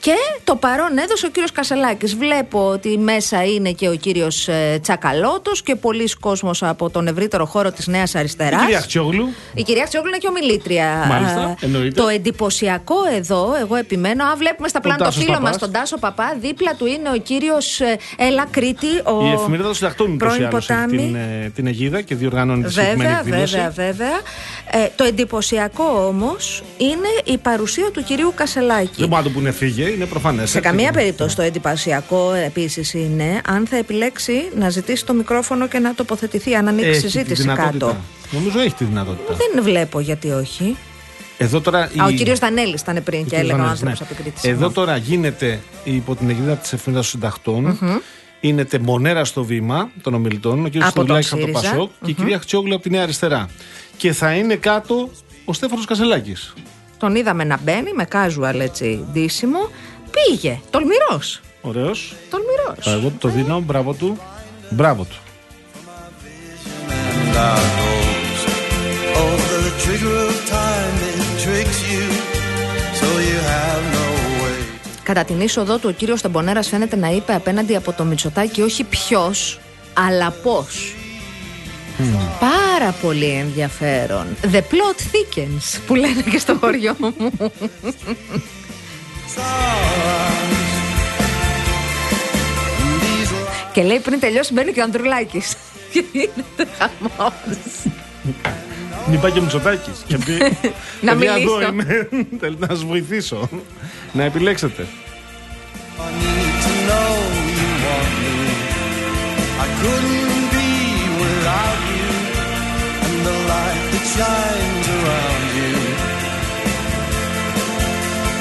Και 0.00 0.14
το 0.44 0.56
παρόν 0.56 0.98
έδωσε 0.98 1.26
ο 1.26 1.28
κύριος 1.28 1.52
Κασελάκης. 1.52 2.14
Βλέπω 2.16 2.68
ότι 2.68 2.98
μέσα 2.98 3.44
είναι 3.44 3.70
και 3.72 3.88
ο 3.88 3.94
κύριος 3.94 4.48
ε, 4.48 4.78
Τσακαλώτος 4.82 5.62
και 5.62 5.74
πολλοί 5.76 6.08
κόσμος 6.20 6.62
από 6.62 6.90
τον 6.90 7.06
ευρύτερο 7.06 7.44
χώρο 7.46 7.72
της 7.72 7.86
Νέας 7.86 8.12
Η 8.14 8.18
Αριστεράς. 8.18 8.60
κυρία 8.60 8.80
Χτσιόγλου. 8.80 9.28
Η 9.54 9.62
κυρία 9.62 9.84
Χτσιόγλου 9.84 10.08
είναι 10.08 10.18
και 10.18 10.26
ομιλήτρια. 10.28 11.04
Μάλιστα, 11.08 11.40
Α, 11.40 11.54
εννοείται. 11.60 12.00
Το 12.02 12.08
εντυπωσιακό 12.08 12.94
εδώ, 13.16 13.54
εγώ 13.60 13.74
επιμένω, 13.76 14.24
αν 14.24 14.36
βλέπουμε 14.38 14.68
στα 14.68 14.80
πλάνα 14.80 14.98
το 14.98 15.04
Τάσος 15.04 15.22
φίλο 15.22 15.32
Παπάς. 15.34 15.48
μας, 15.50 15.58
τον 15.58 15.72
Τάσο 15.72 15.98
Παπά, 15.98 16.36
δίπλα 16.40 16.74
του 16.74 16.86
είναι 16.86 17.08
ο 17.14 17.16
κύριος 17.18 17.80
Έλα 18.16 18.46
Κρήτη. 18.50 18.86
Ο... 19.04 19.24
Η 19.26 19.32
εφημερίδα 19.32 19.66
των 19.68 19.74
συντακτών 19.74 20.06
ούτω 20.12 20.14
ή 20.24 20.28
πρώην 20.28 20.46
άλλω 20.46 20.56
έχει 20.56 20.66
ποτάμι. 20.66 20.96
την, 20.96 21.14
ε, 21.14 21.50
την 21.54 21.66
αιγίδα 21.66 22.00
και 22.00 22.14
διοργανώνει 22.14 22.62
τη 22.62 22.70
συγκεκριμένη 22.72 23.02
Βέβαια, 23.10 23.18
εκδήλωση. 23.18 23.56
βέβαια, 23.56 23.70
βέβαια. 23.92 24.20
Ε, 24.84 24.88
το 24.96 25.04
εντυπωσιακό 25.04 26.04
όμως 26.08 26.62
είναι 26.76 27.08
η 27.24 27.38
παρουσία 27.38 27.90
του 27.92 28.02
κυρίου 28.02 28.32
Κασελάκη. 28.34 28.94
Δεν 28.98 29.08
μπορεί 29.08 29.22
να 29.22 29.28
το 29.28 29.34
πούνε 29.38 29.50
φύγε, 29.50 29.88
είναι 29.94 30.06
προφανές. 30.06 30.50
Σε 30.50 30.60
καμία 30.60 30.92
περίπτωση 30.92 31.36
το 31.36 31.42
εντυπωσιακό 31.42 32.32
επίσης 32.32 32.94
είναι 32.94 33.40
αν 33.46 33.66
θα 33.66 33.76
επιλέξει 33.76 34.48
να 34.56 34.68
ζητήσει 34.70 35.04
το 35.06 35.14
μικρόφωνο 35.14 35.68
και 35.68 35.78
να 35.78 35.94
τοποθετηθεί, 35.94 36.54
αν 36.54 36.68
ανοίξει 36.68 36.90
Έχει 36.90 37.00
τη 37.00 37.08
συζήτηση 37.10 37.42
δυνατότητα. 37.42 37.86
κάτω. 37.86 37.96
Νομίζω 38.30 38.60
έχει 38.60 38.74
τη 38.74 38.84
δυνατότητα. 38.84 39.34
Δεν 39.34 39.62
βλέπω 39.62 40.00
γιατί 40.00 40.30
όχι. 40.30 40.76
Εδώ 41.38 41.60
τώρα. 41.60 41.78
Α, 41.78 42.04
ο 42.06 42.10
κύριος 42.10 42.38
Δανέλης 42.38 42.80
ήταν 42.80 43.02
πριν 43.04 43.24
και 43.24 43.28
κύριος 43.28 43.40
έλεγε 43.40 43.52
ο 43.52 43.56
Βανέλης, 43.56 43.80
άνθρωπος 43.80 44.00
ναι. 44.00 44.06
απεκρίτηση. 44.10 44.48
Εδώ 44.48 44.70
τώρα 44.70 44.96
γίνεται 44.96 45.60
υπό 45.84 46.14
την 46.14 46.30
αιγύδα 46.30 46.56
της 46.56 46.72
εφημερίδας 46.72 47.10
των 47.10 47.20
συντακτών. 47.20 47.78
Είναι 48.40 48.64
τεμονέρα 48.64 49.24
στο 49.24 49.44
βήμα 49.44 49.90
των 50.02 50.14
ομιλητών, 50.14 50.64
ο 50.64 50.68
κ. 50.68 50.72
Από 50.82 51.04
τον 51.04 51.22
Στουλάκη 51.22 51.28
από 51.32 51.36
το 51.36 51.46
ΣΥΡΙΖΑ. 51.46 51.70
Πασόκ 51.70 51.90
και 52.04 52.10
η 52.10 52.14
κυρία 52.14 52.38
Χτσιόγλου 52.38 52.74
από 52.74 52.82
τη 52.82 52.90
Νέα 52.90 53.02
Αριστερά. 53.02 53.48
Και 53.96 54.12
θα 54.12 54.34
είναι 54.34 54.54
κάτω 54.54 55.10
ο 55.44 55.52
Στέφανος 55.52 55.84
Κασελάκης. 55.84 56.54
Τον 57.00 57.14
είδαμε 57.14 57.44
να 57.44 57.58
μπαίνει 57.62 57.92
με 57.92 58.08
casual 58.12 58.54
έτσι 58.60 59.04
ντύσιμο. 59.12 59.58
Πήγε. 60.10 60.60
Τολμηρός. 60.70 61.40
Ωραίος. 61.60 62.14
Τολμηρός. 62.30 62.86
Εγώ 62.86 63.08
του 63.08 63.16
το 63.18 63.28
δίνω, 63.28 63.60
μπράβο 63.60 63.92
του. 63.92 64.18
Μπράβο 64.70 65.04
του. 65.04 65.16
and 67.30 67.36
our 67.48 67.64
goals. 67.80 68.40
Over 69.26 69.56
the 69.66 69.74
trigger 69.84 70.14
of 70.30 70.36
time, 70.58 70.96
it 71.10 71.18
tricks 71.44 71.78
you, 71.92 72.06
so 73.00 73.08
you 73.28 73.38
have 73.52 73.82
no 73.98 74.06
way. 74.42 74.58
Κατά 75.02 75.24
την 75.24 75.40
είσοδό 75.40 75.78
του, 75.78 75.88
ο 75.88 75.92
κύριος 75.92 76.20
Τεμπονέρας 76.20 76.68
φαίνεται 76.68 76.96
να 76.96 77.08
είπε 77.08 77.34
απέναντι 77.34 77.76
από 77.76 77.92
το 77.92 78.04
Μητσοτάκι 78.04 78.62
όχι 78.62 78.84
ποιος, 78.84 79.60
αλλά 79.92 80.34
πώ. 82.00 82.36
Πάρα 82.40 82.92
πολύ 83.02 83.28
ενδιαφέρον. 83.28 84.26
The 84.52 84.58
plot 84.58 85.00
thickens, 85.12 85.80
που 85.86 85.94
λένε 85.94 86.22
και 86.30 86.38
στο 86.38 86.56
χωριό 86.60 86.96
μου. 86.98 87.14
και 93.72 93.82
λέει 93.82 93.98
πριν 93.98 94.20
τελειώσει 94.20 94.52
μπαίνει 94.52 94.72
και 94.72 94.80
ο 94.80 94.82
Ανδρουλάκης. 94.82 95.56
Και 95.92 96.04
γίνεται 96.12 96.66
χαμός. 96.78 97.32
Μην 99.10 99.20
πάει 99.20 99.30
και 99.30 99.40
Μητσοτάκης. 99.40 100.04
Και 100.06 100.18
πει. 100.18 100.32
Να 101.00 101.12
«Παιδιά, 101.12 101.32
εδώ 101.32 101.56
μιλήσω». 101.56 101.72
είμαι. 101.72 102.08
Θέλω 102.40 102.56
να 102.58 102.66
σας 102.66 102.84
βοηθήσω. 102.84 103.48
να 104.12 104.22
επιλέξετε. 104.22 104.86
Shines 114.20 114.86
around 114.96 115.44
you. 115.58 115.74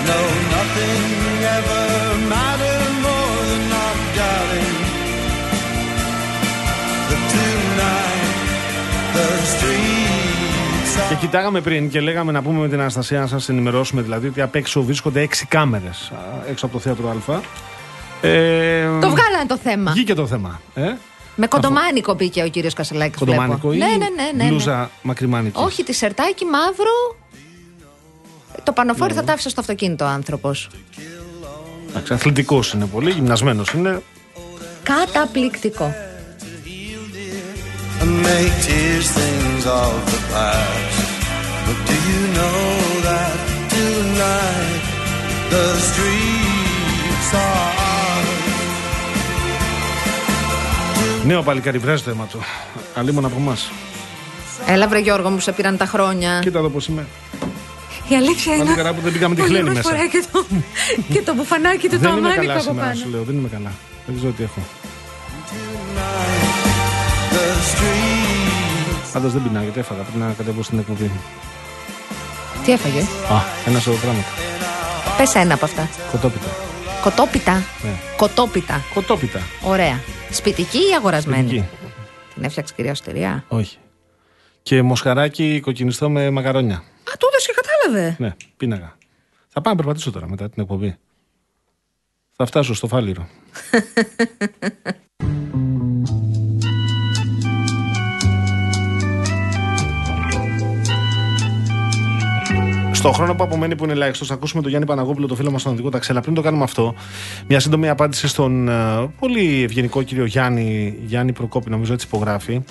No, 0.10 0.20
nothing 0.56 1.06
ever 1.58 1.86
mattered 2.34 2.94
more 3.08 3.40
than 3.52 3.66
our 3.84 3.98
darling. 4.20 4.76
The 7.10 7.18
tonight, 7.34 8.36
the 9.16 9.28
streets 9.54 10.94
are. 11.02 11.08
Και 11.10 11.16
κοιτάγαμε 11.16 11.62
πριν 11.62 11.90
και 11.90 12.00
λέγαμε 12.02 12.32
να 12.32 12.42
πούμε 12.42 12.60
με 12.60 12.68
την 12.70 12.80
Αναστασία 12.80 13.20
να 13.20 13.28
σας 13.28 13.50
ενημερώσουμε 13.50 14.02
δηλαδή 14.02 14.28
ότι 14.28 14.42
απ' 14.42 14.56
έξω 14.56 14.84
βρίσκονται 14.84 15.22
έξι 15.22 15.46
κάμερες 15.46 16.12
έξω 16.50 16.66
από 16.66 16.74
το 16.74 16.80
θέατρο 16.80 17.10
Α. 17.10 17.42
Ε, 18.22 18.84
Το 19.02 19.10
βγάλανε 19.10 19.46
το 19.48 19.58
θέμα. 19.58 19.92
Βγήκε 19.92 20.14
το 20.14 20.28
θέμα. 20.28 20.62
Ε; 20.74 20.82
Με 21.42 21.48
κοντομάνικο 21.48 22.14
μπήκε 22.14 22.44
ο 22.44 22.48
κύριος 22.48 22.74
Κασελάκης. 22.74 23.18
Κοντομάνικο 23.20 23.74
ή 23.74 23.78
ναι, 23.78 23.86
ναι, 23.86 23.92
ναι, 23.94 24.06
ναι, 24.08 24.44
ναι. 24.44 24.50
μπλούζα 24.50 24.92
μακριμάνικη; 25.02 25.60
Όχι, 25.60 25.84
τη 25.84 25.94
σερτάκι 25.94 26.46
μαύρο. 26.46 27.18
Το 28.64 28.72
πανοφόρι 28.72 29.14
θα 29.14 29.24
τα 29.24 29.34
άφησε 29.34 29.50
στο 29.50 29.60
αυτοκίνητο 29.62 30.06
ο 30.06 30.08
άνθρωπος. 30.08 30.70
Εντάξει, 31.90 32.14
αθλητικός 32.14 32.74
είναι 32.74 32.86
πολύ, 32.86 33.12
γυμνασμένος 33.12 33.74
είναι. 33.74 34.02
Καταπληκτικό. 34.84 35.94
and 38.02 38.14
make 38.28 38.54
tears 38.66 39.08
things 39.18 39.66
of 39.66 39.96
the 40.12 40.20
past. 40.32 41.00
But 41.66 42.00
Νέο 51.26 51.44
παλικάρι, 51.44 51.78
βρες 51.78 52.04
το 52.04 52.10
αίμα 52.10 52.26
του. 52.26 52.40
Αλλήμον 52.96 53.26
από 53.26 53.36
εμάς. 53.38 53.72
Έλα, 54.66 54.88
βρε 54.88 55.00
Γιώργο 55.00 55.30
μου, 55.30 55.40
σε 55.40 55.52
πήραν 55.52 55.78
τα 55.78 55.86
χρόνια. 55.86 56.40
Κοίτα 56.42 56.60
εδώ 56.60 56.70
πώς 56.70 56.88
είμαι. 56.88 57.06
Η 58.08 58.16
αλήθεια 58.16 58.56
είναι. 58.56 58.64
Πάλι 58.64 58.76
καλά 58.76 58.94
που 58.94 59.02
δεν 59.02 59.14
πήγαμε 59.14 59.36
τη 59.36 59.42
ο 59.42 59.46
χλένη 59.46 59.64
Γιώργος 59.64 59.84
μέσα. 59.84 59.90
φοράει 59.90 60.10
και 60.10 60.24
το, 60.32 60.46
και 61.14 61.22
το 61.22 61.34
μπουφανάκι 61.34 61.88
του, 61.88 61.96
το 61.96 62.00
δεν 62.00 62.10
είμαι 62.10 62.20
αμάνικο 62.20 62.42
καλά 62.42 62.54
από 62.54 62.62
σήμερα, 62.62 62.88
πάνω. 62.88 63.00
σου 63.00 63.10
λέω. 63.10 63.24
Δεν 63.24 63.36
είμαι 63.36 63.48
καλά. 63.48 63.72
Δεν 64.06 64.16
ξέρω 64.16 64.32
τι 64.32 64.44
έχω. 64.44 64.62
The 67.34 67.46
streets 67.72 69.10
Πάντως 69.14 69.32
δεν 69.34 69.42
πεινάω 69.44 69.64
γιατί 69.64 69.80
έφαγα. 69.80 70.02
Πρέπει 70.02 70.18
να 70.18 70.34
κατέβω 70.38 70.64
στην 70.64 70.80
εκπομπή. 70.80 71.12
Τι 72.66 72.72
έφαγες; 72.72 73.04
Α, 73.04 73.38
ένα 73.66 73.80
σωρό 73.80 73.98
πράγματα. 73.98 74.28
Πες 75.18 75.36
ένα 75.36 75.54
από 75.54 75.66
αυτά. 75.66 75.90
Κοτόπιτα. 76.12 76.48
Κοτόπιτα. 77.02 77.54
Ναι. 77.84 77.90
Κοτόπιτα. 78.18 78.82
Κοτόπιτα. 78.94 79.42
Ωραία. 79.62 80.00
Σπιτική 80.32 80.78
ή 80.78 80.96
αγορασμένη; 80.96 81.50
Εκεί. 81.50 81.66
Την 82.34 82.44
έφτιαξε 82.44 82.74
κυρία 82.76 82.92
Οστηριά. 82.92 83.44
Όχι. 83.48 83.78
Και 84.62 84.82
μοσχαράκι 84.82 85.60
κοκκινιστό 85.60 86.10
με 86.10 86.30
μακαρόνια. 86.30 86.76
Α, 86.76 87.12
τούτο 87.20 87.38
και 87.46 87.54
κατάλαβε. 87.56 88.16
Ναι, 88.20 88.36
πίναγα. 88.58 88.98
Θα 89.48 89.62
πάω 89.62 89.74
να 89.74 89.80
περπατήσω 89.80 90.12
τώρα 90.12 90.30
μετά 90.30 90.50
την 90.50 90.62
εκπομπή. 90.62 90.98
Θα 92.36 92.46
φτάσω 92.46 92.74
στο 92.74 92.88
φάληρο. 92.88 93.28
Στο 103.00 103.12
χρόνο 103.12 103.36
που 103.36 103.44
απομένει, 103.44 103.76
που 103.76 103.84
είναι 103.84 103.94
ελάχιστο, 103.94 104.26
θα 104.26 104.34
ακούσουμε 104.34 104.62
τον 104.62 104.70
Γιάννη 104.70 104.88
Παναγόπουλο, 104.88 105.28
το 105.28 105.36
φίλο 105.36 105.52
μας 105.52 105.62
στον 105.62 105.74
Οδικό 105.74 105.90
Ταξί. 105.90 106.12
Αλλά 106.12 106.22
πριν 106.22 106.34
το 106.34 106.42
κάνουμε 106.42 106.64
αυτό, 106.64 106.96
μια 107.48 107.60
σύντομη 107.60 107.90
απάντηση 107.90 108.28
στον 108.28 108.68
ε, 108.70 108.74
πολύ 109.20 109.64
ευγενικό 109.64 110.02
κύριο 110.04 110.26
Γιάννη, 110.26 110.96
Γιάννη 111.06 111.34
Προκόπη, 111.34 111.70
νομίζω 111.70 111.94
έτσι 111.94 112.06
υπογράφει. 112.08 112.62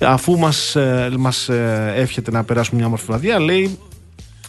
Αφού 0.00 0.38
μας 0.38 0.76
μας, 1.18 1.48
ε, 1.48 1.92
εύχεται 1.96 2.30
να 2.30 2.44
περάσουμε 2.44 2.76
μια 2.76 2.86
όμορφη 2.86 3.04
βραδιά, 3.06 3.38
λέει 3.40 3.78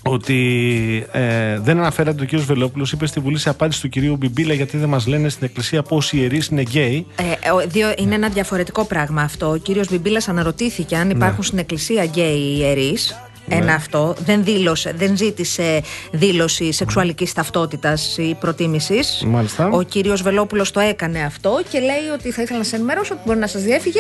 ότι 0.04 1.06
ε, 1.12 1.60
δεν 1.60 1.78
αναφέρατε 1.78 2.22
ο 2.22 2.26
κύριος 2.26 2.46
Βελόπουλος, 2.48 2.91
είπε 2.91 3.06
στη 3.06 3.20
Βουλή 3.20 3.38
σε 3.38 3.50
απάντηση 3.50 3.82
του 3.82 3.90
κυρίου 3.90 4.16
Μπιμπίλα 4.16 4.54
γιατί 4.54 4.78
δεν 4.78 4.90
μας 4.90 5.08
λένε 5.08 5.30
στην 5.30 5.46
Εκκλησία 5.46 5.82
ποιοι 5.82 6.18
ιερείς 6.22 6.48
είναι 6.48 6.62
γκέι. 6.62 7.06
Ε, 7.44 7.50
ο- 7.50 7.68
δύο, 7.68 7.94
είναι 7.98 8.16
ένα 8.16 8.30
διαφορετικό 8.30 8.86
πράγμα 8.86 9.22
αυτό. 9.22 9.50
Ο 9.50 9.56
κύριος 9.58 9.90
Μπιμπίλας 9.90 10.28
αναρωτήθηκε 10.28 10.96
αν 10.96 11.10
υπάρχουν 11.10 11.44
στην 11.44 11.58
εκκλησία 11.58 12.04
γκέι 12.06 12.56
ιερείς. 12.58 13.16
Ένα 13.50 13.74
αυτό. 13.74 14.16
Δεν 14.20 14.44
δήλωσε, 14.44 14.94
δεν 14.98 15.18
ζήτησε 15.18 15.82
δήλωση 16.12 16.72
σεξουαλικής 16.72 17.34
ταυτότητας 17.34 18.18
ή 18.18 18.38
προτίμησης. 18.40 19.24
Μάλιστα. 19.26 19.70
Ο 19.72 19.82
κύριος 19.82 20.22
Βελόπουλος 20.22 20.72
το 20.72 20.80
έκανε 20.80 21.24
αυτό 21.24 21.62
και 21.70 21.80
λέει 21.80 22.10
ότι 22.14 22.32
θα 22.32 22.42
ήθελα 22.42 22.58
να 22.58 22.64
σε 22.64 22.76
ενημερώσω 22.76 23.14
ότι 23.14 23.24
μπορεί 23.26 23.40
να 23.40 23.48
σας 23.48 23.62
διέφυγε 23.62 24.00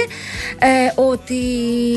ε, 0.59 0.67
ότι 0.95 1.33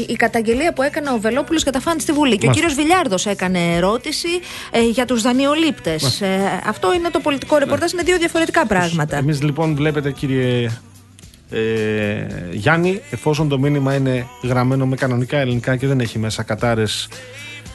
η 0.08 0.16
καταγγελία 0.16 0.72
που 0.72 0.82
έκανε 0.82 1.10
ο 1.10 1.18
Βελόπουλος 1.18 1.62
για 1.62 1.72
τα 1.72 1.80
φαν 1.80 2.00
στη 2.00 2.12
Βουλή. 2.12 2.36
Και 2.36 2.46
ο 2.46 2.48
Μάλιστα. 2.48 2.68
κύριος 2.68 2.86
Βιλιάρδος 2.86 3.26
έκανε 3.26 3.74
ερώτηση 3.74 4.28
ε, 4.70 4.80
για 4.80 5.04
τους 5.04 5.22
δανειολήπτες. 5.22 6.20
Ε, 6.20 6.60
αυτό 6.66 6.94
είναι 6.94 7.10
το 7.10 7.20
πολιτικό 7.20 7.56
ρεπορτάζ, 7.58 7.92
είναι 7.92 8.02
δύο 8.02 8.18
διαφορετικά 8.18 8.66
πράγματα. 8.66 9.16
Εμείς 9.16 9.42
λοιπόν 9.42 9.74
βλέπετε, 9.74 10.10
κύριε 10.10 10.70
ε, 11.50 12.26
Γιάννη, 12.52 13.00
εφόσον 13.10 13.48
το 13.48 13.58
μήνυμα 13.58 13.94
είναι 13.94 14.26
γραμμένο 14.42 14.86
με 14.86 14.96
κανονικά 14.96 15.38
ελληνικά 15.38 15.76
και 15.76 15.86
δεν 15.86 16.00
έχει 16.00 16.18
μέσα 16.18 16.42
κατάρες, 16.42 17.08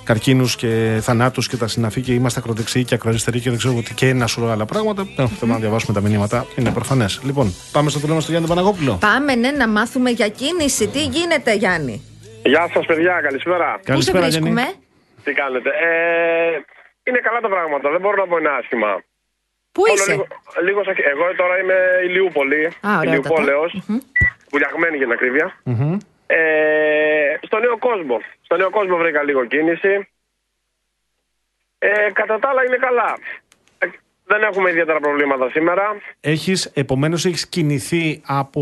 καρκίνους 0.08 0.56
και 0.56 1.00
θανάτους 1.02 1.48
και 1.48 1.58
τα 1.58 1.68
συναφή 1.68 2.02
και 2.02 2.14
είμαστε 2.14 2.40
ακροδεξιοί 2.40 2.84
και 2.84 2.96
ακροαριστεροί 2.96 3.40
και 3.40 3.50
δεν 3.50 3.58
ξέρω 3.58 3.74
ότι 3.78 3.94
και 3.94 4.08
ένα 4.08 4.28
σωρό 4.28 4.48
άλλα 4.50 4.66
πράγματα. 4.66 5.04
Δεν 5.04 5.14
έχουμε 5.18 5.38
θέμα 5.40 5.54
να 5.54 5.60
διαβάσουμε 5.60 5.94
τα 6.00 6.02
μηνύματα. 6.08 6.46
Είναι 6.58 6.72
προφανές. 6.72 7.22
Λοιπόν, 7.24 7.54
πάμε 7.72 7.88
στο 7.90 7.98
τηλέφωνο 8.00 8.22
στο 8.22 8.32
Γιάννη 8.32 8.48
Παναγόπουλο. 8.48 8.94
Πάμε 9.10 9.36
ναι, 9.36 9.52
να 9.52 9.68
μάθουμε 9.68 10.10
για 10.10 10.28
κίνηση. 10.42 10.88
Τι 10.88 11.02
γίνεται, 11.16 11.52
Γιάννη; 11.62 11.96
Γεια 12.44 12.70
σας, 12.74 12.86
παιδιά, 12.86 13.14
καλησπέρα. 13.28 13.68
Πού 13.74 13.80
σε 13.84 13.90
Καλησπέρα, 13.92 14.20
βρίσκουμε; 14.24 14.50
Γιάννη. 14.62 14.74
Τι 15.24 15.32
κάνετε; 15.42 15.70
Ε, 15.70 15.90
είναι 17.08 17.20
καλά 17.28 17.40
τα 17.46 17.50
πράγματα, 17.56 17.86
δεν 17.94 18.02
μπορώ 18.02 18.16
να 18.24 18.28
πω 18.30 18.38
είναι 18.38 18.50
άσχημα. 18.60 18.92
Πού 19.76 19.82
Όλο 19.86 19.94
είσαι; 19.94 20.12
Λίγο, 20.12 20.26
λίγο 20.68 20.80
σαν- 20.86 20.96
Εγώ 21.14 21.26
τώρα 21.42 21.56
είμαι 21.62 21.78
Ηλιούπολη. 22.08 22.64
Α, 22.88 22.90
ωραία, 23.00 23.04
Ηλιούπολεως, 23.04 23.72
τατά. 23.74 23.86
Μμμ. 23.88 24.00
βουλιαγμένη 24.52 24.96
για 25.00 25.06
την 25.08 25.16
ακρίβεια. 25.18 25.48
Μμμ. 25.64 25.98
Ε, 26.28 27.38
στο 27.42 27.60
νέο 27.60 27.78
κόσμο. 27.78 28.18
Στο 28.42 28.58
νέο 28.58 28.70
κόσμο 28.70 28.98
βρήκα 28.98 29.24
λίγο 29.24 29.46
κίνηση. 29.46 30.08
Ε, 31.80 32.12
κατά 32.14 32.40
τα 32.40 32.50
άλλα 32.50 32.66
είναι 32.66 32.78
καλά. 32.78 33.18
Ε, 33.78 33.88
δεν 34.26 34.42
έχουμε 34.44 34.70
ιδιαίτερα 34.70 35.00
προβλήματα 35.00 35.50
σήμερα. 35.50 35.96
Έχεις, 36.20 36.66
επομένως 36.66 37.26
έχεις 37.26 37.48
κινηθεί 37.48 38.22
από, 38.26 38.62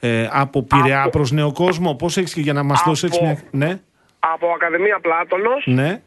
ε, 0.00 0.28
από 0.32 0.62
Πειραιά 0.62 1.00
Από- 1.02 1.10
προς 1.10 1.30
Νέο 1.30 1.52
Κόσμο; 1.52 1.94
Πώς 1.94 2.16
έχεις 2.16 2.34
και 2.34 2.40
για 2.40 2.52
να 2.52 2.62
μας 2.62 2.80
Από- 2.80 2.88
δώσεις 2.88 3.08
έτσι 3.08 3.22
μια... 3.22 3.42
Ναι, 3.50 3.80
Από 4.18 4.48
Ακαδημία 4.52 4.98
Πλάτωνος, 5.00 5.66
ναι. 5.66 6.00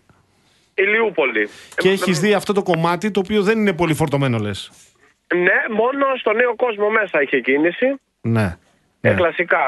Ηλιούπολη. 0.73 1.49
Και 1.75 1.89
Ε, 1.89 1.91
έχεις 1.91 2.19
δει 2.19 2.33
αυτό 2.33 2.53
το 2.53 2.63
κομμάτι 2.63 3.11
το 3.11 3.19
οποίο 3.19 3.41
δεν 3.43 3.59
είναι 3.59 3.73
πολύ 3.73 3.93
φορτωμένο 3.93 4.37
λες. 4.37 4.71
Ναι, 5.35 5.75
μόνο 5.75 6.05
στο 6.19 6.33
νέο 6.33 6.55
κόσμο 6.55 6.89
μέσα 6.89 7.21
είχε 7.21 7.39
κίνηση. 7.39 7.95
Ναι. 8.21 8.57
Ε, 9.01 9.09
ναι. 9.09 9.15
κλασικά. 9.15 9.59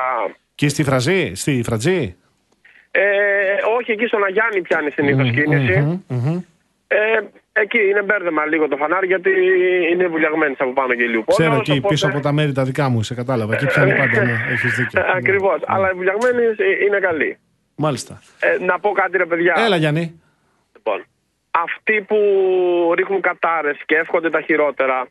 Και 0.63 0.69
στη 0.69 0.83
Φραζή, 0.83 1.33
στη 1.35 1.61
Φρατζή. 1.63 2.15
Ε, 2.91 3.01
όχι, 3.77 3.91
εκεί 3.91 4.05
στον 4.05 4.23
Αγιάννη 4.23 4.61
πιάνει 4.61 4.91
συνήθως 4.91 5.29
κίνηση. 5.31 5.79
Μμμ, 5.79 6.01
μμμ. 6.07 6.41
Ε, 6.87 6.97
εκεί 7.51 7.77
είναι 7.89 8.01
μπέρδεμα 8.01 8.45
λίγο 8.45 8.67
το 8.67 8.77
φανάρι 8.77 9.07
γιατί 9.07 9.29
είναι 9.91 10.07
βουλιαγμένοι 10.07 10.55
από 10.57 10.73
πάνω 10.73 10.93
και 10.93 11.03
λίγο. 11.03 11.23
Ξέρω 11.27 11.55
εκεί 11.55 11.81
πίσω 11.87 12.07
από 12.07 12.19
τα 12.19 12.31
μέρη 12.31 12.51
τα 12.51 12.63
δικά 12.63 12.89
μου, 12.89 13.03
σε 13.03 13.13
κατάλαβα. 13.13 13.53
Εκεί 13.53 13.65
πιάνει 13.65 13.95
πάντα, 13.95 14.23
ναι, 14.23 14.31
έχεις 14.51 14.75
δίκιο. 14.75 15.01
Ακριβώς. 15.15 15.59
Ναι. 15.59 15.65
Αλλά 15.67 15.91
οι 15.91 15.93
βουλιαγμένοι 15.93 16.43
είναι 16.87 16.99
καλοί. 16.99 17.37
Μάλιστα. 17.75 18.21
Ε, 18.39 18.63
να 18.63 18.79
πω 18.79 18.91
κάτι, 18.91 19.17
ρε 19.17 19.25
παιδιά. 19.25 19.53
Έλα 19.57 19.75
Γιάννη. 19.75 20.21
Λοιπόν, 20.73 21.05
αυτοί 21.51 22.01
που 22.01 22.17
ρίχνουν 22.95 23.21
κατάρες 23.21 23.77
και 23.85 23.95
εύχονται 23.95 24.29
τα 24.29 24.41
χειρότερα, 24.41 25.07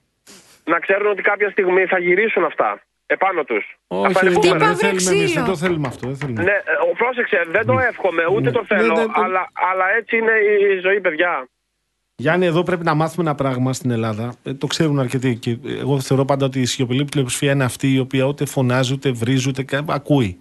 να 0.65 0.79
ξέρουν 0.79 1.11
ότι 1.11 1.23
κάποια 1.23 1.51
στιγμή 1.51 1.85
θα 1.85 1.99
γυρίσουν 1.99 2.45
αυτά 2.45 2.81
επάνω 3.13 3.45
τους. 3.45 3.65
Όχι, 3.87 4.27
είναι 4.27 4.31
δεν, 4.31 4.33
boomerang. 4.33 4.45
Χτύπα 4.45 4.67
δεν 4.67 4.77
θέλουμε 4.77 4.97
ξύλο. 4.97 5.19
εμείς, 5.19 5.33
δεν 5.33 5.45
το 5.45 5.57
θέλουμε 5.57 5.87
αυτό. 5.89 6.07
Δεν 6.07 6.17
θέλουμε. 6.17 6.43
Ναι, 6.43 6.51
ε, 6.51 6.91
ο, 6.91 6.95
πρόσεξε, 6.97 7.39
δεν 7.51 7.67
το 7.67 7.79
εύχομαι, 7.91 8.23
ούτε 8.35 8.51
το 8.51 8.61
Ναι, 8.61 8.67
θέλω, 8.77 8.95
ναι, 8.95 9.01
ναι. 9.05 9.13
αλλά, 9.25 9.43
αλλά 9.71 9.85
έτσι 9.99 10.17
είναι 10.17 10.33
η 10.77 10.81
ζωή, 10.81 11.01
παιδιά. 11.01 11.49
Γιάννη, 12.17 12.47
εδώ 12.47 12.63
πρέπει 12.63 12.85
να 12.85 12.95
μάθουμε 12.95 13.27
ένα 13.29 13.35
πράγμα 13.35 13.73
στην 13.73 13.91
Ελλάδα. 13.91 14.35
Ε, 14.45 14.55
το 14.55 14.67
ξέρουν 14.67 14.99
αρκετοί. 14.99 15.37
Και 15.37 15.59
εγώ 15.81 16.01
θεωρώ 16.01 16.25
πάντα 16.25 16.45
ότι 16.47 16.61
η 16.61 16.65
σιωπηλή 16.65 17.05
πλειοψηφία 17.05 17.53
είναι 17.53 17.65
αυτή 17.65 17.93
η 17.95 17.99
οποία 17.99 18.25
ούτε 18.25 18.45
φωνάζει, 18.45 18.93
ούτε 18.93 19.11
βρίζει, 19.11 19.49
ούτε 19.49 19.63
κα- 19.63 19.85
ακούει. 19.89 20.39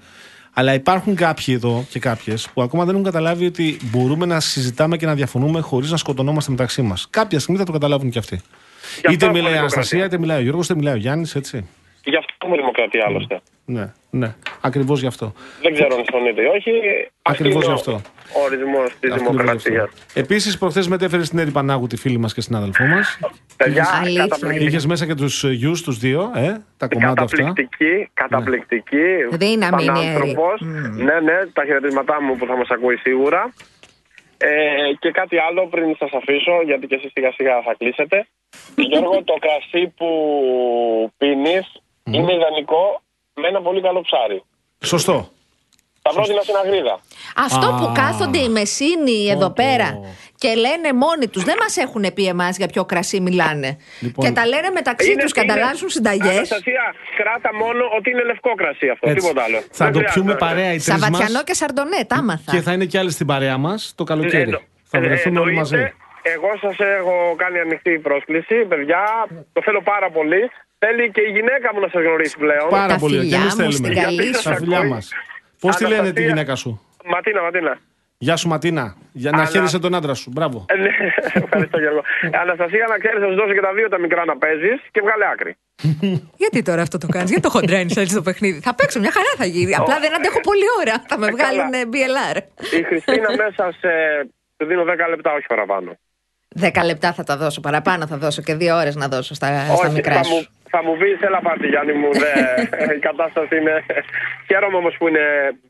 Αλλά 0.53 0.73
υπάρχουν 0.73 1.15
κάποιοι 1.15 1.53
εδώ 1.57 1.85
και 1.89 1.99
κάποιες 1.99 2.49
που 2.53 2.61
ακόμα 2.61 2.83
δεν 2.85 2.93
έχουν 2.93 3.05
καταλάβει 3.05 3.45
ότι 3.45 3.77
μπορούμε 3.83 4.25
να 4.25 4.39
συζητάμε 4.39 4.97
και 4.97 5.05
να 5.05 5.13
διαφωνούμε 5.15 5.59
χωρίς 5.59 5.91
να 5.91 5.97
σκοτωνόμαστε 5.97 6.51
μεταξύ 6.51 6.81
μας. 6.81 7.07
Κάποια 7.09 7.39
στιγμή 7.39 7.59
θα 7.59 7.65
το 7.65 7.71
καταλάβουν 7.71 8.09
και 8.09 8.19
αυτοί. 8.19 8.35
αυτό 8.35 9.11
Είτε 9.11 9.25
έχουμε 9.25 9.39
μιλάει 9.39 9.53
η 9.55 9.57
Αναστασία, 9.57 9.89
δημοκρατία. 9.89 10.05
είτε 10.05 10.17
μιλάει 10.17 10.37
ο 10.39 10.41
Γιώργος, 10.43 10.65
είτε 10.65 10.75
μιλάει 10.75 10.93
ο 10.93 10.97
Γιάννης, 10.97 11.35
έτσι. 11.35 11.67
Γι' 12.03 12.15
αυτό 12.15 12.33
έχουμε 12.41 12.57
δημοκρατία 12.57 13.03
άλλωστε. 13.07 13.41
Ναι, 13.65 13.93
ναι. 14.09 14.35
Ακριβώς 14.61 14.99
γι' 14.99 15.07
αυτό. 15.07 15.33
Δεν 15.61 15.73
ξέρω 15.73 15.95
αν 15.95 16.03
συμφωνείτε 16.05 16.41
ή 16.41 16.45
όχι. 16.45 16.71
Ακριβώς 17.21 17.55
Αυτή 17.55 17.57
γι' 17.57 17.65
είναι 17.65 17.73
αυτό. 17.73 18.01
Ο 18.39 18.43
ορισμός 18.43 18.93
της 18.99 19.13
δημοκρατίας. 19.13 19.89
Επίσης, 20.13 20.57
προχθές 20.57 20.87
μετέφερε 20.87 21.23
στην 21.23 21.39
Έρη 21.39 21.51
Πανάγου 21.51 21.87
τη 21.87 21.97
φίλη 21.97 22.17
μας 22.17 22.33
και 22.33 22.41
συνάδελφό 22.41 22.83
μας. 22.83 23.19
Παιδιά, 23.57 23.87
Αλήθεια. 24.01 24.21
καταπληκτική. 24.21 24.65
Είχες 24.65 24.85
μέσα 24.85 25.05
και 25.05 25.15
τους 25.15 25.43
γιους, 25.43 25.81
τους 25.81 25.97
δύο, 25.97 26.31
ε, 26.35 26.57
τα 26.77 26.87
κομμάτια 26.87 27.23
αυτά. 27.23 27.37
Καταπληκτική, 27.37 28.09
καταπληκτική. 28.13 29.07
Δύναμη 29.31 29.83
είναι 29.83 29.99
η 29.99 30.03
πανάνθρωπος. 30.03 30.61
Έρη. 30.61 31.03
Ναι, 31.03 31.19
ναι, 31.19 31.45
τα 31.53 31.65
χαιρετίσματά 31.65 32.21
μου 32.21 32.35
που 32.35 32.45
θα 32.45 32.57
μας 32.57 32.69
ακούει 32.69 32.97
σίγουρα. 32.97 33.53
Ε, 34.37 34.49
και 34.99 35.11
κάτι 35.11 35.37
άλλο 35.37 35.67
πριν 35.67 35.95
σας 35.99 36.11
αφήσω, 36.13 36.61
γιατί 36.65 36.87
και 36.87 36.95
εσείς 36.95 37.11
σιγά 37.13 37.31
σιγά 37.31 37.61
θα 37.61 37.75
κλείσετε. 37.77 38.27
Γιώργο, 38.89 39.23
το 39.23 39.35
κρασί 39.39 39.87
που 39.97 40.09
πίνεις 41.17 41.81
είναι 42.03 42.33
ιδανικό 42.33 43.01
με 43.33 43.47
ένα 43.47 43.61
πολύ 43.61 43.81
καλό 43.81 44.01
ψάρι. 44.01 44.43
Σωστό. 44.83 45.29
Θα 46.03 46.11
πρότεινα 46.13 46.41
στην 46.41 46.55
αγρίδα. 46.55 46.99
Αυτό 47.35 47.67
Α. 47.67 47.75
που 47.79 47.91
κάθονται 47.95 48.37
οι 48.37 48.49
μεσίνοι 48.49 49.27
εδώ 49.29 49.47
Πω, 49.47 49.53
πέρα 49.55 49.89
πω. 49.93 50.15
και 50.37 50.47
λένε 50.55 50.93
μόνοι 50.93 51.27
τους, 51.27 51.43
δεν 51.43 51.55
μας 51.59 51.77
έχουν 51.77 52.13
πει 52.13 52.25
εμάς 52.27 52.57
για 52.57 52.67
ποιο 52.67 52.85
κρασί 52.85 53.19
μιλάνε. 53.19 53.77
Λοιπόν. 53.99 54.25
Και 54.25 54.31
τα 54.31 54.45
λένε 54.47 54.69
μεταξύ 54.73 55.15
τους 55.15 55.31
και 55.31 55.39
ανταλλάσσουν 55.39 55.89
συνταγές. 55.89 56.35
Αναστασία, 56.37 56.81
κράτα 57.17 57.55
μόνο 57.55 57.83
ότι 57.97 58.09
είναι 58.09 58.23
λευκό 58.23 58.53
κρασί 58.55 58.89
αυτό, 58.89 59.09
Έτσι. 59.09 59.21
τίποτα 59.27 59.43
άλλο. 59.43 59.57
Θα 59.71 59.85
Δεν 59.85 59.93
το 59.93 59.97
χρειάζεται. 59.99 60.11
πιούμε 60.21 60.35
παρέα 60.35 60.67
οι 60.67 60.69
τρεις 60.69 60.83
Σαββατιανό 60.83 61.33
μα 61.33 61.43
και 61.43 61.53
σαρντονέ, 61.53 62.03
τα 62.07 62.15
άμαθα. 62.15 62.51
και 62.51 62.61
θα 62.61 62.71
είναι 62.73 62.85
και 62.85 62.97
άλλοι 62.97 63.11
στην 63.11 63.25
παρέα 63.27 63.57
μας 63.57 63.93
το 63.95 64.03
καλοκαίρι. 64.03 64.41
Εννο- 64.43 64.61
θα 64.83 64.97
ε, 64.97 65.01
βρεθούμε 65.01 65.39
όλοι 65.39 65.49
εννοείται. 65.49 65.77
μαζί. 65.77 65.93
Εγώ 66.21 66.49
σας 66.61 66.75
έχω 66.79 67.35
κάνει 67.37 67.59
ανοιχτή 67.59 67.99
πρόσκληση, 67.99 68.65
παιδιά. 68.65 69.01
Το 69.53 69.61
θέλω 69.61 69.81
πάρα 69.81 70.09
πολύ. 70.11 70.51
Θέλει 70.83 71.11
και 71.15 71.21
η 71.29 71.31
γυναίκα 71.37 71.67
μου 71.73 71.79
να 71.85 71.89
σας 71.93 72.01
γνωρίσει 72.05 72.37
πλέον. 72.37 72.69
Πάρα 72.69 72.93
Τα 72.93 72.99
πολύ. 73.03 73.15
Και 73.15 73.21
φιλιά 73.21 73.37
εμείς 73.37 73.53
μου 73.53 73.59
θέλουμε. 73.61 73.77
στην 73.87 73.93
καλή 74.03 74.35
σου. 74.35 74.49
Τα 74.49 74.55
φιλιά 74.55 74.83
μας. 74.83 75.09
Πώς 75.59 75.75
τη 75.75 75.83
λένε 75.83 75.95
τη 75.95 75.99
Αναστασία. 76.01 76.27
γυναίκα 76.27 76.55
σου; 76.55 76.69
Ματίνα, 77.05 77.41
Ματίνα. 77.41 77.73
Γεια 78.17 78.35
σου 78.35 78.47
Ματίνα. 78.47 78.95
Για 79.11 79.31
να 79.31 79.37
Αλλά- 79.37 79.45
χαίρεσαι 79.51 79.79
τον 79.79 79.95
άντρα 79.95 80.13
σου. 80.13 80.29
Μπράβο. 80.35 80.65
Ε, 80.69 80.75
ναι, 80.75 80.89
Ευχαριστώ 81.43 81.77
Γιώργο. 81.79 82.01
Ε, 82.21 82.37
Αναστασία, 82.37 82.85
να 82.89 82.97
ξέρεις, 82.97 83.19
θα 83.23 83.27
σου 83.29 83.35
δώσω 83.35 83.53
και 83.53 83.61
τα 83.67 83.73
δύο 83.73 83.87
τα 83.89 83.99
μικρά 83.99 84.25
να 84.25 84.37
παίζεις 84.37 84.79
και 84.91 85.01
βγάλε 85.05 85.25
άκρη. 85.33 85.51
Γιατί 86.37 86.61
τώρα 86.61 86.81
αυτό 86.81 86.97
το 86.97 87.07
κάνεις, 87.07 87.29
γιατί 87.29 87.43
το 87.47 87.49
χοντρένεις 87.55 87.95
έτσι 87.97 88.15
το 88.15 88.21
παιχνίδι; 88.21 88.59
Θα 88.59 88.75
παίξω, 88.75 88.99
μια 88.99 89.11
χαρά 89.11 89.31
θα 89.37 89.45
γίνει. 89.45 89.75
Απλά 89.75 89.99
δεν 89.99 90.15
αντέχω 90.15 90.39
πολύ 90.49 90.67
ώρα. 90.81 90.95
Θα 91.07 91.17
με 91.17 91.27
Ε, 91.27 91.31
βγάλουν 91.31 91.71
καλά. 91.71 91.83
BLR. 91.93 92.37
Η 92.79 92.83
Χριστίνα 92.83 93.29
μέσα 93.43 93.63
σε. 93.79 93.89
Του 94.57 94.65
δίνω 94.65 94.83
10 94.83 94.87
λεπτά, 95.09 95.33
όχι 95.33 95.45
παραπάνω. 95.47 95.89
Δέκα 96.55 96.83
λεπτά 96.85 97.13
θα 97.13 97.23
τα 97.23 97.37
δώσω, 97.37 97.61
παραπάνω 97.61 98.07
θα 98.07 98.17
δώσω 98.17 98.41
και 98.41 98.53
δύο 98.55 98.75
ώρες 98.75 98.95
να 98.95 99.07
δώσω 99.07 99.33
στα, 99.33 99.47
στα 99.65 99.73
όχι, 99.73 99.91
μικρά 99.91 100.13
θα 100.15 100.23
σου. 100.23 100.33
μου, 100.33 100.45
θα 100.73 100.79
μου 100.85 100.93
πεις, 100.99 101.17
έλα 101.27 101.39
πάτη 101.47 101.67
Γιάννη 101.67 101.93
μου. 102.01 102.09
Δε, 102.21 102.31
η 102.97 102.99
κατάσταση 103.09 103.53
είναι. 103.59 103.75
Χαίρομαι 104.47 104.77
όμως 104.81 104.95
που 104.99 105.07
είναι 105.07 105.25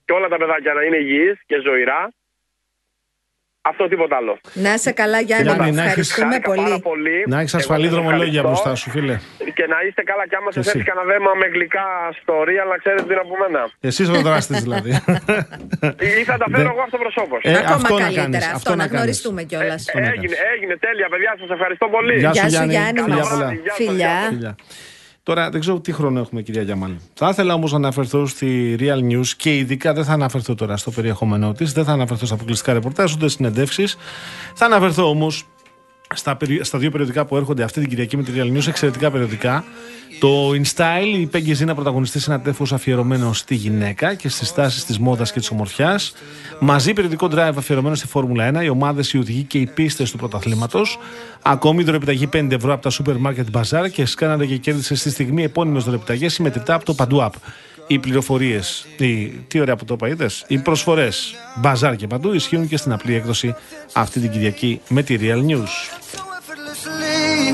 και 0.05 0.13
όλα 0.17 0.27
τα 0.27 0.37
παιδάκια 0.41 0.73
να 0.73 0.81
είναι 0.83 0.97
υγιείς 0.97 1.37
και 1.49 1.57
ζωηρά. 1.65 2.01
Αυτό 3.63 3.87
τίποτα 3.87 4.15
άλλο. 4.15 4.33
Να 4.65 4.73
είσαι 4.73 4.91
καλά, 5.01 5.19
Γιάννη, 5.27 5.45
Γιάννη, 5.47 5.65
μου 5.69 5.75
να 5.75 5.83
έχεις- 5.83 5.89
ευχαριστούμε 5.89 6.31
Χάρηκα 6.31 6.49
πάρα 6.63 6.79
πολύ. 6.79 6.81
πολύ. 6.89 7.17
Να 7.33 7.37
έχεις 7.41 7.53
Εγώ 7.53 7.61
ασφαλή 7.63 7.85
σας 7.87 7.93
δρομολόγια 7.95 8.39
ευχαριστώ. 8.41 8.47
μπροστά 8.49 8.71
σου, 8.81 8.87
φίλε. 8.95 9.15
Και 9.57 9.65
να 9.73 9.77
είστε 9.87 10.01
καλά 10.11 10.23
κι 10.29 10.35
άμα 10.39 10.49
Και 10.51 10.57
σας 10.57 10.65
εσύ. 10.67 10.71
έρθει 10.77 10.83
κανένα 10.89 11.05
δέμα 11.13 11.31
με 11.41 11.45
γλυκά 11.53 11.85
στο 12.21 12.33
real 12.47 12.67
να 12.73 12.77
ξέρετε 12.81 13.03
τι 13.07 13.11
είναι 13.15 13.23
από 13.27 13.35
μένα. 13.43 13.61
Εσύ 13.89 14.01
ο 14.17 14.21
δράστης 14.27 14.59
δηλαδή. 14.65 14.91
Ή 16.19 16.23
θα 16.29 16.35
τα 16.41 16.47
φέρω 16.51 16.63
Δεν- 16.67 16.73
εγώ 16.73 16.81
αυτοπροσώπως. 16.87 17.39
Ε, 17.43 17.51
Ακόμα 17.61 17.75
αυτό 17.81 17.93
να 17.93 17.99
καλύτερα. 18.05 18.21
κάνεις, 18.23 18.43
αυτό, 18.45 18.57
αυτό 18.59 18.69
να 18.69 18.75
να 18.75 18.83
κάνεις. 18.83 18.97
γνωριστούμε 18.99 19.41
κιόλας. 19.49 19.81
Αυτό 19.87 19.97
να 19.99 20.09
Έγινε, 20.13 20.35
κάνεις. 20.35 20.51
έγινε, 20.53 20.73
τέλεια 20.85 21.07
παιδιά, 21.13 21.31
σας 21.41 21.49
ευχαριστώ 21.57 21.85
πολύ. 21.95 22.13
Γεια 22.23 22.31
Γεια 22.37 22.43
σου 22.43 22.49
σου, 22.55 22.63
Γιάννη. 22.73 22.73
Γιάννη 22.75 23.59
Φιλιά 23.79 24.15
μας. 25.25 25.35
πολλά. 25.35 25.49
Γεια 25.49 25.49
σας, 25.49 25.49
Φιλιά. 25.49 25.49
Φιλιά. 25.49 25.49
Τώρα 25.49 25.49
δεν 25.49 25.59
ξέρω 25.59 25.79
τι 25.79 25.91
χρόνο 25.91 26.19
έχουμε, 26.19 26.41
κυρία 26.41 26.61
Γιαμάλη. 26.61 26.99
Θα 27.13 27.29
ήθελα 27.29 27.53
όμως 27.53 27.71
να 27.71 27.77
αναφερθώ 27.77 28.25
στη 28.25 28.75
Real 28.79 28.99
News 29.11 29.27
και 29.37 29.57
ειδικά 29.57 29.93
δεν 29.93 30.03
θα 30.03 30.13
αναφερθώ 30.13 30.55
τώρα 30.55 30.77
στο 30.77 30.91
περιεχόμενό 30.91 31.51
της, 31.51 31.73
δεν 31.73 31.85
θα 31.85 31.91
αναφερθώ 31.91 32.25
στα 32.25 32.35
αποκλειστικά 32.35 32.73
ρεπορτάζ 32.73 33.13
ούτε 33.13 33.29
συνεντεύξεις. 33.29 33.97
Θα 34.55 34.65
αναφερθώ 34.65 35.09
όμως 35.09 35.45
στα, 36.13 36.35
περι- 36.35 36.63
στα 36.65 36.77
δύο 36.77 36.91
περιοδικά 36.91 37.25
που 37.25 37.37
έρχονται 37.37 37.63
αυτή 37.63 37.79
την 37.79 37.89
Κυριακή 37.89 38.17
με 38.17 38.23
τη 38.23 38.31
Real 38.35 38.57
News, 38.57 38.67
εξαιρετικά 38.67 39.11
περιοδικά. 39.11 39.63
Το 40.19 40.49
InStyle, 40.49 41.17
η 41.19 41.25
Πέγγι 41.25 41.53
Ζήνα 41.53 41.75
πρωταγωνιστής 41.75 42.23
σε 42.23 42.31
ένα 42.31 42.41
τέφο 42.41 42.65
αφιερωμένο 42.71 43.33
στη 43.33 43.55
γυναίκα 43.55 44.13
και 44.13 44.29
στις 44.29 44.53
τάσει 44.53 44.85
της 44.85 44.99
μόδας 44.99 45.31
και 45.31 45.39
της 45.39 45.49
ομορφιάς. 45.49 46.13
Μαζί 46.59 46.93
περιοδικό 46.93 47.27
drive 47.31 47.53
αφιερωμένο 47.55 47.95
στη 47.95 48.07
Φόρμουλα 48.07 48.51
1, 48.59 48.63
οι 48.63 48.69
ομάδες, 48.69 49.13
οι 49.13 49.17
οδηγοί 49.17 49.43
και 49.43 49.57
οι 49.57 49.65
πίστες 49.65 50.11
του 50.11 50.17
πρωταθλήματος. 50.17 50.99
Ακόμη 51.41 51.83
δωρεπιταγή 51.83 52.27
5 52.27 52.55
ευρώ 52.55 52.73
από 52.73 52.81
τα 52.81 52.89
σούπερ 52.89 53.17
μάρκετ 53.17 53.49
μπαζάρ 53.49 53.89
και 53.89 54.05
σκάναρε 54.05 54.45
και 54.45 54.57
κέρδισε 54.57 54.95
στη 54.95 55.09
στιγμή 55.09 55.43
επώνυμες 55.43 55.83
δωρεπιταγές 55.83 56.33
συμμετρητά 56.33 56.73
από 56.73 56.85
το 56.85 56.93
Παντού 56.93 57.17
App. 57.21 57.33
Οι 57.93 57.99
πληροφορίες, 57.99 58.85
οι, 58.97 59.25
τι 59.47 59.59
ωραία 59.59 59.75
που 59.75 59.85
το 59.85 59.93
είπα, 59.93 60.07
είδες, 60.07 60.43
οι 60.47 60.57
προσφορές 60.57 61.33
μπαζάρ 61.57 61.95
και 61.95 62.07
παντού 62.07 62.33
ισχύουν 62.33 62.67
και 62.67 62.77
στην 62.77 62.91
απλή 62.93 63.15
έκδοση 63.15 63.55
αυτή 63.93 64.19
την 64.19 64.31
Κυριακή 64.31 64.81
με 64.87 65.03
τη 65.03 65.17
Real 65.21 65.45
News. 65.49 65.73
effortlessly. 66.39 67.53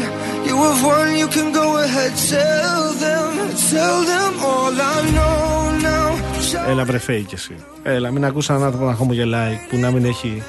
You 0.50 0.56
have 0.68 0.82
won, 0.90 1.08
you 1.22 1.28
can 1.38 1.48
go 1.62 1.68
ahead, 1.86 2.14
tell 2.34 2.84
them, 3.06 3.30
tell 3.72 3.98
them 4.12 4.32
all 4.52 4.76
I 4.96 4.98
know 5.16 5.86
now. 5.88 6.70
Έλα 6.70 6.84
βρε 6.86 6.98
φέη 6.98 7.22
κι 7.24 7.36
εσύ. 7.36 7.56
Έλα, 7.84 8.12
μην 8.12 8.26
ακούς 8.26 8.50
έναν 8.50 8.64
άνθρωπο 8.64 8.86
να 8.86 8.96
χαμογελάει 8.96 9.60
που 9.70 9.78
να 9.78 9.92
μην 9.92 10.06
έχει. 10.06 10.44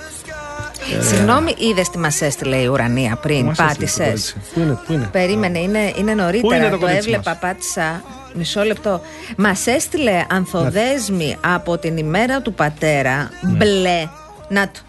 Συγγνώμη, 1.00 1.54
είδες 1.58 1.88
τι 1.90 1.98
μας 1.98 2.20
έστειλε 2.20 2.56
η 2.56 2.66
ουρανία 2.66 3.16
πριν, 3.16 3.44
Μας 3.44 3.58
έστειλε 3.58 3.86
το 3.86 3.96
πάτησες. 3.96 4.04
κορίτσι. 4.06 4.34
Πού 4.54 4.60
είναι, 4.60 4.78
πού 4.86 4.92
είναι; 4.92 5.08
Περίμενε, 5.12 5.58
είναι, 5.58 5.92
είναι 5.98 6.10
Πού 6.10 6.16
νωρίτερα. 6.16 6.56
είναι 6.56 6.64
το 6.64 6.70
το 6.70 6.78
κορίτσι 6.78 6.98
έβλεπα, 6.98 7.30
μας; 7.30 7.38
πάτησα. 7.38 8.02
Μισό 8.34 8.62
λεπτό. 8.62 9.00
Μας 9.36 9.66
έστειλε 9.66 10.24
ανθοδέσμη 10.30 11.36
από 11.44 11.78
την 11.78 11.96
ημέρα 11.96 12.40
του 12.42 12.52
πατέρα. 12.54 13.30
Ναι. 13.40 13.50
Μπλε. 13.56 14.08
Να 14.48 14.68
το. 14.68 14.80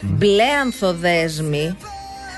Μπλε 0.00 0.44
ανθοδέσμη. 0.62 1.76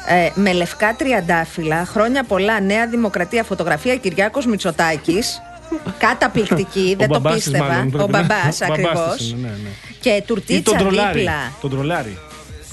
Ε, 0.08 0.30
με 0.34 0.52
λευκά 0.52 0.94
τριαντάφυλλα, 0.98 1.84
χρόνια 1.84 2.24
πολλά, 2.24 2.60
Νέα 2.60 2.86
Δημοκρατία, 2.86 3.42
φωτογραφία 3.44 3.96
Κυριάκος 3.96 4.46
Μητσοτάκης 4.46 5.40
Καταπληκτική, 5.98 6.94
δεν 6.98 7.08
το 7.08 7.14
μπαμπάς 7.20 7.34
της 7.34 7.44
πίστευα. 7.44 7.66
μάλλον, 7.66 7.86
Ο 7.86 7.90
πρέπει 7.90 8.12
να- 8.12 8.20
μπαμπάς 8.20 8.60
ο 8.60 8.66
μπαμπάς 8.66 8.78
ακριβώς. 8.86 9.16
της 9.16 9.30
είναι, 9.30 9.40
ναι, 9.48 9.48
ναι. 9.48 9.68
Και 10.00 10.10
Ή 10.10 10.16
τον 10.22 10.26
τουρτίτσα 10.26 10.76
τρολάρι. 10.76 11.18
δίπλα. 11.18 11.52
Τον 11.60 11.70
τρολάρι. 11.70 12.18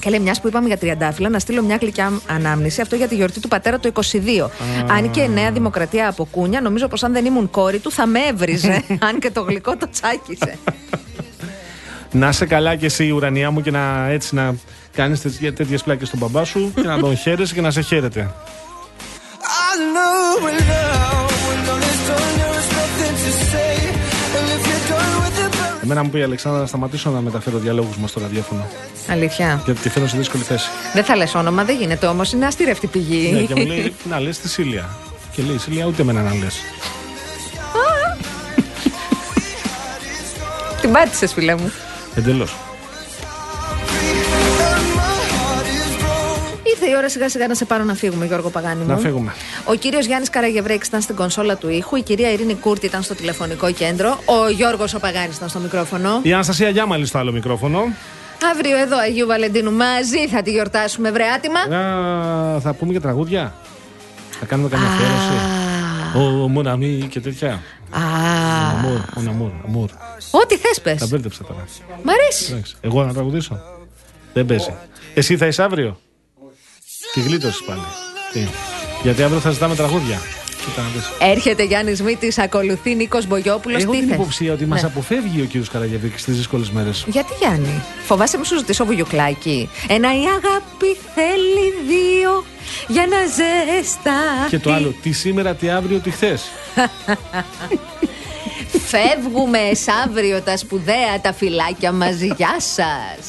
Και 0.00 0.10
λέει, 0.10 0.20
μιας 0.20 0.40
που 0.40 0.48
είπαμε 0.48 0.66
για 0.66 0.78
τριαντάφυλλα, 0.78 1.28
να 1.28 1.38
στείλω 1.38 1.62
μια 1.62 1.76
γλυκιά 1.80 2.12
ανάμνηση. 2.26 2.80
Αυτό 2.80 2.96
για 2.96 3.08
τη 3.08 3.14
γιορτή 3.14 3.40
του 3.40 3.48
πατέρα 3.48 3.78
το 3.78 3.90
22. 3.94 4.00
Αν 4.90 5.10
και 5.10 5.26
Νέα 5.26 5.50
Δημοκρατία 5.50 6.08
από 6.08 6.28
κούνια, 6.30 6.60
νομίζω 6.60 6.88
πως 6.88 7.02
αν 7.02 7.12
δεν 7.12 7.24
ήμουν 7.24 7.50
κόρη 7.50 7.78
του 7.78 7.90
θα 7.90 8.06
με 8.06 8.18
έβριζε. 8.30 8.82
αν 9.08 9.18
και 9.18 9.30
το 9.30 9.40
γλυκό 9.40 9.76
το 9.76 9.88
τσάκισε. 9.90 10.58
Να 12.12 12.28
είσαι 12.28 12.46
καλά 12.46 12.76
και 12.76 12.86
εσύ, 12.86 13.06
η 13.06 13.10
ουρανιά 13.10 13.50
μου, 13.50 13.60
και 13.60 13.70
να 13.70 14.08
έτσι 14.08 14.34
να 14.34 14.54
κάνεις 14.92 15.20
τέτοιε 15.20 15.78
πλάκες 15.84 16.08
στον 16.08 16.20
μπαμπά 16.20 16.44
σου 16.44 16.72
και 16.74 16.82
να 16.82 16.98
τον 16.98 17.16
χαίρεσαι 17.16 17.54
και 17.54 17.60
να 17.60 17.70
σε 17.70 17.80
χαίρεται. 17.80 18.30
I 19.72 19.74
know 19.94 20.44
we're 20.44 20.58
now, 20.58 21.28
when 21.46 21.68
all 21.68 21.80
Εμένα 25.90 26.04
μου 26.04 26.10
πει 26.12 26.18
η 26.18 26.22
Αλεξάνδρα 26.22 26.60
να 26.60 26.66
σταματήσω 26.66 27.10
να 27.10 27.20
μεταφέρω 27.20 27.58
διαλόγους 27.58 27.96
μας 27.96 28.10
στο 28.10 28.20
ραδιόφωνο. 28.20 28.66
Αλήθεια. 29.08 29.62
Γιατί 29.64 29.80
τη 29.80 29.88
φέρνω 29.88 30.08
σε 30.08 30.16
δύσκολη 30.16 30.42
θέση. 30.42 30.68
Δεν 30.94 31.04
θα 31.04 31.16
λες 31.16 31.34
όνομα, 31.34 31.64
δεν 31.64 31.76
γίνεται 31.76 32.06
όμως. 32.06 32.32
Είναι 32.32 32.46
αστήρευτη 32.46 32.86
πηγή. 32.86 33.30
ναι, 33.32 33.40
και 33.40 33.54
μου 33.54 33.66
λέει 33.66 33.94
να 34.08 34.20
λες 34.20 34.38
τη 34.38 34.48
Σίλια. 34.48 34.88
Και 35.32 35.42
λέει 35.42 35.58
Σίλια, 35.58 35.86
ούτε 35.86 36.02
εμένα 36.02 36.22
να 36.22 36.34
λες. 36.34 36.60
Την 40.80 40.92
πάτησες, 40.92 41.32
φίλε 41.32 41.54
μου. 41.56 41.72
Εντελώς. 42.14 42.56
Ήρθε 46.80 46.92
η 46.92 46.96
ώρα 46.96 47.08
σιγά 47.08 47.28
σιγά 47.28 47.46
να 47.46 47.54
σε 47.54 47.64
πάρω 47.64 47.84
να 47.84 47.94
φύγουμε, 47.94 48.26
Γιώργο 48.26 48.50
Παγάνη 48.50 48.80
μου. 48.80 48.86
Να 48.86 48.96
φύγουμε. 48.96 49.32
Ο 49.64 49.74
κύριος 49.74 50.06
Γιάννης 50.06 50.30
Καραγευρέκης 50.30 50.88
ήταν 50.88 51.00
στην 51.00 51.14
κονσόλα 51.14 51.56
του 51.56 51.68
ήχου, 51.68 51.96
η 51.96 52.02
κυρία 52.02 52.32
Ειρήνη 52.32 52.54
Κούρτη 52.54 52.86
ήταν 52.86 53.02
στο 53.02 53.14
τηλεφωνικό 53.14 53.72
κέντρο, 53.72 54.18
ο 54.24 54.48
Γιώργος 54.48 54.94
ο 54.94 54.98
Παγάνης 54.98 55.36
ήταν 55.36 55.48
στο 55.48 55.58
μικρόφωνο. 55.58 56.20
Η 56.22 56.32
Αναστασία 56.32 56.68
Γιάμαλη 56.68 57.06
στο 57.06 57.18
άλλο 57.18 57.32
μικρόφωνο. 57.32 57.84
Αύριο 58.52 58.76
εδώ 58.76 58.98
Αγίου 58.98 59.26
Βαλεντίνου 59.26 59.72
μαζί 59.72 60.28
θα 60.28 60.42
τη 60.42 60.50
γιορτάσουμε, 60.50 61.10
βρε 61.10 61.24
άτιμα. 61.36 61.78
Α, 61.78 62.60
θα 62.60 62.72
πούμε 62.72 62.92
και 62.92 63.00
τραγούδια. 63.00 63.54
Θα 64.30 64.46
κάνουμε 64.46 64.68
καμία 64.68 64.88
αφιέρωση. 64.88 66.44
Ο 66.44 66.48
Μοναμή 66.48 67.06
και 67.10 67.20
τέτοια. 67.20 67.50
Α, 67.90 68.00
Αμόρ, 68.78 68.98
ο 68.98 69.30
Αμόρ, 69.30 69.50
αμόρ. 69.66 69.90
ό,τι 70.30 70.56
θες 70.56 70.80
πες. 70.80 71.00
Τα 71.00 71.06
μπέρδεψα 71.06 71.44
τώρα. 71.44 71.64
Μ' 72.02 72.08
αρέσει. 72.08 72.52
Εντάξει. 72.52 72.74
Εγώ 72.80 73.04
να 73.04 73.12
τραγουδήσω. 73.12 73.60
Δεν 74.32 74.46
παίζει. 74.46 74.74
Εσύ 75.14 75.36
θα 75.36 75.46
είσαι 75.46 75.62
αύριο; 75.62 76.00
Τη 77.12 77.20
γλίτωσες 77.20 77.62
πάλι. 77.66 77.80
Τι. 78.32 78.48
Γιατί 79.02 79.22
αύριο 79.22 79.40
θα 79.40 79.50
ζητάμε 79.50 79.74
τραγούδια. 79.74 80.20
Κοίτα 80.64 80.82
να 80.82 80.88
δεις. 80.88 81.10
Έρχεται 81.18 81.62
Γιάννης 81.62 82.02
Μήτης, 82.02 82.38
ακολουθεί 82.38 82.94
Νίκος 82.94 83.26
Μπογιόπουλος. 83.26 83.82
Έχω 83.82 83.92
τι 83.92 83.98
την 83.98 84.08
θες; 84.08 84.16
υποψία 84.16 84.52
ότι 84.52 84.66
μας 84.66 84.82
Ναι. 84.82 84.86
αποφεύγει 84.88 85.40
ο 85.40 85.44
κύριος 85.44 85.68
Καραγεβίκη 85.68 86.18
στις 86.18 86.36
δύσκολες 86.36 86.70
μέρες. 86.70 87.04
Γιατί 87.06 87.32
Γιάννη, 87.38 87.82
φοβάσαι 88.06 88.38
μη 88.38 88.44
σου 88.46 88.56
ζητήσω 88.58 88.84
βουγιουκλάκι. 88.84 89.68
Ένα 89.88 90.14
η 90.14 90.24
αγάπη 90.24 90.96
θέλει 91.14 91.74
δύο 91.88 92.44
για 92.88 93.06
να 93.06 93.16
ζεστά. 93.26 94.46
Και 94.48 94.58
το 94.58 94.72
άλλο, 94.72 94.94
τι 95.02 95.12
σήμερα, 95.12 95.54
τι 95.54 95.70
αύριο, 95.70 95.98
τι 95.98 96.10
χθες. 96.10 96.42
Φεύγουμε 98.90 99.58
σ' 99.74 99.88
αύριο 100.06 100.40
τα 100.40 100.56
σπουδαία 100.56 101.20
τα 101.22 101.32
φυλάκια 101.32 101.92
μας. 101.92 102.20
Γεια 102.20 102.56
σας. 102.58 103.26